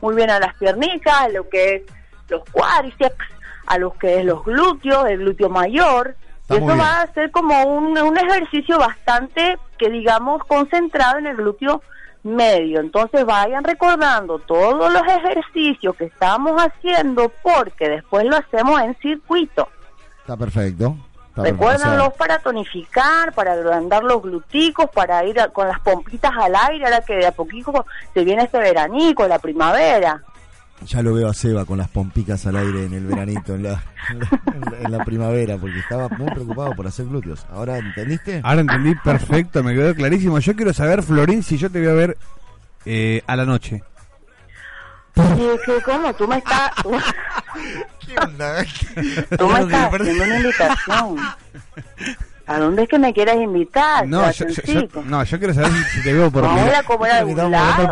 muy 0.02 0.16
bien 0.16 0.30
a 0.30 0.40
las 0.40 0.54
piernicas, 0.56 1.14
a 1.14 1.30
lo 1.30 1.48
que 1.50 1.76
es 1.76 1.82
los 2.30 2.42
cuádriceps, 2.52 3.26
a 3.68 3.78
lo 3.78 3.92
que 3.94 4.20
es 4.20 4.26
los 4.26 4.44
glúteos, 4.44 5.06
el 5.10 5.20
glúteo 5.20 5.50
mayor. 5.50 6.16
Está 6.44 6.56
y 6.56 6.58
eso 6.58 6.78
va 6.78 7.02
a 7.02 7.14
ser 7.14 7.32
como 7.32 7.64
un, 7.64 7.98
un 7.98 8.18
ejercicio 8.18 8.78
bastante, 8.78 9.58
que 9.78 9.90
digamos, 9.90 10.44
concentrado 10.46 11.18
en 11.18 11.28
el 11.28 11.36
glúteo 11.38 11.82
medio. 12.24 12.80
Entonces 12.80 13.26
vayan 13.26 13.64
recordando 13.64 14.40
todos 14.40 14.92
los 14.92 15.04
ejercicios 15.04 15.96
que 15.96 16.06
estamos 16.06 16.54
haciendo 16.62 17.30
porque 17.42 17.90
después 17.90 18.26
lo 18.26 18.38
hacemos 18.38 18.82
en 18.82 18.96
circuito. 19.02 19.68
Está 20.22 20.38
perfecto. 20.38 20.96
Está 21.30 21.44
perfecto. 21.98 22.14
Para 22.18 22.40
tonificar, 22.40 23.34
para 23.34 23.54
agrandar 23.54 24.04
los 24.04 24.22
gluticos, 24.22 24.88
para 24.94 25.24
ir 25.26 25.40
a- 25.40 25.48
con 25.50 25.68
las 25.68 25.80
pompitas 25.80 26.32
al 26.40 26.56
aire, 26.56 26.86
ahora 26.86 27.02
que 27.02 27.16
de 27.16 27.26
a 27.28 27.32
poquito 27.32 27.86
se 28.14 28.24
viene 28.24 28.44
este 28.44 28.60
veranico, 28.60 29.28
la 29.28 29.40
primavera. 29.40 30.22
Ya 30.86 31.02
lo 31.02 31.14
veo 31.14 31.30
a 31.30 31.34
Seba 31.34 31.66
con 31.66 31.78
las 31.78 31.88
pompicas 31.90 32.46
al 32.46 32.56
aire 32.58 32.86
en 32.86 32.94
el 32.94 33.06
veranito, 33.06 33.56
en 33.56 33.64
la, 33.64 33.84
en 34.10 34.20
la, 34.20 34.78
en 34.80 34.92
la 34.92 35.06
primavera, 35.06 35.58
porque 35.58 35.80
estaba 35.80 36.10
muy 36.10 36.30
preocupado 36.32 36.74
por 36.76 36.88
hacer 36.88 37.06
glúteos. 37.06 37.46
¿Ahora 37.52 37.78
entendiste? 37.78 38.42
Ahora 38.44 38.62
entendí 38.62 38.96
perfecto, 38.96 39.64
me 39.64 39.74
quedó 39.74 39.94
clarísimo. 39.96 40.40
Yo 40.40 40.56
quiero 40.56 40.74
saber, 40.74 41.04
Florín, 41.04 41.44
si 41.44 41.58
yo 41.58 41.70
te 41.70 41.80
voy 41.80 41.90
a 41.90 41.94
ver 41.94 42.18
eh, 42.86 43.22
a 43.28 43.36
la 43.36 43.46
noche. 43.46 43.84
Como 45.86 46.14
tú 46.16 46.28
me 46.28 46.38
estás, 46.38 46.72
tú, 46.82 46.92
¿Qué 48.06 48.16
onda? 48.18 48.66
tú 49.38 49.48
me 49.48 49.60
estás 49.60 49.94
haciendo 49.94 50.24
una 50.24 50.38
invitación. 50.38 51.18
¿A 52.46 52.60
dónde 52.60 52.84
es 52.84 52.90
que 52.90 53.00
me 53.00 53.14
quieres 53.14 53.36
invitar? 53.36 54.06
No, 54.08 54.30
yo, 54.32 54.32
yo- 54.32 54.48
yo- 54.48 54.54
Sebastiancito? 54.54 55.04
no, 55.06 55.24
yo 55.24 55.38
quiero 55.40 55.54
saber 55.54 55.72
si, 55.72 55.84
si 55.86 56.04
te 56.04 56.12
veo 56.14 56.30
por 56.30 56.42
Vamos 56.44 56.74
a 56.74 56.84
comer 56.84 57.12
algún 57.12 57.52
lado. 57.52 57.88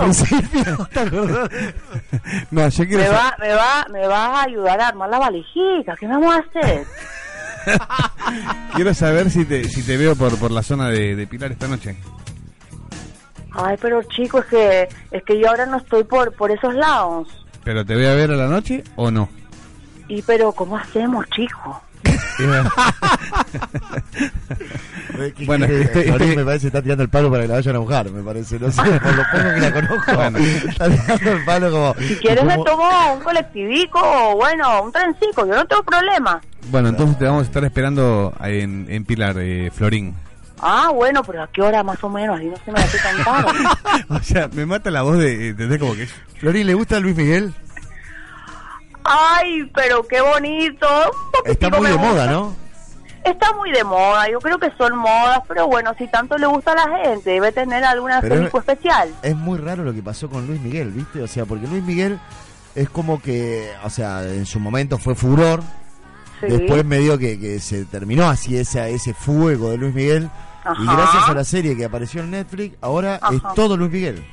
No, 2.52 2.68
yo 2.68 2.86
quiero 2.86 3.04
Me 3.04 3.08
saber. 3.08 3.14
va, 3.14 3.36
me 3.40 3.54
va, 3.56 3.86
me 3.92 4.08
vas 4.08 4.30
a 4.30 4.44
ayudar 4.44 4.82
a 4.82 4.88
armar 4.90 5.10
la 5.10 5.20
valijita. 5.20 5.96
¿Qué 5.96 6.08
vamos 6.08 6.36
a 6.36 6.40
hacer? 6.40 6.86
Quiero 8.76 8.94
saber 8.94 9.30
si 9.30 9.46
te, 9.46 9.64
si 9.70 9.84
te 9.84 9.96
veo 9.98 10.16
por, 10.16 10.38
por 10.38 10.52
la 10.52 10.64
zona 10.64 10.90
de, 10.90 11.16
de 11.16 11.28
Pilar 11.28 11.52
esta 11.52 11.68
noche. 11.68 11.96
Ay, 13.54 13.78
pero 13.82 14.02
chico, 14.04 14.40
es 14.40 14.46
que 14.46 14.90
es 15.12 15.24
que 15.24 15.40
yo 15.40 15.50
ahora 15.50 15.66
no 15.66 15.78
estoy 15.78 16.04
por 16.04 16.34
por 16.34 16.52
esos 16.52 16.74
lados. 16.74 17.28
¿Pero 17.64 17.86
te 17.86 17.96
voy 17.96 18.06
a 18.06 18.14
ver 18.16 18.32
a 18.32 18.36
la 18.36 18.48
noche 18.48 18.84
o 18.96 19.12
no? 19.12 19.30
Y 20.08 20.22
pero 20.24 20.52
¿cómo 20.54 20.78
hacemos, 20.78 21.26
chico? 21.30 21.82
Bueno, 25.46 25.66
este- 25.66 26.10
este- 26.10 26.36
me 26.36 26.46
parece 26.46 26.62
que 26.62 26.68
está 26.68 26.82
tirando 26.82 27.04
el 27.04 27.10
palo 27.10 27.30
para 27.30 27.44
que 27.44 27.48
la 27.50 27.56
vayan 27.56 27.76
a 27.76 27.80
buscar, 27.80 28.10
me 28.12 28.24
parece. 28.24 28.60
No 28.60 28.72
sé, 28.72 28.82
por 28.82 29.16
lo 29.16 29.24
poco 29.32 29.54
que 29.56 29.60
la 29.62 29.74
conozco. 29.74 30.14
Bueno. 30.16 30.38
Está 30.40 30.90
tirando 30.90 31.32
el 31.32 31.46
palo 31.46 31.72
como... 31.72 31.96
Si 32.08 32.16
quieres 32.16 32.44
me 32.46 32.54
como- 32.56 32.64
tomo 32.66 33.14
un 33.14 33.20
colectivico 33.22 34.00
o 34.02 34.36
bueno, 34.38 34.84
un 34.84 34.92
trencico, 34.92 35.46
yo 35.46 35.56
no 35.56 35.66
tengo 35.66 35.84
problema. 35.84 36.42
Bueno, 36.70 36.90
entonces 36.90 37.18
te 37.18 37.26
vamos 37.26 37.42
a 37.44 37.46
estar 37.46 37.64
esperando 37.64 38.34
en, 38.44 38.86
en 38.90 39.06
Pilar, 39.06 39.36
eh, 39.40 39.72
Florín. 39.74 40.16
Ah, 40.60 40.92
bueno, 40.94 41.24
pero 41.24 41.42
¿a 41.44 41.48
qué 41.48 41.62
hora 41.62 41.82
más 41.84 42.04
o 42.04 42.10
menos? 42.10 42.38
Así 42.38 42.46
no 42.48 42.56
se 42.64 42.72
me 42.72 42.80
hace 42.80 42.98
tan 43.00 43.24
tarde. 43.24 43.60
O 44.10 44.20
sea, 44.20 44.48
me 44.54 44.66
mata 44.66 44.92
la 44.92 45.02
voz 45.02 45.18
de, 45.18 45.50
¿entendés? 45.50 45.80
Como 45.80 45.96
que... 45.96 46.08
Florín, 46.40 46.68
¿le 46.68 46.74
gusta 46.76 47.00
Luis 47.00 47.16
Miguel? 47.16 47.54
Ay, 49.04 49.70
pero 49.74 50.06
qué 50.08 50.22
bonito. 50.22 50.88
Está 51.46 51.70
muy 51.70 51.88
de 51.90 51.98
moda, 51.98 52.28
¿no? 52.28 52.56
Está 53.24 53.54
muy 53.54 53.72
de 53.72 53.84
moda, 53.84 54.28
yo 54.32 54.40
creo 54.40 54.58
que 54.58 54.72
son 54.80 54.98
modas, 54.98 55.42
pero 55.48 55.68
bueno, 55.68 55.94
si 55.96 56.08
tanto 56.08 56.38
le 56.40 56.48
gusta 56.48 56.72
a 56.72 56.88
la 56.88 56.98
gente, 57.04 57.30
debe 57.30 57.52
tener 57.52 57.84
alguna 57.84 58.20
Pero 58.20 58.36
es- 58.48 58.54
especial. 58.54 59.14
Es 59.22 59.36
muy 59.36 59.60
raro 59.60 59.84
lo 59.84 59.94
que 59.94 60.02
pasó 60.02 60.28
con 60.28 60.48
Luis 60.48 60.60
Miguel, 60.60 60.90
¿viste? 60.90 61.22
O 61.22 61.28
sea, 61.28 61.46
porque 61.46 61.68
Luis 61.68 61.84
Miguel 61.84 62.20
es 62.74 62.90
como 62.90 63.22
que, 63.22 63.70
o 63.84 63.90
sea, 63.92 64.24
en 64.24 64.48
su 64.48 64.60
momento 64.60 64.98
fue 64.98 65.14
furor. 65.14 65.62
Sí. 66.40 66.48
Después 66.48 66.84
medio 66.84 67.20
que, 67.20 67.40
que 67.40 67.60
se 67.60 67.86
terminó 67.86 68.28
así 68.28 68.58
esa, 68.58 68.88
ese 68.88 69.14
fuego 69.14 69.70
de 69.70 69.78
Luis 69.78 69.94
Miguel. 69.94 70.24
Y 70.66 70.68
Ajá. 70.88 70.96
gracias 70.96 71.30
a 71.30 71.34
la 71.36 71.44
serie 71.44 71.78
que 71.78 71.86
apareció 71.86 72.22
en 72.22 72.32
Netflix, 72.32 72.76
ahora 72.82 73.20
es 73.32 73.42
todo 73.56 73.78
Luis 73.78 73.92
Miguel. 73.92 74.26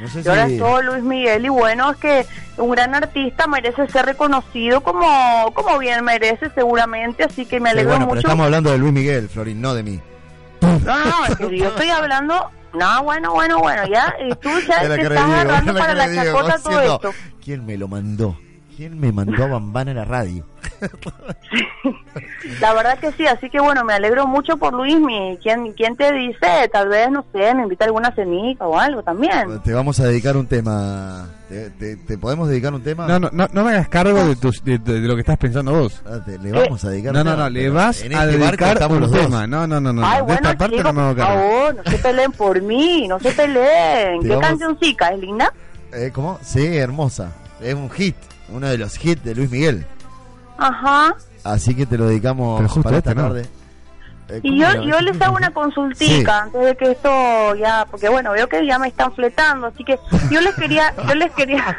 No 0.00 0.08
sé 0.08 0.22
Y 0.24 0.28
ahora 0.28 0.46
es 0.46 0.58
todo 0.58 0.82
Luis 0.82 1.02
Miguel 1.02 1.44
y 1.44 1.48
bueno, 1.48 1.90
es 1.90 1.96
que 1.98 2.26
un 2.56 2.70
gran 2.70 2.94
artista 2.94 3.46
merece 3.46 3.86
ser 3.88 4.06
reconocido 4.06 4.80
como, 4.82 5.52
como 5.54 5.78
bien 5.78 6.04
merece 6.04 6.50
seguramente, 6.54 7.24
así 7.24 7.44
que 7.46 7.60
me 7.60 7.70
Sí, 7.70 7.72
alegro 7.72 7.90
bueno, 7.92 8.04
pero 8.06 8.14
mucho. 8.16 8.26
estamos 8.26 8.44
hablando 8.46 8.70
de 8.70 8.78
Luis 8.78 8.92
Miguel, 8.92 9.28
Florín, 9.28 9.60
no 9.60 9.74
de 9.74 9.82
mí. 9.82 10.00
No, 10.60 10.78
no, 11.04 11.26
es 11.28 11.36
que 11.36 11.58
yo 11.58 11.68
estoy 11.68 11.90
hablando... 11.90 12.50
No, 12.72 13.02
bueno, 13.02 13.32
bueno, 13.32 13.58
bueno, 13.58 13.82
ya, 13.88 14.14
y 14.24 14.32
tú 14.36 14.48
ya 14.68 14.80
te 14.94 15.02
estás 15.02 15.18
agarrando 15.18 15.74
para 15.74 15.92
la 15.92 16.14
chacota 16.14 16.56
todo 16.62 16.80
esto. 16.80 17.12
¿Quién 17.44 17.66
me 17.66 17.76
lo 17.76 17.88
mandó? 17.88 18.38
¿Quién 18.76 18.98
me 19.00 19.10
mandó 19.10 19.42
a 19.44 19.48
Bambán 19.48 19.88
a 19.88 19.94
la 19.94 20.04
radio? 20.04 20.46
La 22.60 22.72
verdad 22.74 22.98
que 22.98 23.12
sí, 23.12 23.26
así 23.26 23.50
que 23.50 23.60
bueno, 23.60 23.84
me 23.84 23.92
alegro 23.94 24.26
mucho 24.26 24.56
por 24.56 24.72
Luismi. 24.74 25.38
¿Quién, 25.42 25.72
quién 25.72 25.96
te 25.96 26.12
dice? 26.12 26.68
Tal 26.72 26.88
vez, 26.88 27.10
no 27.10 27.24
sé, 27.32 27.54
me 27.54 27.62
invita 27.64 27.84
a 27.84 27.88
alguna 27.88 28.14
cenica 28.14 28.66
o 28.66 28.78
algo 28.78 29.02
también. 29.02 29.60
Te 29.62 29.72
vamos 29.72 30.00
a 30.00 30.04
dedicar 30.06 30.36
un 30.36 30.46
tema. 30.46 31.28
¿Te, 31.48 31.70
te- 31.70 31.96
te 31.96 32.16
podemos 32.18 32.48
dedicar 32.48 32.72
un 32.72 32.82
tema? 32.82 33.06
No, 33.06 33.18
no, 33.18 33.28
no, 33.32 33.48
no 33.52 33.64
me 33.64 33.70
hagas 33.72 33.88
cargo 33.88 34.24
de, 34.24 34.36
tus, 34.36 34.62
de, 34.64 34.78
de- 34.78 35.00
de 35.00 35.08
lo 35.08 35.14
que 35.14 35.20
estás 35.20 35.38
pensando 35.38 35.72
vos. 35.72 36.00
Ah, 36.06 36.18
te- 36.24 36.38
le 36.38 36.52
vamos 36.52 36.84
a 36.84 36.90
dedicar 36.90 37.12
No, 37.12 37.20
un 37.20 37.24
no, 37.26 37.30
tema, 37.32 37.42
no, 37.44 37.50
le 37.50 37.70
vas 37.70 38.02
en 38.02 38.14
a 38.14 38.24
este 38.24 38.38
dedicar 38.38 38.90
un 38.92 39.00
los 39.00 39.10
dos. 39.10 39.20
tema. 39.20 39.46
No, 39.46 39.66
no, 39.66 39.80
no, 39.80 39.92
no. 39.92 40.04
Ay, 40.04 40.16
de 40.18 40.22
bueno, 40.22 40.34
esta 40.50 40.58
parte 40.58 40.76
chicos, 40.76 40.94
no 40.94 41.00
me 41.00 41.06
hago 41.06 41.16
por 41.16 41.24
cargo. 41.26 41.40
favor, 41.42 41.76
no 41.76 41.90
se 41.90 41.98
peleen 41.98 42.32
por 42.32 42.62
mí, 42.62 43.08
no 43.08 43.18
se 43.20 43.32
peleen. 43.32 44.22
¿Qué 44.22 44.28
vamos- 44.28 44.44
cancioncica 44.46 45.08
es 45.08 45.18
linda? 45.20 45.52
Eh, 45.92 46.10
¿Cómo? 46.12 46.38
Sí, 46.42 46.64
hermosa. 46.76 47.32
Es 47.60 47.74
un 47.74 47.90
hit, 47.90 48.16
uno 48.50 48.68
de 48.68 48.78
los 48.78 49.04
hits 49.04 49.22
de 49.24 49.34
Luis 49.34 49.50
Miguel. 49.50 49.84
Ajá. 50.60 51.14
Así 51.44 51.74
que 51.74 51.86
te 51.86 51.96
lo 51.98 52.06
dedicamos 52.06 52.58
Pero 52.58 52.68
justo 52.68 52.82
para 52.82 52.98
este, 52.98 53.10
esta 53.10 53.20
¿no? 53.22 53.28
tarde. 53.28 53.46
Eh, 54.28 54.40
Y 54.42 54.60
¿cómo 54.62 54.74
yo, 54.74 54.82
yo 54.82 55.00
les 55.00 55.20
hago 55.22 55.36
una 55.36 55.50
consultica 55.50 56.42
antes 56.42 56.64
de 56.64 56.76
que 56.76 56.90
esto 56.92 57.54
ya, 57.56 57.86
porque 57.90 58.08
bueno, 58.08 58.30
veo 58.32 58.46
que 58.48 58.64
ya 58.66 58.78
me 58.78 58.88
están 58.88 59.12
fletando, 59.12 59.66
así 59.68 59.82
que 59.84 59.98
yo 60.30 60.40
les 60.40 60.54
quería, 60.54 60.94
yo 61.08 61.14
les 61.16 61.32
quería, 61.32 61.76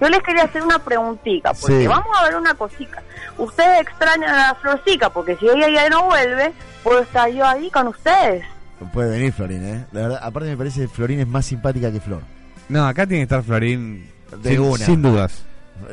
yo 0.00 0.08
les 0.08 0.22
quería 0.22 0.42
hacer 0.44 0.62
una 0.62 0.78
preguntita, 0.80 1.52
porque 1.54 1.80
Sí. 1.82 1.86
vamos 1.86 2.08
a 2.20 2.24
ver 2.24 2.36
una 2.36 2.54
cosita. 2.54 3.02
Ustedes 3.38 3.80
extrañan 3.82 4.34
a 4.34 4.48
la 4.48 4.54
florcica, 4.56 5.08
porque 5.10 5.36
si 5.36 5.48
ella 5.48 5.68
ya 5.70 5.88
no 5.88 6.04
vuelve, 6.04 6.52
puedo 6.82 7.00
estar 7.00 7.30
yo 7.30 7.46
ahí 7.46 7.70
con 7.70 7.88
ustedes. 7.88 8.44
Puede 8.92 9.10
venir 9.10 9.32
Florín, 9.32 9.64
¿eh? 9.66 9.86
La 9.92 10.00
verdad, 10.02 10.20
aparte 10.22 10.50
me 10.50 10.56
parece 10.56 10.82
que 10.82 10.88
Florín 10.88 11.20
es 11.20 11.26
más 11.28 11.46
simpática 11.46 11.90
que 11.90 12.00
Flor. 12.00 12.20
No, 12.68 12.86
acá 12.86 13.06
tiene 13.06 13.20
que 13.20 13.34
estar 13.34 13.42
Florín. 13.42 14.10
De 14.42 14.50
sin, 14.50 14.60
una. 14.60 14.84
sin 14.84 15.00
dudas. 15.00 15.44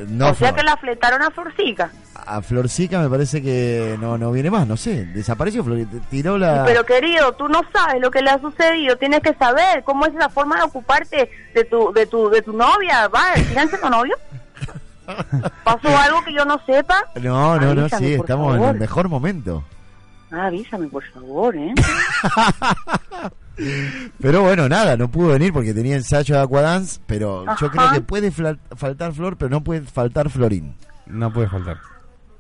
No, 0.08 0.30
o 0.30 0.36
sea 0.36 0.53
que 0.53 0.64
la 0.64 0.78
fletaron 0.78 1.22
a 1.22 1.32
florcica. 1.32 1.91
A 2.26 2.41
Florcica 2.41 2.99
me 2.99 3.10
parece 3.10 3.41
que 3.41 3.98
no, 3.99 4.18
no 4.18 4.32
viene 4.32 4.52
más, 4.52 4.68
no 4.68 4.78
sé. 4.78 5.06
Desapareció 5.06 5.66
tiró 6.10 6.38
la... 6.38 6.64
Pero 6.66 6.86
querido, 6.86 7.34
tú 7.34 7.48
no 7.48 7.62
sabes 7.74 7.99
lo 7.99 8.12
que 8.12 8.22
le 8.22 8.30
ha 8.30 8.40
sucedido, 8.40 8.95
tienes 8.98 9.22
que 9.22 9.34
saber 9.34 9.84
cómo 9.84 10.06
es 10.06 10.14
la 10.14 10.30
forma 10.30 10.58
de 10.58 10.64
ocuparte 10.64 11.32
de 11.53 11.64
tu 11.66 11.91
de 11.94 12.06
tu 12.06 12.30
de 12.30 12.41
tu 12.41 12.53
novia, 12.53 13.08
va, 13.08 13.34
fíjense 13.36 13.78
tu 13.78 13.90
novio. 13.90 14.16
¿Pasó 15.64 15.98
algo 15.98 16.24
que 16.24 16.34
yo 16.34 16.45
no 16.45 16.60
sepa? 16.66 17.03
No, 17.20 17.60
no, 17.60 17.74
no, 17.74 17.90
sí, 17.90 18.14
estamos 18.14 18.58
en 18.58 18.64
el 18.64 18.80
mejor 18.80 19.10
momento. 19.10 19.64
Ah, 20.32 20.45
avísame, 20.45 20.88
por 20.88 21.03
favor, 21.12 21.56
¿eh? 21.58 21.74
Pero 24.19 24.41
bueno, 24.41 24.68
nada, 24.69 24.98
no 24.98 25.10
pudo 25.10 25.30
venir 25.30 25.53
porque 25.53 25.73
tenía 25.73 25.95
ensayo 25.95 26.36
de 26.36 26.41
Aquadance, 26.41 26.99
pero 27.06 27.45
yo 27.60 27.69
creo 27.69 27.91
que 27.91 28.02
puede 28.02 28.32
faltar 28.32 29.14
Flor, 29.14 29.38
pero 29.38 29.49
no 29.49 29.64
puede 29.64 29.82
faltar 29.82 30.30
Florín. 30.30 30.76
No 31.06 31.32
puede 31.32 31.48
faltar. 31.48 31.78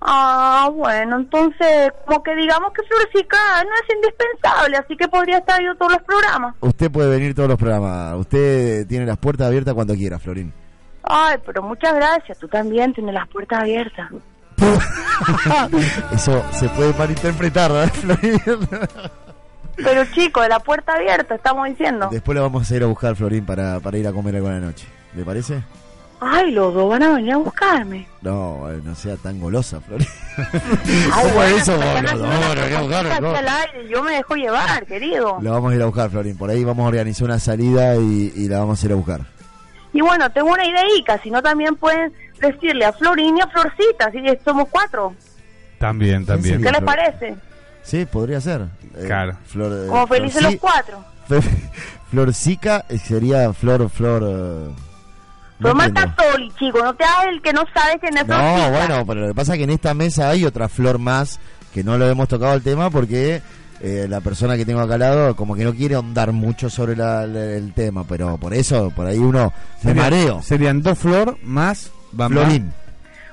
Ah, 0.03 0.67
bueno, 0.73 1.17
entonces, 1.17 1.91
como 2.07 2.23
que 2.23 2.35
digamos 2.35 2.71
que 2.73 2.81
Florcica 2.83 3.37
no 3.63 3.69
es 3.69 3.95
indispensable, 3.95 4.77
así 4.77 4.97
que 4.97 5.07
podría 5.07 5.37
estar 5.37 5.61
yo 5.61 5.75
todos 5.75 5.91
los 5.91 6.01
programas. 6.01 6.55
Usted 6.59 6.89
puede 6.89 7.09
venir 7.09 7.35
todos 7.35 7.49
los 7.49 7.59
programas. 7.59 8.15
Usted 8.15 8.87
tiene 8.87 9.05
las 9.05 9.17
puertas 9.17 9.47
abiertas 9.47 9.75
cuando 9.75 9.93
quiera, 9.93 10.17
Florín. 10.17 10.51
Ay, 11.03 11.37
pero 11.45 11.61
muchas 11.61 11.93
gracias, 11.93 12.39
tú 12.39 12.47
también 12.47 12.93
tienes 12.93 13.13
las 13.13 13.27
puertas 13.27 13.59
abiertas. 13.59 14.09
Eso 16.11 16.43
se 16.51 16.67
puede 16.69 16.93
malinterpretar, 16.93 17.71
¿verdad, 17.71 17.93
Florín? 17.93 18.41
Pero 19.83 20.05
chico, 20.13 20.41
de 20.41 20.49
la 20.49 20.59
puerta 20.59 20.93
abierta, 20.93 21.35
estamos 21.35 21.67
diciendo. 21.67 22.09
Después 22.11 22.35
le 22.35 22.41
vamos 22.41 22.69
a 22.69 22.75
ir 22.75 22.83
a 22.83 22.87
buscar, 22.87 23.15
Florín, 23.15 23.45
para, 23.45 23.79
para 23.79 23.97
ir 23.97 24.07
a 24.07 24.11
comer 24.11 24.35
algo 24.35 24.47
en 24.47 24.61
la 24.61 24.67
noche. 24.67 24.87
¿Le 25.15 25.23
parece? 25.23 25.63
Ay, 26.23 26.51
los 26.51 26.73
dos 26.73 26.87
van 26.87 27.01
a 27.01 27.15
venir 27.15 27.33
a 27.33 27.37
buscarme. 27.37 28.07
No, 28.21 28.71
eh, 28.71 28.79
no 28.83 28.93
sea 28.93 29.17
tan 29.17 29.39
golosa, 29.39 29.81
Florín. 29.81 30.07
Ay, 30.37 31.09
¿Cómo 31.11 31.33
bueno, 31.33 31.57
eso? 31.57 31.77
No, 31.77 32.01
no, 32.01 33.31
no, 33.31 33.89
Yo 33.89 34.03
me 34.03 34.13
dejo 34.13 34.35
llevar, 34.35 34.85
querido. 34.85 35.39
La 35.41 35.51
vamos 35.51 35.71
a 35.71 35.75
ir 35.75 35.81
a 35.81 35.85
buscar, 35.85 36.09
Florín. 36.11 36.37
Por 36.37 36.49
ahí 36.49 36.63
vamos 36.63 36.85
a 36.85 36.89
organizar 36.89 37.25
una 37.25 37.39
salida 37.39 37.95
y, 37.95 38.31
y 38.35 38.47
la 38.47 38.59
vamos 38.59 38.81
a 38.81 38.85
ir 38.85 38.91
a 38.91 38.95
buscar. 38.95 39.21
Y 39.93 40.01
bueno, 40.01 40.29
tengo 40.31 40.51
una 40.51 40.65
ideica, 40.65 41.17
si 41.21 41.31
no 41.31 41.41
también 41.41 41.75
pueden 41.75 42.13
decirle 42.39 42.85
a 42.85 42.93
Florín 42.93 43.37
y 43.37 43.41
a 43.41 43.47
Florcita, 43.47 44.11
que 44.11 44.39
somos 44.43 44.67
cuatro. 44.69 45.13
También, 45.79 46.25
también. 46.25 46.61
¿Qué 46.61 46.71
les 46.71 46.81
parece? 46.81 47.35
Sí, 47.83 48.05
podría 48.05 48.39
ser. 48.41 48.61
Eh, 48.95 49.03
Claro. 49.07 49.37
Flor, 49.45 49.71
eh, 49.73 49.87
Como 49.87 50.07
felices 50.07 50.41
los 50.41 50.55
cuatro. 50.57 51.03
Florcica 52.09 52.85
eh, 52.89 52.97
sería 52.97 53.51
Flor, 53.53 53.89
Flor... 53.89 54.23
eh, 54.25 54.73
no 55.59 55.73
chico, 56.57 56.79
no 56.83 56.93
te 56.95 57.03
hagas 57.03 57.25
el 57.27 57.41
que 57.41 57.53
no 57.53 57.63
sabe 57.73 57.99
quién 57.99 58.17
es 58.17 58.27
No, 58.27 58.69
bueno, 58.71 59.05
pero 59.05 59.21
lo 59.21 59.27
que 59.27 59.33
pasa 59.35 59.53
es 59.53 59.57
que 59.59 59.63
en 59.65 59.69
esta 59.69 59.93
mesa 59.93 60.29
hay 60.29 60.43
otra 60.43 60.67
flor 60.67 60.97
más 60.97 61.39
que 61.71 61.83
no 61.83 61.97
lo 61.99 62.09
hemos 62.09 62.27
tocado 62.27 62.55
el 62.55 62.63
tema 62.63 62.89
porque 62.89 63.41
eh, 63.79 64.07
la 64.09 64.21
persona 64.21 64.57
que 64.57 64.65
tengo 64.65 64.79
acá 64.81 64.95
al 64.95 64.99
lado 65.01 65.35
como 65.35 65.55
que 65.55 65.63
no 65.63 65.73
quiere 65.73 65.95
ahondar 65.95 66.31
mucho 66.31 66.69
sobre 66.69 66.95
la- 66.95 67.25
la- 67.27 67.43
el 67.55 67.73
tema, 67.73 68.03
pero 68.05 68.37
por 68.37 68.53
eso, 68.55 68.89
por 68.91 69.05
ahí 69.05 69.19
uno 69.19 69.53
me 69.83 69.91
Serían- 69.91 69.97
mareo. 70.03 70.41
Serían 70.41 70.81
dos 70.81 70.97
flor 70.97 71.37
más 71.43 71.91
Bambam. 72.11 72.43
Florín. 72.45 72.73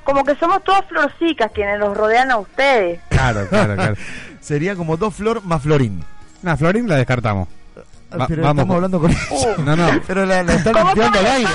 Como 0.08 0.24
que 0.24 0.34
somos 0.36 0.64
todas 0.64 0.86
florcicas 0.86 1.52
quienes 1.52 1.78
los 1.78 1.94
rodean 1.94 2.30
a 2.30 2.38
ustedes. 2.38 2.98
Claro, 3.10 3.46
claro, 3.46 3.74
claro. 3.74 3.94
Sería 4.40 4.74
como 4.74 4.96
dos 4.96 5.14
flor 5.14 5.44
más 5.44 5.60
Florín. 5.62 6.02
Nah, 6.40 6.56
Florín 6.56 6.88
la 6.88 6.96
descartamos. 6.96 7.46
Va- 7.46 8.24
Ah, 8.24 8.24
pero 8.26 8.40
vamos 8.42 8.62
estamos 8.62 8.74
hablando 8.76 9.00
con 9.00 9.10
Uh. 9.30 9.62
No, 9.62 9.76
no. 9.76 10.00
Pero 10.06 10.24
la, 10.24 10.42
la 10.42 10.54
están 10.54 10.72
¿Cómo 10.72 10.94
tirando 10.94 11.18
al 11.18 11.26
aire. 11.26 11.50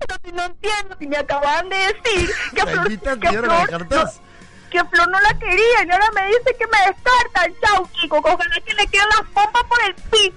Chicos, 0.00 0.32
No 0.34 0.42
entiendo 0.44 0.96
si 0.98 1.06
me 1.06 1.16
acaban 1.16 1.68
de 1.68 1.76
decir 1.76 2.30
que 2.54 2.66
Flor, 2.66 2.86
que 2.88 3.26
y 3.26 3.36
Flor, 3.36 3.58
descartás. 3.58 4.20
Que 4.70 4.84
Flor 4.84 5.10
no 5.10 5.18
la 5.20 5.36
quería 5.38 5.84
y 5.86 5.90
ahora 5.90 6.10
me 6.14 6.26
dice 6.26 6.54
que 6.58 6.66
me 6.66 6.78
descartan. 6.86 7.54
Chau, 7.62 7.88
chico, 8.00 8.18
ojalá 8.18 8.60
que 8.64 8.74
le 8.74 8.86
queden 8.86 9.08
las 9.08 9.22
pompas 9.32 9.64
por 9.64 9.78
el 9.86 9.94
piso. 10.10 10.36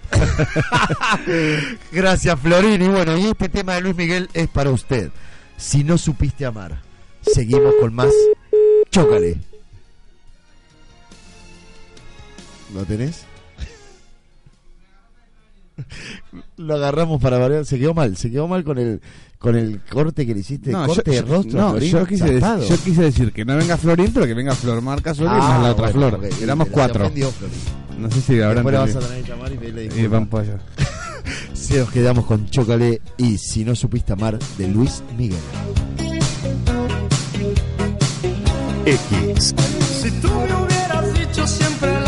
Gracias, 1.92 2.40
Florín. 2.40 2.82
Y 2.82 2.88
bueno, 2.88 3.18
y 3.18 3.28
este 3.28 3.50
tema 3.50 3.76
de 3.76 3.82
Luis 3.82 3.96
Miguel 3.96 4.30
es 4.34 4.48
para 4.48 4.70
usted. 4.70 5.12
Si 5.58 5.84
no 5.84 5.98
supiste 5.98 6.46
amar. 6.46 6.80
Seguimos 7.22 7.74
con 7.80 7.94
más. 7.94 8.14
Chócale. 8.92 9.38
¿Lo 12.74 12.86
tenés? 12.86 13.26
Lo 16.58 16.76
agarramos 16.76 17.22
para 17.22 17.38
variar. 17.38 17.66
Se 17.66 17.80
quedó 17.80 17.94
mal. 17.94 18.18
Se 18.18 18.32
quedó 18.32 18.48
mal 18.48 18.64
con 18.64 18.78
el 18.78 19.02
con 19.40 19.56
el 19.56 19.80
corte 19.90 20.26
que 20.28 20.34
le 20.34 20.42
hiciste. 20.42 20.70
No, 20.72 20.86
corte 20.86 21.04
yo, 21.06 21.12
de 21.14 21.22
rostro. 21.22 21.60
no, 21.62 21.70
Florín, 21.72 21.92
yo, 21.92 22.06
quise 22.06 22.40
yo 22.42 22.78
quise 22.84 23.02
decir 23.04 23.32
que 23.32 23.46
no 23.46 23.56
venga 23.56 23.78
Florín, 23.78 24.12
pero 24.14 24.26
que 24.28 24.34
venga 24.34 24.54
Flor 24.54 24.82
Marca 24.82 25.14
solo 25.16 25.30
y 25.30 25.34
Ah, 25.34 25.38
más 25.40 25.64
la 25.64 25.72
otra 25.72 25.92
bueno, 25.92 26.18
Flor. 26.18 26.26
ok. 26.32 26.42
Éramos 26.42 26.68
cuatro. 26.70 27.06
ofendió. 27.06 27.32
No 27.98 28.12
sé 28.12 28.22
si 28.22 28.42
ahora 28.42 28.62
Después 28.62 28.76
vas 28.76 28.96
a 28.96 29.00
tener 29.08 29.24
que 29.24 29.30
llamar 29.32 29.52
y 29.54 29.58
pedirle 29.58 29.82
Y 29.82 29.88
disculpas. 29.88 30.12
van 30.12 30.28
por 30.28 30.42
allá. 30.42 30.58
Si 31.54 31.74
nos 31.76 31.92
quedamos 31.92 32.26
con 32.26 32.50
Chócale 32.50 33.02
y 33.18 33.38
Si 33.38 33.64
no 33.64 33.76
supiste 33.76 34.14
amar 34.14 34.40
de 34.58 34.68
Luis 34.68 35.04
Miguel. 35.18 35.38
X. 38.86 39.54
Si 40.02 40.12
tú 40.22 40.28
me 40.30 40.64
hubieras 40.66 41.14
dicho 41.14 41.46
siempre 41.46 41.99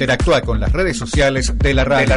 Interactúa 0.00 0.40
con 0.40 0.58
las 0.58 0.72
redes 0.72 0.96
sociales 0.96 1.52
de 1.58 1.74
la 1.74 1.84
radio. 1.84 2.16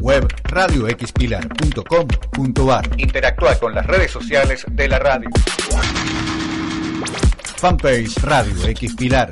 Web 0.00 0.26
radioxpilar.com.ar. 0.42 3.00
Interactúa 3.00 3.54
con 3.60 3.76
las 3.76 3.86
redes 3.86 4.10
sociales 4.10 4.66
de 4.68 4.88
la 4.88 4.98
radio. 4.98 5.30
Fanpage 7.58 8.16
Radio 8.22 8.66
X 8.66 8.96
Pilar. 8.96 9.30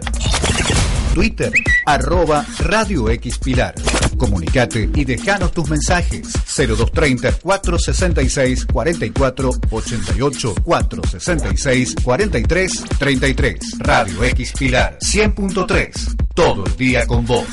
Twitter, 1.14 1.52
arroba 1.84 2.46
Radio 2.60 3.10
X 3.10 3.38
Pilar. 3.38 3.74
Comunicate 4.16 4.88
y 4.94 5.04
dejanos 5.04 5.52
tus 5.52 5.68
mensajes 5.68 6.32
0230 6.56 7.32
466 7.40 8.66
44 8.66 9.50
88 9.70 10.54
466 10.64 11.94
43 12.02 12.84
33. 12.98 13.78
Radio 13.78 14.24
X 14.24 14.52
Pilar 14.58 14.98
100.3. 14.98 16.16
Todo 16.34 16.64
el 16.64 16.76
día 16.76 17.06
con 17.06 17.26
vos. 17.26 17.46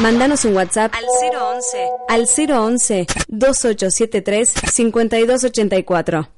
Mándanos 0.00 0.44
un 0.44 0.56
WhatsApp 0.56 0.92
al 0.94 1.04
011 1.04 1.88
al 2.08 2.26
011 2.50 3.06
2873 3.28 4.54
5284. 4.72 6.28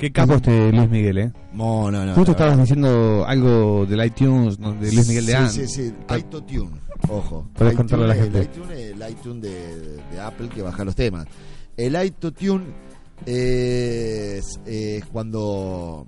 Qué 0.00 0.10
capo 0.10 0.36
este 0.36 0.72
Luis 0.72 0.88
Miguel, 0.88 1.18
¿eh? 1.18 1.32
No, 1.52 1.90
no, 1.90 2.06
no. 2.06 2.14
Justo 2.14 2.30
estabas 2.32 2.58
diciendo 2.58 3.22
algo 3.26 3.84
del 3.84 4.02
iTunes, 4.06 4.58
¿no? 4.58 4.72
de 4.72 4.90
Luis 4.92 5.06
Miguel 5.06 5.26
de 5.26 5.32
sí, 5.32 5.36
An. 5.38 5.50
Sí, 5.50 5.68
sí, 5.68 5.92
iTunes. 6.16 6.80
Ojo. 7.06 7.46
Puedes 7.52 7.74
contarle 7.74 8.06
a 8.06 8.08
la 8.08 8.14
gente. 8.14 8.38
El 8.38 8.44
iTunes 8.44 8.78
es 8.78 8.90
el 8.92 9.10
iTunes 9.10 9.42
de, 9.42 9.96
de 10.10 10.20
Apple 10.20 10.48
que 10.48 10.62
baja 10.62 10.86
los 10.86 10.94
temas. 10.94 11.26
El 11.76 12.02
iTunes 12.02 12.68
es, 13.26 14.58
es 14.64 15.04
cuando 15.12 16.06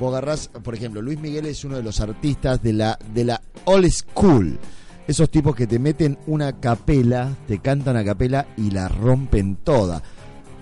vos 0.00 0.10
agarrás, 0.10 0.48
por 0.48 0.74
ejemplo, 0.74 1.00
Luis 1.00 1.20
Miguel 1.20 1.46
es 1.46 1.64
uno 1.64 1.76
de 1.76 1.84
los 1.84 2.00
artistas 2.00 2.60
de 2.60 2.72
la, 2.72 2.98
de 3.14 3.24
la 3.24 3.40
old 3.66 3.88
school. 3.88 4.58
Esos 5.06 5.30
tipos 5.30 5.54
que 5.54 5.68
te 5.68 5.78
meten 5.78 6.18
una 6.26 6.58
capela, 6.58 7.36
te 7.46 7.60
cantan 7.60 7.96
a 7.96 8.04
capela 8.04 8.48
y 8.56 8.72
la 8.72 8.88
rompen 8.88 9.54
toda. 9.56 10.02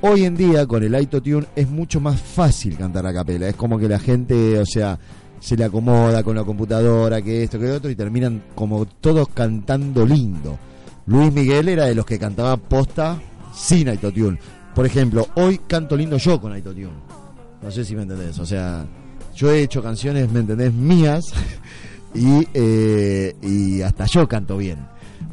Hoy 0.02 0.24
en 0.24 0.34
día 0.34 0.66
con 0.66 0.82
el 0.82 0.98
iTunes 0.98 1.46
es 1.54 1.68
mucho 1.68 2.00
más 2.00 2.18
fácil 2.18 2.78
cantar 2.78 3.06
a 3.06 3.12
capela. 3.12 3.48
Es 3.48 3.54
como 3.54 3.78
que 3.78 3.86
la 3.86 3.98
gente, 3.98 4.58
o 4.58 4.64
sea, 4.64 4.98
se 5.38 5.58
le 5.58 5.64
acomoda 5.64 6.22
con 6.22 6.34
la 6.36 6.42
computadora, 6.42 7.20
que 7.20 7.42
esto, 7.42 7.58
que 7.58 7.70
otro, 7.70 7.90
y 7.90 7.94
terminan 7.94 8.44
como 8.54 8.86
todos 8.86 9.28
cantando 9.28 10.06
lindo. 10.06 10.58
Luis 11.04 11.30
Miguel 11.30 11.68
era 11.68 11.84
de 11.84 11.94
los 11.94 12.06
que 12.06 12.18
cantaba 12.18 12.56
posta 12.56 13.20
sin 13.54 13.88
iTunes. 13.88 14.40
Por 14.74 14.86
ejemplo, 14.86 15.28
hoy 15.34 15.60
canto 15.66 15.96
lindo 15.98 16.16
yo 16.16 16.40
con 16.40 16.56
iTunes. 16.56 16.88
No 17.62 17.70
sé 17.70 17.84
si 17.84 17.94
me 17.94 18.02
entendés. 18.02 18.38
O 18.38 18.46
sea, 18.46 18.86
yo 19.36 19.52
he 19.52 19.62
hecho 19.62 19.82
canciones, 19.82 20.32
¿me 20.32 20.40
entendés? 20.40 20.72
Mías. 20.72 21.24
Y, 22.12 22.44
eh, 22.54 23.36
y 23.40 23.82
hasta 23.82 24.04
yo 24.06 24.26
canto 24.26 24.56
bien. 24.56 24.78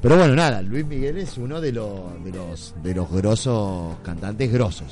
Pero 0.07 0.19
bueno, 0.19 0.35
nada, 0.35 0.61
Luis 0.61 0.85
Miguel 0.85 1.17
es 1.17 1.38
uno 1.38 1.59
de 1.59 1.73
los 1.73 2.23
de 2.23 2.31
los 2.31 2.73
de 2.81 2.95
los 2.95 3.11
grosos 3.11 3.97
cantantes 4.03 4.49
grosos. 4.51 4.88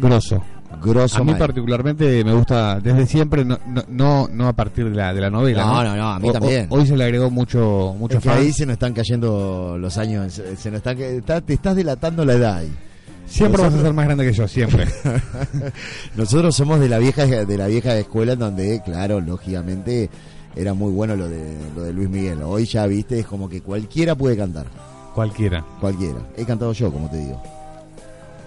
Grosso. 0.00 0.42
Grosso 0.82 1.18
A 1.18 1.24
mí 1.24 1.32
mal. 1.32 1.38
particularmente 1.38 2.24
me 2.24 2.32
gusta 2.32 2.80
desde 2.80 3.04
siempre, 3.06 3.44
no, 3.44 3.58
no, 3.88 4.26
no, 4.32 4.48
a 4.48 4.52
partir 4.54 4.88
de 4.88 4.94
la, 4.96 5.12
de 5.12 5.20
la 5.20 5.28
novela. 5.28 5.64
No, 5.66 5.84
no, 5.84 5.96
no, 5.96 6.08
a 6.12 6.18
mí 6.18 6.28
O- 6.30 6.32
también. 6.32 6.66
hoy 6.70 6.86
se 6.86 6.96
le 6.96 7.04
agregó 7.04 7.30
mucho, 7.30 7.94
mucho 7.98 8.16
Es 8.18 8.22
que 8.22 8.30
ahí 8.30 8.52
se 8.52 8.64
nos 8.64 8.74
están 8.74 8.94
cayendo 8.94 9.76
los 9.78 9.98
años, 9.98 10.32
se 10.32 10.56
se 10.56 10.70
nos 10.70 10.78
está, 10.78 10.92
está- 10.92 11.40
te 11.42 11.52
estás 11.54 11.76
delatando 11.76 12.24
la 12.24 12.32
edad 12.34 12.56
ahí. 12.58 12.72
Siempre 13.26 13.60
vas 13.62 13.74
a 13.74 13.82
ser 13.82 13.92
más 13.92 14.06
grande 14.06 14.24
que 14.24 14.32
yo, 14.32 14.48
siempre. 14.48 14.86
Nosotros 16.16 16.56
somos 16.56 16.80
de 16.80 16.88
la 16.88 16.98
vieja 16.98 17.26
de 17.26 17.56
la 17.58 17.66
vieja 17.66 17.94
escuela 17.98 18.32
en 18.32 18.38
donde, 18.38 18.80
claro, 18.82 19.20
lógicamente 19.20 20.08
era 20.58 20.74
muy 20.74 20.92
bueno 20.92 21.16
lo 21.16 21.28
de 21.28 21.56
lo 21.76 21.82
de 21.84 21.92
Luis 21.92 22.08
Miguel. 22.10 22.42
Hoy 22.42 22.66
ya 22.66 22.86
viste, 22.86 23.18
es 23.20 23.26
como 23.26 23.48
que 23.48 23.62
cualquiera 23.62 24.14
puede 24.14 24.36
cantar. 24.36 24.66
Cualquiera. 25.14 25.64
Cualquiera. 25.80 26.18
He 26.36 26.44
cantado 26.44 26.72
yo, 26.72 26.92
como 26.92 27.08
te 27.10 27.16
digo. 27.18 27.42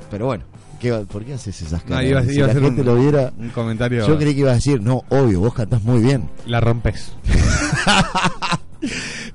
Pero 0.10 0.26
bueno, 0.28 0.44
¿qué, 0.80 0.94
¿por 1.12 1.24
qué 1.26 1.34
haces 1.34 1.62
esas 1.62 1.84
No, 1.84 1.90
caras? 1.96 2.06
iba, 2.06 2.24
si 2.24 2.36
iba 2.36 2.44
a 2.44 2.48
la 2.48 2.52
hacer 2.52 2.64
gente 2.64 2.82
un, 2.82 2.88
lo 2.88 2.96
viera, 2.96 3.34
un 3.38 3.50
comentario. 3.50 4.06
yo 4.08 4.18
creí 4.18 4.34
que 4.34 4.42
ibas 4.42 4.52
a 4.52 4.56
decir, 4.56 4.82
no, 4.82 5.04
obvio, 5.10 5.40
vos 5.40 5.54
cantás 5.54 5.82
muy 5.84 6.02
bien. 6.02 6.30
La 6.46 6.60
rompes. 6.60 7.12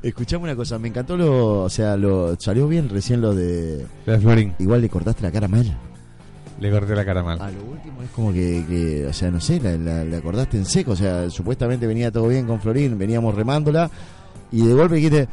Escuchame 0.02 0.44
una 0.44 0.56
cosa, 0.56 0.78
me 0.78 0.88
encantó 0.88 1.16
lo, 1.16 1.62
o 1.62 1.70
sea, 1.70 1.96
lo 1.96 2.38
salió 2.38 2.68
bien 2.68 2.88
recién 2.88 3.20
lo 3.20 3.34
de 3.34 3.86
La 4.04 4.14
de 4.14 4.20
Florín. 4.20 4.54
igual 4.58 4.80
le 4.82 4.88
cortaste 4.88 5.22
la 5.22 5.32
cara 5.32 5.48
mal. 5.48 5.76
Le 6.60 6.70
corté 6.70 6.94
la 6.94 7.04
cara 7.04 7.22
mal. 7.22 7.40
A 7.40 7.50
lo 7.50 7.62
último 7.64 8.02
es 8.02 8.10
como 8.10 8.32
que, 8.32 8.64
que, 8.68 9.06
o 9.06 9.12
sea, 9.12 9.30
no 9.30 9.40
sé, 9.40 9.60
la, 9.60 9.76
la- 9.76 10.04
la 10.04 10.16
acordaste 10.18 10.56
en 10.56 10.64
seco, 10.64 10.92
o 10.92 10.96
sea, 10.96 11.28
supuestamente 11.28 11.86
venía 11.86 12.10
todo 12.10 12.28
bien 12.28 12.46
con 12.46 12.60
Florín, 12.60 12.96
veníamos 12.98 13.34
remándola 13.34 13.90
y 14.50 14.66
de 14.66 14.72
golpe 14.74 14.94
dijiste, 14.96 15.28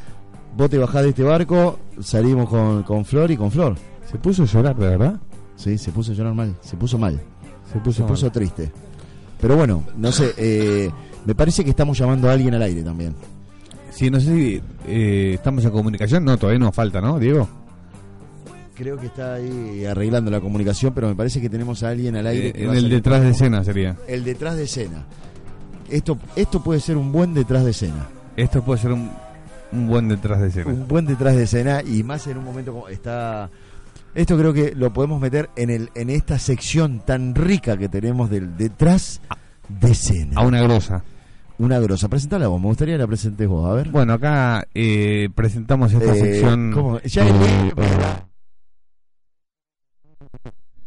vos 0.57 0.69
te 0.69 0.77
bajás 0.77 1.03
de 1.03 1.09
este 1.09 1.23
barco, 1.23 1.79
salimos 2.01 2.49
con, 2.49 2.83
con 2.83 3.05
Flor 3.05 3.31
y 3.31 3.37
con 3.37 3.51
Flor. 3.51 3.75
Se 4.11 4.17
puso 4.17 4.43
a 4.43 4.45
llorar, 4.45 4.75
de 4.75 4.89
verdad. 4.89 5.19
Sí, 5.55 5.77
se 5.77 5.91
puso 5.91 6.11
a 6.11 6.15
llorar 6.15 6.33
mal, 6.33 6.55
se 6.61 6.75
puso 6.75 6.97
mal, 6.97 7.21
Se 7.71 7.79
puso, 7.79 8.01
se 8.01 8.07
puso 8.07 8.29
triste. 8.31 8.71
Pero 9.39 9.55
bueno, 9.55 9.83
no 9.97 10.11
sé, 10.11 10.33
eh, 10.37 10.89
me 11.25 11.35
parece 11.35 11.63
que 11.63 11.69
estamos 11.69 11.97
llamando 11.97 12.29
a 12.29 12.33
alguien 12.33 12.53
al 12.53 12.61
aire 12.63 12.83
también. 12.83 13.15
Sí, 13.91 14.09
no 14.09 14.19
sé 14.19 14.25
si 14.35 14.61
eh, 14.87 15.31
estamos 15.35 15.63
en 15.63 15.71
comunicación. 15.71 16.25
No, 16.25 16.37
todavía 16.37 16.59
nos 16.59 16.73
falta, 16.75 16.99
¿no, 16.99 17.17
Diego? 17.19 17.47
Creo 18.75 18.97
que 18.97 19.05
está 19.07 19.35
ahí 19.35 19.85
arreglando 19.85 20.31
la 20.31 20.41
comunicación, 20.41 20.93
pero 20.93 21.07
me 21.07 21.15
parece 21.15 21.39
que 21.39 21.49
tenemos 21.49 21.83
a 21.83 21.89
alguien 21.89 22.15
al 22.15 22.25
aire. 22.27 22.49
Eh, 22.49 22.53
que 22.53 22.63
en 22.65 22.73
el 22.73 22.89
detrás 22.89 23.21
de 23.21 23.29
escena 23.29 23.63
sería. 23.63 23.95
El 24.07 24.23
detrás 24.23 24.55
de 24.55 24.63
escena. 24.63 25.05
Esto, 25.89 26.17
esto 26.35 26.63
puede 26.63 26.79
ser 26.79 26.97
un 26.97 27.11
buen 27.11 27.33
detrás 27.33 27.63
de 27.65 27.71
escena. 27.71 28.07
Esto 28.35 28.63
puede 28.63 28.81
ser 28.81 28.91
un, 28.93 29.11
un 29.71 29.87
buen 29.87 30.07
detrás 30.07 30.41
de 30.41 30.47
escena. 30.47 30.71
un 30.71 30.87
buen 30.87 31.05
detrás 31.05 31.35
de 31.35 31.43
escena 31.43 31.81
y 31.83 32.01
más 32.03 32.25
en 32.27 32.37
un 32.37 32.43
momento 32.45 32.73
como 32.73 32.87
está 32.89 33.49
esto 34.15 34.37
creo 34.37 34.53
que 34.53 34.73
lo 34.75 34.91
podemos 34.93 35.19
meter 35.21 35.49
en 35.55 35.69
el 35.71 35.89
en 35.95 36.09
esta 36.11 36.37
sección 36.39 36.99
tan 37.05 37.33
rica 37.35 37.77
que 37.77 37.89
tenemos 37.89 38.29
del 38.29 38.55
detrás 38.57 39.21
de 39.69 39.91
escena 39.91 40.33
A 40.39 40.45
una 40.45 40.61
grosa. 40.61 41.03
una 41.57 41.79
grosa 41.79 42.07
presentala 42.09 42.47
vos 42.47 42.59
me 42.61 42.67
gustaría 42.67 42.95
que 42.95 42.99
la 42.99 43.07
presentes 43.07 43.47
vos 43.47 43.67
a 43.69 43.73
ver 43.73 43.89
Bueno, 43.89 44.13
acá 44.13 44.67
eh, 44.75 45.29
presentamos 45.35 45.91
esta 45.93 46.15
Eh, 46.15 46.19
sección. 46.19 46.71
¿cómo? 46.73 46.99
Ya 47.01 47.25
Eh, 47.27 47.73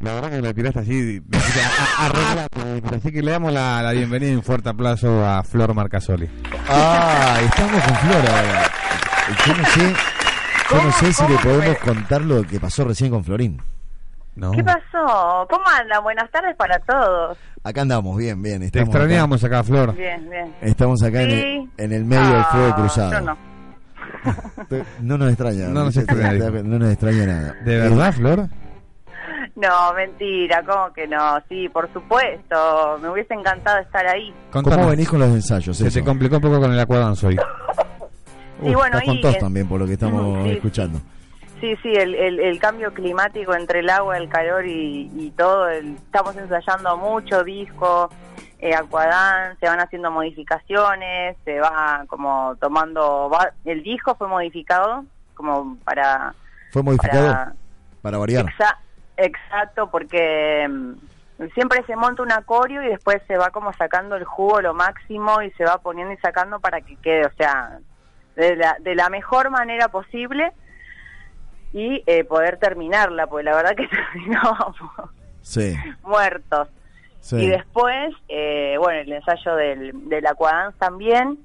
La 0.00 0.12
verdad 0.14 0.30
que 0.30 0.42
me 0.42 0.52
tiraste 0.54 0.80
así. 0.80 1.22
me. 1.26 2.96
Así 2.96 3.12
que 3.12 3.22
le 3.22 3.30
damos 3.30 3.52
la, 3.52 3.82
la 3.82 3.92
bienvenida 3.92 4.30
y 4.30 4.34
un 4.34 4.42
fuerte 4.42 4.68
aplauso 4.68 5.24
a 5.24 5.42
Flor 5.42 5.74
Marcasoli. 5.74 6.28
ah 6.68 7.38
estamos 7.42 7.82
con 7.82 7.94
Flor 7.96 8.30
ahora 8.30 8.62
yo 9.46 9.54
no 9.54 9.64
sé 9.64 9.94
yo 10.70 10.82
no 10.82 10.92
sé 10.92 11.12
si 11.12 11.22
le 11.22 11.28
¿Cómo 11.28 11.40
podemos 11.42 11.78
fue? 11.78 11.92
contar 11.94 12.20
lo 12.22 12.42
que 12.42 12.60
pasó 12.60 12.84
recién 12.84 13.10
con 13.10 13.24
Florín 13.24 13.60
No. 14.34 14.50
¿Qué 14.52 14.62
pasó? 14.62 15.46
¿Cómo 15.50 15.64
andan? 15.80 16.02
Buenas 16.02 16.30
tardes 16.30 16.54
para 16.56 16.78
todos. 16.80 17.38
acá 17.64 17.80
andamos 17.82 18.16
bien 18.18 18.42
bien 18.42 18.60
Te 18.60 18.66
estamos 18.66 18.94
extrañamos 18.94 19.42
acá, 19.44 19.62
Flor. 19.64 19.94
Bien, 19.96 20.28
bien. 20.28 20.54
estamos 20.60 21.02
acá 21.02 21.22
en, 21.22 21.30
el, 21.30 21.70
en 21.78 21.92
el 21.92 22.04
medio 22.04 22.28
del 22.34 22.44
fuego 22.44 22.68
Ah, 22.70 22.76
cruzado 22.76 23.12
Yo 23.12 23.20
no. 23.22 23.36
No 25.00 25.18
nos 25.18 25.28
extraña. 25.28 25.68
No 25.68 25.84
nos 25.84 25.96
extraña. 25.96 26.32
No 26.62 26.78
nos 26.78 26.90
extraña 26.90 27.26
nada. 27.26 27.54
¿De 27.64 27.78
verdad, 27.78 28.12
Flor? 28.12 28.48
No, 29.56 29.92
mentira, 29.94 30.62
¿cómo 30.64 30.92
que 30.92 31.06
no? 31.08 31.40
Sí, 31.48 31.68
por 31.70 31.90
supuesto. 31.92 32.98
Me 33.00 33.08
hubiese 33.08 33.34
encantado 33.34 33.78
estar 33.78 34.06
ahí. 34.06 34.32
¿Cómo 34.52 34.86
venís 34.88 35.08
con 35.08 35.18
los 35.20 35.30
ensayos? 35.30 35.76
Se 35.76 35.90
te 35.90 36.04
complicó 36.04 36.36
un 36.36 36.42
poco 36.42 36.60
con 36.60 36.72
el 36.72 36.78
aquadance 36.80 37.26
hoy. 37.26 37.36
Bueno, 38.58 38.84
estás 38.98 39.04
con 39.04 39.20
tos 39.20 39.36
también, 39.38 39.68
por 39.68 39.78
lo 39.78 39.86
que 39.86 39.92
estamos 39.92 40.42
sí. 40.44 40.50
escuchando. 40.52 40.98
Sí, 41.60 41.74
sí, 41.82 41.92
el, 41.92 42.14
el, 42.14 42.40
el 42.40 42.58
cambio 42.58 42.92
climático 42.94 43.54
entre 43.54 43.80
el 43.80 43.90
agua, 43.90 44.16
el 44.16 44.30
calor 44.30 44.66
y, 44.66 45.10
y 45.14 45.30
todo. 45.36 45.68
el- 45.68 45.94
estamos 45.96 46.34
ensayando 46.36 46.96
mucho 46.96 47.44
disco, 47.44 48.08
eh, 48.58 48.74
Aquadance, 48.74 49.58
se 49.60 49.66
van 49.66 49.80
haciendo 49.80 50.10
modificaciones, 50.10 51.36
se 51.44 51.60
va 51.60 52.04
como 52.08 52.56
tomando... 52.58 53.28
va- 53.28 53.52
el 53.66 53.82
disco 53.82 54.14
fue 54.16 54.26
modificado 54.26 55.04
como 55.34 55.76
para... 55.84 56.34
¿Fue 56.72 56.82
modificado? 56.82 57.26
para 57.28 57.52
Para 58.00 58.18
variar. 58.18 58.46
Exa- 58.46 58.76
exacto, 59.16 59.90
porque 59.90 60.66
mm, 60.68 60.92
siempre 61.54 61.82
se 61.86 61.96
monta 61.96 62.22
un 62.22 62.32
acorio 62.32 62.82
y 62.82 62.88
después 62.88 63.22
se 63.26 63.36
va 63.36 63.50
como 63.50 63.72
sacando 63.74 64.16
el 64.16 64.24
jugo 64.24 64.60
lo 64.60 64.74
máximo 64.74 65.42
y 65.42 65.50
se 65.52 65.64
va 65.64 65.78
poniendo 65.78 66.12
y 66.14 66.18
sacando 66.18 66.60
para 66.60 66.80
que 66.80 66.96
quede, 66.96 67.26
o 67.26 67.32
sea, 67.36 67.78
de 68.36 68.56
la, 68.56 68.76
de 68.80 68.94
la 68.94 69.08
mejor 69.08 69.50
manera 69.50 69.88
posible 69.88 70.52
y 71.72 72.02
eh, 72.06 72.24
poder 72.24 72.58
terminarla, 72.58 73.26
porque 73.26 73.44
la 73.44 73.54
verdad 73.56 73.74
que 73.76 73.88
terminábamos 74.14 74.76
Sí. 75.42 75.74
muertos. 76.02 76.68
sí. 77.20 77.36
Y 77.36 77.48
después, 77.48 78.14
eh, 78.28 78.76
bueno, 78.78 79.00
el 79.00 79.12
ensayo 79.12 79.54
del, 79.56 80.08
del 80.08 80.26
Aquadance 80.26 80.76
también. 80.78 81.38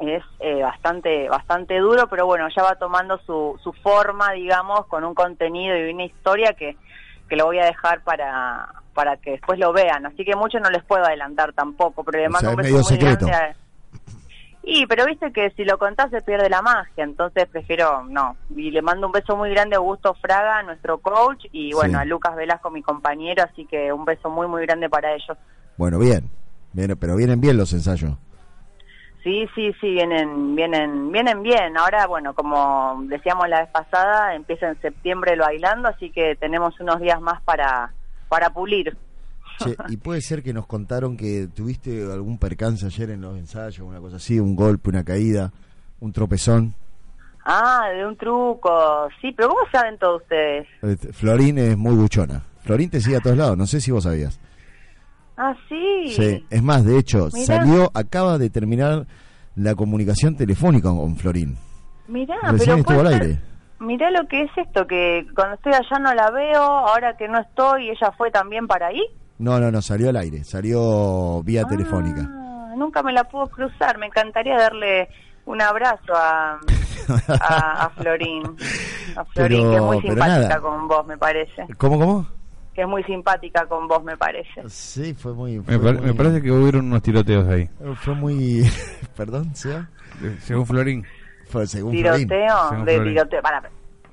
Es 0.00 0.22
eh, 0.40 0.62
bastante 0.62 1.28
bastante 1.28 1.78
duro, 1.78 2.06
pero 2.08 2.26
bueno, 2.26 2.46
ya 2.54 2.62
va 2.62 2.76
tomando 2.76 3.18
su, 3.26 3.58
su 3.62 3.72
forma, 3.72 4.32
digamos, 4.32 4.86
con 4.86 5.04
un 5.04 5.14
contenido 5.14 5.76
y 5.76 5.92
una 5.92 6.04
historia 6.04 6.52
que, 6.54 6.76
que 7.28 7.36
lo 7.36 7.46
voy 7.46 7.58
a 7.58 7.64
dejar 7.66 8.02
para 8.02 8.68
para 8.94 9.16
que 9.16 9.32
después 9.32 9.58
lo 9.58 9.72
vean. 9.72 10.06
Así 10.06 10.24
que 10.24 10.34
mucho 10.36 10.58
no 10.60 10.70
les 10.70 10.82
puedo 10.84 11.04
adelantar 11.04 11.52
tampoco, 11.52 12.02
pero 12.04 12.18
le 12.18 12.26
O 12.28 12.30
mando 12.30 12.48
sea, 12.50 12.56
un 12.56 12.60
es 12.60 12.66
beso 12.66 12.76
muy 12.76 12.84
secreto. 12.84 13.26
grande 13.26 13.32
a- 13.32 13.56
Y, 14.62 14.86
pero 14.86 15.06
viste 15.06 15.32
que 15.32 15.50
si 15.50 15.64
lo 15.64 15.78
contás 15.78 16.10
se 16.10 16.20
pierde 16.20 16.50
la 16.50 16.60
magia, 16.62 17.04
entonces 17.04 17.46
prefiero 17.48 18.04
no. 18.04 18.36
Y 18.54 18.70
le 18.70 18.82
mando 18.82 19.06
un 19.06 19.12
beso 19.12 19.36
muy 19.36 19.50
grande 19.50 19.76
a 19.76 19.78
Augusto 19.78 20.14
Fraga, 20.20 20.62
nuestro 20.62 20.98
coach, 20.98 21.46
y 21.52 21.72
bueno, 21.72 21.98
Sí. 21.98 22.02
a 22.02 22.04
Lucas 22.04 22.36
Velasco, 22.36 22.70
mi 22.70 22.82
compañero, 22.82 23.44
así 23.44 23.64
que 23.66 23.92
un 23.92 24.04
beso 24.04 24.28
muy, 24.30 24.46
muy 24.46 24.62
grande 24.66 24.90
para 24.90 25.12
ellos. 25.14 25.38
Bueno, 25.76 25.98
bien. 25.98 26.28
Viene, 26.72 26.96
pero 26.96 27.16
vienen 27.16 27.40
bien 27.40 27.56
los 27.56 27.72
ensayos. 27.72 28.12
Sí, 29.22 29.46
sí, 29.54 29.72
sí, 29.80 29.90
vienen, 29.92 30.54
vienen, 30.54 31.10
vienen 31.10 31.42
bien. 31.42 31.76
Ahora, 31.76 32.06
bueno, 32.06 32.34
como 32.34 33.02
decíamos 33.08 33.48
la 33.48 33.60
vez 33.60 33.70
pasada, 33.70 34.34
empieza 34.34 34.68
en 34.68 34.80
septiembre 34.80 35.32
el 35.32 35.40
bailando, 35.40 35.88
así 35.88 36.10
que 36.10 36.36
tenemos 36.36 36.78
unos 36.80 37.00
días 37.00 37.20
más 37.20 37.42
para, 37.42 37.92
para 38.28 38.50
pulir. 38.50 38.96
Che, 39.58 39.76
y 39.88 39.96
puede 39.96 40.20
ser 40.20 40.42
que 40.42 40.52
nos 40.52 40.66
contaron 40.66 41.16
que 41.16 41.48
tuviste 41.48 42.04
algún 42.12 42.38
percance 42.38 42.86
ayer 42.86 43.10
en 43.10 43.20
los 43.22 43.36
ensayos, 43.36 43.80
una 43.80 43.98
cosa 43.98 44.16
así, 44.16 44.38
un 44.38 44.54
golpe, 44.54 44.90
una 44.90 45.02
caída, 45.02 45.52
un 46.00 46.12
tropezón. 46.12 46.74
Ah, 47.44 47.88
de 47.92 48.06
un 48.06 48.16
truco. 48.16 49.08
Sí, 49.20 49.32
pero 49.36 49.48
¿cómo 49.48 49.60
saben 49.72 49.98
todos 49.98 50.22
ustedes? 50.22 50.68
Este, 50.82 51.12
Florín 51.12 51.58
es 51.58 51.76
muy 51.76 51.96
buchona. 51.96 52.42
Florín 52.62 52.90
te 52.90 53.00
sigue 53.00 53.16
a 53.16 53.20
todos 53.20 53.36
lados, 53.36 53.56
no 53.56 53.66
sé 53.66 53.80
si 53.80 53.90
vos 53.90 54.04
sabías. 54.04 54.38
Ah, 55.40 55.54
sí. 55.68 56.08
Sí, 56.16 56.44
es 56.50 56.62
más, 56.62 56.84
de 56.84 56.98
hecho, 56.98 57.28
Mirá. 57.32 57.46
salió, 57.46 57.90
acaba 57.94 58.38
de 58.38 58.50
terminar 58.50 59.06
la 59.54 59.74
comunicación 59.76 60.36
telefónica 60.36 60.88
con 60.88 61.14
Florín. 61.16 61.56
Mirá, 62.08 62.34
Recién 62.50 62.76
pero 62.76 62.78
estuvo 62.78 63.00
al 63.00 63.08
ser- 63.12 63.22
aire. 63.22 63.40
mirá 63.78 64.10
lo 64.10 64.26
que 64.26 64.42
es 64.42 64.50
esto, 64.56 64.86
que 64.86 65.26
cuando 65.34 65.54
estoy 65.54 65.72
allá 65.74 65.98
no 66.00 66.12
la 66.14 66.30
veo, 66.30 66.62
ahora 66.62 67.16
que 67.16 67.28
no 67.28 67.38
estoy, 67.38 67.90
ella 67.90 68.10
fue 68.16 68.30
también 68.32 68.66
para 68.66 68.88
ahí. 68.88 69.02
No, 69.38 69.60
no, 69.60 69.70
no, 69.70 69.80
salió 69.80 70.08
al 70.08 70.16
aire, 70.16 70.42
salió 70.42 71.40
vía 71.44 71.64
telefónica. 71.64 72.22
Ah, 72.28 72.74
nunca 72.76 73.02
me 73.04 73.12
la 73.12 73.22
puedo 73.24 73.46
cruzar, 73.46 73.96
me 73.98 74.06
encantaría 74.06 74.56
darle 74.58 75.08
un 75.46 75.62
abrazo 75.62 76.12
a, 76.16 76.58
a, 77.40 77.84
a 77.84 77.90
Florín. 77.90 78.42
A 79.16 79.24
Florín, 79.26 79.58
Pero- 79.60 79.70
que 79.70 79.76
es 79.76 79.82
muy 79.82 80.00
simpática 80.02 80.26
nada. 80.48 80.60
con 80.60 80.88
vos, 80.88 81.06
me 81.06 81.16
parece. 81.16 81.66
¿Cómo, 81.76 81.98
cómo? 81.98 82.26
Que 82.78 82.82
es 82.82 82.88
muy 82.88 83.02
simpática 83.02 83.66
con 83.66 83.88
vos, 83.88 84.04
me 84.04 84.16
parece. 84.16 84.62
Sí, 84.68 85.12
fue 85.12 85.34
muy... 85.34 85.58
Me, 85.66 85.76
muy- 85.78 86.12
parece 86.12 86.40
que 86.40 86.52
hubieron 86.52 86.84
unos 86.86 87.02
tiroteos 87.02 87.48
ahí. 87.48 87.68
Fue 88.04 88.14
muy... 88.14 88.62
Perdón, 89.16 89.52
¿sea? 89.56 89.90
Eh, 90.22 90.36
Según 90.42 90.64
Florín. 90.64 91.04
Fue 91.48 91.66
según 91.66 91.90
Florín. 91.98 92.28
Tiroteo, 92.28 92.68
Según 92.68 92.84
de 92.84 92.94
Florín. 92.94 93.14
tiroteo, 93.14 93.42
para, 93.42 93.62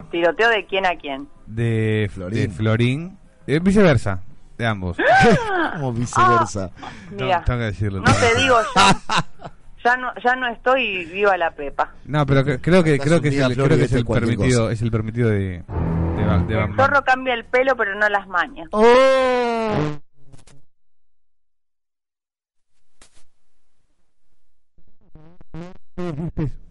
tiroteo 0.10 0.50
de 0.50 0.66
quién 0.66 0.88
a 0.88 0.96
quién. 0.96 1.28
De 1.46 2.10
Florín. 2.12 2.40
De 2.42 2.50
Florín. 2.50 3.18
Eh, 3.46 3.60
viceversa, 3.62 4.24
de 4.58 4.66
ambos. 4.66 4.98
Como 5.76 5.94
viceversa. 5.94 6.72
Mira, 7.12 7.44
Tengo 7.44 7.60
que 7.60 7.66
decirlo. 7.66 8.00
no 8.00 8.12
te 8.16 8.36
digo 8.42 8.56
ya, 8.76 8.98
ya 9.84 9.98
no, 9.98 10.08
ya 10.24 10.36
no 10.38 10.48
estoy 10.48 11.06
viva 11.06 11.38
la 11.38 11.52
Pepa. 11.52 11.94
No, 12.06 12.26
pero 12.26 12.44
que- 12.44 12.60
creo 12.60 12.84
que 12.84 12.94
Estás 12.96 13.08
creo 13.10 13.22
que 13.22 13.28
es 13.28 13.38
el, 13.40 13.54
creo 13.54 13.68
que 13.78 13.84
es 13.84 13.94
el 13.94 14.06
permitido, 14.08 14.62
cosa. 14.62 14.74
es 14.74 14.82
el 14.82 14.90
permitido 14.90 15.30
de 15.30 15.62
de, 16.16 16.26
Ba- 16.26 16.38
de 16.40 16.64
El 16.64 16.76
zorro 16.76 17.04
cambia 17.04 17.34
el 17.34 17.46
pelo, 17.46 17.76
pero 17.76 17.96
no 17.96 18.08
las 18.10 18.28
mañas. 18.28 18.68
¡Oh! 18.72 20.00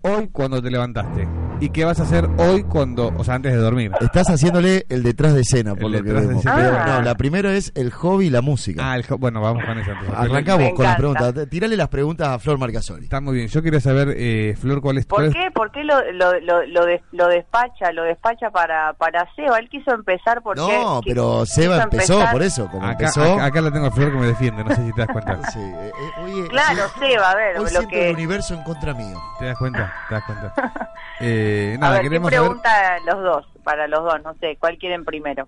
Hoy 0.07 0.29
cuando 0.31 0.61
te 0.63 0.71
levantaste. 0.71 1.27
¿Y 1.61 1.71
qué 1.71 1.85
vas 1.85 1.99
a 2.01 2.03
hacer 2.03 2.29
hoy 2.37 2.65
cuando, 2.65 3.13
o 3.17 3.25
sea, 3.25 3.37
antes 3.37 3.53
de 3.53 3.59
dormir? 3.59 3.91
Estás 4.01 4.29
haciéndole 4.29 4.85
el 4.91 5.03
detrás 5.05 5.33
de 5.35 5.41
escena, 5.43 5.75
por 5.77 5.85
El 5.87 5.93
lo 5.93 5.99
que 5.99 6.05
detrás 6.05 6.23
de 6.23 6.29
vemos. 6.29 6.45
escena. 6.45 6.57
Pero, 6.57 6.77
Ah. 6.79 6.87
No, 6.99 7.03
la 7.03 7.15
primera 7.15 7.53
es 7.55 7.73
el 7.77 7.91
hobby 7.93 8.27
y 8.27 8.31
la 8.31 8.43
música. 8.43 8.83
Ah, 8.93 8.97
el 8.97 9.05
bueno, 9.19 9.41
vamos 9.41 9.65
con 9.65 9.79
eso 9.79 9.93
entonces. 9.93 10.15
Arrancamos 10.15 10.73
con 10.75 10.85
las 10.85 10.97
preguntas. 10.97 11.35
Tírale 11.49 11.77
las 11.77 11.89
preguntas 11.89 12.29
a 12.29 12.39
Flor 12.39 12.59
Marcasoli. 12.59 13.05
Está 13.05 13.21
muy 13.23 13.37
bien. 13.37 13.49
Yo 13.49 13.63
quería 13.63 13.81
saber, 13.81 14.13
eh, 14.19 14.55
Flor, 14.61 14.83
cuál 14.83 14.99
es 14.99 15.07
cuál 15.07 15.29
¿Por 15.31 15.37
es- 15.39 15.43
qué? 15.45 15.51
¿Por 15.53 15.71
qué 15.73 15.85
lo, 15.85 15.95
lo, 16.13 16.39
lo, 16.41 16.67
lo, 16.67 16.85
des- 16.85 17.03
lo 17.13 17.29
despacha? 17.29 17.93
Lo 17.93 18.03
despacha 18.03 18.51
para, 18.51 18.93
para 18.95 19.27
Seba. 19.37 19.59
Él 19.59 19.69
quiso 19.71 19.95
empezar 19.95 20.43
porque... 20.43 20.61
No, 20.61 21.01
pero 21.07 21.47
Seba 21.47 21.85
empezó 21.85 22.15
empezar- 22.15 22.33
por 22.33 22.43
eso. 22.43 22.69
Como 22.69 22.85
Acá, 22.85 23.07
empezó. 23.07 23.23
acá, 23.35 23.45
acá 23.47 23.61
la 23.63 23.71
tengo 23.71 23.87
a 23.87 23.91
Flor 23.93 24.11
que 24.13 24.19
me 24.19 24.27
defiende, 24.27 24.65
no 24.65 24.75
sé 24.75 24.85
si 24.85 24.93
te 24.93 25.01
das 25.01 25.09
cuenta. 25.11 25.39
Sí, 25.53 25.61
eh, 25.61 25.91
eh, 25.95 26.23
oye, 26.25 26.49
Claro, 26.49 26.83
sí, 26.99 27.07
Seba, 27.07 27.31
a 27.31 27.37
ver, 27.37 27.57
hoy 27.57 27.63
lo 27.63 27.69
siento 27.69 27.89
que... 27.89 28.09
el 28.11 28.15
universo 28.17 28.55
en 28.55 28.63
contra 28.65 28.93
mío. 28.93 29.19
¿Te 29.39 29.47
das 29.47 29.57
cuenta? 29.57 29.94
¿Te 30.09 30.15
das 30.15 30.25
cuenta? 30.25 30.55
Eh, 31.21 31.75
a 31.77 31.79
nada, 31.79 31.93
ver, 31.93 32.03
¿qué 32.03 32.09
queremos 32.09 32.31
saber... 32.33 32.49
pregunta 32.49 32.99
los 33.07 33.23
dos? 33.23 33.47
Para 33.63 33.87
los 33.87 34.03
dos, 34.03 34.21
no 34.25 34.35
sé, 34.35 34.57
¿cuál 34.59 34.77
quieren 34.79 35.05
primero? 35.05 35.47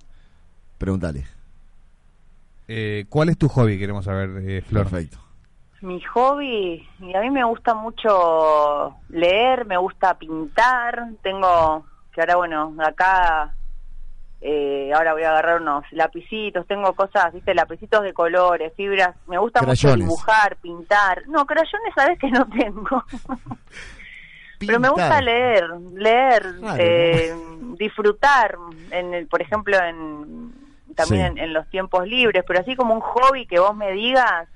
Pregúntale. 0.78 1.26
eh, 2.68 3.04
¿Cuál 3.08 3.30
es 3.30 3.38
tu 3.38 3.48
hobby? 3.48 3.76
Queremos 3.76 4.04
saber, 4.04 4.30
eh, 4.48 4.62
Flor. 4.62 4.84
Perfecto. 4.88 5.18
Mi 5.80 6.00
hobby, 6.02 6.88
y 7.00 7.14
a 7.16 7.20
mí 7.20 7.30
me 7.30 7.42
gusta 7.44 7.74
mucho 7.74 8.96
leer, 9.08 9.66
me 9.66 9.76
gusta 9.76 10.14
pintar, 10.16 11.08
tengo, 11.22 11.84
que 12.12 12.20
ahora 12.20 12.36
bueno, 12.36 12.74
acá, 12.84 13.52
eh, 14.40 14.92
ahora 14.94 15.12
voy 15.14 15.24
a 15.24 15.30
agarrar 15.30 15.60
unos 15.60 15.84
lapicitos, 15.90 16.66
tengo 16.68 16.94
cosas, 16.94 17.32
viste, 17.34 17.54
lapicitos 17.54 18.02
de 18.02 18.14
colores, 18.14 18.72
fibras, 18.76 19.16
me 19.26 19.36
gusta 19.36 19.62
mucho 19.62 19.94
dibujar, 19.96 20.56
pintar, 20.62 21.26
no, 21.26 21.44
crayones 21.44 21.92
sabes 21.94 22.18
que 22.20 22.30
no 22.30 22.46
tengo, 22.48 23.04
pero 24.58 24.80
me 24.80 24.88
gusta 24.88 25.20
leer, 25.20 25.68
leer, 25.94 26.42
Claro, 26.60 26.76
eh, 26.78 27.34
disfrutar, 27.78 28.56
en 28.90 29.14
el, 29.14 29.26
por 29.26 29.42
ejemplo, 29.42 29.76
en 29.78 30.54
también 30.94 31.34
Sí. 31.34 31.38
en, 31.40 31.44
en 31.48 31.52
los 31.52 31.68
tiempos 31.68 32.06
libres, 32.06 32.42
pero 32.46 32.60
así 32.60 32.74
como 32.74 32.94
un 32.94 33.00
hobby 33.00 33.46
que 33.46 33.58
vos 33.58 33.76
me 33.76 33.92
digas, 33.92 34.48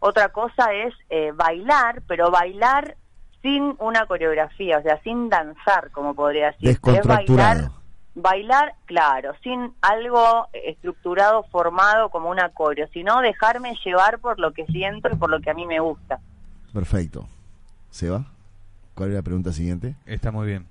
otra 0.00 0.28
cosa 0.28 0.72
es 0.72 0.94
eh, 1.10 1.32
bailar, 1.34 2.02
pero 2.06 2.30
bailar 2.30 2.96
sin 3.42 3.74
una 3.80 4.06
coreografía, 4.06 4.78
o 4.78 4.82
sea, 4.82 5.00
sin 5.02 5.28
danzar, 5.28 5.90
como 5.90 6.14
podría 6.14 6.52
decir. 6.52 6.68
Es 6.68 6.80
bailar, 6.80 7.02
Descontracturado. 7.02 7.72
bailar, 8.14 8.74
claro, 8.86 9.32
sin 9.42 9.74
algo 9.80 10.46
estructurado, 10.52 11.42
formado 11.50 12.10
como 12.10 12.30
una 12.30 12.50
coreo, 12.50 12.86
sino 12.92 13.20
dejarme 13.20 13.74
llevar 13.84 14.18
por 14.20 14.38
lo 14.38 14.52
que 14.52 14.66
siento 14.66 15.08
y 15.12 15.16
por 15.16 15.30
lo 15.30 15.40
que 15.40 15.50
a 15.50 15.54
mí 15.54 15.66
me 15.66 15.80
gusta. 15.80 16.20
Perfecto. 16.72 17.26
¿Seba? 17.90 18.24
¿Cuál 18.98 19.10
es 19.10 19.14
la 19.14 19.22
pregunta 19.22 19.52
siguiente? 19.52 19.94
Está 20.06 20.32
muy 20.32 20.48
bien. 20.48 20.66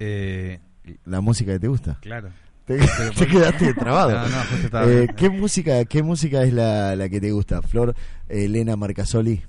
Eh, 0.00 0.58
¿La 1.04 1.20
música 1.20 1.52
que 1.52 1.60
te 1.60 1.68
gusta? 1.68 1.96
claro. 2.00 2.30
Te, 2.64 2.76
te 3.16 3.26
quedaste 3.28 3.72
trabado. 3.74 4.10
No, 4.10 4.22
no, 4.28 4.36
justo 4.50 4.66
estaba 4.66 4.86
Eh. 4.90 5.06
¿qué, 5.16 5.30
música, 5.30 5.84
¿Qué 5.84 6.02
música 6.02 6.42
es 6.42 6.52
la, 6.52 6.96
la 6.96 7.08
que 7.08 7.20
te 7.20 7.30
gusta? 7.30 7.62
Flor, 7.62 7.94
Elena 8.28 8.74
Marcasoli. 8.74 9.44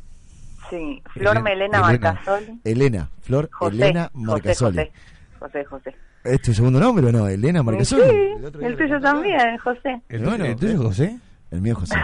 Sí, 0.70 1.02
Flor 1.14 1.38
Elena- 1.38 1.42
Melena 1.42 1.78
Elena. 1.90 2.12
Marcasoli. 2.14 2.62
Elena, 2.64 3.10
Flor, 3.24 3.50
José, 3.52 3.76
Elena 3.76 4.12
José, 4.14 4.26
Marcasoli. 4.28 4.78
José, 4.78 4.92
José, 5.40 5.66
José. 5.66 5.96
¿Es 6.24 6.42
tu 6.44 6.54
segundo 6.54 6.80
nombre 6.80 7.08
o 7.08 7.12
no? 7.12 7.28
Elena 7.28 7.64
Marcasoli. 7.64 8.04
Sí, 8.04 8.10
el 8.44 8.62
le 8.62 8.78
tuyo 8.78 9.02
también, 9.02 9.58
José. 9.58 10.00
¿El, 10.10 10.22
Bueno, 10.24 10.46
tuyo- 10.46 10.52
el 10.52 10.56
tuyo, 10.58 10.74
eh. 10.74 10.78
José? 10.86 11.20
El 11.50 11.62
mío 11.62 11.74
José. 11.76 11.96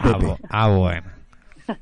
Ah, 0.00 0.36
ah, 0.50 0.68
bueno. 0.68 1.06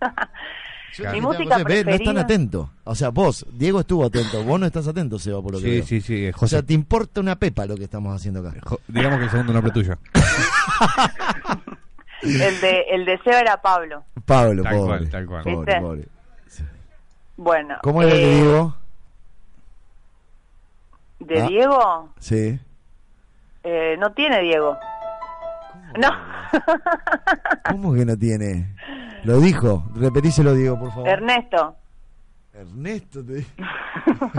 Mi 1.12 1.20
música 1.20 1.54
José, 1.54 1.64
ve, 1.64 1.84
no 1.84 1.90
están 1.90 2.14
preferida. 2.14 2.20
atentos. 2.22 2.68
O 2.84 2.94
sea, 2.94 3.08
vos, 3.10 3.46
Diego 3.52 3.80
estuvo 3.80 4.04
atento. 4.04 4.42
Vos 4.44 4.60
no 4.60 4.66
estás 4.66 4.86
atento, 4.88 5.18
Seba, 5.18 5.42
por 5.42 5.52
lo 5.52 5.58
que 5.58 5.64
Sí, 5.64 5.70
veo. 5.70 5.84
sí, 5.86 6.00
sí. 6.00 6.24
eh, 6.26 6.32
O 6.34 6.38
José, 6.38 6.56
sea, 6.56 6.62
te 6.62 6.74
importa 6.74 7.20
una 7.20 7.36
pepa 7.36 7.66
lo 7.66 7.76
que 7.76 7.84
estamos 7.84 8.14
haciendo 8.14 8.40
acá. 8.40 8.54
Jo- 8.62 8.80
digamos 8.88 9.18
que 9.18 9.24
el 9.24 9.30
segundo 9.30 9.52
nombre 9.52 9.72
tuyo. 9.72 9.94
El 12.22 12.60
de, 12.60 12.80
el 12.90 13.04
de 13.04 13.18
Seba 13.18 13.40
era 13.40 13.60
Pablo. 13.60 14.04
Pablo, 14.24 14.62
Tal 14.62 14.76
pobre. 14.76 14.86
cual, 14.98 15.10
tal 15.10 15.26
cual. 15.26 15.42
Pobre, 15.44 15.56
¿Viste? 15.66 15.80
pobre. 15.80 16.08
Bueno. 17.36 17.76
¿Cómo 17.82 18.02
era 18.02 18.12
el 18.12 18.16
de 18.18 18.24
eh, 18.24 18.34
Diego? 18.36 18.76
¿De 21.18 21.42
Ah. 21.42 21.46
Diego? 21.48 22.14
Sí. 22.20 22.58
Eh, 23.62 23.96
no 23.98 24.12
tiene 24.12 24.40
Diego. 24.40 24.78
No. 25.98 26.08
¿Cómo 27.70 27.92
que 27.94 28.04
no 28.06 28.16
tiene? 28.16 28.74
Lo 29.24 29.40
dijo. 29.40 29.84
Repetíselo, 29.96 30.54
Diego, 30.54 30.78
por 30.78 30.90
favor. 30.90 31.08
Ernesto. 31.08 31.76
Ernesto, 32.52 33.24
te 33.24 33.32
dijo. 33.34 33.50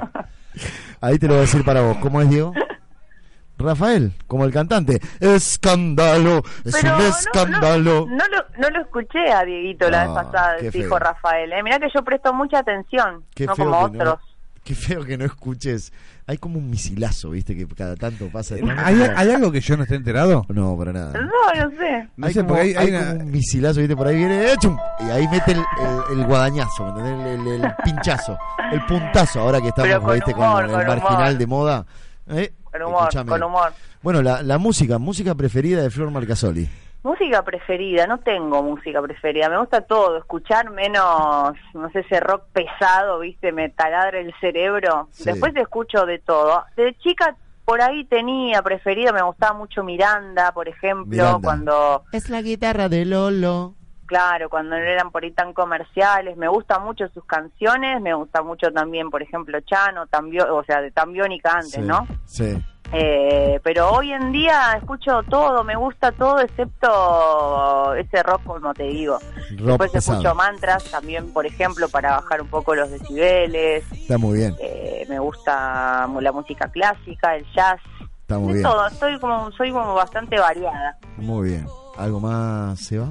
Ahí 1.01 1.19
te 1.19 1.27
lo 1.27 1.33
voy 1.33 1.39
a 1.39 1.41
decir 1.41 1.63
para 1.65 1.81
vos. 1.81 1.97
¿Cómo 1.97 2.21
es, 2.21 2.29
Diego? 2.29 2.53
Rafael, 3.57 4.11
como 4.27 4.43
el 4.45 4.51
cantante. 4.51 4.99
Escándalo, 5.19 6.41
es 6.65 6.75
Pero 6.81 6.93
un 6.95 6.99
no- 7.01 7.07
escándalo. 7.07 8.05
No, 8.07 8.15
no 8.17 8.23
lo, 8.27 8.45
no 8.59 8.69
lo 8.69 8.81
escuché 8.81 9.31
a 9.31 9.43
Dieguito 9.45 9.89
la 9.89 10.01
Ah, 10.03 10.05
vez 10.07 10.13
pasada, 10.15 10.57
qué 10.59 10.71
dijo 10.71 10.89
feo. 10.89 10.99
Rafael. 10.99 11.53
¿eh? 11.53 11.63
Mirá 11.63 11.79
que 11.79 11.87
yo 11.93 12.03
presto 12.03 12.33
mucha 12.33 12.59
atención, 12.59 13.23
Qué 13.33 13.45
no 13.45 13.55
como 13.55 13.77
otros. 13.79 14.19
Qué 14.65 14.73
feo 14.73 15.05
que 15.05 15.15
no 15.17 15.23
escuches. 15.25 15.93
Hay 16.25 16.39
como 16.39 16.57
un 16.57 16.69
misilazo, 16.71 17.29
¿viste? 17.29 17.55
Que 17.55 17.67
cada 17.67 17.95
tanto 17.95 18.27
pasa. 18.29 18.55
¿Hay, 18.55 18.99
hay 18.99 19.29
algo 19.29 19.51
que 19.51 19.61
yo 19.61 19.77
no 19.77 19.83
esté 19.83 19.93
enterado? 19.95 20.43
No, 20.49 20.75
para 20.75 20.91
nada. 20.91 21.13
No, 21.13 21.27
no 21.63 21.69
sé. 21.77 22.09
No 22.17 22.25
hay 22.25 22.33
sé, 22.33 22.39
como, 22.39 22.55
porque 22.55 22.61
hay, 22.63 22.73
hay 22.73 22.77
hay 22.87 22.89
una- 22.95 23.11
como 23.11 23.19
un 23.25 23.31
misilazo, 23.31 23.79
¿viste? 23.79 23.95
Por 23.95 24.07
ahí 24.07 24.15
viene, 24.15 24.51
¡eh, 24.51 24.55
chum! 24.59 24.75
y 25.01 25.09
ahí 25.11 25.27
mete 25.27 25.51
el, 25.51 25.59
el- 25.59 26.19
el 26.19 26.25
guadañazo, 26.25 26.83
¿me 26.95 26.99
entendés? 27.07 27.39
El, 27.39 27.47
el- 27.47 27.63
el 27.65 27.71
pinchazo, 27.83 28.37
el 28.71 28.83
puntazo, 28.87 29.39
ahora 29.41 29.61
que 29.61 29.67
estamos, 29.67 29.99
con 29.99 30.13
¿viste? 30.15 30.33
humor, 30.33 30.65
con 30.65 30.79
el 30.81 30.85
con 30.87 30.97
marginal 30.97 31.27
humor. 31.27 31.37
de 31.37 31.47
moda. 31.47 31.85
¿Eh? 32.27 32.53
Con 32.63 32.81
humor, 32.81 33.01
Escuchame. 33.03 33.29
con 33.29 33.43
humor. 33.43 33.73
Bueno, 34.01 34.21
la, 34.23 34.41
la 34.41 34.57
música, 34.57 34.97
música 34.97 35.35
preferida 35.35 35.83
de 35.83 35.91
Flor 35.91 36.09
Marcasoli. 36.09 36.67
Música 37.05 37.43
preferida, 37.43 38.07
no 38.07 38.17
tengo 38.17 38.63
música 38.63 38.99
preferida, 38.99 39.47
me 39.47 39.59
gusta 39.59 39.81
todo, 39.81 40.17
escuchar 40.17 40.71
menos, 40.71 41.53
no 41.75 41.89
sé, 41.91 41.99
ese 41.99 42.19
rock 42.19 42.45
pesado, 42.51 43.19
viste, 43.19 43.51
me 43.51 43.69
taladra 43.69 44.19
el 44.19 44.33
cerebro. 44.41 45.07
Sí. 45.11 45.25
Después 45.25 45.55
escucho 45.55 46.07
de 46.07 46.17
todo. 46.17 46.65
De 46.75 46.97
chica 46.97 47.35
por 47.63 47.79
ahí 47.79 48.05
tenía 48.05 48.63
preferida, 48.63 49.11
me 49.11 49.21
gustaba 49.21 49.53
mucho 49.53 49.83
Miranda, 49.83 50.51
por 50.51 50.67
ejemplo, 50.67 51.05
Miranda. 51.05 51.39
cuando, 51.43 52.03
Es 52.11 52.31
la 52.31 52.41
guitarra 52.41 52.89
de 52.89 53.05
Lolo. 53.05 53.75
claro, 54.07 54.49
cuando 54.49 54.75
no 54.75 54.81
eran 54.83 55.11
por 55.11 55.23
ahí 55.23 55.31
tan 55.31 55.53
comerciales, 55.53 56.35
me 56.37 56.47
gustan 56.47 56.83
mucho 56.83 57.07
sus 57.09 57.23
canciones, 57.25 58.01
me 58.01 58.15
gusta 58.15 58.41
mucho 58.41 58.71
también, 58.71 59.11
por 59.11 59.21
ejemplo, 59.21 59.59
Chano, 59.61 60.07
Tambio, 60.07 60.55
o 60.55 60.63
sea, 60.63 60.81
de 60.81 60.89
Tambiónica 60.89 61.51
antes, 61.53 61.69
Sí, 61.73 61.81
¿no? 61.81 62.07
Sí. 62.25 62.65
Eh, 62.93 63.59
pero 63.63 63.89
hoy 63.91 64.11
en 64.13 64.31
día 64.31 64.73
escucho 64.77 65.21
todo, 65.29 65.63
me 65.63 65.75
gusta 65.75 66.11
todo 66.11 66.39
excepto 66.39 67.93
ese 67.95 68.23
rock, 68.23 68.43
como 68.43 68.73
te 68.73 68.83
digo. 68.83 69.17
Rock 69.57 69.67
Después 69.67 69.91
pesado. 69.91 70.19
escucho 70.19 70.35
mantras 70.35 70.83
también, 70.85 71.31
por 71.33 71.45
ejemplo, 71.45 71.89
para 71.89 72.11
bajar 72.11 72.41
un 72.41 72.47
poco 72.47 72.75
los 72.75 72.89
decibeles. 72.91 73.83
Está 73.91 74.17
muy 74.17 74.37
bien, 74.37 74.55
Eh, 74.61 75.05
me 75.09 75.19
gusta 75.19 76.07
la 76.21 76.31
música 76.31 76.67
clásica, 76.69 77.35
el 77.35 77.45
jazz, 77.53 77.79
está 78.21 78.37
muy 78.37 78.49
de 78.53 78.59
bien. 78.59 78.63
todo. 78.63 78.87
Estoy 78.87 79.19
como, 79.19 79.51
soy 79.53 79.71
como 79.71 79.93
bastante 79.95 80.39
variada. 80.39 80.97
Muy 81.17 81.49
bien. 81.49 81.65
¿Algo 81.97 82.19
más, 82.19 82.79
Seba? 82.79 83.09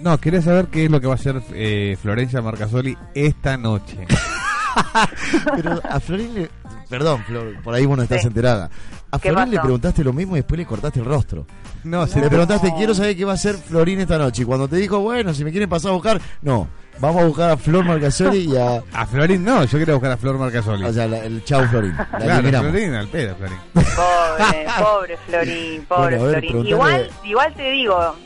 No, 0.00 0.18
quería 0.18 0.42
saber 0.42 0.66
qué 0.66 0.86
es 0.86 0.90
lo 0.90 1.00
que 1.00 1.06
va 1.06 1.12
a 1.12 1.16
hacer 1.16 1.40
eh, 1.54 1.96
Florencia 2.00 2.42
Marcasoli 2.42 2.96
esta 3.14 3.56
noche. 3.56 4.06
Pero 5.56 5.80
a 5.88 6.00
Florín 6.00 6.34
le... 6.34 6.50
Perdón, 6.88 7.22
Flor, 7.24 7.62
por 7.62 7.72
ahí 7.74 7.86
vos 7.86 7.96
no 7.96 8.02
estás 8.02 8.20
Sí. 8.20 8.26
enterada. 8.26 8.68
A 9.14 9.18
¿Qué 9.18 9.30
Florín 9.30 9.50
le 9.52 9.60
preguntaste 9.60 10.02
lo 10.02 10.12
mismo 10.14 10.36
y 10.36 10.38
después 10.40 10.58
le 10.58 10.64
cortaste 10.66 10.98
el 11.00 11.04
rostro. 11.04 11.46
No, 11.84 12.06
Le 12.06 12.10
se 12.10 12.20
preguntaste, 12.22 12.72
quiero 12.76 12.94
saber 12.94 13.14
qué 13.16 13.24
va 13.26 13.32
a 13.32 13.34
hacer 13.34 13.56
Florín 13.56 14.00
esta 14.00 14.16
noche. 14.16 14.42
Y 14.42 14.44
cuando 14.46 14.66
te 14.68 14.76
dijo, 14.76 15.00
bueno, 15.00 15.34
si 15.34 15.44
me 15.44 15.50
quieren 15.50 15.68
pasar 15.68 15.90
a 15.90 15.94
buscar, 15.94 16.20
no. 16.40 16.66
Vamos 16.98 17.22
a 17.22 17.26
buscar 17.26 17.50
a 17.50 17.56
Flor 17.56 17.84
Marcasoli 17.84 18.52
y 18.52 18.56
a... 18.56 18.82
A 18.92 19.06
Florín 19.06 19.44
no, 19.44 19.64
yo 19.64 19.78
quería 19.78 19.94
buscar 19.94 20.12
a 20.12 20.16
Flor 20.16 20.38
Marcasoli. 20.38 20.84
O 20.84 20.92
sea, 20.92 21.06
la- 21.08 21.24
el 21.24 21.42
chau 21.44 21.66
Florín. 21.68 21.94
La 21.96 22.40
claro. 22.40 22.60
Florín 22.70 22.94
al 22.94 23.08
pedo, 23.08 23.34
Florín. 23.36 23.58
Pobre, 23.74 24.66
pobre 24.78 25.16
Florín, 25.26 25.84
pobre 25.86 26.16
Bueno, 26.18 26.24
a 26.24 26.28
ver, 26.28 26.46
Florín. 26.50 26.66
Igual, 26.66 27.10
igual 27.24 27.54
te 27.54 27.70
digo, 27.70 28.16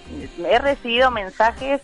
he 0.49 0.59
recibido 0.59 1.11
mensajes, 1.11 1.81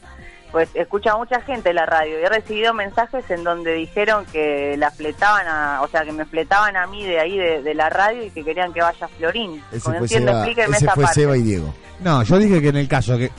pues 0.53 0.69
escucha 0.74 1.16
mucha 1.16 1.41
gente 1.41 1.73
la 1.73 1.87
radio, 1.87 2.20
y 2.20 2.23
he 2.23 2.29
recibido 2.29 2.74
mensajes 2.74 3.29
en 3.31 3.43
donde 3.43 3.73
dijeron 3.73 4.27
que 4.27 4.77
la 4.77 4.91
fletaban, 4.91 5.47
a, 5.49 5.81
o 5.83 5.89
sea, 5.89 6.05
que 6.05 6.12
me 6.12 6.24
fletaban 6.27 6.77
a 6.77 6.87
mí 6.87 7.05
de 7.05 7.19
ahí 7.19 7.37
de, 7.37 7.62
de 7.62 7.74
la 7.74 7.89
radio 7.89 8.23
y 8.23 8.31
que 8.31 8.45
querían 8.45 8.73
que 8.73 8.83
vaya 8.83 9.09
Florín. 9.09 9.62
Ese 9.73 9.81
fue, 9.81 9.97
entiendo, 9.97 10.31
Seba, 10.31 10.45
explíquenme 10.45 10.77
ese 10.77 10.85
esa 10.85 10.95
fue 10.95 11.05
parte. 11.05 11.20
Seba 11.20 11.37
y 11.37 11.43
Diego. 11.43 11.74
No, 12.01 12.23
yo 12.23 12.39
dije 12.39 12.61
que 12.61 12.69
en 12.69 12.77
el 12.77 12.89
caso 12.89 13.16
que 13.16 13.31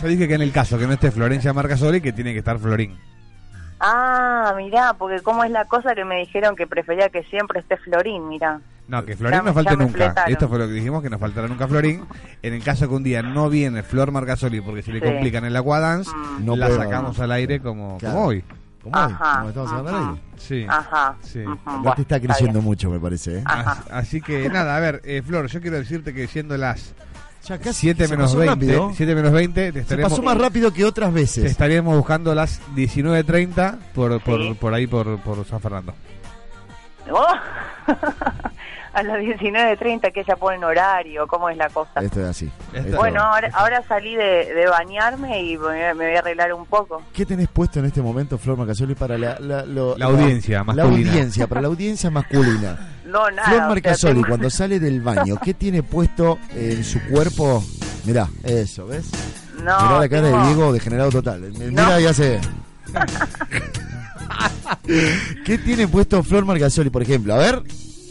yo 0.00 0.08
dije 0.08 0.28
que 0.28 0.34
en 0.34 0.42
el 0.42 0.52
caso 0.52 0.78
que 0.78 0.86
no 0.86 0.92
esté 0.92 1.10
Florencia 1.10 1.52
Marcasoli 1.52 2.00
que 2.00 2.12
tiene 2.12 2.32
que 2.32 2.40
estar 2.40 2.58
Florín. 2.58 2.98
Ah, 3.84 4.54
mirá, 4.56 4.94
porque 4.94 5.20
cómo 5.22 5.42
es 5.42 5.50
la 5.50 5.64
cosa 5.64 5.94
que 5.94 6.04
me 6.04 6.16
dijeron 6.18 6.54
que 6.54 6.66
prefería 6.68 7.08
que 7.08 7.24
siempre 7.24 7.60
esté 7.60 7.76
Florín, 7.78 8.28
mirá. 8.28 8.60
No, 8.86 9.04
que 9.04 9.16
Florín 9.16 9.38
Ya 9.38 9.42
no 9.42 9.52
falte 9.54 9.76
nunca. 9.76 9.92
fletaron. 9.92 10.32
Esto 10.32 10.48
fue 10.48 10.58
lo 10.60 10.66
que 10.66 10.72
dijimos, 10.74 11.02
que 11.02 11.10
no 11.10 11.18
faltará 11.18 11.48
nunca 11.48 11.66
Florín. 11.66 12.04
En 12.42 12.54
el 12.54 12.62
caso 12.62 12.88
que 12.88 12.94
un 12.94 13.02
día 13.02 13.22
no 13.22 13.48
viene 13.50 13.82
Flor 13.82 14.12
Marcasoli 14.12 14.60
porque 14.60 14.82
se 14.82 14.92
le 14.92 15.00
Sí. 15.00 15.04
complican 15.06 15.44
en 15.44 15.52
la 15.52 15.60
Aquadance, 15.60 16.10
No 16.40 16.54
la 16.56 16.70
sacamos 16.70 17.18
al 17.20 17.32
aire 17.32 17.60
como, 17.60 17.98
Claro. 17.98 18.14
como 18.14 18.26
hoy. 18.28 18.44
¿Cómo 18.82 18.96
hoy? 18.96 19.12
Ajá, 19.12 19.36
¿Cómo 19.38 19.48
estamos 19.48 19.72
hablando 19.72 19.98
ajá. 20.00 20.10
ahí? 20.12 20.20
Sí. 20.36 20.66
Ajá. 20.68 21.14
Sí. 21.20 21.44
bueno, 21.44 21.94
te 21.96 22.02
está 22.02 22.20
creciendo 22.20 22.60
mucho, 22.62 22.90
me 22.90 22.98
parece. 23.00 23.38
¿eh? 23.38 23.44
Así 23.90 24.20
que 24.20 24.48
nada, 24.48 24.76
a 24.76 24.80
ver, 24.80 25.00
eh, 25.04 25.22
Flor, 25.24 25.46
yo 25.46 25.60
quiero 25.60 25.76
decirte 25.76 26.12
que 26.12 26.26
siendo 26.26 26.56
las 26.56 26.94
Ya 27.44 27.58
casi 27.58 27.80
7 27.80 28.06
se 28.06 28.10
menos 28.12 28.30
pasó 28.30 28.38
20, 28.38 28.54
rápido. 28.54 28.92
7 28.94 29.14
menos 29.14 29.32
20, 29.32 29.72
te 29.72 29.84
Se 29.84 29.98
pasó 29.98 30.22
más 30.22 30.38
rápido 30.38 30.72
que 30.72 30.84
otras 30.84 31.10
te 31.10 31.14
veces. 31.20 31.44
estaríamos 31.50 31.96
buscando 31.96 32.34
las 32.34 32.60
19.30 32.76 33.78
por, 33.94 34.20
por, 34.22 34.40
Sí. 34.40 34.54
por 34.60 34.74
ahí, 34.74 34.86
por, 34.86 35.18
por 35.20 35.44
San 35.44 35.60
Fernando. 35.60 35.92
Oh. 37.10 37.26
a 38.94 39.02
las 39.02 39.18
19.30 39.18 40.12
que 40.12 40.20
ella 40.20 40.36
pone 40.36 40.56
en 40.56 40.64
horario, 40.64 41.26
¿cómo 41.26 41.48
es 41.48 41.56
la 41.56 41.68
cosa? 41.70 42.00
Esto 42.00 42.20
es 42.20 42.26
así. 42.28 42.50
Esto- 42.72 42.78
Esto- 42.88 42.96
Bueno, 42.98 43.22
ahora, 43.22 43.50
ahora 43.54 43.82
salí 43.88 44.14
de, 44.14 44.52
de 44.54 44.66
bañarme 44.66 45.42
y 45.42 45.56
me, 45.56 45.94
voy 45.94 46.14
a 46.14 46.18
arreglar 46.18 46.52
un 46.52 46.66
poco. 46.66 47.02
¿Qué 47.12 47.24
tenés 47.24 47.48
puesto 47.48 47.78
en 47.78 47.86
este 47.86 48.02
momento, 48.02 48.36
Flor 48.38 48.58
Marcasoli, 48.58 48.94
para 48.94 49.16
la, 49.16 49.38
la, 49.40 49.64
lo- 49.64 49.96
La 49.96 50.06
audiencia 50.06 50.58
La 50.58 50.64
masculina. 50.64 51.10
audiencia, 51.10 51.46
para 51.46 51.60
la 51.62 51.68
audiencia 51.68 52.10
masculina. 52.10 52.88
No, 53.04 53.28
nada. 53.30 53.42
Flor 53.44 53.56
o 53.56 53.60
sea, 53.60 53.68
Marcasoli, 53.68 54.14
tengo- 54.14 54.28
cuando 54.28 54.48
sale 54.48 54.78
del 54.80 55.00
baño, 55.02 55.36
¿qué 55.42 55.52
tiene 55.54 55.82
puesto 55.82 56.38
en 56.54 56.82
su 56.84 57.00
cuerpo? 57.08 57.62
Mirá, 58.04 58.28
eso, 58.44 58.86
¿ves? 58.86 59.10
No, 59.56 59.76
Mirá 59.82 60.00
la 60.00 60.08
cara 60.08 60.22
tengo- 60.28 60.40
de 60.40 60.46
Diego 60.46 60.72
degenerado 60.72 61.10
total. 61.10 61.40
Mira 61.58 61.88
No. 61.90 62.00
y 62.00 62.06
hace. 62.06 62.40
¿Qué 65.44 65.58
tiene 65.58 65.88
puesto 65.88 66.22
Flor 66.22 66.44
Marcasoli, 66.44 66.90
por 66.90 67.02
ejemplo? 67.02 67.34
A 67.34 67.38
ver, 67.38 67.62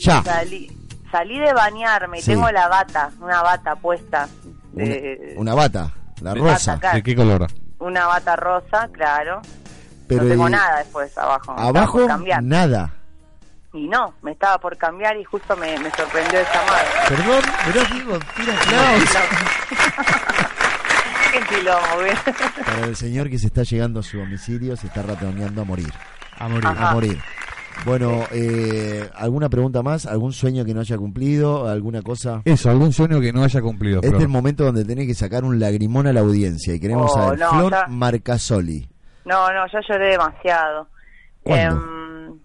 ya. 0.02 0.24
Salí, 0.24 0.72
salí 1.12 1.40
de 1.40 1.54
bañarme 1.54 2.20
y 2.20 2.22
Sí. 2.22 2.32
tengo 2.32 2.50
la 2.52 2.68
bata, 2.68 3.10
una 3.20 3.42
bata 3.42 3.76
puesta. 3.76 4.28
Una, 4.74 4.86
de- 4.86 5.34
una 5.38 5.54
bata, 5.54 5.92
la 6.22 6.34
de 6.34 6.40
rosa. 6.40 6.74
bata. 6.76 6.94
¿De 6.94 7.04
qué 7.04 7.16
color? 7.16 7.48
Una 7.80 8.06
bata 8.08 8.36
rosa, 8.36 8.88
claro. 8.92 9.42
Pero 10.08 10.24
no 10.24 10.30
tengo 10.30 10.50
nada 10.50 10.80
después 10.80 11.18
abajo. 11.18 11.56
abajo, 11.58 12.08
nada. 12.42 12.94
Y 13.74 13.88
no, 13.88 14.14
me 14.22 14.32
estaba 14.34 14.58
por 14.58 14.76
cambiar 14.78 15.16
y 15.18 15.24
justo 15.24 15.56
me, 15.56 15.78
me 15.80 15.90
sorprendió 15.92 16.40
el 16.42 16.46
llamado. 16.46 16.86
Perdón, 17.08 17.42
mirá, 17.68 17.84
Diego, 17.94 18.20
tira 18.36 18.54
aplausos. 18.62 19.22
Qué 21.32 21.40
quilombo, 21.56 21.98
¿ves? 22.00 22.20
Para 22.66 22.86
el 22.88 22.96
señor 22.98 23.30
que 23.30 23.40
se 23.40 23.48
está 23.48 23.64
llegando 23.64 24.02
a 24.02 24.04
su 24.04 24.18
domicilio, 24.18 24.76
se 24.76 24.88
está 24.88 25.02
ratoneando 25.02 25.62
a 25.62 25.66
morir. 25.66 25.94
A 26.38 26.50
morir. 26.50 26.66
Ajá. 26.68 26.90
A 26.90 26.94
morir. 26.94 27.22
Bueno, 27.86 28.24
eh, 28.32 29.10
¿alguna 29.16 29.50
pregunta 29.50 29.82
más? 29.82 30.06
¿Algún 30.06 30.34
sueño 30.34 30.64
que 30.66 30.74
no 30.74 30.82
haya 30.82 30.98
cumplido? 30.98 31.68
¿Alguna 31.68 32.02
cosa? 32.04 32.42
Eso, 32.46 32.70
algún 32.70 32.94
sueño 32.94 33.20
que 33.20 33.34
no 33.34 33.44
haya 33.44 33.60
cumplido, 33.62 34.02
Este 34.04 34.16
es 34.18 34.22
el 34.22 34.28
momento 34.28 34.64
donde 34.66 34.86
tenés 34.86 35.08
que 35.08 35.16
sacar 35.16 35.44
un 35.44 35.60
lagrimón 35.60 36.06
a 36.06 36.14
la 36.14 36.20
audiencia 36.20 36.76
y 36.76 36.80
queremos 36.80 37.12
Oh, 37.12 37.16
saber. 37.16 37.40
no, 37.40 37.50
Flor 37.50 37.72
ya- 37.72 37.88
Marcasoli, 37.88 38.88
No, 39.26 39.52
no, 39.52 39.66
yo 39.68 39.80
lloré 39.88 40.12
demasiado. 40.12 40.88
¿Cuándo? 41.44 41.76
Em, 41.76 42.40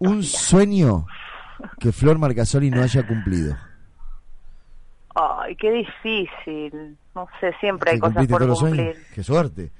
un 0.00 0.22
sueño 0.22 1.06
que 1.78 1.92
Flor 1.92 2.18
Marcasoli 2.18 2.70
no 2.70 2.82
haya 2.82 3.06
cumplido. 3.06 3.56
ay, 5.14 5.54
qué 5.56 5.70
difícil. 5.70 6.96
No 7.14 7.28
sé, 7.40 7.52
siempre 7.60 7.90
hay 7.92 7.96
¿Que 7.98 8.00
cosas 8.00 8.26
por 8.26 8.40
cumplir. 8.48 8.56
sueños? 8.56 8.96
¡Qué 9.14 9.22
suerte! 9.22 9.70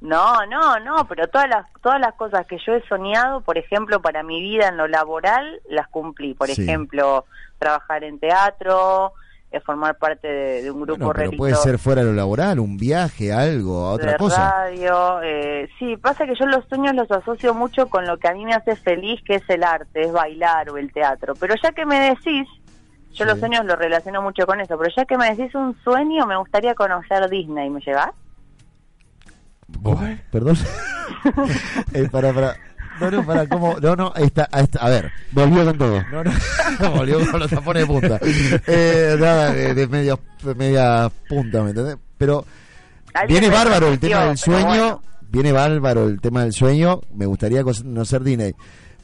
No, 0.00 0.44
no, 0.46 0.78
no, 0.80 1.06
pero 1.08 1.26
todas 1.28 1.48
las 1.48 1.66
todas 1.82 2.00
las 2.00 2.14
cosas 2.14 2.46
que 2.46 2.58
yo 2.64 2.74
he 2.74 2.86
soñado, 2.86 3.40
por 3.40 3.56
ejemplo, 3.58 4.00
para 4.02 4.22
mi 4.22 4.40
vida 4.40 4.68
en 4.68 4.76
lo 4.76 4.86
laboral, 4.88 5.60
las 5.68 5.88
cumplí. 5.88 6.34
Por 6.34 6.48
Sí. 6.48 6.62
ejemplo, 6.62 7.24
trabajar 7.58 8.04
en 8.04 8.18
teatro, 8.18 9.14
eh, 9.50 9.60
formar 9.60 9.96
parte 9.96 10.28
de, 10.28 10.62
de 10.62 10.70
un 10.70 10.82
grupo 10.82 10.98
Bueno, 11.06 11.12
pero 11.16 11.30
puede 11.32 11.54
ser 11.54 11.78
fuera 11.78 12.02
de 12.02 12.08
lo 12.08 12.12
laboral, 12.12 12.58
un 12.60 12.76
viaje, 12.76 13.32
algo, 13.32 13.86
a 13.86 13.92
otra 13.92 14.12
de 14.12 14.16
cosa. 14.18 14.50
radio. 14.66 15.20
eh, 15.22 15.68
sí, 15.78 15.96
pasa 15.96 16.26
que 16.26 16.34
yo 16.38 16.44
los 16.46 16.66
sueños 16.68 16.94
los 16.94 17.10
asocio 17.10 17.54
mucho 17.54 17.88
con 17.88 18.06
lo 18.06 18.18
que 18.18 18.28
a 18.28 18.34
mí 18.34 18.44
me 18.44 18.52
hace 18.54 18.76
feliz, 18.76 19.20
que 19.24 19.36
es 19.36 19.48
el 19.48 19.64
arte, 19.64 20.02
es 20.02 20.12
bailar 20.12 20.68
o 20.70 20.76
el 20.76 20.92
teatro. 20.92 21.34
Pero 21.36 21.54
ya 21.62 21.72
que 21.72 21.86
me 21.86 21.98
decís, 22.00 22.46
yo 23.12 23.24
Sí. 23.24 23.30
los 23.30 23.38
sueños 23.38 23.64
los 23.64 23.78
relaciono 23.78 24.20
mucho 24.20 24.46
con 24.46 24.60
eso, 24.60 24.76
pero 24.76 24.92
ya 24.94 25.06
que 25.06 25.16
me 25.16 25.34
decís 25.34 25.54
un 25.54 25.74
sueño, 25.82 26.26
me 26.26 26.36
gustaría 26.36 26.74
conocer 26.74 27.30
Disney. 27.30 27.70
¿Me 27.70 27.80
llevas? 27.80 28.10
Bueno. 29.68 30.18
Perdón. 30.30 30.56
eh, 31.92 32.08
para, 32.10 32.32
para. 32.32 32.56
No, 33.00 33.10
no, 33.10 33.26
para, 33.26 33.46
¿cómo? 33.46 33.76
No, 33.80 33.94
no, 33.94 34.12
ahí 34.14 34.24
está, 34.24 34.48
ahí 34.50 34.64
está. 34.64 34.78
A 34.80 34.88
ver. 34.88 35.12
Volvió 35.32 35.64
con 35.64 35.78
todo. 35.78 36.02
No, 36.10 36.24
no, 36.24 36.32
volvió 36.96 37.30
con 37.30 37.40
los 37.40 37.50
tapones 37.50 37.82
de 37.82 37.86
punta. 37.86 38.20
Eh, 38.66 39.16
nada, 39.18 39.52
de, 39.52 39.74
de 39.74 39.86
media, 39.86 40.18
de 40.42 40.54
media 40.54 41.10
punta, 41.28 41.62
¿me 41.62 41.70
entendés? 41.70 41.96
Pero 42.16 42.44
viene 43.28 43.50
bárbaro 43.50 43.88
el 43.88 43.98
tema 43.98 44.26
del 44.26 44.38
sueño. 44.38 44.66
bueno. 44.66 45.02
Viene 45.28 45.50
bárbaro 45.52 46.06
el 46.06 46.20
tema 46.20 46.44
del 46.44 46.52
sueño. 46.52 47.00
Me 47.12 47.26
gustaría 47.26 47.62
conocer 47.62 48.22
Disney. 48.22 48.54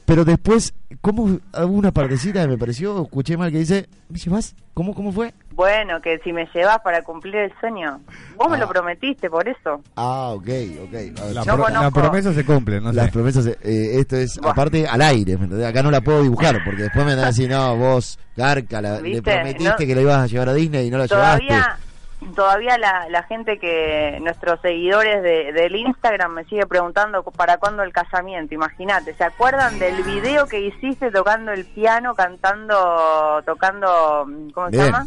Pero 0.05 0.25
después, 0.25 0.73
¿cómo 1.01 1.23
hubo 1.23 1.65
una 1.65 1.91
partecita 1.91 2.41
que 2.41 2.47
me 2.47 2.57
pareció, 2.57 3.03
escuché 3.03 3.37
mal 3.37 3.51
que 3.51 3.59
dice, 3.59 3.87
¿me 4.09 4.19
llevas? 4.19 4.55
¿Cómo, 4.73 4.93
cómo 4.93 5.11
fue? 5.11 5.33
Bueno, 5.55 6.01
que 6.01 6.17
si 6.23 6.33
me 6.33 6.47
llevas 6.53 6.79
para 6.79 7.03
cumplir 7.03 7.35
el 7.35 7.53
sueño. 7.59 7.99
Vos 8.37 8.49
me 8.49 8.57
Ah. 8.57 8.61
lo 8.61 8.67
prometiste, 8.69 9.29
por 9.29 9.47
eso. 9.47 9.81
Ah, 9.95 10.29
ok, 10.29 10.47
ok. 10.85 10.93
A 10.93 11.25
ver, 11.25 11.33
La, 11.33 11.43
No 11.45 11.55
pro- 11.55 11.57
la 11.69 11.75
conozco. 11.75 11.99
promesa 12.01 12.33
se 12.33 12.43
cumple, 12.45 12.81
no 12.81 12.91
Las 12.91 13.05
sé. 13.07 13.11
promesas, 13.11 13.45
eh, 13.45 13.55
esto 13.99 14.15
es 14.15 14.39
Buah. 14.39 14.51
aparte 14.51 14.87
al 14.87 15.01
aire, 15.01 15.37
¿me 15.37 15.43
entendés? 15.43 15.67
Acá 15.67 15.83
no 15.83 15.91
la 15.91 16.01
puedo 16.01 16.23
dibujar, 16.23 16.59
porque 16.65 16.83
después 16.83 17.05
me 17.05 17.15
dan 17.15 17.25
así, 17.25 17.47
no, 17.47 17.75
vos, 17.77 18.17
Garca, 18.35 18.81
la- 18.81 18.99
le 18.99 19.21
prometiste 19.21 19.69
No- 19.69 19.75
que 19.75 19.93
la 19.95 20.01
ibas 20.01 20.17
a 20.23 20.25
llevar 20.27 20.49
a 20.49 20.53
Disney 20.53 20.87
y 20.87 20.89
no 20.89 20.97
la 20.97 21.07
Todavía, 21.07 21.47
llevaste. 21.49 22.35
todavía 22.35 22.77
la, 22.79 23.07
la 23.09 23.21
gente 23.23 23.59
que, 23.59 24.17
nuestros 24.21 24.59
seguidores 24.61 25.21
de, 25.21 25.53
del 25.53 25.75
Instagram 25.75 26.33
me 26.33 26.45
sigue 26.45 26.65
preguntando 26.65 27.21
para 27.23 27.57
cuándo 27.57 27.83
el 27.83 27.93
casamiento, 27.93 28.55
imagínate, 28.55 29.13
¿se 29.13 29.23
acuerdan 29.23 29.77
del 29.77 30.01
video 30.03 30.47
que 30.47 30.59
hiciste 30.61 31.11
tocando 31.11 31.51
el 31.51 31.65
piano, 31.65 32.15
cantando, 32.15 33.43
tocando, 33.45 34.25
¿cómo 34.55 34.69
se 34.71 34.77
llama? 34.77 35.05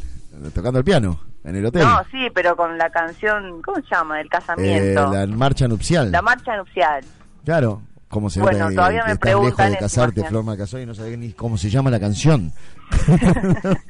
Tocando 0.55 0.79
el 0.79 0.85
piano, 0.85 1.21
en 1.45 1.57
el 1.57 1.67
hotel. 1.67 1.83
No, 1.85 2.03
sí, 2.11 2.29
pero 2.35 2.57
con 2.57 2.77
la 2.79 2.91
canción, 2.91 3.63
¿cómo 3.63 3.77
se 3.81 3.87
llama? 3.95 4.21
Eh, 4.21 4.29
casamiento. 4.29 5.13
la 5.13 5.27
marcha 5.27 5.69
nupcial. 5.69 6.11
la 6.13 6.23
marcha 6.23 6.57
nupcial. 6.57 7.05
Claro, 7.45 7.83
como 8.09 8.31
se 8.31 8.41
Bueno, 8.41 8.71
todavía 8.71 9.05
me 9.05 9.13
estás 9.13 9.27
lejos 9.29 9.41
preguntan 9.43 9.71
de 9.73 9.79
casarte. 9.79 10.25
Flor 10.25 10.45
Macasol, 10.45 10.81
y 10.81 10.87
no 10.87 10.95
sabés 10.95 11.19
ni 11.19 11.33
cómo 11.33 11.57
se 11.59 11.71
llama 11.71 11.91
la 11.91 12.01
canción. 12.01 12.53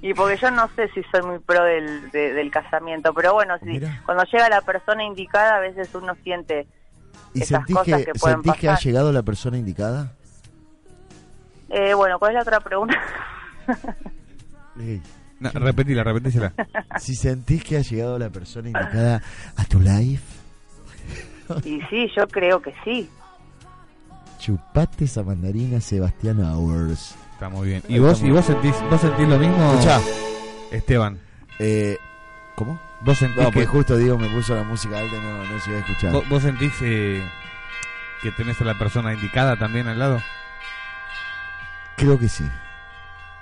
Y 0.00 0.14
porque 0.14 0.36
yo 0.36 0.48
no 0.52 0.70
sé 0.76 0.88
si 0.94 1.02
soy 1.10 1.22
muy 1.22 1.40
pro 1.40 1.60
del, 1.64 2.08
de- 2.12 2.32
del 2.32 2.52
casamiento, 2.52 3.12
pero 3.12 3.34
bueno, 3.34 3.56
cuando 4.06 4.22
llega 4.30 4.48
la 4.48 4.60
persona 4.60 5.02
indicada 5.02 5.56
a 5.56 5.58
veces 5.58 5.92
uno 5.92 6.14
siente 6.22 6.68
¿Y 7.34 7.42
esas 7.42 7.58
sentís, 7.66 7.74
cosas 7.76 7.98
que, 7.98 8.04
que, 8.04 8.12
pueden 8.12 8.36
sentís 8.36 8.60
que 8.60 8.68
ha 8.68 8.72
pasar. 8.74 8.84
llegado 8.84 9.12
la 9.12 9.24
persona 9.24 9.58
indicada? 9.58 10.12
Eh, 11.68 11.94
bueno, 11.94 12.16
¿cuál 12.20 12.30
es 12.30 12.34
la 12.36 12.42
otra 12.42 12.60
pregunta? 12.60 12.94
No, 15.40 15.50
repetila, 15.50 16.02
repetísela. 16.04 16.52
si 16.98 17.14
sentís 17.14 17.62
que 17.64 17.76
ha 17.76 17.80
llegado 17.80 18.18
la 18.18 18.30
persona 18.30 18.68
indicada 18.68 19.22
a 19.56 19.64
tu 19.64 19.80
life, 19.80 20.22
y 21.64 21.80
sí, 21.88 22.10
yo 22.14 22.28
creo 22.28 22.60
que 22.60 22.74
sí. 22.84 23.08
chupate 24.38 25.04
esa 25.06 25.22
mandarina 25.22 25.80
Sebastián 25.80 26.40
Hours. 26.44 27.14
Está 27.32 27.48
muy 27.48 27.68
bien. 27.68 27.82
¿Y 27.88 27.98
vos, 27.98 28.22
y 28.22 28.30
vos 28.30 28.44
sentís, 28.44 28.74
vos 28.90 29.00
sentís 29.00 29.28
lo 29.28 29.38
mismo, 29.38 29.72
Escuchá, 29.74 30.00
Esteban? 30.72 31.18
eh, 31.58 31.96
¿cómo? 32.54 32.78
¿Vos 33.00 33.16
sentís, 33.16 33.38
No, 33.42 33.50
que, 33.50 33.60
pues 33.60 33.68
justo 33.68 33.96
Diego 33.96 34.18
me 34.18 34.28
puso 34.28 34.54
la 34.56 34.64
música 34.64 34.98
alta 34.98 35.16
y 35.16 35.20
no, 35.20 35.44
no 35.44 35.60
se 35.60 35.70
iba 35.70 35.78
a 35.78 35.82
escuchar. 35.82 36.12
vos, 36.12 36.28
vos 36.28 36.42
sentís 36.42 36.72
eh, 36.82 37.22
que 38.22 38.32
tenés 38.32 38.60
a 38.60 38.64
la 38.64 38.76
persona 38.76 39.14
indicada 39.14 39.56
también 39.56 39.86
al 39.88 39.98
lado? 39.98 40.20
Creo 41.96 42.18
que 42.18 42.28
sí. 42.28 42.44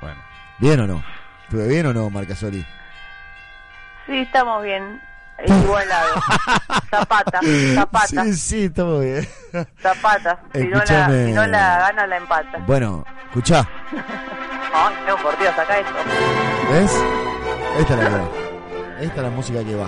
Bueno. 0.00 0.20
¿Bien 0.58 0.78
o 0.80 0.86
no? 0.86 1.02
¿Estuve 1.48 1.68
bien 1.68 1.86
o 1.86 1.92
no, 1.94 2.10
Marcasoli? 2.10 2.64
Sí, 4.06 4.18
estamos 4.18 4.62
bien. 4.62 5.00
Igualados. 5.46 6.24
Zapata, 6.90 7.40
zapata, 7.74 8.24
Sí, 8.24 8.34
sí, 8.34 8.64
estamos 8.64 9.02
bien. 9.02 9.28
zapata. 9.80 10.38
Si 10.54 10.64
no, 10.64 10.78
la, 10.78 11.08
si 11.26 11.32
no 11.32 11.46
la 11.46 11.78
gana, 11.78 12.06
la 12.06 12.16
empata. 12.16 12.58
Bueno, 12.66 13.04
escuchá, 13.26 13.68
Ay, 14.74 14.94
no, 15.06 15.16
por 15.16 15.38
Dios, 15.38 15.52
acá 15.58 15.78
esto. 15.78 15.92
¿ves? 16.70 17.04
Esta 17.78 17.94
es 17.94 18.00
la 18.02 18.08
que 18.08 18.14
va. 18.16 18.28
Esta 19.00 19.16
es 19.16 19.22
la 19.22 19.30
música 19.30 19.64
que 19.64 19.74
va. 19.76 19.86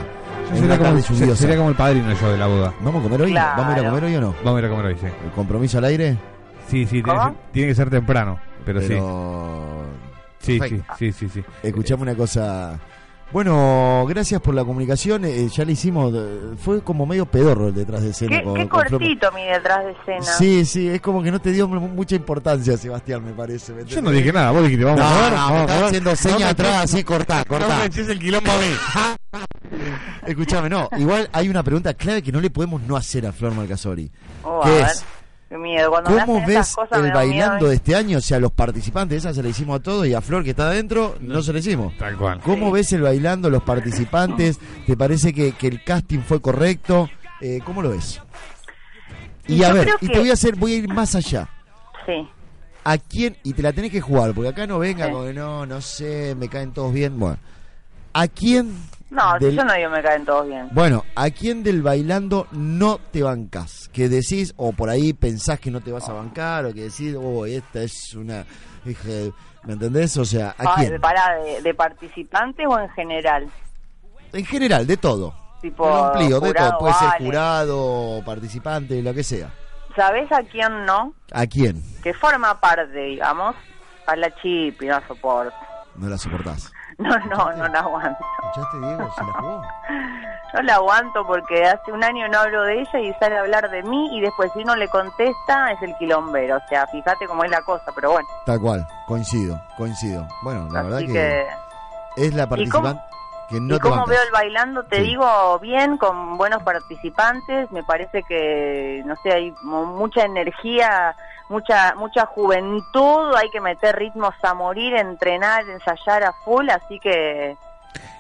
Sería, 0.54 0.78
como, 0.78 1.00
se- 1.00 1.36
sería 1.36 1.56
como 1.56 1.68
el 1.70 1.74
padrino 1.76 2.12
yo 2.12 2.30
de 2.32 2.38
la 2.38 2.46
boda. 2.46 2.72
¿Vamos 2.80 3.00
a 3.00 3.02
comer 3.04 3.22
hoy? 3.22 3.30
Claro. 3.32 3.54
¿Vamos 3.62 3.74
a 3.74 3.78
ir 3.78 3.84
a 3.86 3.88
comer 3.90 4.04
hoy 4.04 4.16
o 4.16 4.20
no? 4.20 4.34
Vamos 4.44 4.56
a 4.56 4.58
ir 4.60 4.64
a 4.64 4.68
comer 4.68 4.86
hoy, 4.86 4.98
sí. 5.00 5.06
¿El 5.06 5.30
compromiso 5.32 5.78
al 5.78 5.84
aire? 5.84 6.16
Sí, 6.68 6.84
sí, 6.86 7.02
tiene, 7.02 7.02
que 7.02 7.10
¿Cómo? 7.10 7.24
ser, 7.24 7.32
tiene 7.52 7.68
que 7.68 7.74
ser 7.74 7.90
temprano, 7.90 8.40
pero, 8.64 8.80
Pero... 8.80 8.88
sí. 8.88 9.77
Sí, 10.40 10.58
sí, 10.68 10.82
sí, 10.98 11.12
sí, 11.12 11.28
sí. 11.28 11.44
Escuchame 11.62 12.02
una 12.02 12.14
cosa. 12.14 12.78
Bueno, 13.30 14.06
gracias 14.08 14.40
por 14.40 14.54
la 14.54 14.64
comunicación. 14.64 15.26
eh, 15.26 15.48
ya 15.48 15.62
le 15.64 15.72
hicimos. 15.72 16.14
eh, 16.16 16.54
Fue 16.56 16.80
como 16.82 17.04
medio 17.04 17.26
pedorro 17.26 17.68
el 17.68 17.74
detrás 17.74 18.02
de 18.02 18.10
escena. 18.10 18.38
Qué, 18.38 18.42
con- 18.44 18.54
qué 18.54 18.68
con 18.68 18.80
Flor- 18.86 18.90
cortito 19.00 19.32
mi 19.32 19.44
detrás 19.44 19.84
de 19.84 19.90
escena. 19.90 20.22
Sí, 20.22 20.64
sí, 20.64 20.88
es 20.88 21.00
como 21.02 21.22
que 21.22 21.30
no 21.30 21.38
te 21.38 21.52
dio 21.52 21.68
mu- 21.68 21.88
mucha 21.88 22.16
importancia, 22.16 22.76
Sebastián, 22.78 23.22
me 23.24 23.32
parece. 23.32 23.74
¿me 23.74 23.84
Yo 23.84 24.00
no 24.00 24.10
dije 24.12 24.32
nada, 24.32 24.50
vos 24.52 24.62
dijiste, 24.62 24.82
vamos 24.84 25.00
No, 25.00 25.06
a 25.06 25.20
ver. 25.22 25.30
no, 25.32 25.36
vamos 25.36 25.70
a 25.70 25.86
haciendo 25.88 26.16
señas 26.16 26.40
No 26.40 26.46
atrás, 26.46 26.84
así, 26.84 27.04
cortá, 27.04 27.38
No 27.50 27.58
cortá. 27.58 27.78
me 27.80 27.84
eches 27.86 28.08
el 28.08 28.18
quilombo 28.18 28.50
a 28.50 28.56
mí. 28.56 29.42
Escuchame, 30.26 30.68
no, 30.70 30.88
igual 30.96 31.28
hay 31.32 31.48
una 31.50 31.62
pregunta 31.62 31.92
clave 31.94 32.22
que 32.22 32.32
no 32.32 32.40
le 32.40 32.48
podemos 32.50 32.80
no 32.82 32.96
hacer 32.96 33.26
a 33.26 33.32
Flor 33.32 33.54
Marcasori. 33.54 34.10
Oh, 34.42 34.62
a 34.62 34.64
¿Qué 34.64 34.70
ver, 34.72 34.86
es? 34.86 35.04
Qué 35.48 35.56
miedo. 35.56 35.90
Cuando 35.90 36.10
me 36.10 36.24
¿Cómo 36.26 36.46
ves 36.46 36.74
cosas 36.74 36.98
el 36.98 37.02
miedo, 37.04 37.14
bailando 37.14 37.66
¿eh? 37.66 37.68
de 37.70 37.74
este 37.76 37.94
año? 37.96 38.18
O 38.18 38.20
sea, 38.20 38.38
los 38.38 38.52
participantes, 38.52 39.18
esa 39.18 39.32
se 39.32 39.42
la 39.42 39.48
hicimos 39.48 39.80
a 39.80 39.82
todos 39.82 40.06
y 40.06 40.12
a 40.14 40.20
Flor 40.20 40.44
que 40.44 40.50
está 40.50 40.66
adentro 40.68 41.16
no 41.20 41.42
se 41.42 41.52
la 41.54 41.58
hicimos. 41.60 41.96
Tal 41.96 42.16
cual. 42.18 42.40
¿Cómo 42.40 42.66
Sí. 42.66 42.72
ves 42.72 42.92
el 42.92 43.02
bailando, 43.02 43.48
los 43.48 43.62
participantes? 43.62 44.58
¿Te 44.86 44.96
parece 44.96 45.32
que, 45.32 45.52
que 45.52 45.68
el 45.68 45.82
casting 45.82 46.18
fue 46.20 46.40
correcto? 46.42 47.08
Eh, 47.40 47.60
¿Cómo 47.64 47.80
lo 47.82 47.90
ves? 47.90 48.20
Y 49.46 49.54
Y 49.56 49.64
a 49.64 49.68
yo 49.68 49.74
ver, 49.74 49.88
y 50.02 50.08
te 50.08 50.18
voy 50.18 50.28
a 50.30 50.34
hacer, 50.34 50.56
voy 50.56 50.72
a 50.72 50.76
ir 50.76 50.88
más 50.88 51.14
allá. 51.14 51.48
Sí. 52.04 52.28
¿A 52.84 52.98
quién? 52.98 53.36
Y 53.42 53.54
te 53.54 53.62
la 53.62 53.72
tenés 53.72 53.90
que 53.90 54.00
jugar, 54.02 54.32
porque 54.34 54.50
acá 54.50 54.66
no 54.66 54.78
venga 54.78 55.06
Sí. 55.06 55.12
con 55.12 55.26
que 55.26 55.32
no, 55.34 55.64
no 55.64 55.80
sé, 55.80 56.34
me 56.38 56.48
caen 56.48 56.72
todos 56.72 56.92
bien. 56.92 57.18
Bueno, 57.18 57.38
¿a 58.12 58.28
quién? 58.28 58.74
No, 59.10 59.38
del- 59.38 59.56
yo 59.56 59.64
no 59.64 59.72
digo 59.74 59.90
me 59.90 60.02
caen 60.02 60.24
todos 60.24 60.46
bien. 60.46 60.68
Bueno, 60.72 61.04
¿a 61.14 61.30
quién 61.30 61.62
del 61.62 61.80
bailando 61.82 62.46
no 62.52 62.98
te 63.10 63.22
bancas? 63.22 63.88
Que 63.92 64.08
decís, 64.08 64.52
o 64.58 64.72
por 64.72 64.90
ahí 64.90 65.12
pensás 65.14 65.58
que 65.60 65.70
no 65.70 65.80
te 65.80 65.90
vas 65.92 66.08
a 66.08 66.12
bancar, 66.12 66.66
o 66.66 66.74
que 66.74 66.82
decís, 66.84 67.16
oh, 67.18 67.46
esta 67.46 67.82
es 67.82 68.14
una. 68.14 68.44
¿Me 69.64 69.72
entendés? 69.74 70.16
O 70.16 70.24
sea, 70.24 70.50
¿a 70.58 70.64
Ah, 70.66 70.74
quién? 70.76 71.00
pará, 71.00 71.36
de, 71.42 71.62
de 71.62 71.74
participantes 71.74 72.66
o 72.68 72.78
en 72.78 72.88
general? 72.90 73.48
En 74.32 74.44
general, 74.44 74.86
de 74.86 74.96
todo. 74.96 75.34
Tipo, 75.60 75.86
Un 75.86 76.06
amplio, 76.06 76.40
de 76.40 76.54
todo. 76.54 76.78
Puede 76.78 76.94
ser 76.94 77.08
vale. 77.08 77.24
jurado, 77.24 78.22
participante, 78.24 79.02
lo 79.02 79.12
que 79.14 79.24
sea. 79.24 79.50
¿Sabés 79.96 80.30
a 80.30 80.42
quién 80.42 80.84
no? 80.86 81.12
¿A 81.32 81.46
quién? 81.46 81.82
Que 82.02 82.14
forma 82.14 82.60
parte, 82.60 82.96
digamos, 82.98 83.56
a 84.06 84.14
la 84.16 84.32
chip 84.36 84.80
y 84.82 84.86
no 84.86 85.00
soporto. 85.08 85.56
No 85.96 86.08
la 86.08 86.16
soportás. 86.16 86.70
No, 87.08 87.16
no, 87.20 87.52
no 87.52 87.68
la 87.68 87.80
aguanto. 87.80 88.18
¿Escuchaste, 88.42 88.78
Diego? 88.80 89.10
¿Se 89.14 89.24
la 89.24 89.32
jugó? 89.40 89.62
No 90.54 90.62
la 90.62 90.74
aguanto 90.74 91.26
porque 91.26 91.64
hace 91.64 91.92
un 91.92 92.02
año 92.02 92.26
no 92.28 92.38
hablo 92.40 92.62
de 92.62 92.80
ella 92.80 92.98
y 93.00 93.12
sale 93.14 93.36
a 93.36 93.40
hablar 93.40 93.70
de 93.70 93.82
mí 93.84 94.16
y 94.16 94.20
después 94.20 94.50
si 94.52 94.60
uno 94.62 94.74
le 94.76 94.88
contesta 94.88 95.70
es 95.72 95.82
el 95.82 95.94
quilombero. 95.98 96.56
O 96.56 96.68
sea, 96.68 96.86
fíjate 96.88 97.26
cómo 97.26 97.44
es 97.44 97.50
la 97.50 97.62
cosa, 97.62 97.92
pero 97.94 98.12
bueno. 98.12 98.26
Tal 98.46 98.60
cual, 98.60 98.86
coincido, 99.06 99.60
coincido. 99.76 100.26
Bueno, 100.42 100.66
la 100.72 100.82
verdad 100.82 100.98
que, 101.00 101.06
que... 101.12 101.46
es 102.16 102.34
la 102.34 102.44
¿Y 102.44 102.46
cómo- 102.46 102.84
participante 102.84 103.02
que 103.50 103.60
no 103.60 103.76
y 103.76 103.78
te 103.78 103.88
como 103.88 104.04
veo 104.06 104.22
el 104.22 104.30
bailando, 104.30 104.82
te 104.84 104.96
Sí. 104.96 105.02
digo 105.04 105.58
bien, 105.60 105.96
con 105.96 106.36
buenos 106.36 106.62
participantes, 106.64 107.70
me 107.72 107.82
parece 107.82 108.22
que, 108.24 109.02
no 109.06 109.14
sé, 109.22 109.32
hay 109.32 109.54
mucha 109.62 110.22
energía, 110.24 111.14
mucha 111.48 111.94
mucha 111.94 112.26
juventud, 112.26 113.34
hay 113.34 113.50
que 113.50 113.60
meter 113.60 113.96
ritmos 113.96 114.34
a 114.42 114.54
morir, 114.54 114.94
entrenar, 114.94 115.68
ensayar 115.68 116.24
a 116.24 116.32
full, 116.44 116.68
así 116.70 117.00
que 117.00 117.56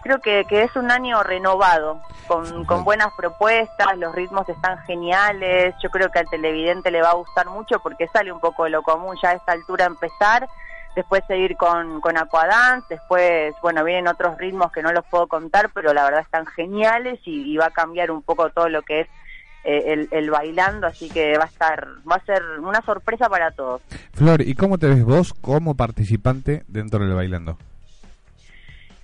creo 0.02 0.20
que, 0.20 0.44
que 0.48 0.62
es 0.62 0.74
un 0.76 0.90
año 0.90 1.22
renovado, 1.22 2.00
con, 2.26 2.64
con 2.64 2.84
buenas 2.84 3.12
propuestas, 3.16 3.96
los 3.96 4.14
ritmos 4.14 4.48
están 4.48 4.78
geniales, 4.80 5.74
yo 5.82 5.90
creo 5.90 6.10
que 6.10 6.18
al 6.20 6.28
televidente 6.28 6.90
le 6.90 7.02
va 7.02 7.10
a 7.10 7.14
gustar 7.14 7.46
mucho 7.46 7.80
porque 7.80 8.08
sale 8.08 8.32
un 8.32 8.40
poco 8.40 8.64
de 8.64 8.70
lo 8.70 8.82
común 8.82 9.16
ya 9.22 9.30
a 9.30 9.34
esta 9.34 9.52
altura 9.52 9.86
empezar, 9.86 10.48
después 10.94 11.22
seguir 11.26 11.56
con, 11.56 12.00
con 12.00 12.16
Aquadance, 12.16 12.86
después, 12.88 13.54
bueno, 13.62 13.84
vienen 13.84 14.08
otros 14.08 14.36
ritmos 14.38 14.72
que 14.72 14.82
no 14.82 14.92
los 14.92 15.04
puedo 15.06 15.26
contar, 15.26 15.70
pero 15.74 15.92
la 15.92 16.04
verdad 16.04 16.20
están 16.20 16.46
geniales 16.46 17.20
y, 17.24 17.52
y 17.52 17.56
va 17.56 17.66
a 17.66 17.70
cambiar 17.70 18.10
un 18.10 18.22
poco 18.22 18.50
todo 18.50 18.68
lo 18.68 18.82
que 18.82 19.00
es 19.00 19.08
el, 19.64 20.08
el 20.10 20.30
bailando, 20.30 20.86
así 20.86 21.08
que 21.08 21.36
va 21.36 21.44
a 21.44 21.48
estar, 21.48 21.86
va 22.10 22.16
a 22.16 22.24
ser 22.24 22.42
una 22.60 22.80
sorpresa 22.82 23.28
para 23.28 23.50
todos. 23.50 23.82
Flor, 24.14 24.42
¿y 24.42 24.54
cómo 24.54 24.78
te 24.78 24.86
ves 24.86 25.04
vos 25.04 25.34
como 25.34 25.74
participante 25.74 26.64
dentro 26.68 27.00
del 27.00 27.14
bailando? 27.14 27.58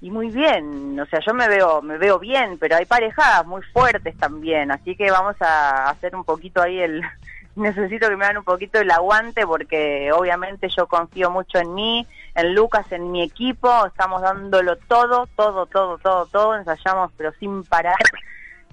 Y 0.01 0.11
muy 0.11 0.29
bien, 0.29 1.01
o 1.01 1.07
sea, 1.07 1.21
yo 1.21 1.33
me 1.33 1.49
veo, 1.49 1.81
me 1.81 1.97
veo 1.97 2.19
bien, 2.19 2.59
pero 2.59 2.77
hay 2.77 2.85
parejas 2.85 3.47
muy 3.47 3.63
fuertes 3.73 4.15
también, 4.19 4.71
así 4.71 4.97
que 4.97 5.11
vamos 5.11 5.35
a 5.41 5.89
hacer 5.89 6.15
un 6.15 6.25
poquito 6.25 6.61
ahí 6.61 6.79
el, 6.79 7.01
necesito 7.57 8.09
que 8.09 8.17
me 8.17 8.25
hagan 8.27 8.37
un 8.39 8.45
poquito 8.45 8.81
el 8.81 8.91
aguante 8.91 9.47
porque 9.47 10.11
obviamente 10.13 10.69
yo 10.69 10.87
confío 10.89 11.31
mucho 11.31 11.59
en 11.59 11.75
mí, 11.75 12.07
en 12.35 12.55
Lucas, 12.55 12.91
en 12.93 13.13
mi 13.13 13.23
equipo, 13.23 13.87
estamos 13.87 14.21
dándolo 14.21 14.77
todo, 14.77 15.27
todo, 15.37 15.65
todo, 15.67 15.97
todo, 15.97 16.27
todo, 16.27 16.57
ensayamos 16.57 17.11
pero 17.17 17.33
sin 17.41 17.65
parar. 17.65 17.97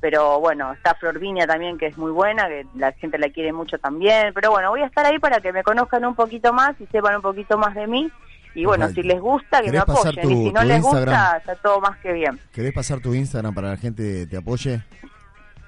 Pero 0.01 0.39
bueno, 0.39 0.73
está 0.73 0.95
Florvinia 0.95 1.45
también 1.47 1.77
que 1.77 1.85
es 1.85 1.97
muy 1.97 2.11
buena, 2.11 2.47
que 2.47 2.65
la 2.75 2.91
gente 2.93 3.17
la 3.19 3.29
quiere 3.29 3.53
mucho 3.53 3.77
también. 3.77 4.33
Pero 4.33 4.49
bueno, 4.51 4.69
voy 4.71 4.81
a 4.81 4.87
estar 4.87 5.05
ahí 5.05 5.19
para 5.19 5.39
que 5.39 5.53
me 5.53 5.63
conozcan 5.63 6.03
un 6.05 6.15
poquito 6.15 6.51
más 6.51 6.73
y 6.81 6.87
sepan 6.87 7.15
un 7.17 7.21
poquito 7.21 7.57
más 7.57 7.75
de 7.75 7.85
mí. 7.87 8.11
Y 8.55 8.65
bueno, 8.65 8.85
Perfecto. 8.87 9.01
si 9.03 9.07
les 9.07 9.21
gusta, 9.21 9.59
que 9.61 9.67
me 9.67 9.71
¿Querés 9.71 9.85
pasar 9.85 10.11
apoyen. 10.13 10.23
tu- 10.23 10.29
y 10.31 10.43
si 10.47 10.51
no 10.51 10.63
les 10.63 10.77
Instagram? 10.79 11.05
gusta, 11.15 11.37
está 11.37 11.55
todo 11.55 11.79
más 11.79 11.97
que 11.99 12.11
bien. 12.13 12.39
¿Querés 12.51 12.73
pasar 12.73 12.99
tu 12.99 13.13
Instagram 13.13 13.53
para 13.53 13.67
que 13.69 13.75
la 13.75 13.77
gente 13.81 14.27
te 14.27 14.37
apoye? 14.37 14.81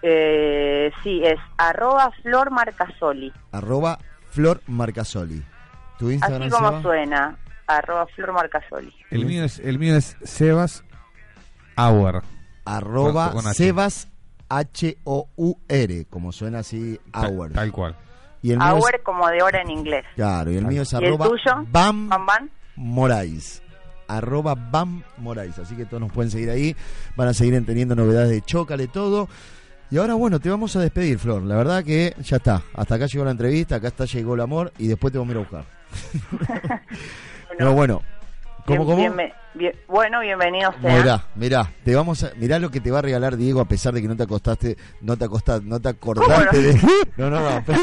Eh, 0.02 0.92
sí, 1.04 1.22
es 1.24 1.40
arroba 1.58 2.12
Flor 2.24 2.52
Marcasoli. 2.52 3.32
Arroba 3.52 3.98
Flor 4.32 4.62
Marcasoli. 4.68 5.42
¿Tu 5.98 6.12
Instagram, 6.12 6.42
Así 6.42 6.50
como 6.52 6.70
Seba? 6.70 6.82
suena, 6.82 7.38
arroba 7.68 8.08
Flor 8.08 8.34
Marcasoli. 8.34 8.94
El 9.12 9.26
mío 9.26 9.44
es, 9.46 9.60
el 9.60 9.80
mío 9.80 9.96
es 9.96 10.18
Sebas 10.24 10.84
Auer. 11.76 12.22
Arroba 12.66 13.26
Con- 13.32 13.42
con 13.44 13.48
H. 13.48 13.54
Sebas 13.64 14.10
H-O-U-R, 14.50 16.06
como 16.10 16.32
suena 16.32 16.60
así, 16.60 17.00
Hour. 17.14 17.52
Tal 17.52 17.72
cual. 17.72 17.96
Y 18.42 18.52
el 18.52 18.58
mío 18.60 18.68
es- 18.78 18.84
Hour 18.84 19.04
como 19.04 19.28
de 19.30 19.42
hora 19.42 19.62
en 19.62 19.70
inglés. 19.72 20.06
claro, 20.16 20.52
y 20.52 20.58
el 20.58 20.66
mío 20.66 20.82
es 20.84 20.94
¿Y 20.94 20.96
el 20.98 21.06
arroba 21.06 21.28
tuyo? 21.30 21.52
Bam 21.72 22.10
¿Bam, 22.10 22.26
bam? 22.26 22.50
Morais. 22.76 23.62
Arroba 24.08 24.54
Bam 24.56 25.02
Morais. 25.18 25.58
Así 25.60 25.76
que 25.76 25.86
todos 25.86 26.02
nos 26.02 26.12
pueden 26.12 26.30
seguir 26.30 26.50
ahí. 26.50 26.76
Van 27.16 27.30
a 27.30 27.34
seguir 27.34 27.66
teniendo 27.66 27.96
novedades 27.96 28.30
de 28.30 28.42
Chócale 28.42 28.88
todo. 28.88 29.30
Y 29.90 29.98
ahora, 29.98 30.16
bueno, 30.16 30.40
te 30.40 30.50
vamos 30.50 30.76
a 30.76 30.82
despedir, 30.82 31.20
Flor. 31.20 31.44
La 31.44 31.56
verdad 31.56 31.84
que 31.84 32.14
ya 32.22 32.38
está. 32.38 32.62
Hasta 32.74 32.96
acá 32.96 33.06
llegó 33.06 33.24
la 33.26 33.32
entrevista, 33.32 33.76
acá 33.76 33.88
está 33.90 34.06
llegó 34.06 34.34
el 34.36 34.42
amor 34.42 34.74
y 34.78 34.88
después 34.88 35.14
te 35.14 35.20
vamos 35.20 35.36
a 35.36 35.40
ir 35.40 35.46
a 35.46 35.50
buscar. 35.50 35.66
Pero 37.58 37.74
bueno, 37.74 38.02
¿cómo, 38.66 38.86
bien- 39.54 39.76
bueno, 39.88 40.20
bienvenido 40.22 40.72
sea. 40.82 40.98
Mirá, 40.98 41.24
mirá, 41.36 41.72
te 41.84 41.96
vamos 41.96 42.24
a, 42.24 42.32
mirá 42.38 42.60
lo 42.60 42.70
que 42.72 42.80
te 42.82 42.92
va 42.92 43.00
a 43.00 43.02
regalar 43.04 43.38
Diego 43.38 43.62
a 43.62 43.66
pesar 43.66 43.94
de 43.94 44.02
que 44.02 44.08
no 44.08 44.16
te 44.16 44.24
acostaste, 44.24 44.78
no 45.02 45.18
te 45.18 45.26
acostaste, 45.26 45.66
no 45.68 45.80
te 45.80 45.90
acordaste 45.90 46.62
de. 46.62 46.80
No, 47.18 47.30
no, 47.30 47.40
no. 47.42 47.64
pero- 47.66 47.82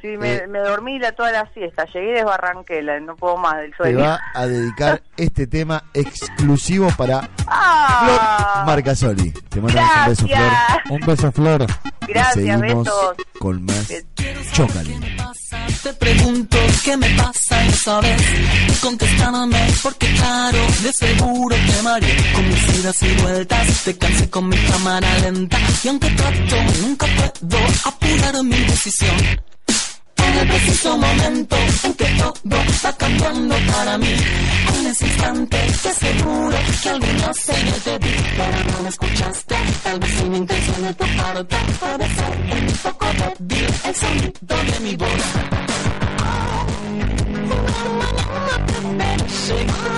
Sí, 0.00 0.08
me, 0.16 0.34
Eh. 0.34 0.46
me 0.48 0.58
dormí 0.60 0.98
la, 0.98 1.12
toda 1.12 1.30
la 1.32 1.48
siesta. 1.52 1.84
Llegué 1.92 2.10
y 2.10 2.14
desbarranqué, 2.14 2.82
la- 2.82 3.00
no 3.00 3.16
puedo 3.16 3.36
más 3.36 3.56
del 3.58 3.70
te 3.70 3.76
sueño. 3.76 3.98
va 4.00 4.20
a 4.34 4.46
dedicar 4.46 5.02
este 5.16 5.46
tema 5.46 5.84
exclusivo 5.94 6.88
para 6.96 7.28
¡Ah! 7.46 8.52
Flor 8.56 8.66
Marcasoli. 8.66 9.30
Te 9.48 9.60
mandamos 9.60 9.90
un 9.98 10.08
beso, 10.08 10.26
Flor. 10.26 10.90
Un 10.90 11.00
beso, 11.06 11.32
Flor. 11.32 11.66
Y 12.08 12.12
Gracias, 12.12 12.34
seguimos 12.34 12.84
besos. 12.84 13.14
con 13.38 13.64
más 13.64 13.92
Chócale. 14.52 14.98
Te 15.82 15.92
pregunto 15.94 16.58
qué 16.84 16.96
me 16.96 17.08
pasa 17.10 17.64
esa 17.66 18.00
vez 18.00 18.22
Contestándome 18.82 19.58
porque 19.82 20.12
claro, 20.14 20.58
de 20.82 20.92
seguro 20.92 21.56
te 21.56 21.82
mareé 21.82 22.32
Con 22.34 22.48
mis 22.48 22.78
idas 22.80 23.02
y 23.02 23.14
vueltas, 23.22 23.84
te 23.84 23.96
cansé 23.98 24.28
con 24.30 24.48
mi 24.48 24.56
cámara 24.56 25.08
lenta 25.20 25.58
Y 25.82 25.88
aunque 25.88 26.10
trato, 26.10 26.56
nunca 26.82 27.06
puedo 27.40 27.58
apurar 27.86 28.42
mi 28.44 28.56
decisión 28.56 29.16
En 30.30 30.38
el 30.38 30.48
preciso 30.48 30.96
momento 30.96 31.56
en 31.84 31.94
que 31.94 32.04
todo 32.04 32.34
va 32.84 32.92
cambiando 32.96 33.54
para 33.72 33.98
mí 33.98 34.14
En 34.78 34.86
ese 34.86 35.06
instante 35.06 35.58
te 35.82 35.88
aseguro 35.88 36.56
que 36.82 36.88
alguna 36.88 37.34
señal 37.34 37.80
te 37.82 37.98
di 37.98 38.14
Pero 38.36 38.72
no 38.72 38.82
me 38.82 38.88
escuchaste, 38.88 39.56
tal 39.82 39.98
vez 39.98 40.10
sin 40.10 40.34
intención 40.34 40.82
de 40.82 40.94
tu 40.94 41.04
parte 41.16 41.56
un 41.56 42.76
poco 42.82 43.06
débil 43.18 43.66
el 43.84 43.94
sonido 43.94 44.56
de 44.72 44.80
mi 44.80 44.96
voz 44.96 45.08
Siento 49.46 49.90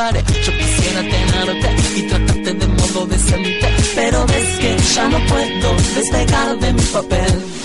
Yo 0.00 0.52
quisiera 0.56 1.02
tenerte 1.02 1.98
y 1.98 2.02
tratarte 2.04 2.54
de 2.54 2.66
modo 2.68 3.06
decente, 3.06 3.68
pero 3.94 4.24
ves 4.26 4.58
que 4.58 4.76
ya 4.94 5.08
no 5.08 5.18
puedo 5.26 5.76
despegar 5.94 6.58
de 6.58 6.72
mi 6.72 6.82
papel. 6.84 7.59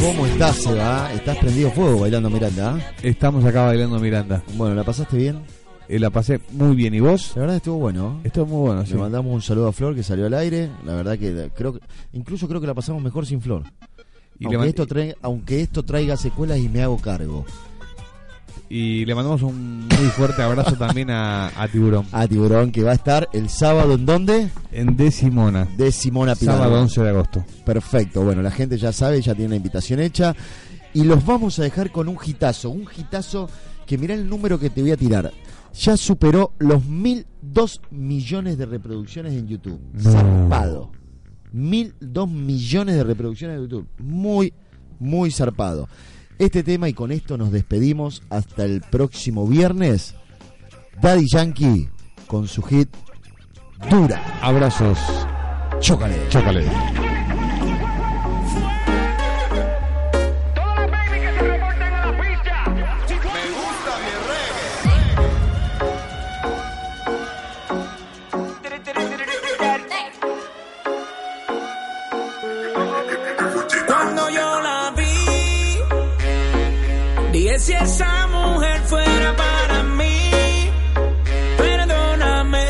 ¿Cómo 0.00 0.26
estás, 0.26 0.56
Seba? 0.56 1.12
¿Estás 1.12 1.36
prendido 1.38 1.70
fuego 1.70 2.00
bailando 2.00 2.30
Miranda? 2.30 2.74
ah? 2.76 2.92
Estamos 3.02 3.44
acá 3.44 3.66
bailando 3.66 3.98
Miranda. 4.00 4.42
Bueno, 4.56 4.74
¿la 4.74 4.82
pasaste 4.82 5.16
bien? 5.16 5.40
Eh, 5.88 5.98
la 5.98 6.10
pasé 6.10 6.40
muy 6.52 6.74
bien. 6.74 6.94
¿Y 6.94 7.00
vos? 7.00 7.32
La 7.34 7.42
verdad 7.42 7.56
estuvo 7.56 7.78
bueno. 7.78 8.20
Estuvo 8.24 8.46
muy 8.46 8.60
bueno, 8.68 8.84
sí. 8.86 8.92
Le 8.94 8.98
mandamos 9.00 9.32
un 9.32 9.42
saludo 9.42 9.68
a 9.68 9.72
Flor 9.72 9.94
que 9.94 10.02
salió 10.02 10.26
al 10.26 10.34
aire. 10.34 10.70
La 10.84 10.94
verdad 10.94 11.18
que 11.18 11.50
creo 11.54 11.74
que 11.74 11.80
incluso 12.12 12.48
creo 12.48 12.60
que 12.60 12.66
la 12.66 12.74
pasamos 12.74 13.02
mejor 13.02 13.26
sin 13.26 13.40
Flor. 13.40 13.64
Y 14.38 14.46
aunque, 14.46 14.68
esto 14.68 14.86
trae- 14.86 15.16
aunque 15.22 15.60
esto 15.60 15.82
traiga 15.84 16.16
secuelas 16.16 16.58
y 16.58 16.68
me 16.68 16.82
hago 16.82 16.96
cargo. 16.98 17.44
Y 18.72 19.04
le 19.04 19.16
mandamos 19.16 19.42
un 19.42 19.88
muy 19.88 20.06
fuerte 20.16 20.42
abrazo 20.42 20.76
también 20.76 21.10
a, 21.10 21.48
a 21.60 21.66
Tiburón. 21.66 22.06
A 22.12 22.28
Tiburón 22.28 22.70
que 22.70 22.84
va 22.84 22.92
a 22.92 22.94
estar 22.94 23.28
el 23.32 23.48
sábado 23.48 23.94
en 23.94 24.06
dónde? 24.06 24.48
En 24.70 24.96
De 24.96 25.10
Simona. 25.10 25.66
De 25.76 25.90
Simona 25.90 26.36
Pilar. 26.36 26.56
Sábado 26.56 26.80
11 26.80 27.02
de 27.02 27.08
agosto. 27.08 27.44
Perfecto, 27.66 28.22
bueno, 28.22 28.42
la 28.42 28.52
gente 28.52 28.78
ya 28.78 28.92
sabe, 28.92 29.20
ya 29.20 29.34
tiene 29.34 29.50
la 29.50 29.56
invitación 29.56 29.98
hecha. 29.98 30.36
Y 30.94 31.02
los 31.02 31.26
vamos 31.26 31.58
a 31.58 31.64
dejar 31.64 31.90
con 31.90 32.08
un 32.08 32.16
hitazo, 32.24 32.70
un 32.70 32.86
hitazo 32.96 33.50
que 33.86 33.98
mirá 33.98 34.14
el 34.14 34.28
número 34.28 34.56
que 34.60 34.70
te 34.70 34.82
voy 34.82 34.92
a 34.92 34.96
tirar. 34.96 35.32
Ya 35.74 35.96
superó 35.96 36.52
los 36.58 36.84
mil 36.86 37.26
dos 37.42 37.80
millones 37.90 38.56
de 38.56 38.66
reproducciones 38.66 39.32
en 39.32 39.48
YouTube. 39.48 39.80
No. 39.94 40.12
Zarpado. 40.12 40.92
Mil 41.52 41.94
dos 42.00 42.30
millones 42.30 42.94
de 42.94 43.02
reproducciones 43.02 43.56
en 43.56 43.62
YouTube. 43.62 43.88
Muy, 43.98 44.54
muy 45.00 45.32
zarpado. 45.32 45.88
Este 46.40 46.62
tema 46.62 46.88
y 46.88 46.94
con 46.94 47.12
esto 47.12 47.36
nos 47.36 47.52
despedimos 47.52 48.22
hasta 48.30 48.64
el 48.64 48.80
próximo 48.80 49.46
viernes. 49.46 50.14
Daddy 51.02 51.26
Yankee 51.30 51.90
con 52.26 52.48
su 52.48 52.62
hit 52.62 52.88
Dura. 53.90 54.38
Abrazos. 54.40 54.98
Chócale. 55.80 56.16
Chócale. 56.30 57.09
si 77.60 77.72
esa 77.74 78.26
mujer 78.28 78.80
fuera 78.86 79.36
para 79.36 79.82
mí. 79.82 80.30
Perdóname, 81.58 82.64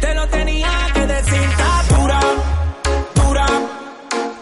te 0.00 0.14
lo 0.14 0.28
tenía 0.28 0.70
que 0.92 1.06
decir. 1.06 1.42
Está 1.50 1.96
dura, 1.96 2.20
dura, 3.14 3.46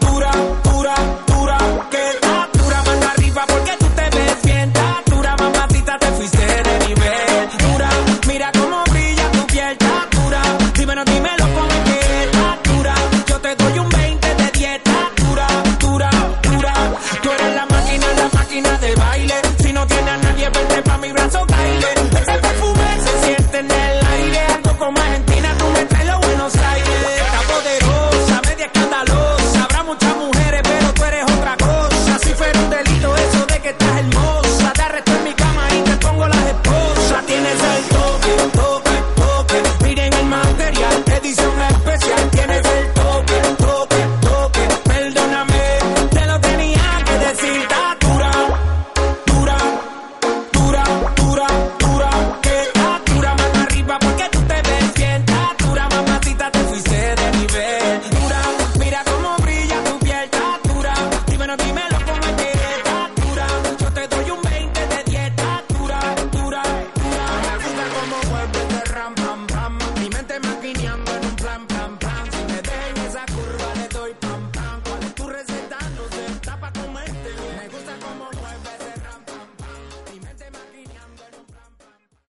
dura, 0.01 0.31
dura, 0.63 0.95
dura. 1.27 1.57
Que 1.91 2.09
está 2.15 2.49
dura, 2.53 2.83
manda 2.85 3.11
arriba 3.11 3.43
porque 3.47 3.71
tú 3.79 3.87
te 3.95 4.09
ves 4.17 4.41
bien. 4.43 4.67
Está 4.69 5.03
dura, 5.05 5.35
mamatita, 5.37 5.97
te 5.99 6.07
fuiste 6.17 6.45
de 6.67 6.79
nivel. 6.85 7.49
Dura, 7.65 7.89
mira 8.27 8.51
cómo 8.59 8.83
brilla 8.91 9.31
tu 9.31 9.47
piel. 9.47 9.71
Está 9.71 9.95
dura, 10.17 10.41
dímelo, 10.77 11.05
dímelo 11.05 11.45
como 11.55 11.71
es 11.77 11.83
que 11.89 12.23
está 12.25 12.57
dura. 12.69 12.95
Yo 13.27 13.39
te 13.39 13.55
doy 13.55 13.79
un 13.79 13.89
20 13.89 14.35
de 14.35 14.51
10. 14.51 14.75
Está 14.75 14.99
dura, 15.23 15.47
dura, 15.79 16.09
dura. 16.41 16.73
Tú 17.21 17.29
eres 17.31 17.55
la 17.55 17.65
máquina, 17.67 18.07
la 18.17 18.29
máquina 18.37 18.77
de 18.79 18.95
baile 18.95 19.12
trepa 20.73 20.97
mi 20.97 21.13
brazo, 21.13 21.45
cae. 21.45 21.62